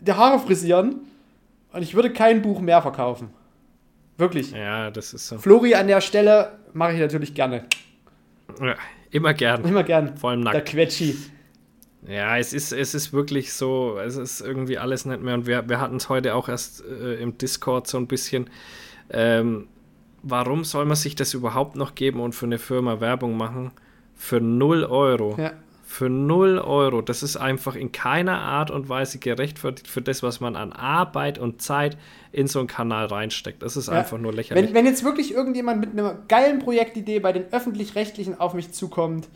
die 0.00 0.12
Haare 0.12 0.38
frisieren 0.40 1.00
und 1.72 1.82
ich 1.82 1.94
würde 1.94 2.12
kein 2.12 2.42
Buch 2.42 2.60
mehr 2.60 2.82
verkaufen. 2.82 3.30
Wirklich. 4.18 4.50
Ja, 4.50 4.90
das 4.90 5.14
ist 5.14 5.28
so. 5.28 5.38
Flori 5.38 5.74
an 5.74 5.86
der 5.86 6.00
Stelle 6.00 6.58
mache 6.74 6.92
ich 6.94 7.00
natürlich 7.00 7.34
gerne. 7.34 7.64
Ja, 8.60 8.74
immer 9.10 9.32
gern. 9.32 9.64
Immer 9.64 9.84
gern. 9.84 10.16
Vor 10.16 10.30
allem 10.30 10.44
Der 10.44 10.54
nackt. 10.54 10.68
Quetschi. 10.68 11.16
Ja, 12.06 12.36
es 12.38 12.52
ist, 12.52 12.72
es 12.72 12.94
ist 12.94 13.12
wirklich 13.12 13.52
so, 13.52 13.98
es 13.98 14.16
ist 14.16 14.40
irgendwie 14.40 14.78
alles 14.78 15.04
nicht 15.04 15.22
mehr. 15.22 15.34
Und 15.34 15.46
wir, 15.46 15.68
wir 15.68 15.80
hatten 15.80 15.96
es 15.96 16.08
heute 16.08 16.34
auch 16.34 16.48
erst 16.48 16.84
äh, 16.84 17.14
im 17.14 17.38
Discord 17.38 17.86
so 17.86 17.98
ein 17.98 18.06
bisschen. 18.06 18.50
Ähm, 19.10 19.68
warum 20.22 20.64
soll 20.64 20.84
man 20.84 20.96
sich 20.96 21.14
das 21.14 21.34
überhaupt 21.34 21.76
noch 21.76 21.94
geben 21.94 22.20
und 22.20 22.34
für 22.34 22.46
eine 22.46 22.58
Firma 22.58 23.00
Werbung 23.00 23.36
machen? 23.36 23.72
Für 24.14 24.40
0 24.40 24.84
Euro. 24.84 25.36
Ja. 25.38 25.52
Für 25.90 26.10
0 26.10 26.58
Euro. 26.58 27.00
Das 27.00 27.22
ist 27.22 27.38
einfach 27.38 27.74
in 27.74 27.92
keiner 27.92 28.38
Art 28.38 28.70
und 28.70 28.90
Weise 28.90 29.18
gerechtfertigt 29.18 29.88
für 29.88 30.02
das, 30.02 30.22
was 30.22 30.38
man 30.38 30.54
an 30.54 30.74
Arbeit 30.74 31.38
und 31.38 31.62
Zeit 31.62 31.96
in 32.30 32.46
so 32.46 32.58
einen 32.58 32.68
Kanal 32.68 33.06
reinsteckt. 33.06 33.62
Das 33.62 33.74
ist 33.74 33.88
Ja. 33.88 33.94
einfach 33.94 34.18
nur 34.18 34.34
lächerlich. 34.34 34.66
Wenn, 34.66 34.74
wenn 34.74 34.84
jetzt 34.84 35.02
wirklich 35.02 35.32
irgendjemand 35.32 35.80
mit 35.80 35.92
einer 35.92 36.14
geilen 36.28 36.58
Projektidee 36.58 37.20
bei 37.20 37.32
den 37.32 37.50
Öffentlich-Rechtlichen 37.52 38.38
auf 38.38 38.52
mich 38.52 38.70
zukommt 38.72 39.28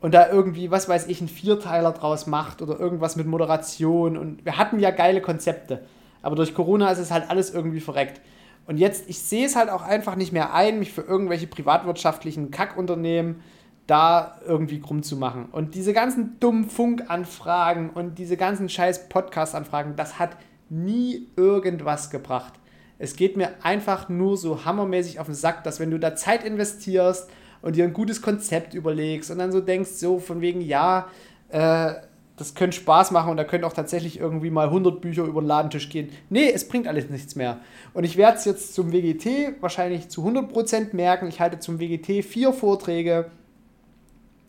und 0.00 0.12
da 0.12 0.28
irgendwie, 0.28 0.72
was 0.72 0.88
weiß 0.88 1.06
ich, 1.06 1.20
einen 1.20 1.28
Vierteiler 1.28 1.92
draus 1.92 2.26
macht 2.26 2.62
oder 2.62 2.80
irgendwas 2.80 3.14
mit 3.14 3.28
Moderation 3.28 4.16
und 4.16 4.44
wir 4.44 4.58
hatten 4.58 4.80
ja 4.80 4.90
geile 4.90 5.20
Konzepte, 5.20 5.84
aber 6.20 6.34
durch 6.34 6.52
Corona 6.52 6.90
ist 6.90 6.98
es 6.98 7.12
halt 7.12 7.30
alles 7.30 7.54
irgendwie 7.54 7.80
verreckt. 7.80 8.20
Und 8.66 8.76
jetzt, 8.78 9.08
ich 9.08 9.20
sehe 9.20 9.46
es 9.46 9.54
halt 9.54 9.70
auch 9.70 9.82
einfach 9.82 10.16
nicht 10.16 10.32
mehr 10.32 10.52
ein, 10.52 10.80
mich 10.80 10.90
für 10.90 11.02
irgendwelche 11.02 11.46
privatwirtschaftlichen 11.46 12.50
Kackunternehmen 12.50 13.40
da 13.86 14.40
irgendwie 14.46 14.80
krumm 14.80 15.02
zu 15.02 15.16
machen. 15.16 15.46
Und 15.50 15.74
diese 15.74 15.92
ganzen 15.92 16.38
dummen 16.40 16.64
Funkanfragen 16.64 17.90
und 17.90 18.18
diese 18.18 18.36
ganzen 18.36 18.68
scheiß 18.68 19.08
Podcast-Anfragen, 19.08 19.96
das 19.96 20.18
hat 20.18 20.36
nie 20.68 21.28
irgendwas 21.36 22.10
gebracht. 22.10 22.54
Es 22.98 23.16
geht 23.16 23.36
mir 23.36 23.50
einfach 23.62 24.08
nur 24.08 24.36
so 24.36 24.64
hammermäßig 24.64 25.18
auf 25.18 25.26
den 25.26 25.34
Sack, 25.34 25.64
dass 25.64 25.80
wenn 25.80 25.90
du 25.90 25.98
da 25.98 26.14
Zeit 26.14 26.44
investierst 26.44 27.28
und 27.60 27.76
dir 27.76 27.84
ein 27.84 27.92
gutes 27.92 28.22
Konzept 28.22 28.74
überlegst 28.74 29.30
und 29.30 29.38
dann 29.38 29.52
so 29.52 29.60
denkst, 29.60 29.90
so 29.90 30.18
von 30.18 30.40
wegen, 30.40 30.60
ja, 30.60 31.08
äh, 31.48 31.94
das 32.36 32.54
könnte 32.54 32.76
Spaß 32.76 33.10
machen 33.10 33.30
und 33.30 33.36
da 33.36 33.44
können 33.44 33.64
auch 33.64 33.72
tatsächlich 33.72 34.18
irgendwie 34.18 34.50
mal 34.50 34.68
100 34.68 35.00
Bücher 35.00 35.24
über 35.24 35.42
den 35.42 35.48
Ladentisch 35.48 35.88
gehen. 35.90 36.10
Nee, 36.30 36.50
es 36.50 36.66
bringt 36.66 36.88
alles 36.88 37.10
nichts 37.10 37.36
mehr. 37.36 37.60
Und 37.92 38.04
ich 38.04 38.16
werde 38.16 38.38
es 38.38 38.44
jetzt 38.44 38.74
zum 38.74 38.92
WGT 38.92 39.60
wahrscheinlich 39.60 40.08
zu 40.08 40.26
100% 40.26 40.94
merken. 40.94 41.28
Ich 41.28 41.40
halte 41.40 41.58
zum 41.58 41.78
WGT 41.78 42.24
vier 42.24 42.52
Vorträge 42.52 43.30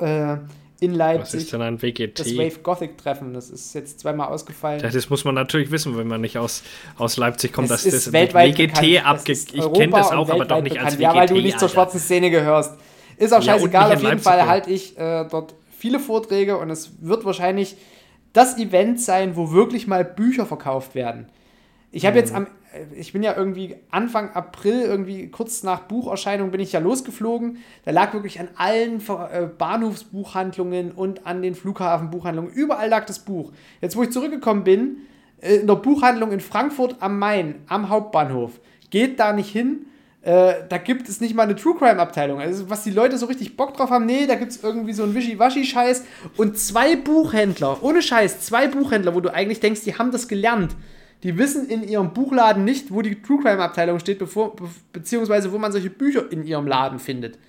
äh, 0.04 0.38
in 0.80 0.92
was 0.92 0.98
Leipzig. 0.98 1.42
ist 1.42 1.54
denn 1.54 1.62
ein 1.62 1.82
WGT? 1.82 2.20
Das 2.20 2.36
Wave 2.38 2.60
Gothic 2.62 2.98
Treffen, 2.98 3.34
das 3.34 3.50
ist 3.50 3.74
jetzt 3.74 4.02
zweimal 4.02 4.28
ausgefallen. 4.28 4.82
Das 4.82 5.10
muss 5.10 5.24
man 5.24 5.34
natürlich 5.36 5.72
wissen, 5.72 5.98
wenn 5.98 6.08
man 6.08 6.20
nicht 6.22 6.38
aus, 6.38 6.62
aus 6.98 7.16
Leipzig 7.18 7.54
kommt. 7.54 7.70
Das 7.70 7.84
dass 7.84 7.94
ist 7.94 8.08
das 8.08 8.14
weltweit 8.14 8.58
WGT 8.58 8.74
bekannt. 8.82 9.06
abge 9.06 9.32
Ich 9.32 9.74
kenne 9.74 9.92
das 9.94 10.12
auch, 10.12 10.30
aber 10.30 10.46
doch 10.46 10.62
nicht 10.62 10.80
als 10.80 10.98
bekannt. 10.98 11.00
WGT. 11.00 11.02
Ja, 11.02 11.16
weil 11.16 11.28
du 11.28 11.36
nicht 11.36 11.60
zur 11.60 11.68
Alter. 11.68 11.74
schwarzen 11.74 12.00
Szene 12.00 12.30
gehörst. 12.30 12.76
Ist 13.18 13.34
auch 13.34 13.42
Ja, 13.42 13.54
scheißegal, 13.54 13.84
auf 13.86 13.90
jeden 13.92 14.04
Leipzig 14.04 14.24
Fall 14.24 14.46
halte 14.48 14.70
ich 14.72 14.98
äh, 14.98 15.26
dort 15.30 15.54
viele 15.78 16.00
Vorträge 16.00 16.58
und 16.58 16.70
es 16.70 16.92
wird 17.00 17.24
wahrscheinlich 17.26 17.78
das 18.34 18.58
Event 18.58 19.00
sein, 19.00 19.36
wo 19.36 19.52
wirklich 19.52 19.88
mal 19.88 20.04
Bücher 20.04 20.46
verkauft 20.46 20.96
werden. 20.96 21.28
Ich 21.96 22.06
habe 22.08 22.16
Mhm. 22.16 22.20
jetzt 22.20 22.34
am, 22.34 22.48
äh, 22.74 23.00
ich 23.00 23.14
bin 23.14 23.22
ja 23.22 23.36
irgendwie 23.38 23.76
Anfang 23.92 24.32
April, 24.32 24.82
irgendwie 24.82 25.30
kurz 25.30 25.62
nach 25.62 25.82
Bucherscheinung 25.82 26.50
bin 26.50 26.60
ich 26.60 26.72
ja 26.72 26.80
losgeflogen. 26.80 27.60
Da 27.86 27.92
lag 27.92 28.14
wirklich 28.14 28.40
an 28.40 28.50
allen 28.58 29.00
äh, 29.00 29.46
Bahnhofsbuchhandlungen 29.58 30.92
und 30.92 31.26
an 31.26 31.42
den 31.42 31.56
Flughafenbuchhandlungen, 31.56 32.52
überall 32.52 32.90
lag 32.90 33.06
das 33.06 33.20
Buch. 33.20 33.52
Jetzt, 33.80 33.96
wo 33.96 34.04
ich 34.04 34.10
zurückgekommen 34.10 34.64
bin, 34.64 34.98
äh, 35.40 35.58
in 35.58 35.68
der 35.68 35.76
Buchhandlung 35.76 36.32
in 36.32 36.40
Frankfurt 36.40 36.98
am 37.00 37.20
Main, 37.20 37.56
am 37.68 37.90
Hauptbahnhof, 37.90 38.60
geht 38.90 39.20
da 39.20 39.34
nicht 39.34 39.52
hin. 39.52 39.86
Äh, 40.24 40.54
da 40.70 40.78
gibt 40.78 41.10
es 41.10 41.22
nicht 41.22 41.36
mal 41.36 41.44
eine 41.44 41.56
True 41.56 41.76
Crime 41.78 42.00
Abteilung. 42.00 42.40
Also, 42.40 42.70
was 42.72 42.84
die 42.84 42.92
Leute 42.92 43.18
so 43.18 43.26
richtig 43.28 43.56
Bock 43.56 43.76
drauf 43.76 43.92
haben, 43.92 44.06
nee, 44.06 44.26
da 44.26 44.36
gibt 44.36 44.52
es 44.52 44.64
irgendwie 44.64 44.94
so 44.94 45.04
einen 45.04 45.14
Wischiwaschi-Scheiß 45.14 46.06
und 46.38 46.58
zwei 46.58 46.96
Buchhändler, 46.96 47.84
ohne 47.84 48.02
Scheiß, 48.02 48.40
zwei 48.42 48.68
Buchhändler, 48.68 49.14
wo 49.14 49.20
du 49.20 49.32
eigentlich 49.34 49.60
denkst, 49.60 49.82
die 49.82 49.96
haben 49.96 50.12
das 50.12 50.28
gelernt. 50.28 50.76
Die 51.24 51.38
wissen 51.38 51.68
in 51.70 51.88
ihrem 51.88 52.14
Buchladen 52.14 52.66
nicht, 52.66 52.94
wo 52.94 53.02
die 53.02 53.22
True 53.22 53.42
Crime 53.42 53.64
Abteilung 53.64 54.00
steht, 54.00 54.20
bevor, 54.20 54.56
be 54.56 54.70
beziehungsweise 54.92 55.52
wo 55.52 55.58
man 55.58 55.72
solche 55.72 55.90
Bücher 55.90 56.30
in 56.32 56.46
ihrem 56.46 56.68
Laden 56.68 57.00
findet. 57.00 57.40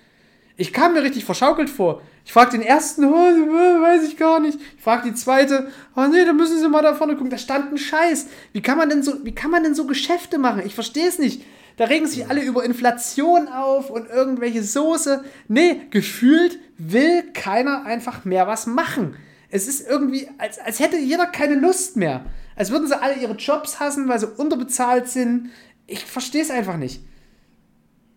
Ich 0.57 0.71
kam 0.71 0.93
mir 0.93 1.03
richtig 1.03 1.25
verschaukelt 1.25 1.69
vor. 1.69 2.01
Ich 2.23 2.31
frage 2.31 2.51
den 2.51 2.61
ersten, 2.61 3.03
oh, 3.03 3.11
weiß 3.11 4.07
ich 4.07 4.15
gar 4.15 4.39
nicht. 4.39 4.57
Ich 4.77 4.81
frage 4.81 5.09
die 5.09 5.13
zweite, 5.13 5.67
oh 5.97 6.07
nee, 6.07 6.23
da 6.23 6.31
müssen 6.31 6.57
Sie 6.57 6.69
mal 6.69 6.81
da 6.81 6.93
vorne 6.93 7.15
gucken. 7.15 7.29
Da 7.29 7.37
stand 7.37 7.73
ein 7.73 7.77
Scheiß. 7.77 8.27
Wie 8.53 8.61
kann 8.61 8.77
man 8.77 8.89
denn 8.89 9.03
so, 9.03 9.25
wie 9.25 9.35
kann 9.35 9.51
man 9.51 9.63
denn 9.63 9.75
so 9.75 9.85
Geschäfte 9.85 10.37
machen? 10.37 10.63
Ich 10.65 10.73
verstehe 10.73 11.07
es 11.07 11.19
nicht. 11.19 11.43
Da 11.75 11.85
regen 11.85 12.07
sich 12.07 12.29
alle 12.29 12.41
über 12.41 12.63
Inflation 12.63 13.49
auf 13.49 13.89
und 13.89 14.09
irgendwelche 14.09 14.63
Soße. 14.63 15.25
Nee, 15.49 15.81
gefühlt 15.89 16.57
will 16.77 17.23
keiner 17.33 17.83
einfach 17.83 18.23
mehr 18.23 18.47
was 18.47 18.65
machen. 18.65 19.17
Es 19.49 19.67
ist 19.67 19.85
irgendwie, 19.85 20.29
als, 20.37 20.57
als 20.57 20.79
hätte 20.79 20.97
jeder 20.97 21.25
keine 21.25 21.55
Lust 21.55 21.97
mehr. 21.97 22.25
Als 22.55 22.71
würden 22.71 22.87
sie 22.87 22.99
alle 23.01 23.15
ihre 23.19 23.33
Jobs 23.35 23.79
hassen, 23.79 24.07
weil 24.07 24.19
sie 24.19 24.27
unterbezahlt 24.27 25.07
sind. 25.09 25.49
Ich 25.87 26.03
verstehe 26.05 26.41
es 26.41 26.49
einfach 26.51 26.77
nicht. 26.77 27.01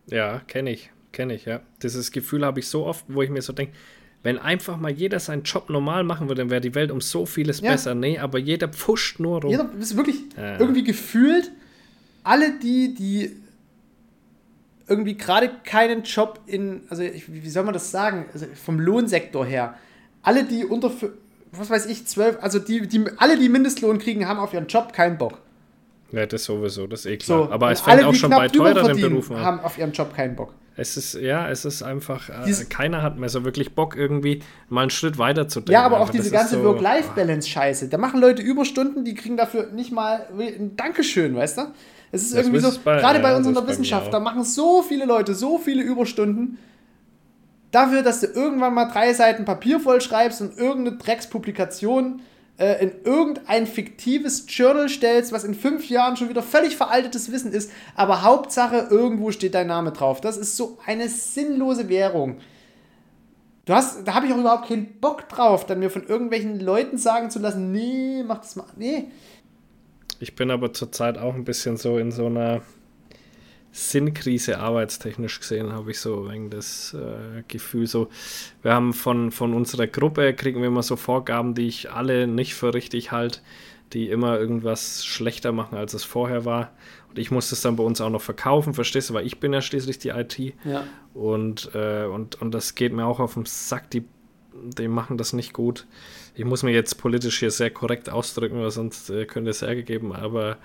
Ja, 0.07 0.41
kenne 0.47 0.71
ich, 0.71 0.91
kenne 1.13 1.35
ich, 1.35 1.45
ja. 1.45 1.61
Dieses 1.83 2.13
Gefühl 2.13 2.45
habe 2.45 2.61
ich 2.61 2.69
so 2.69 2.87
oft, 2.87 3.05
wo 3.09 3.21
ich 3.23 3.31
mir 3.31 3.43
so 3.43 3.53
denke, 3.53 3.75
wenn 4.23 4.39
einfach 4.39 4.77
mal 4.79 4.91
jeder 4.91 5.21
seinen 5.21 5.43
Job 5.43 5.71
normal 5.71 6.03
machen 6.03 6.29
würde, 6.29 6.43
dann 6.43 6.51
wäre 6.51 6.61
die 6.61 6.75
Welt 6.75 6.91
um 6.91 7.01
so 7.01 7.27
vieles 7.27 7.61
Ja. 7.61 7.73
besser. 7.73 7.95
Nee, 7.95 8.19
aber 8.19 8.39
jeder 8.39 8.69
pfuscht 8.69 9.21
nur 9.21 9.43
rum. 9.43 9.51
Jeder 9.51 9.71
ist 9.79 9.97
wirklich 9.97 10.17
Ja. 10.37 10.59
irgendwie 10.59 10.83
gefühlt, 10.83 11.53
alle 12.25 12.59
die, 12.59 12.95
die 12.95 13.37
irgendwie 14.89 15.17
gerade 15.17 15.51
keinen 15.65 16.03
Job 16.03 16.41
in, 16.47 16.83
also 16.89 17.03
ich, 17.03 17.31
wie 17.33 17.49
soll 17.51 17.65
man 17.65 17.75
das 17.75 17.91
sagen, 17.91 18.27
also 18.33 18.47
vom 18.55 18.81
Lohnsektor 18.81 19.45
her, 19.45 19.77
alle 20.23 20.45
die 20.45 20.65
unter, 20.65 20.91
was 21.59 21.71
weiß 21.71 21.87
ich, 21.87 22.07
zwölf, 22.07 22.39
also 22.41 22.59
die, 22.59 22.87
die, 22.87 23.05
alle 23.17 23.39
die 23.39 23.49
Mindestlohn 23.49 23.99
kriegen, 23.99 24.27
haben 24.27 24.39
auf 24.39 24.53
ihren 24.55 24.67
Job 24.67 24.93
keinen 24.93 25.19
Bock. 25.19 25.39
Ja, 26.13 26.25
das 26.27 26.45
sowieso, 26.45 26.87
das 26.87 27.01
ist 27.01 27.07
eh 27.07 27.17
klar. 27.19 27.47
So, 27.47 27.53
aber 27.53 27.71
es 27.71 27.81
fängt 27.83 27.99
alle, 27.99 28.07
auch 28.09 28.15
schon 28.15 28.31
bei 28.31 28.49
teureren 28.49 28.99
Berufen 29.01 29.37
an. 29.37 29.43
haben 29.45 29.61
auf 29.61 29.77
ihren 29.79 29.93
Job 29.93 30.15
keinen 30.15 30.37
Bock. 30.37 30.55
Es 30.81 30.97
ist, 30.97 31.15
ja, 31.15 31.49
es 31.51 31.65
ist 31.65 31.83
einfach, 31.83 32.29
äh, 32.31 32.45
Dies- 32.47 32.69
keiner 32.69 33.03
hat 33.03 33.19
mehr 33.19 33.29
so 33.29 33.45
wirklich 33.45 33.75
Bock, 33.75 33.97
irgendwie 33.97 34.43
mal 34.69 34.83
einen 34.83 34.91
Schritt 34.91 35.19
weiter 35.19 35.49
zu 35.49 35.59
denken. 35.61 35.73
Ja, 35.73 35.83
aber 35.85 35.97
auch 35.97 36.03
Einfach, 36.03 36.13
diese 36.13 36.31
das 36.31 36.45
ist 36.45 36.51
ganze 36.53 36.63
so- 36.63 36.65
Work-Life-Balance-Scheiße. 36.69 37.89
Da 37.89 37.99
machen 37.99 38.21
Leute 38.21 38.43
Überstunden, 38.43 39.05
die 39.05 39.15
kriegen 39.15 39.37
dafür 39.37 39.67
nicht 39.73 39.93
mal 39.93 40.27
ein 40.39 40.77
Dankeschön, 40.77 41.35
weißt 41.35 41.59
du? 41.59 41.63
Es 42.13 42.23
ist 42.23 42.35
Das 42.35 42.47
irgendwie 42.47 42.61
so, 42.61 42.71
bei- 42.85 43.01
gerade 43.01 43.19
bei 43.21 43.31
ja, 43.33 43.37
uns 43.37 43.47
in 43.47 43.55
der 43.55 43.61
bei 43.61 43.69
Wissenschaft, 43.69 44.13
da 44.13 44.21
machen 44.21 44.45
so 44.45 44.83
viele 44.83 45.05
Leute 45.05 45.35
so 45.35 45.59
viele 45.59 45.83
Überstunden 45.83 46.59
dafür, 47.71 48.03
dass 48.03 48.21
du 48.21 48.27
irgendwann 48.27 48.75
mal 48.75 48.87
drei 48.87 49.13
Seiten 49.13 49.45
Papier 49.45 49.81
vollschreibst 49.81 50.41
und 50.41 50.57
irgendeine 50.57 50.97
Dreckspublikation 50.97 52.23
äh, 52.59 52.83
in 52.83 52.93
irgendein 53.05 53.67
fiktives 53.67 54.45
Journal 54.49 54.89
stellst, 54.89 55.33
was 55.33 55.45
in 55.45 55.55
fünf 55.55 55.89
Jahren 55.89 56.17
schon 56.17 56.29
wieder 56.29 56.43
völlig 56.43 56.77
veraltetes 56.77 57.31
Wissen 57.31 57.53
ist, 57.53 57.71
aber 57.95 58.23
Hauptsache 58.23 58.89
irgendwo 58.91 59.31
steht 59.31 59.55
dein 59.55 59.69
Name 59.69 59.93
drauf. 59.93 60.21
Das 60.21 60.37
ist 60.37 60.57
so 60.57 60.79
eine 60.85 61.09
sinnlose 61.09 61.89
Währung. 61.89 62.39
Du 63.65 63.75
hast, 63.75 64.09
da 64.09 64.15
habe 64.15 64.27
ich 64.27 64.33
auch 64.33 64.39
überhaupt 64.39 64.69
keinen 64.69 64.99
Bock 64.99 65.29
drauf, 65.29 65.67
dann 65.67 65.79
mir 65.79 65.91
von 65.91 66.05
irgendwelchen 66.05 66.59
Leuten 66.59 66.97
sagen 66.97 67.31
zu 67.31 67.39
lassen, 67.39 67.71
nee, 67.71 68.25
mach 68.27 68.39
das 68.39 68.57
mal, 68.57 68.65
nee. 68.77 69.09
Ich 70.21 70.35
bin 70.35 70.51
aber 70.51 70.73
zurzeit 70.73 71.19
auch 71.19 71.35
ein 71.35 71.45
bisschen 71.45 71.77
so 71.77 71.99
in 71.99 72.11
so 72.11 72.27
einer 72.27 72.63
Sinnkrise 73.73 74.59
arbeitstechnisch 74.59 75.41
gesehen, 75.41 75.73
habe 75.73 75.91
ich 75.91 76.01
so 76.01 76.31
wegen 76.31 76.51
das 76.51 76.95
äh, 76.95 77.43
Gefühl 77.49 77.87
so, 77.87 78.09
wir 78.63 78.73
haben 78.73 78.93
von, 78.93 79.31
von 79.31 79.55
unserer 79.55 79.87
Gruppe, 79.87 80.35
kriegen 80.35 80.61
wir 80.61 80.69
immer 80.69 80.83
so 80.83 80.97
Vorgaben, 80.97 81.55
die 81.55 81.69
ich 81.69 81.91
alle 81.91 82.27
nicht 82.27 82.55
für 82.55 82.75
richtig 82.75 83.13
halte, 83.13 83.41
die 83.93 84.09
immer 84.09 84.39
irgendwas 84.39 85.05
schlechter 85.05 85.53
machen, 85.53 85.77
als 85.77 85.95
es 85.95 86.05
vorher 86.05 86.45
war. 86.45 86.73
Und 87.09 87.19
ich 87.19 87.31
muss 87.31 87.51
das 87.51 87.61
dann 87.63 87.77
bei 87.77 87.85
uns 87.85 88.01
auch 88.01 88.11
noch 88.11 88.21
verkaufen, 88.21 88.75
verstehst 88.75 89.11
du, 89.11 89.15
weil 89.15 89.27
ich 89.27 89.41
bin 89.41 89.53
ja 89.53 89.63
schließlich 89.63 89.99
die 89.99 90.11
IT. 90.11 90.39
Ja. 90.65 90.85
Und, 91.15 91.71
äh, 91.75 92.05
und, 92.05 92.41
und 92.41 92.53
das 92.53 92.75
geht 92.75 92.93
mir 92.93 93.07
auch 93.07 93.21
auf 93.21 93.35
den 93.35 93.47
Sack, 93.47 93.91
die, 93.91 94.05
die 94.53 94.89
machen 94.89 95.17
das 95.17 95.33
nicht 95.33 95.53
gut. 95.53 95.87
Ich 96.35 96.45
muss 96.45 96.63
mir 96.63 96.73
jetzt 96.73 96.99
politisch 96.99 97.39
hier 97.39 97.51
sehr 97.51 97.71
korrekt 97.71 98.11
ausdrücken, 98.11 98.61
weil 98.61 98.71
sonst 98.71 99.11
äh, 99.11 99.25
könnte 99.25 99.51
es 99.51 99.63
Ärger 99.63 99.83
geben, 99.83 100.13
aber 100.13 100.59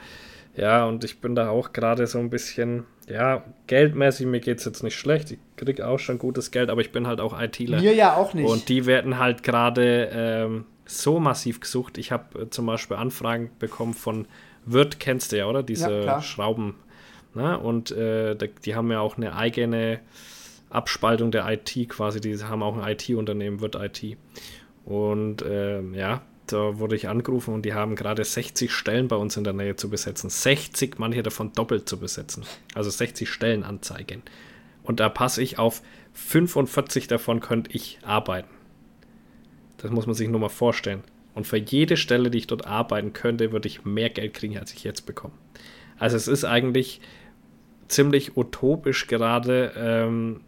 Ja, 0.55 0.85
und 0.85 1.03
ich 1.03 1.19
bin 1.19 1.35
da 1.35 1.49
auch 1.49 1.73
gerade 1.73 2.05
so 2.07 2.19
ein 2.19 2.29
bisschen, 2.29 2.85
ja, 3.09 3.43
geldmäßig, 3.67 4.25
mir 4.27 4.39
geht 4.39 4.59
es 4.59 4.65
jetzt 4.65 4.83
nicht 4.83 4.95
schlecht. 4.95 5.31
Ich 5.31 5.39
kriege 5.55 5.87
auch 5.87 5.99
schon 5.99 6.19
gutes 6.19 6.51
Geld, 6.51 6.69
aber 6.69 6.81
ich 6.81 6.91
bin 6.91 7.07
halt 7.07 7.19
auch 7.19 7.39
ITler. 7.39 7.81
Mir 7.81 7.93
ja 7.93 8.15
auch 8.15 8.33
nicht. 8.33 8.49
Und 8.49 8.69
die 8.69 8.85
werden 8.85 9.19
halt 9.19 9.43
gerade 9.43 10.09
ähm, 10.13 10.65
so 10.85 11.19
massiv 11.19 11.59
gesucht. 11.59 11.97
Ich 11.97 12.11
habe 12.11 12.43
äh, 12.43 12.49
zum 12.49 12.65
Beispiel 12.65 12.97
Anfragen 12.97 13.51
bekommen 13.59 13.93
von 13.93 14.27
Wirt, 14.65 14.99
kennst 14.99 15.31
du 15.31 15.37
ja, 15.37 15.47
oder? 15.47 15.63
Diese 15.63 16.03
Ja. 16.03 16.21
Schrauben. 16.21 16.75
Ne? 17.33 17.57
Und 17.59 17.91
äh, 17.91 18.35
die 18.65 18.75
haben 18.75 18.91
ja 18.91 18.99
auch 18.99 19.17
eine 19.17 19.35
eigene 19.35 19.99
Abspaltung 20.69 21.31
der 21.31 21.49
IT 21.51 21.89
quasi. 21.89 22.21
Die 22.21 22.37
haben 22.43 22.63
auch 22.63 22.77
ein 22.77 22.91
IT-Unternehmen, 22.91 23.59
Wirt 23.61 23.75
IT. 23.75 24.17
Und 24.85 25.43
ähm, 25.47 25.93
ja, 25.93 26.21
da 26.47 26.77
wurde 26.77 26.95
ich 26.95 27.07
angerufen 27.07 27.53
und 27.53 27.63
die 27.63 27.73
haben 27.73 27.95
gerade 27.95 28.23
60 28.23 28.71
Stellen 28.71 29.07
bei 29.07 29.15
uns 29.15 29.37
in 29.37 29.43
der 29.43 29.53
Nähe 29.53 29.75
zu 29.75 29.89
besetzen. 29.89 30.29
60, 30.29 30.99
manche 30.99 31.23
davon 31.23 31.53
doppelt 31.53 31.87
zu 31.87 31.99
besetzen. 31.99 32.43
Also 32.73 32.89
60 32.89 33.29
Stellenanzeigen. 33.29 34.21
Und 34.83 34.99
da 34.99 35.09
passe 35.09 35.41
ich 35.41 35.59
auf 35.59 35.81
45 36.13 37.07
davon 37.07 37.39
könnte 37.39 37.71
ich 37.71 37.99
arbeiten. 38.03 38.49
Das 39.77 39.91
muss 39.91 40.05
man 40.05 40.15
sich 40.15 40.29
nur 40.29 40.39
mal 40.39 40.49
vorstellen. 40.49 41.03
Und 41.33 41.47
für 41.47 41.57
jede 41.57 41.97
Stelle, 41.97 42.29
die 42.29 42.37
ich 42.37 42.47
dort 42.47 42.67
arbeiten 42.67 43.13
könnte, 43.13 43.51
würde 43.51 43.67
ich 43.67 43.85
mehr 43.85 44.09
Geld 44.09 44.33
kriegen, 44.33 44.57
als 44.57 44.73
ich 44.73 44.83
jetzt 44.83 45.05
bekomme. 45.05 45.33
Also 45.97 46.15
es 46.15 46.27
ist 46.27 46.45
eigentlich 46.45 47.01
ziemlich 47.87 48.37
utopisch 48.37 49.07
gerade 49.07 49.73
ähm, 49.75 50.41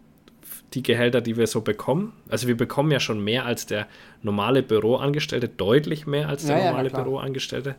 die 0.75 0.83
Gehälter, 0.83 1.21
die 1.21 1.37
wir 1.37 1.47
so 1.47 1.61
bekommen. 1.61 2.13
Also 2.29 2.47
wir 2.47 2.57
bekommen 2.57 2.91
ja 2.91 2.99
schon 2.99 3.23
mehr 3.23 3.45
als 3.45 3.65
der 3.65 3.87
normale 4.21 4.61
Büroangestellte, 4.61 5.47
deutlich 5.47 6.05
mehr 6.05 6.29
als 6.29 6.45
der 6.45 6.57
Ja, 6.57 6.63
ja, 6.65 6.71
normale 6.71 6.89
klar. 6.89 7.03
Büroangestellte. 7.03 7.75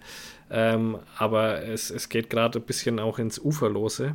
Ähm, 0.51 0.98
aber 1.16 1.62
es, 1.62 1.90
es 1.90 2.09
geht 2.09 2.31
gerade 2.31 2.59
ein 2.59 2.64
bisschen 2.64 2.98
auch 2.98 3.18
ins 3.18 3.39
Uferlose 3.39 4.14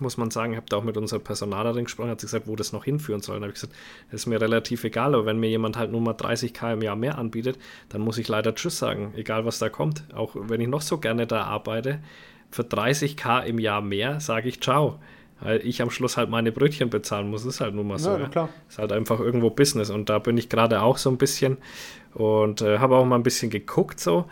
muss 0.00 0.16
man 0.16 0.30
sagen, 0.30 0.52
ich 0.52 0.56
habe 0.56 0.66
da 0.68 0.76
auch 0.76 0.84
mit 0.84 0.96
unserer 0.96 1.20
Personalerin 1.20 1.84
gesprochen, 1.84 2.10
hat 2.10 2.20
sie 2.20 2.26
gesagt, 2.26 2.46
wo 2.46 2.56
das 2.56 2.72
noch 2.72 2.84
hinführen 2.84 3.20
soll. 3.20 3.36
Dann 3.36 3.44
habe 3.44 3.52
ich 3.52 3.60
gesagt, 3.60 3.74
das 4.10 4.22
ist 4.22 4.26
mir 4.26 4.40
relativ 4.40 4.84
egal, 4.84 5.14
aber 5.14 5.26
wenn 5.26 5.38
mir 5.38 5.48
jemand 5.48 5.76
halt 5.76 5.92
nur 5.92 6.00
mal 6.00 6.14
30k 6.14 6.74
im 6.74 6.82
Jahr 6.82 6.96
mehr 6.96 7.18
anbietet, 7.18 7.58
dann 7.88 8.00
muss 8.00 8.18
ich 8.18 8.28
leider 8.28 8.54
Tschüss 8.54 8.78
sagen, 8.78 9.12
egal 9.16 9.44
was 9.44 9.58
da 9.58 9.68
kommt. 9.68 10.04
Auch 10.14 10.34
wenn 10.34 10.60
ich 10.60 10.68
noch 10.68 10.82
so 10.82 10.98
gerne 10.98 11.26
da 11.26 11.44
arbeite, 11.44 12.00
für 12.50 12.62
30k 12.62 13.44
im 13.44 13.58
Jahr 13.58 13.80
mehr 13.80 14.20
sage 14.20 14.48
ich 14.48 14.60
Ciao. 14.60 14.98
Weil 15.42 15.66
ich 15.66 15.82
am 15.82 15.90
Schluss 15.90 16.16
halt 16.16 16.30
meine 16.30 16.52
Brötchen 16.52 16.88
bezahlen 16.90 17.28
muss, 17.28 17.44
ist 17.44 17.60
halt 17.60 17.74
nun 17.74 17.88
mal 17.88 17.98
so. 17.98 18.10
Ja, 18.10 18.18
na 18.18 18.28
klar. 18.28 18.48
Ist 18.68 18.78
halt 18.78 18.92
einfach 18.92 19.18
irgendwo 19.18 19.50
Business 19.50 19.90
und 19.90 20.08
da 20.08 20.18
bin 20.18 20.36
ich 20.38 20.48
gerade 20.48 20.82
auch 20.82 20.98
so 20.98 21.10
ein 21.10 21.18
bisschen 21.18 21.58
und 22.14 22.60
äh, 22.62 22.78
habe 22.78 22.96
auch 22.96 23.04
mal 23.04 23.16
ein 23.16 23.22
bisschen 23.22 23.50
geguckt 23.50 23.98
so. 24.00 24.26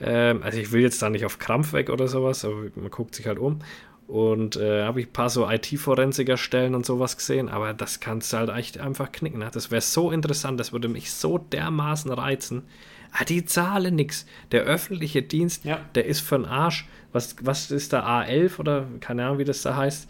Ähm, 0.00 0.42
also 0.42 0.58
ich 0.58 0.70
will 0.72 0.82
jetzt 0.82 1.00
da 1.02 1.10
nicht 1.10 1.24
auf 1.24 1.38
Krampf 1.38 1.72
weg 1.72 1.90
oder 1.90 2.06
sowas, 2.08 2.44
aber 2.44 2.54
man 2.76 2.90
guckt 2.90 3.14
sich 3.14 3.26
halt 3.26 3.38
um. 3.38 3.60
Und 4.06 4.56
äh, 4.56 4.82
habe 4.84 5.00
ich 5.00 5.06
ein 5.06 5.12
paar 5.12 5.30
so 5.30 5.48
IT-Forensiker-Stellen 5.48 6.74
und 6.74 6.84
sowas 6.84 7.16
gesehen, 7.16 7.48
aber 7.48 7.72
das 7.72 8.00
kannst 8.00 8.32
du 8.32 8.36
halt 8.36 8.50
echt 8.50 8.78
einfach 8.78 9.10
knicken. 9.12 9.38
Ne? 9.38 9.48
Das 9.52 9.70
wäre 9.70 9.80
so 9.80 10.10
interessant, 10.10 10.60
das 10.60 10.72
würde 10.72 10.88
mich 10.88 11.10
so 11.12 11.38
dermaßen 11.38 12.12
reizen. 12.12 12.64
Ah, 13.12 13.24
die 13.24 13.44
zahlen 13.46 13.94
nix. 13.94 14.26
Der 14.52 14.62
öffentliche 14.64 15.22
Dienst, 15.22 15.64
Ja. 15.64 15.78
der 15.94 16.04
ist 16.04 16.20
für 16.20 16.36
den 16.36 16.44
Arsch. 16.46 16.86
Was, 17.12 17.36
was 17.42 17.70
ist 17.70 17.92
da 17.92 18.04
A11 18.06 18.58
oder 18.58 18.86
keine 19.00 19.24
Ahnung, 19.24 19.38
wie 19.38 19.44
das 19.44 19.62
da 19.62 19.76
heißt? 19.76 20.08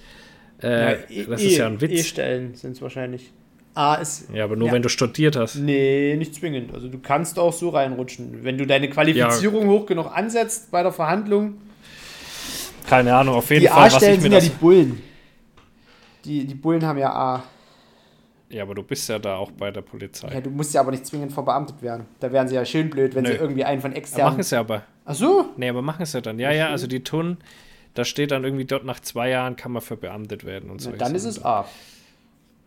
Äh, 0.63 0.95
E- 1.11 1.25
das 1.29 1.43
ist 1.43 1.57
ja 1.57 1.67
ein 1.67 1.81
Witz. 1.81 1.93
E-Stellen 1.93 2.55
sind 2.55 2.73
es 2.73 2.83
wahrscheinlich. 2.83 3.31
A 3.77 3.97
ist. 3.97 4.29
ja, 4.33 4.45
aber 4.45 4.55
nur 4.55 4.69
Ja. 4.69 4.75
wenn 4.75 4.83
du 4.83 4.89
studiert 4.89 5.35
hast. 5.35 5.57
Nee, 5.57 6.15
nicht 6.17 6.33
zwingend. 6.37 6.73
Also 6.73 6.87
du 6.89 6.99
kannst 7.01 7.39
auch 7.41 7.53
so 7.53 7.71
reinrutschen. 7.71 8.45
Wenn 8.45 8.57
du 8.57 8.67
deine 8.67 8.89
Qualifizierung 8.89 9.67
hoch 9.67 9.85
genug 9.87 10.11
ansetzt 10.17 10.71
bei 10.71 10.83
der 10.85 10.93
Verhandlung. 10.93 11.55
Keine 12.89 13.15
Ahnung, 13.17 13.35
auf 13.35 13.51
jeden 13.51 13.63
Die 13.63 13.67
Fall, 13.69 13.85
was 13.87 13.93
ich 13.93 13.97
A-Stellen 13.97 14.21
sind 14.21 14.33
ja 14.33 14.41
die 14.41 14.51
Bullen. 14.51 15.03
Die, 16.25 16.45
die 16.47 16.55
Bullen 16.55 16.85
haben 16.85 16.99
ja 16.99 17.13
A. 17.13 17.43
Ja, 18.51 18.63
aber 18.63 18.75
du 18.77 18.83
bist 18.85 19.09
ja 19.09 19.19
da 19.19 19.37
auch 19.37 19.51
bei 19.51 19.71
der 19.73 19.81
Polizei. 19.83 20.29
Ja, 20.33 20.41
du 20.41 20.51
musst 20.51 20.73
ja 20.75 20.81
aber 20.81 20.93
nicht 20.93 21.05
zwingend 21.07 21.33
verbeamtet 21.33 21.83
werden. 21.83 22.07
Da 22.21 22.31
wären 22.31 22.47
sie 22.47 22.55
ja 22.55 22.65
schön 22.65 22.89
blöd, 22.91 23.15
wenn 23.17 23.25
Nö. 23.25 23.31
sie 23.31 23.37
irgendwie 23.37 23.65
einen 23.65 23.81
von 23.81 23.91
Ja, 23.91 23.97
externen. 23.99 24.31
machen 24.33 24.43
sie 24.45 24.57
aber. 24.57 24.83
Ach 25.05 25.15
so? 25.15 25.47
Nee, 25.57 25.69
aber 25.69 25.83
machen 25.83 26.07
sie 26.07 26.23
dann. 26.23 26.39
Ja, 26.39 26.53
ja, 26.53 26.69
also 26.69 26.87
die 26.87 27.03
tun, 27.03 27.39
da 27.95 28.05
steht 28.05 28.31
dann 28.31 28.45
irgendwie 28.45 28.65
dort 28.65 28.85
nach 28.85 29.01
zwei 29.01 29.31
Jahren 29.31 29.57
kann 29.57 29.73
man 29.73 29.83
verbeamtet 29.83 30.45
werden 30.45 30.71
und 30.71 30.81
so. 30.81 30.91
Na, 30.91 30.97
dann 30.97 31.15
ist 31.15 31.25
es 31.25 31.45
A. 31.45 31.67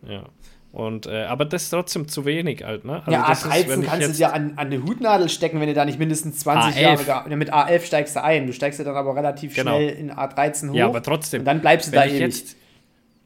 Ja. 0.06 0.24
Und, 0.70 1.06
äh, 1.06 1.22
aber 1.24 1.46
das 1.46 1.64
ist 1.64 1.70
trotzdem 1.70 2.08
zu 2.08 2.26
wenig 2.26 2.62
halt, 2.62 2.84
ne? 2.84 2.98
Also 3.00 3.10
ja, 3.10 3.26
das 3.26 3.44
ist, 3.44 3.50
A13 3.50 3.68
wenn 3.68 3.82
ich 3.82 3.88
kannst 3.88 4.08
du 4.08 4.12
dir 4.12 4.32
an, 4.34 4.50
an 4.56 4.66
eine 4.66 4.82
Hutnadel 4.84 5.28
stecken, 5.30 5.60
wenn 5.60 5.68
du 5.68 5.74
da 5.74 5.84
nicht 5.86 5.98
mindestens 5.98 6.40
20 6.40 6.76
A11. 6.76 6.80
Jahre 7.06 7.30
ja, 7.30 7.36
Mit 7.36 7.52
A11 7.52 7.80
steigst 7.86 8.16
du 8.16 8.22
ein. 8.22 8.46
Du 8.46 8.52
steigst 8.52 8.78
ja 8.78 8.84
dann 8.84 8.94
aber 8.94 9.16
relativ 9.16 9.54
Genau. 9.54 9.76
schnell 9.76 9.88
in 9.88 10.12
A13 10.12 10.70
hoch. 10.70 10.74
Ja, 10.74 10.86
aber 10.86 11.02
trotzdem. 11.02 11.40
Und 11.40 11.44
dann 11.46 11.60
bleibst 11.62 11.88
du 11.88 11.92
da 11.92 12.04
ich 12.04 12.12
ewig. 12.12 12.20
jetzt, 12.20 12.56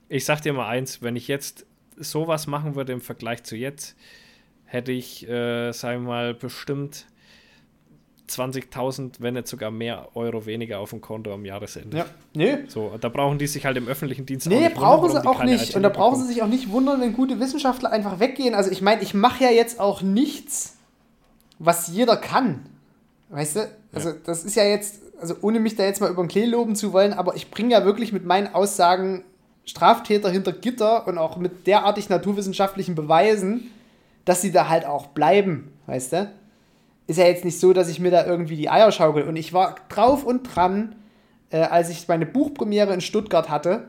ich 0.09 0.25
sag 0.25 0.41
dir 0.43 0.53
mal 0.53 0.69
eins, 0.69 1.03
wenn 1.03 1.17
ich 1.17 1.27
jetzt 1.27 1.67
sowas 1.97 2.47
machen 2.47 2.77
würde 2.77 2.93
im 2.93 3.01
Vergleich 3.01 3.43
zu 3.43 3.57
jetzt, 3.57 3.97
hätte 4.65 4.93
ich, 4.93 5.29
äh, 5.29 5.73
sagen 5.73 6.03
wir 6.05 6.09
mal, 6.09 6.35
bestimmt 6.35 7.07
20.000, 8.33 9.15
wenn 9.21 9.35
nicht 9.35 9.47
sogar 9.49 9.71
mehr 9.71 10.09
Euro 10.15 10.47
weniger 10.47 10.79
auf 10.81 10.91
dem 10.91 11.01
Konto 11.01 11.33
am 11.33 11.45
Jahresende. 11.45 11.99
ja. 11.99 12.05
Nee, 12.35 12.59
So, 12.69 12.93
da 13.01 13.09
brauchen 13.09 13.39
die 13.39 13.47
sich 13.47 13.65
halt 13.67 13.77
im 13.77 13.89
öffentlichen 13.89 14.25
Dienst 14.27 14.47
auch 14.47 14.51
Nee, 14.51 14.61
nicht 14.61 14.75
brauchen 14.75 15.03
wundern, 15.09 15.23
sie 15.23 15.29
auch 15.29 15.45
nicht. 15.45 15.71
IT 15.71 15.77
Und 15.77 15.83
da 15.83 15.89
brauchen 15.91 16.15
sie 16.17 16.21
bekommen. 16.23 16.33
sich 16.35 16.43
auch 16.43 16.49
nicht 16.49 16.71
wundern, 16.71 17.01
wenn 17.01 17.13
gute 17.13 17.39
Wissenschaftler 17.41 17.91
einfach 17.93 18.21
weggehen. 18.21 18.55
Also 18.55 18.71
ich 18.71 18.81
meine, 18.83 19.03
ich 19.03 19.15
mache 19.15 19.45
ja 19.45 19.51
jetzt 19.51 19.79
auch 19.81 20.03
nichts, 20.03 20.77
was 21.59 21.89
jeder 21.89 22.17
kann. 22.17 22.67
Weißt 23.31 23.57
du? 23.57 23.69
Also 23.93 24.13
das 24.25 24.45
ist 24.45 24.55
ja 24.57 24.65
jetzt, 24.65 25.01
also 25.21 25.35
ohne 25.43 25.61
mich 25.61 25.77
da 25.77 25.85
jetzt 25.85 26.01
mal 26.01 26.11
über 26.11 26.23
den 26.23 26.29
Klee 26.29 26.47
loben 26.47 26.75
zu 26.77 26.93
wollen, 26.93 27.13
aber 27.13 27.37
ich 27.37 27.51
bringe 27.51 27.71
ja 27.73 27.85
wirklich 27.85 28.13
mit 28.13 28.25
meinen 28.25 28.55
Aussagen 28.55 29.25
Straftäter 29.65 30.29
hinter 30.31 30.53
Gitter 30.53 31.07
und 31.07 31.19
auch 31.19 31.37
mit 31.37 31.67
derartig 31.67 32.09
naturwissenschaftlichen 32.09 32.95
Beweisen, 32.97 33.71
dass 34.25 34.43
sie 34.43 34.51
da 34.53 34.69
halt 34.69 34.85
auch 34.87 35.07
bleiben, 35.09 35.73
weißt 35.87 36.13
du? 36.15 36.33
Ist 37.13 37.19
ja 37.19 37.27
jetzt 37.27 37.45
nicht 37.45 37.61
so, 37.61 37.75
dass 37.75 37.91
ich 37.91 38.01
mir 38.01 38.11
da 38.11 38.25
irgendwie 38.25 38.57
die 38.57 38.71
Eier 38.71 38.91
schaukel. 38.91 39.25
Und 39.25 39.37
ich 39.37 39.53
war 39.53 39.75
drauf 39.91 40.25
und 40.25 40.45
dran, 40.45 40.95
äh, 41.51 41.59
als 41.59 41.91
ich 41.91 42.09
meine 42.09 42.25
Buchpremiere 42.25 42.95
in 42.95 43.03
Stuttgart 43.03 43.51
hatte. 43.51 43.89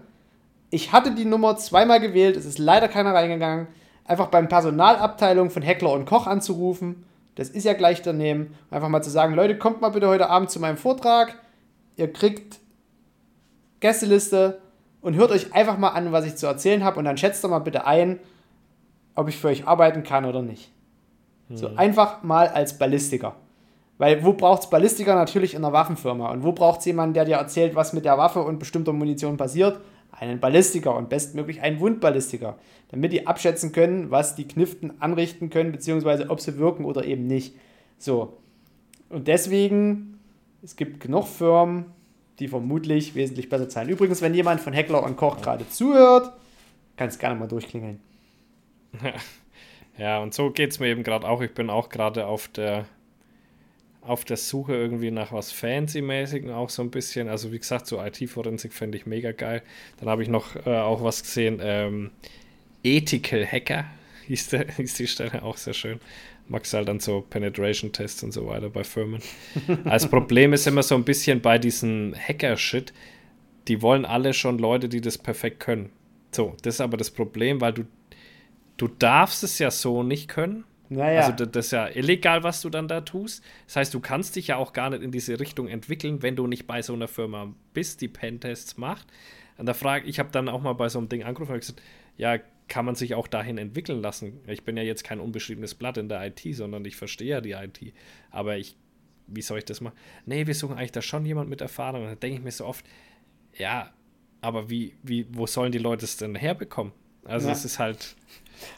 Ich 0.72 0.92
hatte 0.92 1.16
die 1.16 1.24
Nummer 1.24 1.56
zweimal 1.56 2.02
gewählt, 2.02 2.36
es 2.36 2.44
ist 2.44 2.60
leider 2.60 2.90
keiner 2.90 3.14
reingegangen. 3.14 3.68
Einfach 4.04 4.28
beim 4.28 4.50
Personalabteilung 4.50 5.52
von 5.52 5.62
Heckler 5.62 5.94
und 5.94 6.04
Koch 6.04 6.28
anzurufen. 6.28 7.06
Das 7.36 7.48
ist 7.48 7.64
ja 7.64 7.72
gleich 7.72 8.02
daneben. 8.02 8.56
Einfach 8.70 8.90
mal 8.90 9.02
zu 9.02 9.10
sagen, 9.10 9.36
Leute, 9.36 9.58
kommt 9.58 9.80
mal 9.80 9.92
bitte 9.92 10.10
heute 10.10 10.30
Abend 10.30 10.50
zu 10.50 10.60
meinem 10.60 10.76
Vortrag. 10.76 11.38
Ihr 11.96 12.12
kriegt 12.12 12.60
Gästeliste 13.80 14.60
und 15.00 15.16
hört 15.16 15.32
euch 15.32 15.54
einfach 15.54 15.78
mal 15.78 15.92
an, 15.92 16.12
was 16.12 16.26
ich 16.26 16.36
zu 16.36 16.46
erzählen 16.46 16.84
habe. 16.84 17.00
Und 17.00 17.06
dann 17.06 17.16
schätzt 17.16 17.42
doch 17.42 17.50
mal 17.50 17.60
bitte 17.60 17.88
ein, 17.88 18.20
ob 19.16 19.30
ich 19.30 19.38
für 19.38 19.48
euch 19.48 19.66
arbeiten 19.66 20.04
kann 20.04 20.26
oder 20.26 20.42
nicht. 20.42 20.73
So 21.50 21.76
einfach 21.76 22.24
mal 22.24 22.48
als 22.48 22.78
Ballistiker. 22.78 23.36
Weil 23.98 24.24
wo 24.24 24.34
braucht 24.34 24.64
es 24.64 24.70
Ballistiker? 24.70 25.16
Natürlich 25.16 25.54
in 25.54 25.64
einer 25.64 25.74
Waffenfirma. 25.74 26.32
Und 26.32 26.44
wo 26.44 26.52
braucht 26.52 26.80
es 26.80 26.86
jemanden, 26.86 27.14
der 27.14 27.26
dir 27.26 27.36
erzählt, 27.36 27.76
was 27.76 27.94
mit 27.94 28.06
der 28.06 28.18
Waffe 28.18 28.42
und 28.42 28.60
bestimmter 28.60 28.94
Munition 28.94 29.38
passiert? 29.38 29.80
Einen 30.12 30.40
Ballistiker 30.40 30.96
und 30.96 31.10
bestmöglich 31.10 31.62
einen 31.62 31.80
Wundballistiker. 31.80 32.58
Damit 32.90 33.14
die 33.14 33.28
abschätzen 33.28 33.72
können, 33.72 34.12
was 34.12 34.36
die 34.36 34.48
Kniften 34.48 35.02
anrichten 35.02 35.50
können, 35.50 35.72
beziehungsweise 35.72 36.30
ob 36.30 36.40
sie 36.40 36.58
wirken 36.58 36.86
oder 36.86 37.06
eben 37.06 37.28
nicht. 37.28 37.56
So. 37.98 38.38
Und 39.10 39.28
deswegen, 39.28 40.20
es 40.64 40.76
gibt 40.76 41.00
genug 41.00 41.28
Firmen, 41.28 41.86
die 42.40 42.48
vermutlich 42.48 43.16
wesentlich 43.16 43.50
besser 43.50 43.70
zahlen. 43.70 43.90
Übrigens, 43.90 44.22
wenn 44.22 44.34
jemand 44.34 44.60
von 44.60 44.74
Heckler 44.74 45.04
und 45.04 45.18
Koch 45.18 45.42
gerade 45.42 45.68
zuhört, 45.70 46.34
kannst 46.98 47.20
gerne 47.20 47.40
mal 47.40 47.48
durchklingeln. 47.48 48.00
Ja, 49.98 50.20
und 50.22 50.34
so 50.34 50.50
geht 50.50 50.72
es 50.72 50.80
mir 50.80 50.88
eben 50.88 51.04
gerade 51.04 51.28
auch. 51.28 51.42
Ich 51.42 51.54
bin 51.54 51.70
auch 51.70 51.90
gerade 51.90 52.26
auf 52.26 52.48
der 52.48 52.86
auf 54.06 54.26
der 54.26 54.38
Suche 54.38 54.74
irgendwie 54.76 55.12
nach 55.12 55.32
was 55.32 55.52
Fancy-mäßigen 55.52 56.52
auch 56.52 56.70
so 56.70 56.82
ein 56.82 56.92
bisschen. 56.92 57.30
Also 57.30 57.52
wie 57.52 57.60
gesagt, 57.60 57.88
so 57.88 58.04
IT-Forensik 58.04 58.74
fände 58.74 58.98
ich 58.98 59.06
mega 59.06 59.32
geil. 59.32 59.62
Dann 60.00 60.10
habe 60.10 60.24
ich 60.24 60.30
noch 60.30 60.56
äh, 60.66 60.70
auch 60.70 61.04
was 61.04 61.24
gesehen, 61.24 61.60
ähm, 61.62 62.12
Ethical 62.84 63.46
Hacker 63.46 63.86
hieß, 64.28 64.50
der, 64.50 64.68
hieß 64.76 64.96
die 64.96 65.08
Stelle 65.08 65.42
auch 65.44 65.58
sehr 65.58 65.74
schön. 65.74 66.00
Magst 66.50 66.74
halt 66.74 66.90
dann 66.90 67.00
so 67.00 67.22
Penetration-Tests 67.22 68.24
und 68.24 68.34
so 68.34 68.46
weiter 68.48 68.70
bei 68.70 68.84
Firmen. 68.84 69.22
Als 69.86 70.10
Problem 70.10 70.52
ist 70.52 70.68
immer 70.68 70.84
so 70.84 70.96
ein 70.96 71.06
bisschen 71.06 71.40
bei 71.40 71.58
diesem 71.58 72.14
Hacker-Shit, 72.16 72.92
die 73.70 73.82
wollen 73.82 74.04
alle 74.04 74.34
schon 74.34 74.58
Leute, 74.58 74.90
die 74.90 75.00
das 75.00 75.18
perfekt 75.18 75.62
können. 75.62 75.90
So, 76.32 76.58
das 76.62 76.76
ist 76.76 76.82
aber 76.82 76.98
das 76.98 77.12
Problem, 77.12 77.62
weil 77.62 77.72
du, 77.72 77.86
du 78.78 78.88
darfst 78.88 79.44
es 79.44 79.60
ja 79.60 79.72
so 79.72 80.04
nicht 80.04 80.28
können. 80.28 80.64
Naja. 80.90 81.22
Also 81.22 81.32
das, 81.32 81.52
das 81.52 81.66
ist 81.68 81.72
ja 81.72 81.88
illegal, 81.88 82.44
was 82.44 82.62
du 82.62 82.70
dann 82.70 82.88
da 82.88 83.02
tust. 83.02 83.44
Das 83.66 83.78
heißt, 83.78 83.94
du 83.94 84.00
kannst 84.00 84.36
dich 84.36 84.48
ja 84.48 84.58
auch 84.58 84.74
gar 84.74 84.90
nicht 84.90 85.02
in 85.02 85.12
diese 85.12 85.40
Richtung 85.40 85.68
entwickeln, 85.68 86.22
wenn 86.22 86.36
du 86.36 86.46
nicht 86.46 86.68
bei 86.68 86.82
so 86.82 86.94
einer 86.94 87.08
Firma 87.08 87.54
bist, 87.74 88.02
die 88.02 88.08
Pentests 88.08 88.78
macht. 88.78 89.08
Und 89.58 89.66
da 89.66 89.74
frage 89.74 90.08
ich, 90.08 90.20
habe 90.20 90.30
dann 90.32 90.50
auch 90.50 90.62
mal 90.62 90.74
bei 90.74 90.90
so 90.90 91.00
einem 91.00 91.10
Ding 91.10 91.24
angerufen 91.24 91.54
und 91.54 91.60
gesagt, 91.60 91.82
ja, 92.18 92.38
kann 92.68 92.86
man 92.86 92.96
sich 92.96 93.16
auch 93.16 93.28
dahin 93.28 93.58
entwickeln 93.58 94.02
lassen? 94.02 94.40
Ich 94.48 94.64
bin 94.64 94.78
ja 94.78 94.84
jetzt 94.84 95.04
kein 95.04 95.20
unbeschriebenes 95.20 95.76
Blatt 95.76 95.98
in 95.98 96.10
der 96.10 96.26
IT, 96.26 96.42
sondern 96.56 96.86
ich 96.86 96.96
verstehe 96.96 97.28
ja 97.30 97.42
die 97.42 97.52
IT. 97.52 97.94
Aber 98.32 98.58
ich 98.58 98.78
wie 99.28 99.42
soll 99.42 99.60
ich 99.60 99.66
das 99.66 99.82
machen? 99.82 99.96
Nee, 100.26 100.48
wir 100.48 100.56
suchen 100.56 100.78
eigentlich 100.78 100.92
da 100.92 101.02
schon 101.02 101.26
jemand 101.26 101.50
mit 101.50 101.62
Erfahrung. 101.62 102.02
Und 102.04 102.08
dann 102.10 102.20
denke 102.20 102.38
ich 102.38 102.44
mir 102.44 102.52
so 102.52 102.66
oft, 102.66 102.86
ja, 103.58 103.92
aber 104.42 104.70
wie, 104.70 104.96
wie, 105.04 105.26
wo 105.30 105.48
sollen 105.48 105.72
die 105.72 105.78
Leute 105.78 106.06
es 106.06 106.18
denn 106.18 106.36
herbekommen? 106.36 106.94
Also 107.24 107.48
Ja. 107.48 107.54
es 107.54 107.66
ist 107.66 107.80
halt. 107.80 108.16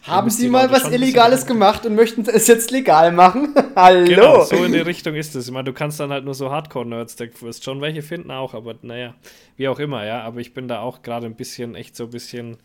Haben 0.04 0.30
Sie 0.30 0.50
mal 0.50 0.72
was 0.72 0.92
Illegales 0.92 1.46
gemacht 1.46 1.86
und 1.86 1.96
möchten 1.96 2.26
es 2.30 2.48
jetzt 2.48 2.72
legal 2.72 3.12
machen? 3.12 3.54
Hallo! 3.76 4.06
Genau, 4.06 4.44
so 4.44 4.64
in 4.64 4.72
die 4.72 4.80
Richtung 4.80 5.16
ist 5.16 5.36
es. 5.36 5.48
Ich 5.48 5.54
meine, 5.54 5.66
du 5.66 5.74
kannst 5.74 6.00
dann 6.00 6.12
halt 6.12 6.26
nur 6.26 6.34
so 6.34 6.52
Hardcore-Nerds, 6.52 7.16
da 7.16 7.26
wirst 7.42 7.64
schon 7.64 7.82
welche 7.82 8.02
finden 8.02 8.32
auch, 8.32 8.54
aber 8.54 8.76
naja, 8.82 9.16
wie 9.58 9.68
auch 9.68 9.80
immer, 9.80 10.06
ja. 10.06 10.22
Aber 10.22 10.40
ich 10.40 10.54
bin 10.54 10.68
da 10.68 10.82
auch 10.82 11.02
gerade 11.02 11.26
ein 11.26 11.36
bisschen, 11.36 11.76
echt 11.76 11.96
so 11.96 12.06
ein 12.06 12.10
bisschen, 12.12 12.58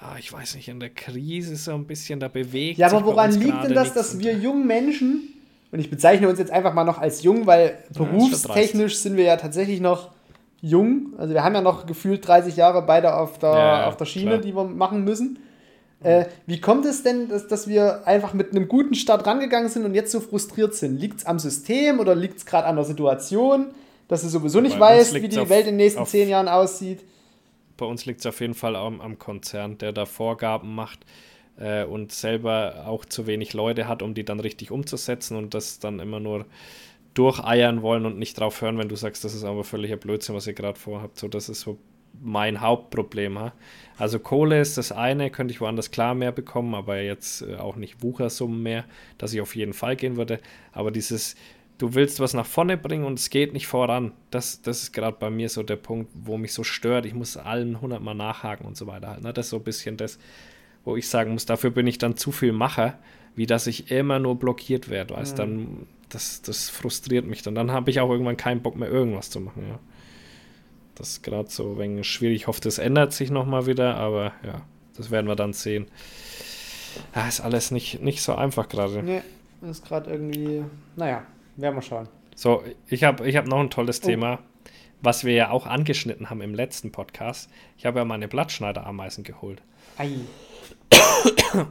ah, 0.00 0.16
ich 0.18 0.32
weiß 0.32 0.56
nicht, 0.56 0.68
in 0.68 0.80
der 0.80 0.90
Krise 0.90 1.56
so 1.56 1.72
ein 1.72 1.86
bisschen, 1.86 2.20
da 2.20 2.28
bewegt 2.28 2.78
Ja, 2.78 2.88
aber 2.88 3.04
woran 3.04 3.32
liegt 3.32 3.64
denn 3.64 3.74
das, 3.74 3.94
dass 3.94 4.18
wir 4.18 4.34
jungen 4.34 4.66
Menschen, 4.66 5.28
und 5.70 5.78
ich 5.78 5.88
bezeichne 5.88 6.28
uns 6.28 6.38
jetzt 6.38 6.50
einfach 6.50 6.74
mal 6.74 6.84
noch 6.84 6.98
als 6.98 7.22
jung, 7.22 7.46
weil 7.46 7.78
berufstechnisch 7.94 8.98
sind 8.98 9.16
wir 9.16 9.24
ja 9.24 9.36
tatsächlich 9.36 9.80
noch 9.80 10.10
jung. 10.60 11.14
Also 11.16 11.32
wir 11.32 11.42
haben 11.42 11.54
ja 11.54 11.62
noch 11.62 11.86
gefühlt 11.86 12.26
30 12.26 12.56
Jahre 12.56 12.82
beide 12.82 13.14
auf 13.16 13.38
der, 13.38 13.50
Ja, 13.50 13.86
auf 13.86 13.96
der 13.96 14.04
Schiene, 14.04 14.32
klar. 14.32 14.40
die 14.42 14.54
wir 14.54 14.64
machen 14.64 15.02
müssen. 15.02 15.38
Äh, 16.04 16.26
wie 16.46 16.60
kommt 16.60 16.84
es 16.86 17.02
denn, 17.02 17.28
dass, 17.28 17.46
dass 17.48 17.68
wir 17.68 18.06
einfach 18.06 18.34
mit 18.34 18.50
einem 18.50 18.68
guten 18.68 18.94
Start 18.94 19.26
rangegangen 19.26 19.68
sind 19.68 19.84
und 19.84 19.94
jetzt 19.94 20.12
so 20.12 20.20
frustriert 20.20 20.74
sind? 20.74 20.98
Liegt 21.00 21.18
es 21.20 21.26
am 21.26 21.38
System 21.38 22.00
oder 22.00 22.14
liegt 22.14 22.38
es 22.38 22.46
gerade 22.46 22.66
an 22.66 22.76
der 22.76 22.84
Situation, 22.84 23.66
dass 24.08 24.22
du 24.22 24.28
sowieso 24.28 24.60
nicht 24.60 24.78
weißt, 24.78 25.14
wie 25.14 25.28
die 25.28 25.38
auf- 25.38 25.48
Welt 25.48 25.62
in 25.66 25.72
den 25.72 25.76
nächsten 25.76 26.04
zehn 26.06 26.28
Jahren 26.28 26.48
aussieht? 26.48 27.04
Bei 27.76 27.86
uns 27.86 28.04
liegt 28.06 28.20
es 28.20 28.26
auf 28.26 28.40
jeden 28.40 28.54
Fall 28.54 28.76
am, 28.76 29.00
am 29.00 29.18
Konzern, 29.18 29.78
der 29.78 29.92
da 29.92 30.04
Vorgaben 30.06 30.74
macht 30.74 31.00
äh, 31.58 31.84
und 31.84 32.12
selber 32.12 32.84
auch 32.86 33.04
zu 33.04 33.26
wenig 33.26 33.54
Leute 33.54 33.88
hat, 33.88 34.02
um 34.02 34.14
die 34.14 34.24
dann 34.24 34.40
richtig 34.40 34.70
umzusetzen 34.70 35.36
und 35.36 35.54
das 35.54 35.78
dann 35.78 35.98
immer 36.00 36.20
nur 36.20 36.46
durcheiern 37.14 37.82
wollen 37.82 38.06
und 38.06 38.18
nicht 38.18 38.38
drauf 38.40 38.60
hören, 38.62 38.78
wenn 38.78 38.88
du 38.88 38.96
sagst, 38.96 39.24
das 39.24 39.34
ist 39.34 39.44
aber 39.44 39.64
völliger 39.64 39.96
Blödsinn, 39.96 40.34
was 40.34 40.46
ihr 40.46 40.54
gerade 40.54 40.78
vorhabt. 40.78 41.18
So, 41.18 41.28
das 41.28 41.48
ist 41.48 41.60
so 41.60 41.78
mein 42.20 42.60
Hauptproblem. 42.60 43.38
Ha? 43.38 43.52
Also 43.98 44.18
Kohle 44.18 44.60
ist 44.60 44.78
das 44.78 44.92
eine, 44.92 45.30
könnte 45.30 45.52
ich 45.52 45.60
woanders 45.60 45.90
klar 45.90 46.14
mehr 46.14 46.32
bekommen, 46.32 46.74
aber 46.74 47.00
jetzt 47.00 47.42
äh, 47.42 47.56
auch 47.56 47.76
nicht 47.76 48.02
Wuchersummen 48.02 48.62
mehr, 48.62 48.84
dass 49.18 49.32
ich 49.32 49.40
auf 49.40 49.56
jeden 49.56 49.72
Fall 49.72 49.96
gehen 49.96 50.16
würde. 50.16 50.40
Aber 50.72 50.90
dieses, 50.90 51.36
du 51.78 51.94
willst 51.94 52.20
was 52.20 52.34
nach 52.34 52.46
vorne 52.46 52.76
bringen 52.76 53.04
und 53.04 53.18
es 53.18 53.30
geht 53.30 53.52
nicht 53.52 53.66
voran, 53.66 54.12
das, 54.30 54.62
das 54.62 54.82
ist 54.82 54.92
gerade 54.92 55.16
bei 55.18 55.30
mir 55.30 55.48
so 55.48 55.62
der 55.62 55.76
Punkt, 55.76 56.10
wo 56.14 56.38
mich 56.38 56.52
so 56.52 56.64
stört. 56.64 57.06
Ich 57.06 57.14
muss 57.14 57.36
allen 57.36 57.80
hundertmal 57.80 58.14
nachhaken 58.14 58.66
und 58.66 58.76
so 58.76 58.86
weiter. 58.86 59.08
Halt, 59.08 59.22
ne? 59.22 59.32
Das 59.32 59.46
ist 59.46 59.50
so 59.50 59.56
ein 59.56 59.64
bisschen 59.64 59.96
das, 59.96 60.18
wo 60.84 60.96
ich 60.96 61.08
sagen 61.08 61.32
muss, 61.32 61.46
dafür 61.46 61.70
bin 61.70 61.86
ich 61.86 61.98
dann 61.98 62.16
zu 62.16 62.32
viel 62.32 62.52
Macher, 62.52 62.98
wie 63.34 63.46
dass 63.46 63.66
ich 63.66 63.90
immer 63.90 64.18
nur 64.18 64.38
blockiert 64.38 64.88
werde. 64.88 65.14
Weißt 65.14 65.38
dann, 65.38 65.86
das, 66.08 66.42
das 66.42 66.68
frustriert 66.68 67.26
mich 67.26 67.42
dann. 67.42 67.54
Dann 67.54 67.72
habe 67.72 67.90
ich 67.90 68.00
auch 68.00 68.10
irgendwann 68.10 68.36
keinen 68.36 68.62
Bock 68.62 68.76
mehr, 68.76 68.88
irgendwas 68.90 69.30
zu 69.30 69.40
machen. 69.40 69.64
Ja. 69.68 69.78
Das 70.94 71.08
ist 71.10 71.22
gerade 71.22 71.48
so 71.50 71.72
ein 71.72 71.78
wenig 71.78 72.06
schwierig. 72.08 72.36
Ich 72.42 72.46
hoffe, 72.46 72.60
das 72.60 72.78
ändert 72.78 73.12
sich 73.12 73.30
nochmal 73.30 73.66
wieder, 73.66 73.96
aber 73.96 74.32
ja, 74.44 74.62
das 74.96 75.10
werden 75.10 75.26
wir 75.26 75.36
dann 75.36 75.52
sehen. 75.52 75.86
Ja, 77.14 77.26
ist 77.26 77.40
alles 77.40 77.70
nicht, 77.70 78.02
nicht 78.02 78.22
so 78.22 78.34
einfach 78.34 78.68
gerade. 78.68 79.02
Nee, 79.02 79.22
ist 79.68 79.86
gerade 79.86 80.10
irgendwie, 80.10 80.64
naja, 80.96 81.22
werden 81.56 81.74
wir 81.76 81.82
schauen. 81.82 82.08
So, 82.34 82.62
ich 82.88 83.04
habe 83.04 83.26
ich 83.28 83.36
hab 83.36 83.46
noch 83.46 83.60
ein 83.60 83.70
tolles 83.70 84.02
Oh. 84.02 84.06
Thema, 84.06 84.38
was 85.00 85.24
wir 85.24 85.32
ja 85.34 85.50
auch 85.50 85.66
angeschnitten 85.66 86.28
haben 86.30 86.42
im 86.42 86.54
letzten 86.54 86.92
Podcast. 86.92 87.48
Ich 87.78 87.86
habe 87.86 87.98
ja 87.98 88.04
meine 88.04 88.28
Blattschneiderameisen 88.28 89.24
geholt. 89.24 89.62
Ei. 89.96 90.10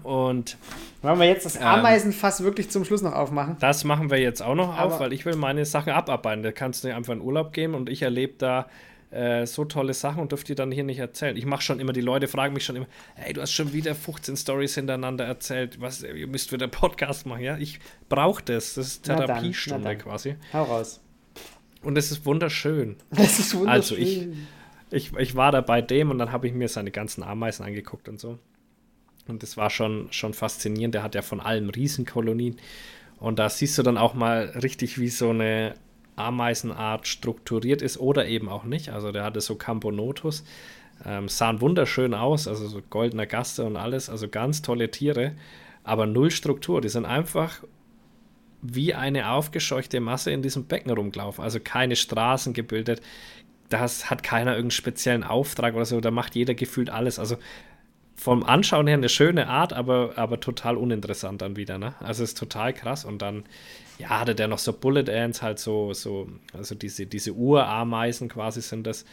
Und 0.03 0.57
Wollen 1.01 1.19
wir 1.19 1.27
jetzt 1.27 1.45
das 1.45 1.55
Ähm. 1.55 1.63
Ameisenfass 1.63 2.43
wirklich 2.43 2.69
zum 2.69 2.85
Schluss 2.85 3.01
noch 3.01 3.13
aufmachen? 3.13 3.57
das 3.59 3.83
machen 3.83 4.09
wir 4.11 4.19
jetzt 4.19 4.41
auch 4.41 4.55
noch 4.55 4.77
Aber- 4.77 4.95
auf, 4.95 4.99
weil 4.99 5.13
ich 5.13 5.25
will 5.25 5.35
meine 5.35 5.65
Sachen 5.65 5.91
abarbeiten. 5.93 6.43
Da 6.43 6.51
kannst 6.51 6.83
du 6.83 6.87
dir 6.89 6.95
einfach 6.95 7.13
in 7.13 7.21
Urlaub 7.21 7.53
gehen 7.53 7.73
und 7.73 7.89
ich 7.89 8.01
erlebe 8.03 8.33
da 8.37 8.67
äh, 9.11 9.45
so 9.45 9.65
tolle 9.65 9.93
Sachen 9.93 10.21
und 10.21 10.31
dürfte 10.31 10.47
die 10.47 10.55
dann 10.55 10.71
hier 10.71 10.83
nicht 10.83 10.99
erzählen. 10.99 11.35
Ich 11.37 11.45
mache 11.45 11.61
schon 11.61 11.79
immer, 11.79 11.93
die 11.93 12.01
Leute 12.01 12.27
fragen 12.27 12.53
mich 12.53 12.65
schon 12.65 12.75
immer, 12.77 12.87
hey, 13.15 13.33
du 13.33 13.41
hast 13.41 13.51
schon 13.51 13.73
wieder 13.73 13.93
15 13.93 14.37
Stories 14.37 14.75
hintereinander 14.75 15.25
erzählt. 15.25 15.79
Was, 15.81 16.01
ihr 16.03 16.27
müsst 16.27 16.51
wieder 16.51 16.67
Podcast 16.67 17.25
machen, 17.25 17.41
ja? 17.43 17.57
Ich 17.57 17.79
brauche 18.09 18.41
das. 18.43 18.73
Das 18.75 18.87
ist 18.87 19.09
dann, 19.09 19.17
Therapiestunde 19.19 19.83
dann. 19.83 19.97
quasi. 19.97 20.35
Hau 20.53 20.63
raus. 20.63 21.01
Und 21.83 21.97
es 21.97 22.11
ist 22.11 22.25
wunderschön. 22.25 22.95
Das 23.11 23.39
ist 23.39 23.53
wunderschön. 23.53 23.69
Also 23.69 23.95
ich- 23.95 24.27
ich, 24.93 25.13
ich 25.17 25.35
war 25.35 25.53
da 25.53 25.61
bei 25.61 25.81
dem 25.81 26.09
und 26.11 26.17
dann 26.19 26.33
habe 26.33 26.47
ich 26.47 26.53
mir 26.53 26.67
seine 26.67 26.91
ganzen 26.91 27.23
Ameisen 27.23 27.65
angeguckt 27.65 28.09
und 28.09 28.19
so. 28.19 28.39
Und 29.27 29.41
das 29.41 29.55
war 29.55 29.69
schon, 29.69 30.07
schon 30.11 30.33
faszinierend. 30.33 30.93
Der 30.95 31.01
hat 31.03 31.15
ja 31.15 31.21
von 31.21 31.39
allem 31.39 31.69
Riesenkolonien. 31.69 32.57
Und 33.17 33.39
da 33.39 33.47
siehst 33.49 33.77
du 33.77 33.83
dann 33.83 33.97
auch 33.97 34.15
mal 34.15 34.45
richtig, 34.61 34.99
wie 34.99 35.07
so 35.09 35.29
eine 35.29 35.75
Ameisenart 36.15 37.07
strukturiert 37.07 37.81
ist 37.81 37.99
oder 37.99 38.27
eben 38.27 38.49
auch 38.49 38.63
nicht. 38.63 38.89
Also 38.89 39.11
der 39.11 39.23
hatte 39.23 39.41
so 39.41 39.55
Camponotus. 39.55 40.43
Ähm, 41.05 41.27
sahen 41.27 41.61
wunderschön 41.61 42.13
aus, 42.13 42.47
also 42.47 42.67
so 42.67 42.81
goldener 42.89 43.25
Gaste 43.25 43.63
und 43.63 43.75
alles. 43.75 44.09
Also 44.09 44.27
ganz 44.27 44.61
tolle 44.61 44.91
Tiere, 44.91 45.33
aber 45.83 46.05
null 46.05 46.31
Struktur. 46.31 46.81
Die 46.81 46.89
sind 46.89 47.05
einfach 47.05 47.63
wie 48.61 48.93
eine 48.93 49.31
aufgescheuchte 49.31 49.99
Masse 49.99 50.31
in 50.31 50.41
diesem 50.41 50.65
Becken 50.65 50.91
rumgelaufen. 50.91 51.43
Also 51.43 51.59
keine 51.59 51.95
Straßen 51.95 52.53
gebildet. 52.53 53.01
Das 53.69 54.09
hat 54.09 54.21
keiner 54.21 54.51
irgendeinen 54.51 54.71
speziellen 54.71 55.23
Auftrag 55.23 55.73
oder 55.73 55.85
so. 55.85 55.99
Da 56.01 56.11
macht 56.11 56.35
jeder 56.35 56.53
gefühlt 56.53 56.89
alles. 56.89 57.17
Also 57.17 57.37
vom 58.21 58.43
Anschauen 58.43 58.85
her 58.85 58.97
eine 58.97 59.09
schöne 59.09 59.47
Art, 59.47 59.73
aber, 59.73 60.13
aber 60.15 60.39
total 60.39 60.77
uninteressant 60.77 61.41
dann 61.41 61.55
wieder. 61.55 61.79
Ne? 61.79 61.95
Also 62.01 62.23
ist 62.23 62.37
total 62.37 62.71
krass. 62.71 63.03
Und 63.03 63.23
dann, 63.23 63.45
ja, 63.97 64.19
hatte 64.19 64.35
der 64.35 64.47
noch 64.47 64.59
so 64.59 64.73
Bullet 64.73 65.09
Ants, 65.09 65.41
halt 65.41 65.57
so, 65.57 65.91
so 65.93 66.29
also 66.53 66.75
diese, 66.75 67.07
diese 67.07 67.33
Urameisen 67.33 68.29
quasi 68.29 68.61
sind 68.61 68.85
das, 68.85 69.05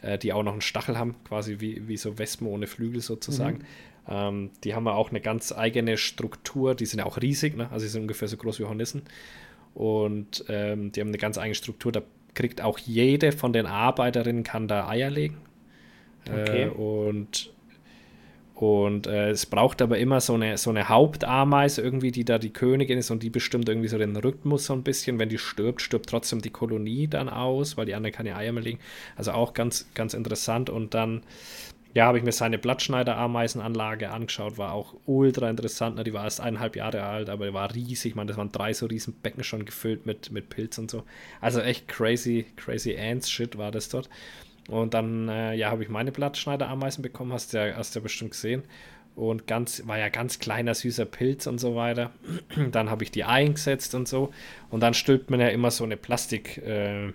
äh, 0.00 0.16
die 0.16 0.32
auch 0.32 0.42
noch 0.42 0.52
einen 0.52 0.62
Stachel 0.62 0.96
haben, 0.96 1.14
quasi 1.24 1.60
wie, 1.60 1.86
wie 1.88 1.98
so 1.98 2.16
Wespen 2.16 2.46
ohne 2.46 2.66
Flügel 2.66 3.02
sozusagen. 3.02 3.66
Ähm, 4.08 4.48
die 4.64 4.74
haben 4.74 4.88
auch 4.88 5.10
eine 5.10 5.20
ganz 5.20 5.52
eigene 5.52 5.98
Struktur, 5.98 6.74
die 6.74 6.86
sind 6.86 7.00
ja 7.00 7.04
auch 7.04 7.20
riesig, 7.20 7.58
ne? 7.58 7.68
also 7.70 7.84
die 7.84 7.90
sind 7.90 8.00
ungefähr 8.00 8.28
so 8.28 8.38
groß 8.38 8.60
wie 8.60 8.64
Hornissen. 8.64 9.02
Und 9.74 10.42
ähm, 10.48 10.90
die 10.90 11.02
haben 11.02 11.08
eine 11.08 11.18
ganz 11.18 11.36
eigene 11.36 11.54
Struktur. 11.54 11.92
Da 11.92 12.00
kriegt 12.32 12.62
auch 12.62 12.78
jede 12.78 13.30
von 13.32 13.52
den 13.52 13.66
Arbeiterinnen 13.66 14.42
kann 14.42 14.68
da 14.68 14.88
Eier 14.88 15.10
legen. 15.10 15.36
Okay. 16.26 16.62
Äh, 16.62 16.68
und 16.68 17.52
und 18.54 19.08
äh, 19.08 19.30
es 19.30 19.46
braucht 19.46 19.82
aber 19.82 19.98
immer 19.98 20.20
so 20.20 20.34
eine, 20.34 20.56
so 20.58 20.70
eine 20.70 20.88
Hauptameise 20.88 21.82
irgendwie, 21.82 22.12
die 22.12 22.24
da 22.24 22.38
die 22.38 22.52
Königin 22.52 22.98
ist 22.98 23.10
und 23.10 23.24
die 23.24 23.30
bestimmt 23.30 23.68
irgendwie 23.68 23.88
so 23.88 23.98
den 23.98 24.16
Rhythmus 24.16 24.66
so 24.66 24.74
ein 24.74 24.84
bisschen. 24.84 25.18
Wenn 25.18 25.28
die 25.28 25.38
stirbt, 25.38 25.82
stirbt 25.82 26.08
trotzdem 26.08 26.40
die 26.40 26.50
Kolonie 26.50 27.08
dann 27.08 27.28
aus, 27.28 27.76
weil 27.76 27.86
die 27.86 27.96
anderen 27.96 28.14
keine 28.14 28.36
Eier 28.36 28.52
mehr 28.52 28.62
legen. 28.62 28.78
Also 29.16 29.32
auch 29.32 29.54
ganz, 29.54 29.88
ganz 29.94 30.14
interessant. 30.14 30.70
Und 30.70 30.94
dann, 30.94 31.24
ja, 31.94 32.06
habe 32.06 32.18
ich 32.18 32.24
mir 32.24 32.30
seine 32.30 32.58
Blattschneider-Ameisenanlage 32.58 34.12
angeschaut, 34.12 34.56
war 34.56 34.72
auch 34.72 34.94
ultra 35.04 35.50
interessant. 35.50 35.96
Ne? 35.96 36.04
Die 36.04 36.12
war 36.12 36.22
erst 36.22 36.40
eineinhalb 36.40 36.76
Jahre 36.76 37.02
alt, 37.02 37.30
aber 37.30 37.46
die 37.46 37.54
war 37.54 37.74
riesig. 37.74 38.10
Ich 38.12 38.14
meine, 38.14 38.28
das 38.28 38.36
waren 38.36 38.52
drei 38.52 38.72
so 38.72 38.86
riesen 38.86 39.14
Becken 39.14 39.42
schon 39.42 39.64
gefüllt 39.64 40.06
mit, 40.06 40.30
mit 40.30 40.48
Pilz 40.48 40.78
und 40.78 40.92
so. 40.92 41.02
Also 41.40 41.58
echt 41.58 41.88
crazy, 41.88 42.46
crazy 42.54 42.96
Ants-Shit 42.96 43.58
war 43.58 43.72
das 43.72 43.88
dort. 43.88 44.08
Und 44.68 44.94
dann, 44.94 45.28
äh, 45.28 45.54
ja, 45.54 45.70
habe 45.70 45.82
ich 45.82 45.88
meine 45.88 46.12
Blattschneiderameisen 46.12 47.02
bekommen, 47.02 47.32
hast 47.32 47.52
du 47.52 47.58
ja, 47.58 47.76
hast 47.76 47.94
ja 47.94 48.00
bestimmt 48.00 48.32
gesehen. 48.32 48.62
Und 49.14 49.46
ganz, 49.46 49.86
war 49.86 49.98
ja 49.98 50.08
ganz 50.08 50.38
kleiner, 50.38 50.74
süßer 50.74 51.04
Pilz 51.04 51.46
und 51.46 51.58
so 51.58 51.76
weiter. 51.76 52.10
dann 52.72 52.90
habe 52.90 53.04
ich 53.04 53.10
die 53.10 53.24
eingesetzt 53.24 53.94
und 53.94 54.08
so. 54.08 54.32
Und 54.70 54.80
dann 54.80 54.94
stülpt 54.94 55.30
man 55.30 55.40
ja 55.40 55.48
immer 55.48 55.70
so 55.70 55.84
eine 55.84 55.96
Plastik, 55.96 56.58
äh, 56.58 57.12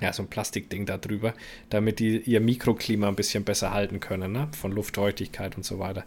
ja, 0.00 0.12
so 0.12 0.22
ein 0.22 0.28
Plastikding 0.28 0.86
da 0.86 0.98
drüber, 0.98 1.34
damit 1.70 1.98
die 1.98 2.18
ihr 2.18 2.40
Mikroklima 2.40 3.08
ein 3.08 3.16
bisschen 3.16 3.44
besser 3.44 3.72
halten 3.72 4.00
können, 4.00 4.32
ne? 4.32 4.48
Von 4.52 4.72
Luftfeuchtigkeit 4.72 5.56
und 5.56 5.64
so 5.64 5.78
weiter. 5.78 6.04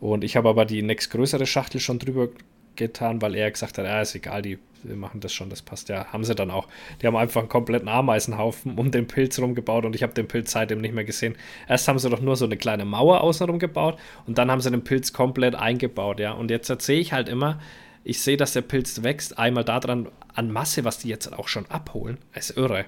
Und 0.00 0.24
ich 0.24 0.36
habe 0.36 0.48
aber 0.48 0.64
die 0.64 0.82
nächstgrößere 0.82 1.46
Schachtel 1.46 1.80
schon 1.80 1.98
drüber 1.98 2.28
getan, 2.76 3.22
weil 3.22 3.34
er 3.34 3.50
gesagt 3.50 3.78
hat, 3.78 3.86
ah, 3.86 4.02
ist 4.02 4.14
egal, 4.14 4.42
die 4.42 4.58
machen 4.94 5.20
das 5.20 5.32
schon, 5.32 5.50
das 5.50 5.62
passt 5.62 5.88
ja. 5.88 6.06
Haben 6.12 6.24
sie 6.24 6.34
dann 6.34 6.50
auch. 6.50 6.68
Die 7.00 7.06
haben 7.06 7.16
einfach 7.16 7.40
einen 7.40 7.48
kompletten 7.48 7.88
Ameisenhaufen 7.88 8.78
um 8.78 8.90
den 8.90 9.06
Pilz 9.06 9.38
rumgebaut 9.38 9.84
und 9.84 9.96
ich 9.96 10.02
habe 10.02 10.12
den 10.12 10.28
Pilz 10.28 10.52
seitdem 10.52 10.80
nicht 10.80 10.94
mehr 10.94 11.04
gesehen. 11.04 11.36
Erst 11.68 11.88
haben 11.88 11.98
sie 11.98 12.10
doch 12.10 12.20
nur 12.20 12.36
so 12.36 12.44
eine 12.44 12.56
kleine 12.56 12.84
Mauer 12.84 13.22
außenrum 13.22 13.58
gebaut 13.58 13.98
und 14.26 14.38
dann 14.38 14.50
haben 14.50 14.60
sie 14.60 14.70
den 14.70 14.84
Pilz 14.84 15.12
komplett 15.12 15.54
eingebaut, 15.54 16.20
ja. 16.20 16.32
Und 16.32 16.50
jetzt 16.50 16.68
erzähle 16.68 17.00
ich 17.00 17.12
halt 17.12 17.28
immer, 17.28 17.58
ich 18.04 18.20
sehe, 18.20 18.36
dass 18.36 18.52
der 18.52 18.62
Pilz 18.62 19.02
wächst, 19.02 19.36
einmal 19.36 19.64
daran 19.64 20.08
an 20.32 20.52
Masse, 20.52 20.84
was 20.84 20.98
die 20.98 21.08
jetzt 21.08 21.32
auch 21.32 21.48
schon 21.48 21.66
abholen. 21.66 22.18
Das 22.34 22.50
ist 22.50 22.56
irre. 22.56 22.84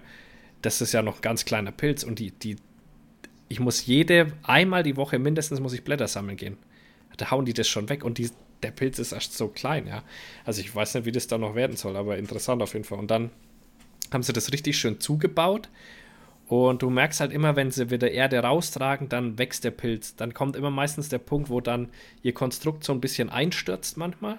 Das 0.62 0.80
ist 0.80 0.92
ja 0.92 1.02
noch 1.02 1.16
ein 1.16 1.22
ganz 1.22 1.44
kleiner 1.44 1.72
Pilz 1.72 2.04
und 2.04 2.20
die, 2.20 2.30
die, 2.30 2.56
ich 3.48 3.58
muss 3.58 3.86
jede, 3.86 4.32
einmal 4.44 4.84
die 4.84 4.96
Woche 4.96 5.18
mindestens 5.18 5.58
muss 5.58 5.72
ich 5.72 5.82
Blätter 5.82 6.06
sammeln 6.06 6.36
gehen. 6.36 6.56
Da 7.16 7.32
hauen 7.32 7.44
die 7.44 7.52
das 7.52 7.66
schon 7.66 7.88
weg 7.88 8.04
und 8.04 8.18
die, 8.18 8.30
der 8.62 8.70
Pilz 8.72 8.98
ist 8.98 9.12
erst 9.12 9.36
so 9.36 9.48
klein, 9.48 9.86
ja. 9.86 10.02
Also 10.44 10.60
ich 10.60 10.74
weiß 10.74 10.94
nicht, 10.94 11.06
wie 11.06 11.12
das 11.12 11.26
da 11.26 11.38
noch 11.38 11.54
werden 11.54 11.76
soll, 11.76 11.96
aber 11.96 12.18
interessant 12.18 12.62
auf 12.62 12.72
jeden 12.74 12.84
Fall. 12.84 12.98
Und 12.98 13.10
dann 13.10 13.30
haben 14.12 14.22
sie 14.22 14.32
das 14.32 14.52
richtig 14.52 14.78
schön 14.78 15.00
zugebaut. 15.00 15.68
Und 16.46 16.82
du 16.82 16.90
merkst 16.90 17.20
halt 17.20 17.32
immer, 17.32 17.56
wenn 17.56 17.70
sie 17.70 17.90
wieder 17.90 18.10
Erde 18.10 18.38
raustragen, 18.40 19.08
dann 19.10 19.38
wächst 19.38 19.64
der 19.64 19.70
Pilz. 19.70 20.16
Dann 20.16 20.32
kommt 20.34 20.56
immer 20.56 20.70
meistens 20.70 21.08
der 21.10 21.18
Punkt, 21.18 21.50
wo 21.50 21.60
dann 21.60 21.90
ihr 22.22 22.32
Konstrukt 22.34 22.84
so 22.84 22.92
ein 22.92 23.00
bisschen 23.00 23.28
einstürzt 23.30 23.96
manchmal. 23.98 24.38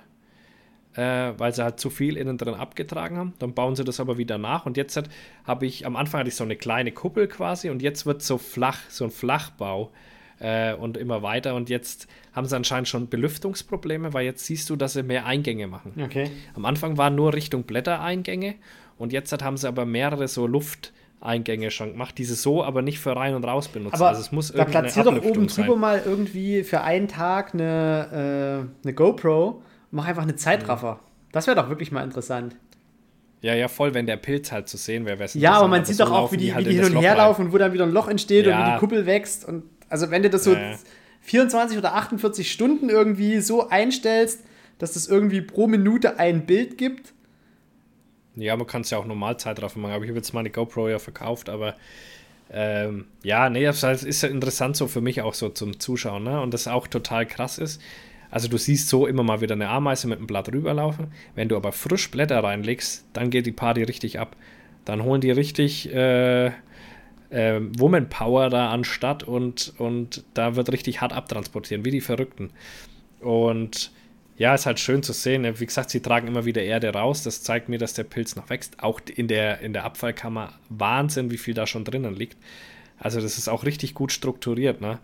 äh, 0.96 1.34
weil 1.38 1.54
sie 1.54 1.64
halt 1.64 1.80
zu 1.80 1.90
viel 1.90 2.18
innen 2.18 2.38
drin 2.38 2.56
abgetragen 2.56 3.18
haben. 3.18 3.34
Dann 3.40 3.54
bauen 3.54 3.76
sie 3.76 3.84
das 3.84 4.00
aber 4.00 4.18
wieder 4.18 4.38
nach. 4.38 4.66
Und 4.66 4.78
jetzt 4.78 5.00
habe 5.46 5.66
ich, 5.66 5.86
am 5.86 5.96
Anfang 5.96 6.20
hatte 6.20 6.30
ich 6.30 6.36
so 6.36 6.44
eine 6.44 6.56
kleine 6.56 6.92
Kuppel 6.92 7.28
quasi 7.28 7.70
und 7.70 7.82
jetzt 7.82 8.06
wird 8.06 8.22
so 8.22 8.38
flach, 8.38 8.80
so 8.90 9.06
ein 9.06 9.12
Flachbau 9.12 9.92
äh, 10.40 10.74
und 10.74 10.98
immer 10.98 11.22
weiter. 11.22 11.56
Und 11.56 11.70
jetzt 11.70 12.08
haben 12.34 12.46
sie 12.48 12.56
anscheinend 12.56 12.88
schon 12.88 13.10
Belüftungsprobleme, 13.10 14.14
weil 14.14 14.26
jetzt 14.26 14.46
siehst 14.46 14.70
du, 14.70 14.76
dass 14.76 14.94
sie 14.94 15.04
mehr 15.04 15.26
Eingänge 15.26 15.68
machen. 15.68 15.94
Okay. 16.04 16.32
Am 16.56 16.66
Anfang 16.66 16.98
waren 16.98 17.16
nur 17.16 17.34
Richtung 17.34 17.64
Blättereingänge 17.64 18.56
und 18.98 19.14
jetzt 19.14 19.32
haben 19.44 19.58
sie 19.58 19.68
aber 19.68 19.86
mehrere 19.86 20.28
so 20.28 20.48
Lufteingänge 20.48 21.72
schon 21.72 21.92
gemacht, 21.94 22.18
die 22.18 22.26
sie 22.26 22.36
so 22.36 22.64
aber 22.64 22.82
nicht 22.82 23.00
für 23.00 23.16
rein 23.16 23.36
und 23.36 23.44
raus 23.44 23.68
benutzen. 23.68 23.96
Aber 23.96 24.10
also 24.10 24.22
es 24.22 24.32
muss 24.32 24.52
da 24.52 24.60
irgendeine 24.60 24.88
platzier 24.88 25.04
doch 25.04 25.24
oben 25.24 25.50
sein. 25.50 25.66
drüber 25.66 25.78
mal 25.78 26.02
irgendwie 26.06 26.64
für 26.64 26.82
einen 26.82 27.08
Tag 27.08 27.54
eine, 27.54 28.68
äh, 28.84 28.86
eine 28.86 28.94
GoPro 28.94 29.48
und 29.50 29.62
mach 29.92 30.08
einfach 30.08 30.24
eine 30.24 30.36
Zeitraffer. 30.36 31.00
Das 31.32 31.48
wäre 31.48 31.56
doch 31.56 31.70
wirklich 31.70 31.92
mal 31.92 32.04
interessant. 32.04 32.56
Ja, 33.42 33.54
ja, 33.54 33.70
voll, 33.70 33.94
wenn 33.94 34.06
der 34.06 34.18
Pilz 34.18 34.52
halt 34.52 34.68
zu 34.68 34.76
sehen 34.76 35.06
wäre. 35.06 35.26
Ja, 35.36 35.54
aber 35.54 35.70
man 35.70 35.86
sieht 35.86 35.96
so 35.96 36.04
doch 36.06 36.12
auch, 36.12 36.32
wie 36.34 36.38
die, 36.38 36.54
halt 36.54 36.66
wie 36.66 36.72
die 36.72 36.78
in 36.78 36.84
hin 36.88 36.96
und 36.98 37.02
her 37.02 37.16
laufen 37.16 37.46
und 37.46 37.54
wo 37.54 37.58
dann 37.58 37.72
wieder 37.72 37.86
ein 37.86 37.92
Loch 37.92 38.10
entsteht 38.10 38.46
und 38.48 38.54
wie 38.54 38.58
Ja. 38.58 38.74
die 38.74 38.80
Kuppel 38.80 39.06
wächst. 39.06 39.48
Und 39.48 39.64
also 39.90 40.12
wenn 40.12 40.24
du 40.24 40.30
das 40.30 40.44
so 40.44 40.54
Ja, 40.54 40.72
ja. 40.72 40.80
24 41.22 41.78
oder 41.78 41.96
48 41.96 42.52
Stunden 42.52 42.90
irgendwie 42.90 43.40
so 43.42 43.70
einstellst, 43.70 44.44
dass 44.78 44.94
das 44.94 45.08
irgendwie 45.08 45.42
pro 45.42 45.68
Minute 45.68 46.18
ein 46.18 46.46
Bild 46.46 46.78
gibt. 46.78 47.14
Ja, 48.36 48.56
man 48.56 48.68
kann 48.68 48.82
es 48.82 48.90
ja 48.90 48.98
auch 48.98 49.06
normal 49.06 49.38
Zeitraffer 49.38 49.80
machen, 49.80 49.94
aber 49.94 50.04
ich 50.06 50.10
habe 50.10 50.18
jetzt 50.18 50.34
meine 50.34 50.50
GoPro 50.50 50.88
ja 50.88 51.00
verkauft, 51.00 51.50
aber 51.50 51.76
ähm, 52.52 53.06
ja, 53.22 53.50
nee, 53.50 53.64
das 53.66 53.84
ist 53.84 54.24
ja 54.24 54.30
interessant 54.30 54.76
so 54.78 54.88
für 54.88 55.02
mich 55.02 55.22
auch 55.22 55.34
so 55.34 55.50
zum 55.50 55.80
Zuschauen, 55.80 56.24
ne? 56.24 56.42
Und 56.42 56.54
das 56.54 56.68
auch 56.68 56.88
total 56.88 57.26
krass 57.26 57.58
ist. 57.58 57.82
Also 58.32 58.48
du 58.48 58.58
siehst 58.58 58.90
so 58.90 59.08
immer 59.08 59.24
mal 59.24 59.42
wieder 59.42 59.56
eine 59.56 59.70
Ameise 59.70 60.08
mit 60.08 60.18
einem 60.18 60.28
Blatt 60.28 60.52
rüberlaufen. 60.52 61.08
Wenn 61.36 61.50
du 61.50 61.56
aber 61.56 61.72
frisch 61.72 62.10
Blätter 62.12 62.44
reinlegst, 62.44 63.06
dann 63.14 63.30
geht 63.30 63.46
die 63.46 63.52
Party 63.52 63.84
richtig 63.84 64.20
ab. 64.20 64.36
Dann 64.86 65.04
holen 65.04 65.22
die 65.22 65.32
richtig 65.32 65.94
äh, 65.94 66.52
äh, 67.30 67.60
Woman 67.78 68.10
Power 68.10 68.50
da 68.50 68.72
anstatt 68.72 69.24
und, 69.24 69.74
und 69.78 70.24
da 70.34 70.56
wird 70.56 70.72
richtig 70.72 71.02
hart 71.02 71.14
abtransportieren, 71.14 71.86
wie 71.86 71.92
die 71.92 72.02
Verrückten. 72.02 72.52
Und 73.20 73.92
ja, 74.38 74.56
ist 74.56 74.66
halt 74.66 74.80
schön 74.80 75.04
zu 75.04 75.12
sehen. 75.12 75.42
ne? 75.42 75.60
Wie 75.60 75.66
gesagt, 75.66 75.90
sie 75.90 76.02
tragen 76.02 76.28
immer 76.28 76.46
wieder 76.46 76.64
Erde 76.64 76.94
raus. 76.94 77.24
Das 77.24 77.44
zeigt 77.44 77.68
mir, 77.68 77.78
dass 77.78 77.94
der 77.94 78.06
Pilz 78.06 78.38
noch 78.38 78.50
wächst. 78.50 78.82
Auch 78.82 79.02
in 79.14 79.28
der, 79.28 79.60
in 79.60 79.74
der 79.74 79.84
Abfallkammer 79.84 80.54
Wahnsinn, 80.70 81.30
wie 81.30 81.38
viel 81.38 81.54
da 81.54 81.68
schon 81.68 81.84
drinnen 81.84 82.16
liegt. 82.16 82.38
Also 82.98 83.20
das 83.20 83.38
ist 83.38 83.50
auch 83.50 83.66
richtig 83.66 83.94
gut 83.94 84.14
strukturiert. 84.14 84.80
Ne? 84.80 85.00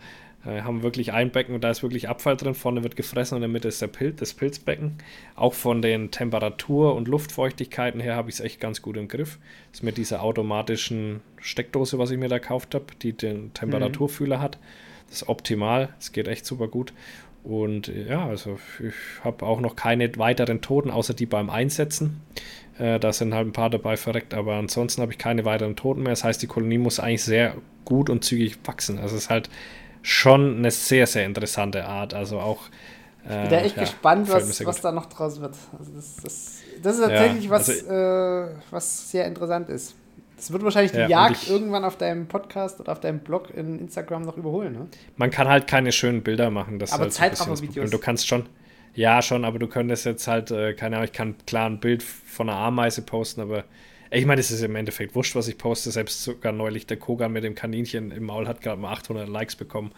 Wir 0.46 0.64
haben 0.64 0.84
wirklich 0.84 1.12
ein 1.12 1.32
Becken 1.32 1.56
und 1.56 1.64
da 1.64 1.72
ist 1.72 1.84
wirklich 1.84 2.08
Abfall 2.08 2.38
drin. 2.38 2.54
Vorne 2.54 2.84
wird 2.84 2.96
gefressen 2.96 3.36
und 3.36 3.40
in 3.40 3.50
der 3.50 3.54
Mitte 3.54 3.68
ist 3.68 3.82
der 3.82 3.88
Pilz, 3.88 4.20
das 4.20 4.34
Pilzbecken. 4.34 5.00
Auch 5.36 5.54
von 5.54 5.82
den 5.82 6.12
Temperatur- 6.12 6.96
und 6.96 7.08
Luftfeuchtigkeiten 7.08 8.00
her 8.00 8.16
habe 8.16 8.30
ich 8.30 8.36
es 8.36 8.42
echt 8.42 8.60
ganz 8.60 8.82
gut 8.82 8.98
im 8.98 9.08
Griff. 9.08 9.40
Das 9.72 9.80
ist 9.80 9.84
mit 9.84 9.98
dieser 9.98 10.22
automatischen 10.24 11.22
Steckdose, 11.40 11.98
was 11.98 12.12
ich 12.12 12.18
mir 12.18 12.30
da 12.30 12.38
gekauft 12.38 12.76
habe, 12.76 12.86
die 13.02 13.14
den 13.14 13.54
Temperaturfühler 13.54 14.40
hat. 14.40 14.60
Das 15.08 15.22
ist 15.22 15.30
optimal. 15.30 15.90
Es 16.00 16.12
geht 16.12 16.28
echt 16.28 16.46
super 16.46 16.68
gut. 16.68 16.94
Und 17.44 17.90
äh, 17.90 18.10
ja, 18.10 18.26
also 18.26 18.60
ich 18.80 19.24
habe 19.24 19.46
auch 19.46 19.60
noch 19.60 19.76
keine 19.76 20.16
weiteren 20.18 20.62
Toten, 20.62 20.90
außer 20.90 21.14
die 21.14 21.28
beim 21.28 21.50
Einsetzen. 21.50 22.22
Äh, 22.80 23.00
da 23.00 23.14
sind 23.14 23.34
halt 23.34 23.48
ein 23.48 23.54
paar 23.54 23.70
dabei 23.70 23.98
verreckt, 23.98 24.34
aber 24.34 24.56
ansonsten 24.56 25.02
habe 25.02 25.12
ich 25.12 25.18
keine 25.18 25.46
weiteren 25.46 25.76
Toten 25.76 26.02
mehr. 26.02 26.12
Das 26.12 26.24
heißt, 26.24 26.42
die 26.42 26.48
Kolonie 26.48 26.80
muss 26.80 27.00
eigentlich 27.00 27.24
sehr 27.24 27.56
gut 27.86 28.10
und 28.10 28.24
zügig 28.24 28.58
wachsen. 28.66 28.98
Also 28.98 29.16
es 29.16 29.26
ist 29.26 29.30
halt 29.30 29.50
schon 30.06 30.58
eine 30.58 30.72
sehr, 30.72 31.08
sehr 31.08 31.26
interessante 31.26 31.86
Art. 31.86 32.14
Also 32.14 32.40
auch. 32.40 32.62
Äh, 33.28 33.34
Ich 33.36 33.42
bin 33.42 33.50
da 33.50 33.58
echt 33.66 33.76
ja, 33.76 33.82
gespannt, 33.84 34.30
was, 34.30 34.66
was 34.66 34.82
da 34.82 34.92
noch 34.92 35.08
draus 35.08 35.42
wird. 35.42 35.56
Also 35.78 35.92
das, 35.96 36.16
das, 36.18 36.58
das 36.82 36.96
ist 37.00 37.02
tatsächlich 37.08 37.50
was, 37.50 37.70
also- 37.70 37.88
äh, 37.88 38.48
was 38.70 39.12
sehr 39.12 39.26
interessant 39.26 39.70
ist. 39.70 39.96
Das 40.38 40.52
wird 40.52 40.64
wahrscheinlich 40.64 40.92
die 40.92 40.98
Ja, 41.00 41.08
Jagd 41.08 41.44
ich- 41.44 41.50
irgendwann 41.50 41.84
auf 41.86 41.98
deinem 41.98 42.28
Podcast 42.28 42.80
oder 42.80 42.92
auf 42.92 43.00
deinem 43.00 43.20
Blog 43.20 43.50
in 43.56 43.80
Instagram 43.80 44.22
noch 44.24 44.38
überholen. 44.38 44.74
Ne? 44.74 44.88
Man 45.16 45.32
kann 45.32 45.48
halt 45.48 45.66
keine 45.66 45.92
schönen 45.92 46.22
Bilder 46.24 46.52
machen. 46.52 46.78
Das 46.78 46.92
Aber 46.92 47.04
halt 47.04 47.14
Zeitraffer-Videos. 47.14 47.90
Du 47.90 47.98
kannst 47.98 48.28
schon. 48.28 48.46
Ja, 48.94 49.22
schon, 49.22 49.44
aber 49.44 49.60
du 49.60 49.68
könntest 49.68 50.06
jetzt 50.06 50.28
halt, 50.28 50.52
äh, 50.52 50.74
keine 50.74 50.98
Ahnung, 50.98 51.06
ich 51.06 51.14
kann 51.14 51.36
klar 51.48 51.68
ein 51.70 51.80
Bild 51.80 52.04
von 52.04 52.50
einer 52.50 52.60
Ameise 52.60 53.02
posten, 53.02 53.42
aber 53.42 53.64
ich 54.16 54.26
meine, 54.26 54.40
es 54.40 54.52
ist 54.52 54.62
im 54.62 54.76
Endeffekt 54.76 55.16
wurscht, 55.16 55.36
was 55.36 55.48
ich 55.48 55.58
poste. 55.58 55.92
Selbst 55.92 56.24
sogar 56.24 56.52
neulich 56.52 56.88
der 56.88 56.98
Kogan 56.98 57.34
mit 57.34 57.44
dem 57.44 57.56
Kaninchen 57.56 58.12
im 58.12 58.24
Maul 58.24 58.48
hat 58.48 58.62
gerade 58.62 58.80
mal 58.80 58.92
800 58.92 59.28
Likes 59.28 59.56
bekommen, 59.56 59.92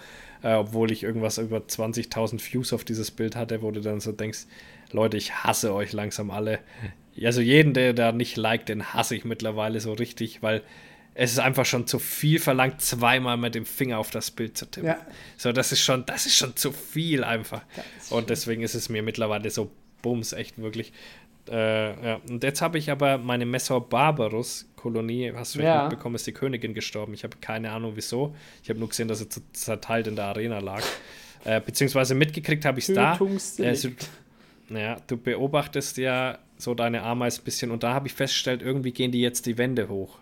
äh, 0.44 0.54
obwohl 0.54 0.92
ich 0.92 1.04
irgendwas 1.04 1.38
über 1.38 1.58
20.000 1.58 2.40
Views 2.40 2.74
auf 2.74 2.84
dieses 2.84 3.12
Bild 3.12 3.36
hatte, 3.36 3.62
wo 3.62 3.72
du 3.72 3.82
dann 3.82 4.00
so 4.00 4.12
denkst, 4.12 4.46
Leute, 4.92 5.18
ich 5.18 5.34
hasse 5.44 5.74
euch 5.74 5.94
langsam 5.94 6.32
alle. 6.32 6.60
Also 7.24 7.42
jeden, 7.42 7.74
der 7.74 7.94
da 7.94 8.12
nicht 8.12 8.38
liked, 8.38 8.70
den 8.70 8.94
hasse 8.94 9.16
ich 9.16 9.26
mittlerweile 9.26 9.80
so 9.80 9.94
richtig, 9.94 10.42
weil 10.44 10.62
es 11.16 11.32
ist 11.32 11.40
einfach 11.40 11.66
schon 11.66 11.88
zu 11.88 11.98
viel 11.98 12.40
verlangt, 12.40 12.80
zweimal 12.82 13.38
mit 13.38 13.56
dem 13.56 13.66
Finger 13.66 13.98
auf 13.98 14.12
das 14.12 14.30
Bild 14.30 14.56
zu 14.56 14.70
tippen. 14.70 14.90
Ja. 14.90 15.00
So, 15.36 15.52
das 15.52 15.72
ist 15.72 15.82
schon, 15.82 16.06
das 16.06 16.28
ist 16.28 16.36
schon 16.36 16.56
zu 16.56 16.72
viel 16.72 17.24
einfach. 17.24 17.64
Und 18.12 18.30
deswegen 18.30 18.62
ist 18.62 18.76
es 18.76 18.88
mir 18.88 19.02
mittlerweile 19.02 19.50
so 19.50 19.72
bums, 20.04 20.34
echt 20.34 20.60
wirklich. 20.62 20.94
Äh, 21.50 22.06
ja. 22.08 22.20
Und 22.30 22.44
jetzt 22.44 22.62
habe 22.62 22.78
ich 22.78 22.92
aber 22.92 23.18
meine 23.18 23.46
Messor 23.46 23.88
Barbarus 23.88 24.70
Kolonie, 24.76 25.32
hast 25.36 25.56
du 25.56 25.60
Ja. 25.62 25.84
mitbekommen, 25.84 26.16
ist 26.16 26.28
die 26.28 26.32
Königin 26.34 26.74
gestorben. 26.74 27.14
Ich 27.14 27.24
habe 27.24 27.38
keine 27.42 27.72
Ahnung 27.72 27.94
wieso. 27.96 28.36
Ich 28.64 28.70
habe 28.70 28.80
nur 28.80 28.90
gesehen, 28.90 29.08
dass 29.08 29.20
sie 29.20 29.28
zerteilt 29.54 30.08
in 30.08 30.16
der 30.16 30.26
Arena 30.26 30.60
lag. 30.60 30.84
Äh, 31.44 31.62
beziehungsweise 31.62 32.16
mitgekriegt 32.16 32.66
habe 32.66 32.80
ich 32.80 32.90
es 32.90 32.96
da. 32.96 33.14
Äh, 33.60 33.76
so, 33.76 33.90
naja, 34.70 34.98
du 35.08 35.18
beobachtest 35.18 35.98
ja 35.98 36.40
so 36.58 36.74
deine 36.74 37.04
Ameisen 37.04 37.42
ein 37.42 37.46
bisschen 37.46 37.72
und 37.72 37.84
da 37.84 37.94
habe 37.94 38.08
ich 38.08 38.14
festgestellt, 38.14 38.62
irgendwie 38.62 38.92
gehen 38.92 39.12
die 39.12 39.22
jetzt 39.22 39.46
die 39.46 39.58
Wände 39.58 39.88
hoch. 39.90 40.18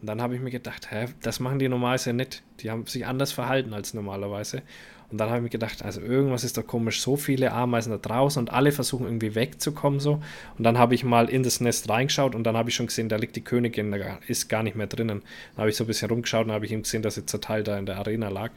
Und 0.00 0.06
dann 0.06 0.22
habe 0.22 0.34
ich 0.34 0.40
mir 0.40 0.50
gedacht, 0.50 0.90
hä, 0.90 1.06
das 1.20 1.40
machen 1.40 1.58
die 1.58 1.68
normalerweise 1.68 2.12
nicht. 2.14 2.42
Die 2.60 2.70
haben 2.70 2.86
sich 2.86 3.04
anders 3.06 3.32
verhalten 3.32 3.74
als 3.74 3.92
normalerweise. 3.92 4.62
Und 5.10 5.18
dann 5.18 5.28
habe 5.28 5.38
ich 5.38 5.42
mir 5.44 5.50
gedacht, 5.50 5.84
also 5.84 6.00
irgendwas 6.00 6.44
ist 6.44 6.56
doch 6.56 6.66
komisch, 6.66 7.00
so 7.00 7.16
viele 7.16 7.52
Ameisen 7.52 7.90
da 7.90 7.98
draußen 7.98 8.40
und 8.40 8.52
alle 8.52 8.70
versuchen 8.70 9.06
irgendwie 9.06 9.34
wegzukommen 9.34 9.98
so. 9.98 10.22
Und 10.56 10.64
dann 10.64 10.78
habe 10.78 10.94
ich 10.94 11.04
mal 11.04 11.28
in 11.28 11.42
das 11.42 11.60
Nest 11.60 11.88
reingeschaut 11.88 12.34
und 12.34 12.44
dann 12.44 12.56
habe 12.56 12.70
ich 12.70 12.76
schon 12.76 12.86
gesehen, 12.86 13.08
da 13.08 13.16
liegt 13.16 13.34
die 13.36 13.42
Königin, 13.42 13.90
da 13.90 14.18
ist 14.28 14.48
gar 14.48 14.62
nicht 14.62 14.76
mehr 14.76 14.86
drinnen. 14.86 15.22
Dann 15.54 15.62
habe 15.62 15.70
ich 15.70 15.76
so 15.76 15.84
ein 15.84 15.88
bisschen 15.88 16.10
rumgeschaut 16.10 16.46
und 16.46 16.52
habe 16.52 16.64
ich 16.64 16.72
eben 16.72 16.82
gesehen, 16.82 17.02
dass 17.02 17.16
sie 17.16 17.26
zerteilt 17.26 17.68
da 17.68 17.78
in 17.78 17.86
der 17.86 17.98
Arena 17.98 18.28
lag. 18.28 18.50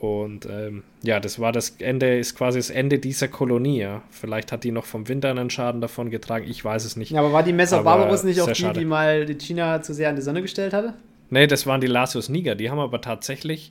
Und 0.00 0.46
ähm, 0.46 0.82
ja, 1.02 1.20
das 1.20 1.38
war 1.38 1.52
das 1.52 1.76
Ende, 1.78 2.18
ist 2.18 2.34
quasi 2.34 2.58
das 2.58 2.70
Ende 2.70 2.98
dieser 2.98 3.28
Kolonie. 3.28 3.78
Ja. 3.78 4.02
Vielleicht 4.10 4.50
hat 4.50 4.64
die 4.64 4.72
noch 4.72 4.86
vom 4.86 5.08
Winter 5.08 5.30
einen 5.30 5.50
Schaden 5.50 5.80
davon 5.80 6.10
getragen, 6.10 6.46
ich 6.48 6.64
weiß 6.64 6.84
es 6.84 6.96
nicht. 6.96 7.12
Ja, 7.12 7.20
aber 7.20 7.32
war 7.32 7.42
die 7.44 7.52
Messer 7.52 7.82
Barbarus 7.82 8.24
nicht 8.24 8.40
auch 8.40 8.48
die, 8.48 8.54
schade. 8.54 8.80
die 8.80 8.86
mal 8.86 9.24
die 9.24 9.38
China 9.38 9.82
zu 9.82 9.94
sehr 9.94 10.08
an 10.08 10.16
die 10.16 10.22
Sonne 10.22 10.42
gestellt 10.42 10.72
hatte? 10.72 10.94
Nee, 11.30 11.46
das 11.46 11.66
waren 11.66 11.80
die 11.80 11.86
Lasius 11.86 12.28
Niger. 12.28 12.54
Die 12.54 12.70
haben 12.70 12.78
aber 12.78 13.00
tatsächlich, 13.00 13.70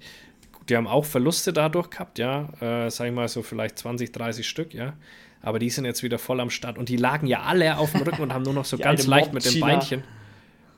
die 0.69 0.77
haben 0.77 0.88
auch 0.88 1.06
Verluste 1.06 1.53
dadurch 1.53 1.90
gehabt, 1.90 2.19
ja. 2.19 2.49
Äh, 2.61 2.90
sag 2.90 3.07
ich 3.07 3.14
mal 3.14 3.27
so 3.27 3.41
vielleicht 3.41 3.77
20, 3.77 4.11
30 4.11 4.48
Stück, 4.48 4.73
ja. 4.73 4.94
Aber 5.41 5.60
die 5.60 5.69
sind 5.69 5.85
jetzt 5.85 6.03
wieder 6.03 6.19
voll 6.19 6.40
am 6.40 6.49
Start. 6.49 6.77
Und 6.77 6.90
die 6.90 6.98
lagen 6.98 7.27
ja 7.27 7.41
alle 7.41 7.77
auf 7.77 7.91
dem 7.91 8.02
Rücken 8.02 8.22
und 8.22 8.34
haben 8.34 8.44
nur 8.44 8.53
noch 8.53 8.65
so 8.65 8.77
Die 8.77 8.84
ganz 8.84 9.06
leicht 9.06 9.34
mit 9.34 9.45
den. 9.45 9.60
Beinchen. 9.60 10.03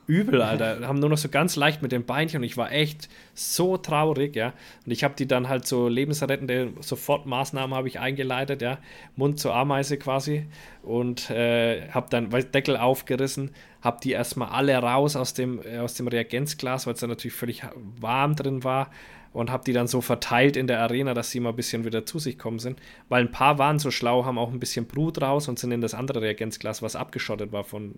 Übel, 0.08 0.40
Alter. 0.40 0.86
Haben 0.86 1.00
nur 1.00 1.08
noch 1.08 1.18
so 1.18 1.28
ganz 1.28 1.56
leicht 1.56 1.82
mit 1.82 1.90
den 1.90 2.04
Beinchen 2.04 2.38
und 2.38 2.44
ich 2.44 2.56
war 2.56 2.70
echt 2.70 3.08
so 3.34 3.76
traurig, 3.76 4.36
ja. 4.36 4.52
Und 4.84 4.92
ich 4.92 5.02
habe 5.02 5.14
die 5.16 5.26
dann 5.26 5.48
halt 5.48 5.66
so 5.66 5.88
lebensrettende 5.88 6.72
Sofortmaßnahmen 6.80 7.76
habe 7.76 7.88
ich 7.88 7.98
eingeleitet, 7.98 8.62
ja. 8.62 8.78
Mund 9.16 9.40
zur 9.40 9.54
Ameise 9.54 9.98
quasi. 9.98 10.46
Und 10.82 11.30
äh, 11.30 11.88
habe 11.90 12.06
dann 12.10 12.30
Deckel 12.30 12.76
aufgerissen, 12.76 13.50
habe 13.80 13.98
die 14.02 14.12
erstmal 14.12 14.48
alle 14.50 14.76
raus 14.76 15.16
aus 15.16 15.34
dem, 15.34 15.60
äh, 15.64 15.78
aus 15.78 15.94
dem 15.94 16.06
Reagenzglas, 16.06 16.86
weil 16.86 16.94
es 16.94 17.00
dann 17.00 17.10
natürlich 17.10 17.34
völlig 17.34 17.62
warm 18.00 18.36
drin 18.36 18.62
war. 18.62 18.90
Und 19.36 19.50
habe 19.50 19.64
die 19.64 19.74
dann 19.74 19.86
so 19.86 20.00
verteilt 20.00 20.56
in 20.56 20.66
der 20.66 20.80
Arena, 20.80 21.12
dass 21.12 21.30
sie 21.30 21.40
mal 21.40 21.50
ein 21.50 21.56
bisschen 21.56 21.84
wieder 21.84 22.06
zu 22.06 22.18
sich 22.18 22.38
kommen 22.38 22.58
sind. 22.58 22.80
Weil 23.10 23.22
ein 23.22 23.30
paar 23.30 23.58
waren 23.58 23.78
so 23.78 23.90
schlau, 23.90 24.24
haben 24.24 24.38
auch 24.38 24.50
ein 24.50 24.58
bisschen 24.58 24.86
Brut 24.86 25.20
raus 25.20 25.46
und 25.46 25.58
sind 25.58 25.72
in 25.72 25.82
das 25.82 25.92
andere 25.92 26.22
Reagenzglas, 26.22 26.80
was 26.80 26.96
abgeschottet 26.96 27.52
war 27.52 27.62
von, 27.62 27.96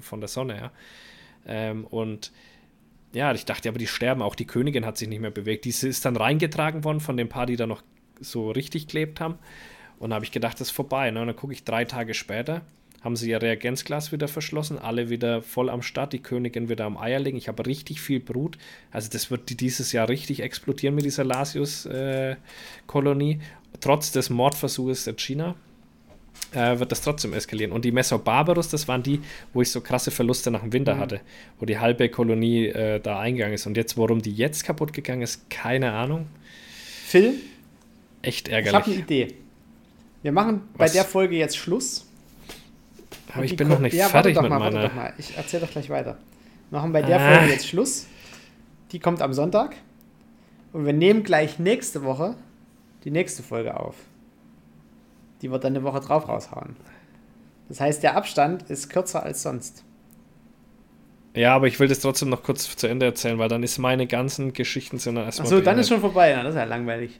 von 0.00 0.18
der 0.18 0.26
Sonne, 0.26 0.56
ja. 0.56 0.72
Ähm, 1.46 1.84
und 1.84 2.32
ja, 3.12 3.32
ich 3.32 3.44
dachte, 3.44 3.68
aber 3.68 3.78
die 3.78 3.86
sterben 3.86 4.22
auch. 4.22 4.34
Die 4.34 4.46
Königin 4.46 4.84
hat 4.84 4.98
sich 4.98 5.06
nicht 5.06 5.20
mehr 5.20 5.30
bewegt. 5.30 5.66
Diese 5.66 5.86
ist 5.86 6.04
dann 6.04 6.16
reingetragen 6.16 6.82
worden 6.82 6.98
von 6.98 7.16
den 7.16 7.28
paar, 7.28 7.46
die 7.46 7.54
da 7.54 7.68
noch 7.68 7.82
so 8.18 8.50
richtig 8.50 8.88
gelebt 8.88 9.20
haben. 9.20 9.38
Und 10.00 10.10
da 10.10 10.16
habe 10.16 10.24
ich 10.24 10.32
gedacht, 10.32 10.60
das 10.60 10.68
ist 10.68 10.74
vorbei. 10.74 11.12
Ne? 11.12 11.20
Und 11.20 11.28
dann 11.28 11.36
gucke 11.36 11.52
ich 11.52 11.62
drei 11.62 11.84
Tage 11.84 12.12
später, 12.12 12.62
haben 13.02 13.16
sie 13.16 13.30
ihr 13.30 13.42
Reagenzglas 13.42 14.12
wieder 14.12 14.28
verschlossen, 14.28 14.78
alle 14.78 15.10
wieder 15.10 15.42
voll 15.42 15.70
am 15.70 15.82
Start, 15.82 16.12
die 16.12 16.20
Königin 16.20 16.68
wieder 16.68 16.84
am 16.84 16.96
Eier 16.96 17.18
legen. 17.18 17.36
Ich 17.36 17.48
habe 17.48 17.66
richtig 17.66 18.00
viel 18.00 18.20
Brut. 18.20 18.58
Also 18.90 19.08
das 19.10 19.30
wird 19.30 19.50
die 19.50 19.56
dieses 19.56 19.92
Jahr 19.92 20.08
richtig 20.08 20.40
explodieren 20.40 20.94
mit 20.94 21.04
dieser 21.04 21.24
Lasius-Kolonie. 21.24 23.40
Trotz 23.80 24.12
des 24.12 24.30
Mordversuches 24.30 25.04
der 25.04 25.14
China 25.14 25.56
äh, 26.52 26.78
wird 26.78 26.92
das 26.92 27.00
trotzdem 27.00 27.32
eskalieren. 27.32 27.72
Und 27.72 27.84
die 27.84 27.92
Messer 27.92 28.18
Barbarus, 28.18 28.68
das 28.68 28.86
waren 28.86 29.02
die, 29.02 29.20
wo 29.52 29.62
ich 29.62 29.70
so 29.70 29.80
krasse 29.80 30.10
Verluste 30.10 30.50
nach 30.50 30.60
dem 30.60 30.72
Winter 30.72 30.98
hatte, 30.98 31.20
wo 31.58 31.66
die 31.66 31.78
halbe 31.78 32.08
Kolonie 32.08 32.66
äh, 32.66 33.00
da 33.00 33.18
eingegangen 33.18 33.54
ist. 33.54 33.66
Und 33.66 33.76
jetzt, 33.76 33.96
warum 33.98 34.22
die 34.22 34.32
jetzt 34.32 34.64
kaputt 34.64 34.92
gegangen 34.92 35.22
ist, 35.22 35.48
keine 35.50 35.92
Ahnung. 35.92 36.26
Phil, 37.06 37.34
Echt 38.22 38.48
ich 38.48 38.54
habe 38.54 38.66
ärgerlich. 38.66 38.94
eine 38.94 39.02
Idee. 39.02 39.28
Wir 40.22 40.32
machen 40.32 40.62
bei 40.76 40.84
Was? 40.84 40.92
der 40.92 41.04
Folge 41.04 41.36
jetzt 41.36 41.56
Schluss. 41.56 42.06
Aber 43.34 43.44
ich 43.44 43.56
bin 43.56 43.68
noch 43.68 43.78
nicht 43.78 43.94
ja, 43.94 44.08
fertig 44.08 44.34
warte 44.34 44.34
doch 44.34 44.42
mit 44.42 44.50
mal, 44.50 44.60
warte 44.60 44.76
meiner. 44.76 44.88
doch 44.88 44.94
mal. 44.94 45.12
Ich 45.18 45.36
erzähl 45.36 45.60
doch 45.60 45.70
gleich 45.70 45.88
weiter. 45.90 46.16
Machen 46.70 46.92
bei 46.92 47.02
der 47.02 47.20
Ah. 47.20 47.36
Folge 47.38 47.52
jetzt 47.52 47.68
Schluss. 47.68 48.06
Die 48.92 48.98
kommt 48.98 49.22
am 49.22 49.32
Sonntag. 49.32 49.76
Und 50.72 50.86
wir 50.86 50.92
nehmen 50.92 51.22
gleich 51.22 51.58
nächste 51.58 52.02
Woche 52.04 52.34
die 53.04 53.10
nächste 53.10 53.42
Folge 53.42 53.78
auf. 53.78 53.96
Die 55.42 55.50
wird 55.50 55.64
dann 55.64 55.74
eine 55.74 55.82
Woche 55.84 56.00
drauf 56.00 56.28
raushauen. 56.28 56.76
Das 57.68 57.80
heißt, 57.80 58.02
der 58.02 58.16
Abstand 58.16 58.62
ist 58.70 58.90
kürzer 58.90 59.22
als 59.22 59.42
sonst. 59.42 59.82
Ja, 61.34 61.54
aber 61.54 61.66
ich 61.66 61.80
will 61.80 61.88
das 61.88 62.00
trotzdem 62.00 62.28
noch 62.28 62.42
kurz 62.42 62.76
zu 62.76 62.86
Ende 62.86 63.06
erzählen, 63.06 63.38
weil 63.38 63.48
dann 63.48 63.62
ist 63.62 63.78
meine 63.78 64.06
ganzen 64.06 64.52
Geschichten 64.52 64.98
sind 64.98 65.14
dann 65.14 65.24
erstmal. 65.24 65.46
Achso, 65.46 65.60
dann 65.60 65.78
ist 65.78 65.88
schon 65.88 66.00
vorbei. 66.00 66.32
Na, 66.36 66.42
das 66.42 66.50
ist 66.54 66.58
ja 66.58 66.64
langweilig. 66.64 67.18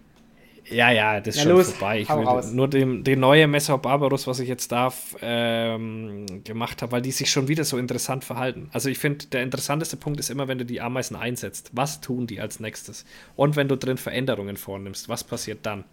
Ja, 0.71 0.91
ja, 0.93 1.21
das 1.21 1.35
ist 1.37 1.43
Na 1.45 1.49
schon 1.51 1.59
los, 1.59 1.71
vorbei. 1.73 2.01
Ich 2.01 2.09
will 2.09 2.25
raus. 2.25 2.53
nur 2.53 2.69
dem, 2.69 3.03
den 3.05 3.19
neue 3.21 3.47
Messer 3.49 3.77
Barbarus, 3.79 4.27
was 4.27 4.39
ich 4.39 4.49
jetzt 4.49 4.71
da 4.71 4.93
ähm, 5.21 6.45
gemacht 6.45 6.83
habe, 6.83 6.93
weil 6.93 7.03
die 7.03 7.11
sich 7.11 7.31
schon 7.31 7.49
wieder 7.49 7.65
so 7.65 7.79
interessant 7.79 8.25
verhalten. 8.25 8.71
Also 8.73 8.89
ich 8.89 8.99
finde, 8.99 9.27
der 9.27 9.43
interessanteste 9.43 9.97
Punkt 9.97 10.21
ist 10.21 10.31
immer, 10.31 10.47
wenn 10.49 10.59
du 10.59 10.65
die 10.65 10.81
Ameisen 10.81 11.17
einsetzt. 11.17 11.71
Was 11.73 12.01
tun 12.01 12.27
die 12.27 12.41
als 12.41 12.61
nächstes? 12.61 13.05
Und 13.35 13.57
wenn 13.57 13.69
du 13.69 13.77
drin 13.77 13.97
Veränderungen 13.97 14.57
vornimmst, 14.57 15.09
was 15.09 15.25
passiert 15.25 15.67
dann? 15.67 15.85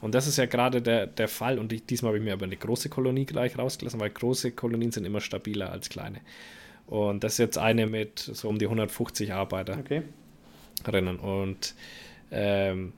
Und 0.00 0.14
das 0.14 0.26
ist 0.26 0.36
ja 0.36 0.46
gerade 0.46 0.82
der, 0.82 1.06
der 1.06 1.28
Fall. 1.28 1.58
Und 1.58 1.72
ich, 1.72 1.86
diesmal 1.86 2.10
habe 2.10 2.18
ich 2.18 2.24
mir 2.24 2.34
aber 2.34 2.44
eine 2.44 2.56
große 2.56 2.90
Kolonie 2.90 3.24
gleich 3.24 3.56
rausgelassen, 3.58 3.98
weil 3.98 4.10
große 4.10 4.52
Kolonien 4.52 4.92
sind 4.92 5.04
immer 5.06 5.20
stabiler 5.20 5.72
als 5.72 5.88
kleine. 5.88 6.20
Und 6.86 7.24
das 7.24 7.32
ist 7.32 7.38
jetzt 7.38 7.58
eine 7.58 7.86
mit 7.86 8.18
so 8.18 8.48
um 8.48 8.58
die 8.58 8.66
150 8.66 9.32
Arbeiter 9.32 9.78
Okay. 9.78 10.02
drinnen. 10.84 11.16
Und 11.18 11.74
ähm, 12.30 12.92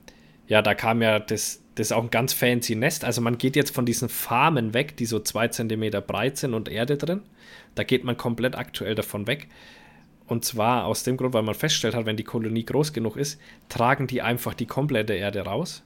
ja, 0.51 0.61
da 0.61 0.75
kam 0.75 1.01
ja 1.01 1.17
das, 1.17 1.63
das 1.75 1.87
ist 1.87 1.91
auch 1.93 2.03
ein 2.03 2.09
ganz 2.09 2.33
fancy 2.33 2.75
Nest. 2.75 3.05
Also 3.05 3.21
man 3.21 3.37
geht 3.37 3.55
jetzt 3.55 3.73
von 3.73 3.85
diesen 3.85 4.09
Farmen 4.09 4.73
weg, 4.73 4.97
die 4.97 5.05
so 5.05 5.21
zwei 5.21 5.47
Zentimeter 5.47 6.01
breit 6.01 6.35
sind 6.35 6.53
und 6.53 6.67
Erde 6.67 6.97
drin. 6.97 7.21
Da 7.73 7.85
geht 7.85 8.03
man 8.03 8.17
komplett 8.17 8.57
aktuell 8.57 8.93
davon 8.93 9.27
weg. 9.27 9.47
Und 10.27 10.43
zwar 10.43 10.87
aus 10.87 11.03
dem 11.03 11.15
Grund, 11.15 11.33
weil 11.33 11.43
man 11.43 11.55
feststellt 11.55 11.95
hat, 11.95 12.05
wenn 12.05 12.17
die 12.17 12.25
Kolonie 12.25 12.65
groß 12.65 12.91
genug 12.91 13.15
ist, 13.15 13.39
tragen 13.69 14.07
die 14.07 14.21
einfach 14.21 14.53
die 14.53 14.65
komplette 14.65 15.13
Erde 15.13 15.39
raus. 15.45 15.83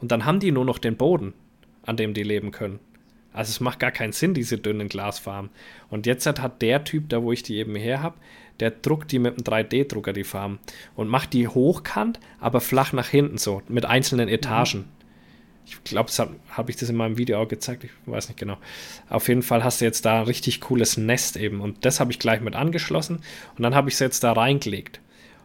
Und 0.00 0.10
dann 0.10 0.24
haben 0.24 0.40
die 0.40 0.52
nur 0.52 0.64
noch 0.64 0.78
den 0.78 0.96
Boden, 0.96 1.34
an 1.82 1.98
dem 1.98 2.14
die 2.14 2.22
leben 2.22 2.50
können. 2.50 2.80
Also 3.34 3.50
es 3.50 3.60
macht 3.60 3.78
gar 3.78 3.92
keinen 3.92 4.12
Sinn, 4.12 4.32
diese 4.32 4.56
dünnen 4.56 4.88
Glasfarmen. 4.88 5.50
Und 5.90 6.06
jetzt 6.06 6.24
hat, 6.24 6.40
hat 6.40 6.62
der 6.62 6.82
Typ, 6.84 7.10
da 7.10 7.22
wo 7.22 7.30
ich 7.30 7.42
die 7.42 7.56
eben 7.56 7.76
her 7.76 8.02
habe, 8.02 8.16
der 8.60 8.70
druckt 8.70 9.12
die 9.12 9.18
mit 9.18 9.34
einem 9.34 9.44
3D-Drucker, 9.66 10.12
die 10.12 10.24
Farmen. 10.24 10.58
Und 10.96 11.08
macht 11.08 11.32
die 11.32 11.48
hochkant, 11.48 12.20
aber 12.40 12.60
flach 12.60 12.92
nach 12.92 13.08
hinten 13.08 13.38
so, 13.38 13.62
mit 13.68 13.84
einzelnen 13.84 14.28
Etagen. 14.28 14.86
Ich 15.66 15.84
glaube, 15.84 16.10
habe 16.18 16.36
hab 16.50 16.70
ich 16.70 16.76
das 16.76 16.88
in 16.88 16.96
meinem 16.96 17.18
Video 17.18 17.40
auch 17.40 17.48
gezeigt, 17.48 17.84
ich 17.84 17.90
weiß 18.06 18.28
nicht 18.28 18.40
genau. 18.40 18.56
Auf 19.10 19.28
jeden 19.28 19.42
Fall 19.42 19.62
hast 19.62 19.80
du 19.80 19.84
jetzt 19.84 20.04
da 20.06 20.20
ein 20.20 20.24
richtig 20.24 20.62
cooles 20.62 20.96
Nest 20.96 21.36
eben. 21.36 21.60
Und 21.60 21.84
das 21.84 22.00
habe 22.00 22.10
ich 22.10 22.18
gleich 22.18 22.40
mit 22.40 22.56
angeschlossen. 22.56 23.16
Und 23.56 23.62
dann 23.62 23.74
habe 23.74 23.88
ich 23.88 23.94
es 23.94 24.00
jetzt 24.00 24.24
da 24.24 24.32
reingelegt. 24.32 25.00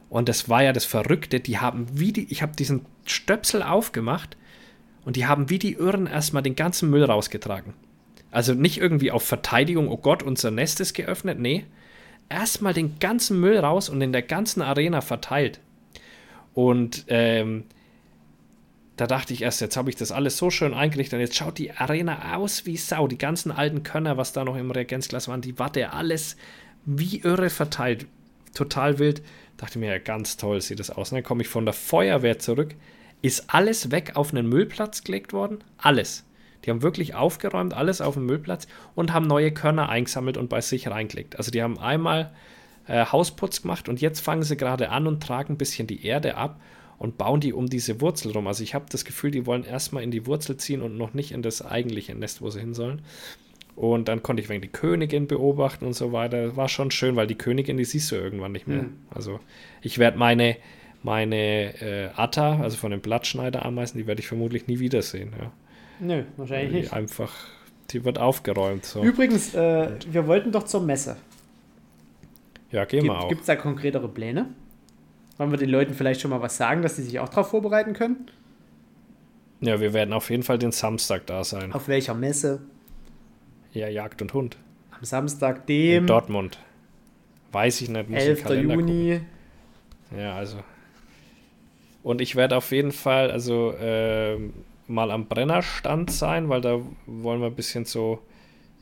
Und 0.09 0.29
das 0.29 0.47
war 0.47 0.63
ja 0.63 0.73
das 0.73 0.85
Verrückte, 0.85 1.39
die 1.39 1.57
haben 1.57 1.87
wie 1.91 2.13
die, 2.13 2.31
ich 2.31 2.41
habe 2.41 2.55
diesen 2.55 2.85
Stöpsel 3.05 3.63
aufgemacht 3.63 4.37
und 5.05 5.15
die 5.15 5.25
haben 5.25 5.49
wie 5.49 5.59
die 5.59 5.73
Irren 5.73 6.05
erstmal 6.05 6.43
den 6.43 6.55
ganzen 6.55 6.89
Müll 6.89 7.03
rausgetragen. 7.03 7.73
Also 8.29 8.53
nicht 8.53 8.77
irgendwie 8.77 9.11
auf 9.11 9.23
Verteidigung, 9.23 9.87
oh 9.89 9.97
Gott, 9.97 10.23
unser 10.23 10.51
Nest 10.51 10.79
ist 10.79 10.93
geöffnet, 10.93 11.39
nee. 11.39 11.65
Erstmal 12.29 12.73
den 12.73 12.99
ganzen 12.99 13.39
Müll 13.39 13.57
raus 13.57 13.89
und 13.89 14.01
in 14.01 14.11
der 14.11 14.21
ganzen 14.21 14.61
Arena 14.61 15.01
verteilt. 15.01 15.59
Und 16.53 17.05
ähm, 17.07 17.65
da 18.95 19.07
dachte 19.07 19.33
ich 19.33 19.41
erst, 19.41 19.61
jetzt 19.61 19.75
habe 19.75 19.89
ich 19.89 19.95
das 19.95 20.11
alles 20.11 20.37
so 20.37 20.49
schön 20.49 20.73
eingerichtet 20.73 21.15
und 21.15 21.21
jetzt 21.21 21.35
schaut 21.35 21.57
die 21.57 21.71
Arena 21.71 22.35
aus 22.35 22.65
wie 22.65 22.77
Sau. 22.77 23.07
Die 23.07 23.17
ganzen 23.17 23.51
alten 23.51 23.83
Könner, 23.83 24.17
was 24.17 24.33
da 24.33 24.43
noch 24.43 24.55
im 24.55 24.71
Reagenzglas 24.71 25.27
waren, 25.27 25.41
die 25.41 25.57
Watte, 25.57 25.91
alles 25.91 26.37
wie 26.85 27.21
irre 27.21 27.49
verteilt. 27.49 28.05
Total 28.53 28.99
wild. 28.99 29.23
Dachte 29.57 29.79
mir, 29.79 29.91
ja, 29.91 29.97
ganz 29.97 30.37
toll 30.37 30.61
sieht 30.61 30.79
das 30.79 30.91
aus. 30.91 31.11
Und 31.11 31.17
dann 31.17 31.23
komme 31.23 31.41
ich 31.41 31.47
von 31.47 31.65
der 31.65 31.73
Feuerwehr 31.73 32.37
zurück. 32.37 32.75
Ist 33.21 33.45
alles 33.47 33.89
weg 33.89 34.11
auf 34.15 34.31
einen 34.31 34.47
Müllplatz 34.47 35.03
gelegt 35.03 35.33
worden? 35.33 35.63
Alles. 35.77 36.23
Die 36.63 36.69
haben 36.69 36.81
wirklich 36.81 37.15
aufgeräumt, 37.15 37.73
alles 37.73 38.01
auf 38.01 38.15
den 38.15 38.25
Müllplatz 38.25 38.67
und 38.95 39.13
haben 39.13 39.27
neue 39.27 39.51
Körner 39.51 39.89
eingesammelt 39.89 40.37
und 40.37 40.49
bei 40.49 40.61
sich 40.61 40.89
reingelegt. 40.89 41.37
Also 41.37 41.51
die 41.51 41.61
haben 41.61 41.77
einmal 41.77 42.31
äh, 42.87 43.05
Hausputz 43.05 43.61
gemacht 43.61 43.89
und 43.89 44.01
jetzt 44.01 44.19
fangen 44.19 44.43
sie 44.43 44.57
gerade 44.57 44.89
an 44.89 45.07
und 45.07 45.21
tragen 45.21 45.53
ein 45.53 45.57
bisschen 45.57 45.87
die 45.87 46.05
Erde 46.05 46.35
ab 46.35 46.59
und 46.97 47.17
bauen 47.17 47.41
die 47.41 47.53
um 47.53 47.67
diese 47.67 48.01
Wurzel 48.01 48.31
rum. 48.31 48.47
Also 48.47 48.63
ich 48.63 48.73
habe 48.73 48.85
das 48.89 49.05
Gefühl, 49.05 49.31
die 49.31 49.45
wollen 49.45 49.65
erstmal 49.65 50.03
in 50.03 50.11
die 50.11 50.25
Wurzel 50.25 50.57
ziehen 50.57 50.81
und 50.81 50.97
noch 50.97 51.13
nicht 51.13 51.31
in 51.31 51.41
das 51.41 51.61
eigentliche 51.61 52.15
Nest, 52.15 52.41
wo 52.41 52.49
sie 52.49 52.59
hin 52.59 52.73
sollen. 52.73 53.01
Und 53.75 54.07
dann 54.07 54.21
konnte 54.21 54.41
ich 54.41 54.49
wegen 54.49 54.61
die 54.61 54.67
Königin 54.67 55.27
beobachten 55.27 55.85
und 55.85 55.93
so 55.93 56.11
weiter. 56.11 56.55
War 56.55 56.69
schon 56.69 56.91
schön, 56.91 57.15
weil 57.15 57.27
die 57.27 57.35
Königin, 57.35 57.77
die 57.77 57.85
siehst 57.85 58.11
du 58.11 58.15
irgendwann 58.15 58.51
nicht 58.51 58.67
mehr. 58.67 58.83
Mhm. 58.83 58.97
Also 59.09 59.39
ich 59.81 59.97
werde 59.97 60.17
meine, 60.17 60.57
meine 61.01 61.81
äh, 61.81 62.09
Atta, 62.15 62.59
also 62.61 62.77
von 62.77 62.91
den 62.91 63.01
Blattschneiderameisen, 63.01 63.99
die 63.99 64.05
werde 64.05 64.21
ich 64.21 64.27
vermutlich 64.27 64.67
nie 64.67 64.79
wiedersehen. 64.79 65.33
Ja. 65.39 65.51
Nö, 65.99 66.23
wahrscheinlich 66.37 66.69
Die 66.71 66.75
nicht. 66.81 66.93
einfach, 66.93 67.31
die 67.91 68.03
wird 68.05 68.17
aufgeräumt. 68.19 68.85
So. 68.85 69.01
Übrigens, 69.03 69.53
äh, 69.53 69.89
wir 70.09 70.27
wollten 70.27 70.51
doch 70.51 70.63
zur 70.63 70.81
Messe. 70.81 71.15
Ja, 72.71 72.85
gehen 72.85 73.05
wir 73.05 73.19
auch. 73.19 73.29
Gibt 73.29 73.41
es 73.41 73.47
da 73.47 73.55
konkretere 73.55 74.07
Pläne? 74.07 74.47
Wollen 75.37 75.51
wir 75.51 75.57
den 75.57 75.69
Leuten 75.69 75.93
vielleicht 75.93 76.21
schon 76.21 76.31
mal 76.31 76.41
was 76.41 76.57
sagen, 76.57 76.81
dass 76.81 76.95
sie 76.95 77.03
sich 77.03 77.19
auch 77.19 77.29
darauf 77.29 77.49
vorbereiten 77.49 77.93
können? 77.93 78.27
Ja, 79.61 79.79
wir 79.79 79.93
werden 79.93 80.13
auf 80.13 80.29
jeden 80.29 80.43
Fall 80.43 80.57
den 80.59 80.71
Samstag 80.71 81.25
da 81.27 81.43
sein. 81.43 81.71
Auf 81.73 81.87
welcher 81.87 82.13
Messe? 82.13 82.61
Ja, 83.71 83.87
Jagd 83.87 84.21
und 84.21 84.33
Hund. 84.33 84.57
Am 84.91 85.03
Samstag, 85.05 85.61
In 85.69 85.91
dem 85.91 86.07
Dortmund. 86.07 86.59
Weiß 87.51 87.81
ich 87.81 87.89
nicht, 87.89 88.09
muss 88.09 88.19
ich 88.19 88.25
im 88.25 88.29
11. 88.35 88.43
Kalender 88.43 88.73
Juni. 88.75 89.19
gucken. 90.09 90.19
Ja, 90.19 90.35
also. 90.35 90.57
Und 92.03 92.19
ich 92.21 92.35
werde 92.35 92.57
auf 92.57 92.71
jeden 92.71 92.91
Fall, 92.91 93.31
also, 93.31 93.73
ähm, 93.79 94.53
mal 94.87 95.11
am 95.11 95.27
Brennerstand 95.27 96.11
sein, 96.11 96.49
weil 96.49 96.61
da 96.61 96.79
wollen 97.05 97.41
wir 97.41 97.47
ein 97.47 97.55
bisschen 97.55 97.85
so, 97.85 98.19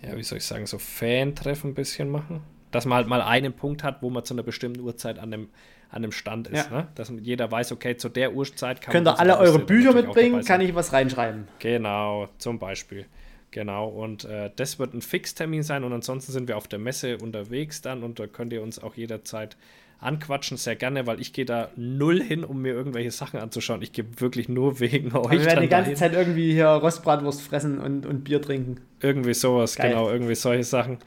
ja, 0.02 0.16
wie 0.18 0.24
soll 0.24 0.40
ich 0.40 0.46
sagen, 0.46 0.66
so 0.66 0.78
Fan-Treffen 0.78 1.72
ein 1.72 1.74
bisschen 1.76 2.10
machen. 2.10 2.42
Dass 2.72 2.86
man 2.86 2.98
halt 2.98 3.08
mal 3.08 3.22
einen 3.22 3.54
Punkt 3.54 3.84
hat, 3.84 4.02
wo 4.02 4.10
man 4.10 4.24
zu 4.24 4.34
einer 4.34 4.44
bestimmten 4.44 4.80
Uhrzeit 4.80 5.20
an 5.20 5.32
dem, 5.32 5.50
an 5.90 6.02
dem 6.02 6.12
Stand 6.12 6.48
ist. 6.48 6.70
Ja. 6.70 6.78
Ne? 6.78 6.88
Dass 6.96 7.12
jeder 7.22 7.52
weiß, 7.52 7.74
okay, 7.74 7.98
zu 7.98 8.08
der 8.08 8.34
Uhrzeit 8.34 8.82
kann 8.82 8.94
Könnt 8.94 9.08
ihr 9.08 9.20
alle 9.20 9.38
eure 9.38 9.60
Bücher 9.60 9.94
mitbringen? 9.94 10.44
Kann 10.46 10.62
ich 10.62 10.74
was 10.74 10.94
reinschreiben? 10.94 11.48
Genau, 11.60 12.30
zum 12.38 12.60
Beispiel. 12.60 13.06
Genau, 13.52 13.90
und 13.90 14.24
äh, 14.24 14.50
das 14.56 14.80
wird 14.80 14.94
ein 14.94 15.02
Fixtermin 15.02 15.62
sein 15.62 15.84
und 15.84 15.92
ansonsten 15.92 16.32
sind 16.32 16.48
wir 16.48 16.56
auf 16.56 16.70
der 16.70 16.80
Messe 16.80 17.18
unterwegs 17.18 17.82
dann 17.82 18.02
und 18.02 18.18
da 18.18 18.28
könnt 18.28 18.54
ihr 18.54 18.64
uns 18.64 18.82
auch 18.82 18.96
jederzeit 18.96 19.58
anquatschen, 20.02 20.58
sehr 20.58 20.76
gerne, 20.76 21.08
weil 21.08 21.22
ich 21.22 21.32
gehe 21.32 21.46
da 21.46 21.70
null 21.76 22.22
hin, 22.22 22.44
um 22.44 22.62
mir 22.62 22.74
irgendwelche 22.74 23.12
Sachen 23.12 23.40
anzuschauen. 23.40 23.82
Ich 23.82 23.94
gehe 23.94 24.06
wirklich 24.18 24.50
nur 24.50 24.80
wegen 24.82 25.16
euch. 25.16 25.32
wir 25.32 25.46
werden 25.46 25.62
die 25.62 25.68
ganze 25.70 25.92
dahin. 25.92 25.96
Zeit 25.96 26.14
irgendwie 26.14 26.52
hier 26.54 26.68
Rostbratwurst 26.68 27.42
fressen 27.42 27.80
und, 27.80 28.06
und 28.06 28.24
Bier 28.24 28.42
trinken. 28.42 28.82
Irgendwie 29.00 29.34
sowas, 29.34 29.76
Geil. 29.76 29.92
genau, 29.92 30.10
irgendwie 30.10 30.36
solche 30.36 30.64
Sachen. 30.64 30.98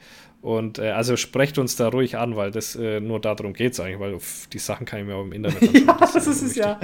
Und 0.41 0.77
äh, 0.79 0.91
also 0.91 1.15
sprecht 1.17 1.57
uns 1.57 1.75
da 1.75 1.87
ruhig 1.89 2.17
an, 2.17 2.35
weil 2.35 2.51
das 2.51 2.75
äh, 2.75 2.99
nur 2.99 3.19
darum 3.19 3.53
geht 3.53 3.73
es 3.73 3.79
eigentlich, 3.79 3.99
weil 3.99 4.13
uff, 4.13 4.47
die 4.53 4.59
Sachen 4.59 4.85
kann 4.85 4.99
ich 4.99 5.05
mir 5.05 5.15
auch 5.15 5.23
im 5.23 5.33
Internet 5.33 5.61
anschauen. 5.61 5.85
ja, 5.87 5.97
Das 5.99 6.13
das 6.13 6.27
ist 6.27 6.41
es 6.43 6.55
ja. 6.55 6.79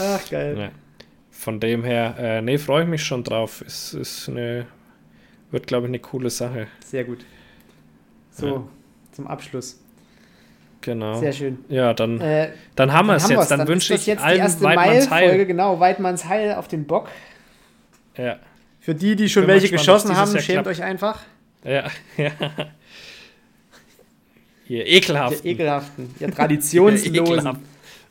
Ach, 0.00 0.30
geil. 0.30 0.56
Ja. 0.58 0.70
Von 1.30 1.60
dem 1.60 1.84
her, 1.84 2.14
äh, 2.18 2.42
nee, 2.42 2.58
freue 2.58 2.82
ich 2.84 2.88
mich 2.88 3.04
schon 3.04 3.22
drauf. 3.22 3.62
Es 3.66 3.94
ist 3.94 4.28
eine, 4.28 4.66
wird 5.52 5.66
glaube 5.68 5.86
ich 5.86 5.90
eine 5.90 5.98
coole 6.00 6.28
Sache. 6.30 6.66
Sehr 6.84 7.04
gut. 7.04 7.24
So, 8.30 8.46
Ja. 8.48 8.64
zum 9.12 9.26
Abschluss. 9.28 9.80
Genau. 10.84 11.18
Sehr 11.20 11.32
schön. 11.32 11.64
Ja, 11.68 11.94
dann, 11.94 12.20
Äh, 12.20 12.50
dann 12.76 12.92
haben 12.92 13.06
wir 13.06 13.14
es 13.16 13.28
jetzt. 13.28 13.50
Dann, 13.50 13.60
ist 13.60 13.68
wünsche 13.68 13.94
ich 13.94 14.06
jetzt 14.06 14.20
die 14.20 14.24
allen 14.24 14.38
erste 14.38 14.62
Weidmanns 14.62 15.10
Heil. 15.10 15.46
genau, 15.46 15.80
Weidmanns 15.80 16.24
Heil 16.26 16.54
auf 16.54 16.68
den 16.68 16.86
Bock. 16.86 17.08
Ja, 18.16 18.38
Für 18.80 18.94
die, 18.94 19.16
die 19.16 19.28
schon 19.28 19.46
welche 19.46 19.70
geschossen 19.70 20.16
haben, 20.16 20.38
schämt 20.38 20.66
euch 20.66 20.82
einfach. 20.82 21.20
ja, 21.64 21.84
ja. 22.16 22.30
Ihr 24.66 24.86
ekelhaft. 24.86 25.44
Ihr 25.44 25.52
ekelhaften, 25.52 26.14
ihr 26.20 26.30
traditionslosen. 26.30 27.14
Ekelhaft. 27.16 27.60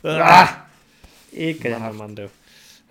Ah, 0.04 0.44
Mann, 0.46 1.40
ekelhaft. 1.40 1.98
Mann, 1.98 2.16
du. 2.16 2.30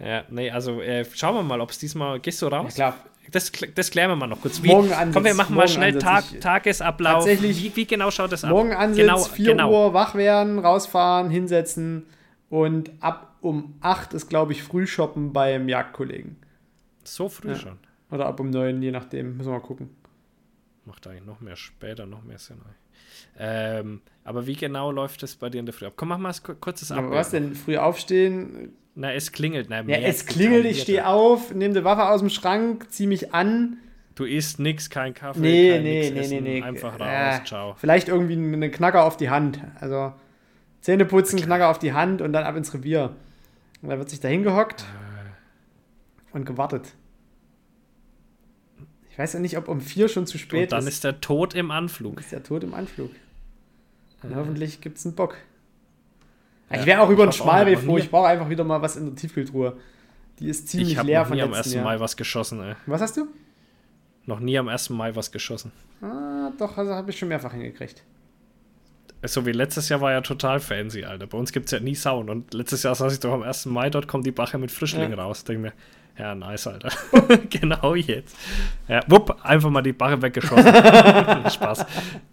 Ja, 0.04 0.24
nee, 0.30 0.50
also 0.50 0.80
äh, 0.80 1.04
schauen 1.14 1.34
wir 1.36 1.42
mal, 1.42 1.60
ob 1.60 1.70
es 1.70 1.78
diesmal. 1.78 2.18
Gehst 2.20 2.42
du 2.42 2.48
Ja, 2.48 2.58
raus? 2.58 2.74
klar. 2.74 2.96
Das, 3.30 3.50
das 3.74 3.90
klären 3.90 4.10
wir 4.10 4.16
mal 4.16 4.26
noch 4.26 4.40
kurz. 4.40 4.62
Wie, 4.62 4.68
Morgen 4.68 4.92
Ansatz, 4.92 5.14
komm, 5.14 5.24
wir 5.24 5.34
machen 5.34 5.54
mal 5.54 5.62
morgen 5.62 5.72
schnell. 5.72 5.98
Tag, 5.98 6.24
Tagesablauf. 6.40 7.24
Tatsächlich- 7.24 7.62
Wie, 7.62 7.76
wie 7.76 7.86
genau 7.86 8.10
schaut 8.10 8.32
das 8.32 8.44
ab? 8.44 8.50
Morgen 8.50 8.72
Ansitz, 8.74 8.98
genau, 9.06 9.18
4 9.24 9.46
genau. 9.52 9.86
Uhr 9.86 9.94
wach 9.94 10.14
werden, 10.14 10.58
rausfahren, 10.58 11.30
hinsetzen 11.30 12.06
und 12.50 12.90
ab 13.00 13.36
um 13.40 13.76
8 13.80 14.12
ist, 14.14 14.28
glaube 14.28 14.52
ich, 14.52 14.62
Frühshoppen 14.62 15.32
beim 15.32 15.68
Jagdkollegen. 15.68 16.36
So 17.04 17.28
früh 17.28 17.50
Ja. 17.50 17.56
schon. 17.56 17.78
Oder 18.10 18.26
ab 18.26 18.38
um 18.40 18.50
9, 18.50 18.82
je 18.82 18.90
nachdem. 18.90 19.36
Müssen 19.38 19.48
wir 19.50 19.58
mal 19.58 19.64
gucken. 19.64 19.90
Macht 20.84 21.06
eigentlich 21.06 21.24
noch 21.24 21.40
mehr 21.40 21.56
später, 21.56 22.06
noch 22.06 22.22
mehr 22.24 22.38
Sinn. 22.38 22.58
Ähm, 23.38 24.00
aber 24.24 24.46
wie 24.46 24.54
genau 24.54 24.90
läuft 24.92 25.22
das 25.22 25.36
bei 25.36 25.48
dir 25.50 25.58
in 25.60 25.66
der 25.66 25.72
Früh 25.72 25.86
ab? 25.86 25.94
Komm, 25.96 26.08
mach 26.08 26.18
mal 26.18 26.30
ein 26.30 26.42
ku- 26.42 26.54
kurzes 26.54 26.90
Aber 26.92 27.10
was 27.10 27.30
denn? 27.30 27.54
Früh 27.54 27.76
aufstehen? 27.76 28.72
Na, 28.94 29.12
es 29.12 29.32
klingelt. 29.32 29.68
Na, 29.70 29.82
Ja, 29.82 29.96
es 29.98 30.26
klingelt, 30.26 30.64
ich 30.66 30.82
stehe 30.82 31.06
auf, 31.06 31.54
nehme 31.54 31.74
die 31.74 31.84
Waffe 31.84 32.08
aus 32.08 32.20
dem 32.20 32.28
Schrank, 32.30 32.86
zieh 32.90 33.06
mich 33.06 33.32
an, 33.34 33.78
Du 34.14 34.24
isst 34.24 34.58
nix, 34.60 34.90
kein 34.90 35.14
Kaffee, 35.14 35.40
Nee, 35.40 35.70
kein 35.70 35.82
nee, 35.84 36.10
nee, 36.10 36.20
essen, 36.20 36.30
nee, 36.44 36.60
nee. 36.60 36.62
Einfach 36.62 37.00
raus, 37.00 37.08
Äh, 37.40 37.44
ciao. 37.46 37.74
Vielleicht 37.78 38.08
irgendwie 38.08 38.34
einen 38.34 38.70
Knacker 38.70 39.04
auf 39.04 39.16
die 39.16 39.30
Hand. 39.30 39.58
Also 39.80 40.12
Zähne 40.82 41.06
putzen, 41.06 41.40
Knacker 41.40 41.70
auf 41.70 41.78
die 41.78 41.94
Hand 41.94 42.20
und 42.20 42.34
dann 42.34 42.44
ab 42.44 42.54
ins 42.54 42.74
Revier. 42.74 43.16
Und 43.80 43.88
dann 43.88 43.98
wird 43.98 44.10
sich 44.10 44.20
da 44.20 44.28
hingehockt 44.28 44.82
Äh. 44.82 46.36
und 46.36 46.44
gewartet. 46.44 46.92
Ich 49.10 49.18
weiß 49.18 49.32
ja 49.32 49.40
nicht, 49.40 49.56
ob 49.56 49.68
um 49.68 49.80
vier 49.80 50.08
schon 50.08 50.26
zu 50.26 50.36
spät 50.36 50.64
Und 50.64 50.72
dann 50.72 50.86
ist. 50.86 50.94
ist 50.94 51.04
der 51.04 51.20
Tod 51.22 51.54
im 51.54 51.70
Anflug. 51.70 52.20
ist 52.20 52.32
der 52.32 52.42
Tod 52.42 52.64
im 52.64 52.74
Anflug. 52.74 53.10
Und 54.22 54.36
hoffentlich 54.36 54.80
gibt 54.80 54.98
es 54.98 55.06
einen 55.06 55.14
Bock. 55.14 55.36
Ja, 56.70 56.80
ich 56.80 56.86
wäre 56.86 57.00
auch 57.00 57.10
über 57.10 57.24
einen 57.24 57.32
ich 57.32 57.40
auch 57.40 57.44
Schmalweh 57.44 57.76
froh. 57.76 57.98
Ich 57.98 58.10
brauche 58.10 58.28
einfach 58.28 58.48
wieder 58.48 58.64
mal 58.64 58.80
was 58.80 58.96
in 58.96 59.06
der 59.06 59.14
Tiefkühltruhe. 59.14 59.76
Die 60.38 60.48
ist 60.48 60.68
ziemlich 60.68 60.92
Ich 60.92 60.98
habe 60.98 61.08
leer 61.08 61.20
noch 61.20 61.28
von 61.28 61.36
nie 61.36 61.42
am 61.42 61.50
letzten 61.50 61.68
1. 61.68 61.74
Jahr. 61.74 61.84
Mai 61.84 62.00
was 62.00 62.16
geschossen, 62.16 62.60
ey. 62.62 62.74
Was 62.86 63.00
hast 63.00 63.16
du? 63.16 63.26
Noch 64.26 64.40
nie 64.40 64.58
am 64.58 64.68
1. 64.68 64.90
Mai 64.90 65.14
was 65.14 65.30
geschossen. 65.32 65.72
Ah, 66.00 66.50
doch, 66.58 66.78
also 66.78 66.94
habe 66.94 67.10
ich 67.10 67.18
schon 67.18 67.28
mehrfach 67.28 67.52
hingekriegt. 67.52 68.02
So 69.24 69.46
wie 69.46 69.52
letztes 69.52 69.88
Jahr 69.88 70.00
war 70.00 70.10
ja 70.10 70.20
total 70.20 70.58
fancy, 70.58 71.04
Alter. 71.04 71.26
Bei 71.26 71.38
uns 71.38 71.52
gibt 71.52 71.66
es 71.66 71.72
ja 71.72 71.80
nie 71.80 71.94
Sound. 71.94 72.28
Und 72.28 72.54
letztes 72.54 72.82
Jahr 72.82 72.94
saß 72.94 73.12
ich 73.12 73.20
doch 73.20 73.32
am 73.32 73.42
1. 73.42 73.66
Mai, 73.66 73.88
dort 73.90 74.08
kommt 74.08 74.26
die 74.26 74.32
Bache 74.32 74.58
mit 74.58 74.72
Frischlingen 74.72 75.12
raus. 75.12 75.44
Denke 75.44 75.62
mir, 75.62 75.72
ja, 76.18 76.34
nice, 76.34 76.66
Alter. 76.66 76.90
genau 77.50 77.94
jetzt. 77.94 78.36
Ja, 78.88 79.00
wupp, 79.08 79.36
einfach 79.42 79.70
mal 79.70 79.82
die 79.82 79.92
Bache 79.92 80.20
weggeschossen. 80.20 80.72
Spaß. 81.50 81.86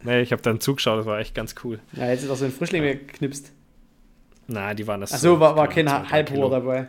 Nee, 0.04 0.22
ich 0.22 0.32
habe 0.32 0.42
dann 0.42 0.60
zugeschaut, 0.60 1.00
das 1.00 1.06
war 1.06 1.20
echt 1.20 1.34
ganz 1.36 1.56
cool. 1.64 1.80
Ja, 1.94 2.10
jetzt 2.10 2.24
ist 2.24 2.30
auch 2.30 2.36
so 2.36 2.46
ein 2.46 2.52
Frischling 2.52 2.84
geknipst. 2.84 3.52
Nein, 4.48 4.76
die 4.76 4.86
waren 4.88 5.02
das. 5.02 5.14
Achso, 5.14 5.40
war, 5.40 5.56
war 5.56 5.68
keine 5.68 5.90
kein 5.92 6.10
Halbrohr 6.12 6.50
dabei. 6.50 6.88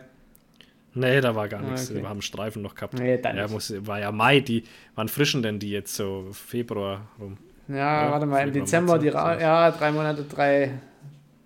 Nee, 0.93 1.21
da 1.21 1.33
war 1.35 1.47
gar 1.47 1.61
Ah, 1.61 1.63
nichts. 1.63 1.89
okay. 1.89 2.01
Wir 2.01 2.09
haben 2.09 2.21
Streifen 2.21 2.61
noch 2.61 2.75
gehabt. 2.75 2.95
Nee, 2.95 3.17
dann 3.17 3.37
ja, 3.37 3.47
muss, 3.47 3.73
war 3.85 3.99
ja 3.99 4.11
Mai, 4.11 4.41
die, 4.41 4.63
wann 4.95 5.07
frischen 5.07 5.41
denn 5.41 5.57
die 5.59 5.69
jetzt 5.71 5.95
so 5.95 6.27
Februar 6.33 7.07
rum? 7.19 7.37
Ja, 7.69 8.05
Ja, 8.05 8.11
warte 8.11 8.25
mal, 8.25 8.45
im 8.45 8.51
Dezember, 8.53 8.93
März, 8.93 9.03
die 9.03 9.09
Ra 9.09 9.39
ja, 9.39 9.71
drei 9.71 9.91
Monate, 9.93 10.23
drei, 10.23 10.71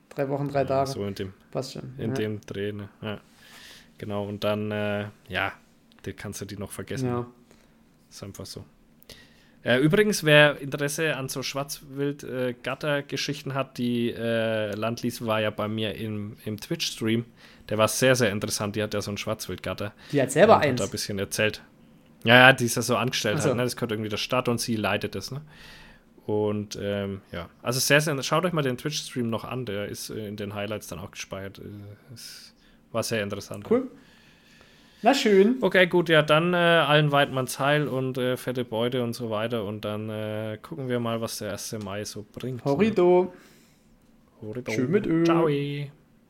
drei 0.10 0.28
Wochen, 0.30 0.48
drei 0.48 0.64
Tage. 0.64 0.90
So 0.90 1.06
in 1.06 1.14
dem, 1.14 1.34
Passt 1.52 1.74
schon. 1.74 1.94
in 2.00 2.10
ja. 2.10 2.16
dem 2.16 2.42
Dreh, 2.42 2.72
ne? 2.72 2.90
Ja. 3.04 3.20
Genau, 3.98 4.26
und 4.26 4.44
dann, 4.44 4.72
äh, 4.72 5.06
ja, 5.30 5.54
die 6.06 6.12
kannst 6.14 6.42
du 6.42 6.46
die 6.46 6.58
noch 6.58 6.72
vergessen. 6.72 7.08
Ja. 7.08 7.26
Ist 8.10 8.24
einfach 8.24 8.46
so. 8.46 8.64
Äh, 9.64 9.80
übrigens, 9.80 10.24
wer 10.24 10.60
Interesse 10.62 11.16
an 11.16 11.28
so 11.28 11.42
Schwarzwild-Gatter-Geschichten 11.42 13.56
hat, 13.56 13.80
die 13.80 14.12
äh, 14.12 14.76
Landlies 14.76 15.26
war 15.26 15.42
ja 15.42 15.50
bei 15.50 15.68
mir 15.68 15.96
im, 15.96 16.38
im 16.46 16.60
Twitch-Stream. 16.60 17.26
Der 17.70 17.80
war 17.80 17.88
sehr, 17.88 18.16
sehr 18.16 18.32
interessant. 18.32 18.76
Die 18.76 18.84
hat 18.84 18.94
ja 18.94 19.02
so 19.02 19.10
einen 19.10 19.18
Schwarzwild-Gatter. 19.18 19.92
Die 20.12 20.22
hat 20.22 20.32
selber 20.32 20.58
und 20.58 20.60
Hat 20.60 20.68
eins. 20.68 20.80
da 20.80 20.86
ein 20.86 20.92
bisschen 20.92 21.18
erzählt. 21.18 21.64
Ja, 22.24 22.36
ja, 22.36 22.54
die 22.54 22.66
ist 22.66 22.76
ja 22.76 22.84
so 22.84 22.96
angestellt 22.96 23.38
Ach 23.40 23.42
so. 23.42 23.48
halt, 23.50 23.58
ne? 23.58 23.64
Das 23.64 23.76
gehört 23.76 23.92
irgendwie 23.92 24.10
der 24.10 24.18
Stadt 24.18 24.48
und 24.50 24.62
sie 24.62 24.76
leitet 24.76 25.16
das, 25.16 25.32
ne? 25.32 25.42
Und 26.26 26.78
ähm, 26.82 27.22
ja, 27.32 27.50
also 27.62 27.80
sehr, 27.80 28.02
sehr, 28.02 28.22
schaut 28.24 28.46
euch 28.46 28.54
mal 28.54 28.64
den 28.64 28.78
Twitch-Stream 28.78 29.30
noch 29.30 29.46
an, 29.46 29.66
der 29.66 29.88
ist 29.88 30.10
äh, 30.10 30.28
in 30.28 30.38
den 30.38 30.56
Highlights 30.56 30.88
dann 30.88 30.98
auch 31.00 31.12
gespeichert. 31.12 31.60
Äh, 31.60 32.14
es 32.14 32.55
war 32.92 33.04
sehr 33.04 33.24
interessant. 33.24 33.66
Cool. 33.70 33.90
Na 35.02 35.14
schön. 35.14 35.58
Okay, 35.62 35.86
gut, 35.86 36.10
ja, 36.10 36.24
dann 36.24 36.54
äh, 36.54 36.58
allen 36.58 37.12
Weidmanns 37.12 37.60
Heil 37.60 37.88
und 37.88 38.18
äh, 38.18 38.38
fette 38.38 38.66
Beute 38.66 39.04
und 39.04 39.14
so 39.14 39.30
weiter. 39.30 39.64
Und 39.64 39.86
dann 39.86 40.10
äh, 40.10 40.58
gucken 40.62 40.90
wir 40.90 41.00
mal, 41.00 41.22
was 41.22 41.38
der 41.38 41.52
1. 41.52 41.78
Mai 41.84 42.04
so 42.06 42.26
bringt. 42.32 42.66
Horrido. 42.66 43.26
Ne? 43.26 44.48
Horrido. 44.48 44.72
Schön 44.72 44.90
mit 44.90 45.06
Ö. 45.06 45.24
Ciao. 45.24 45.48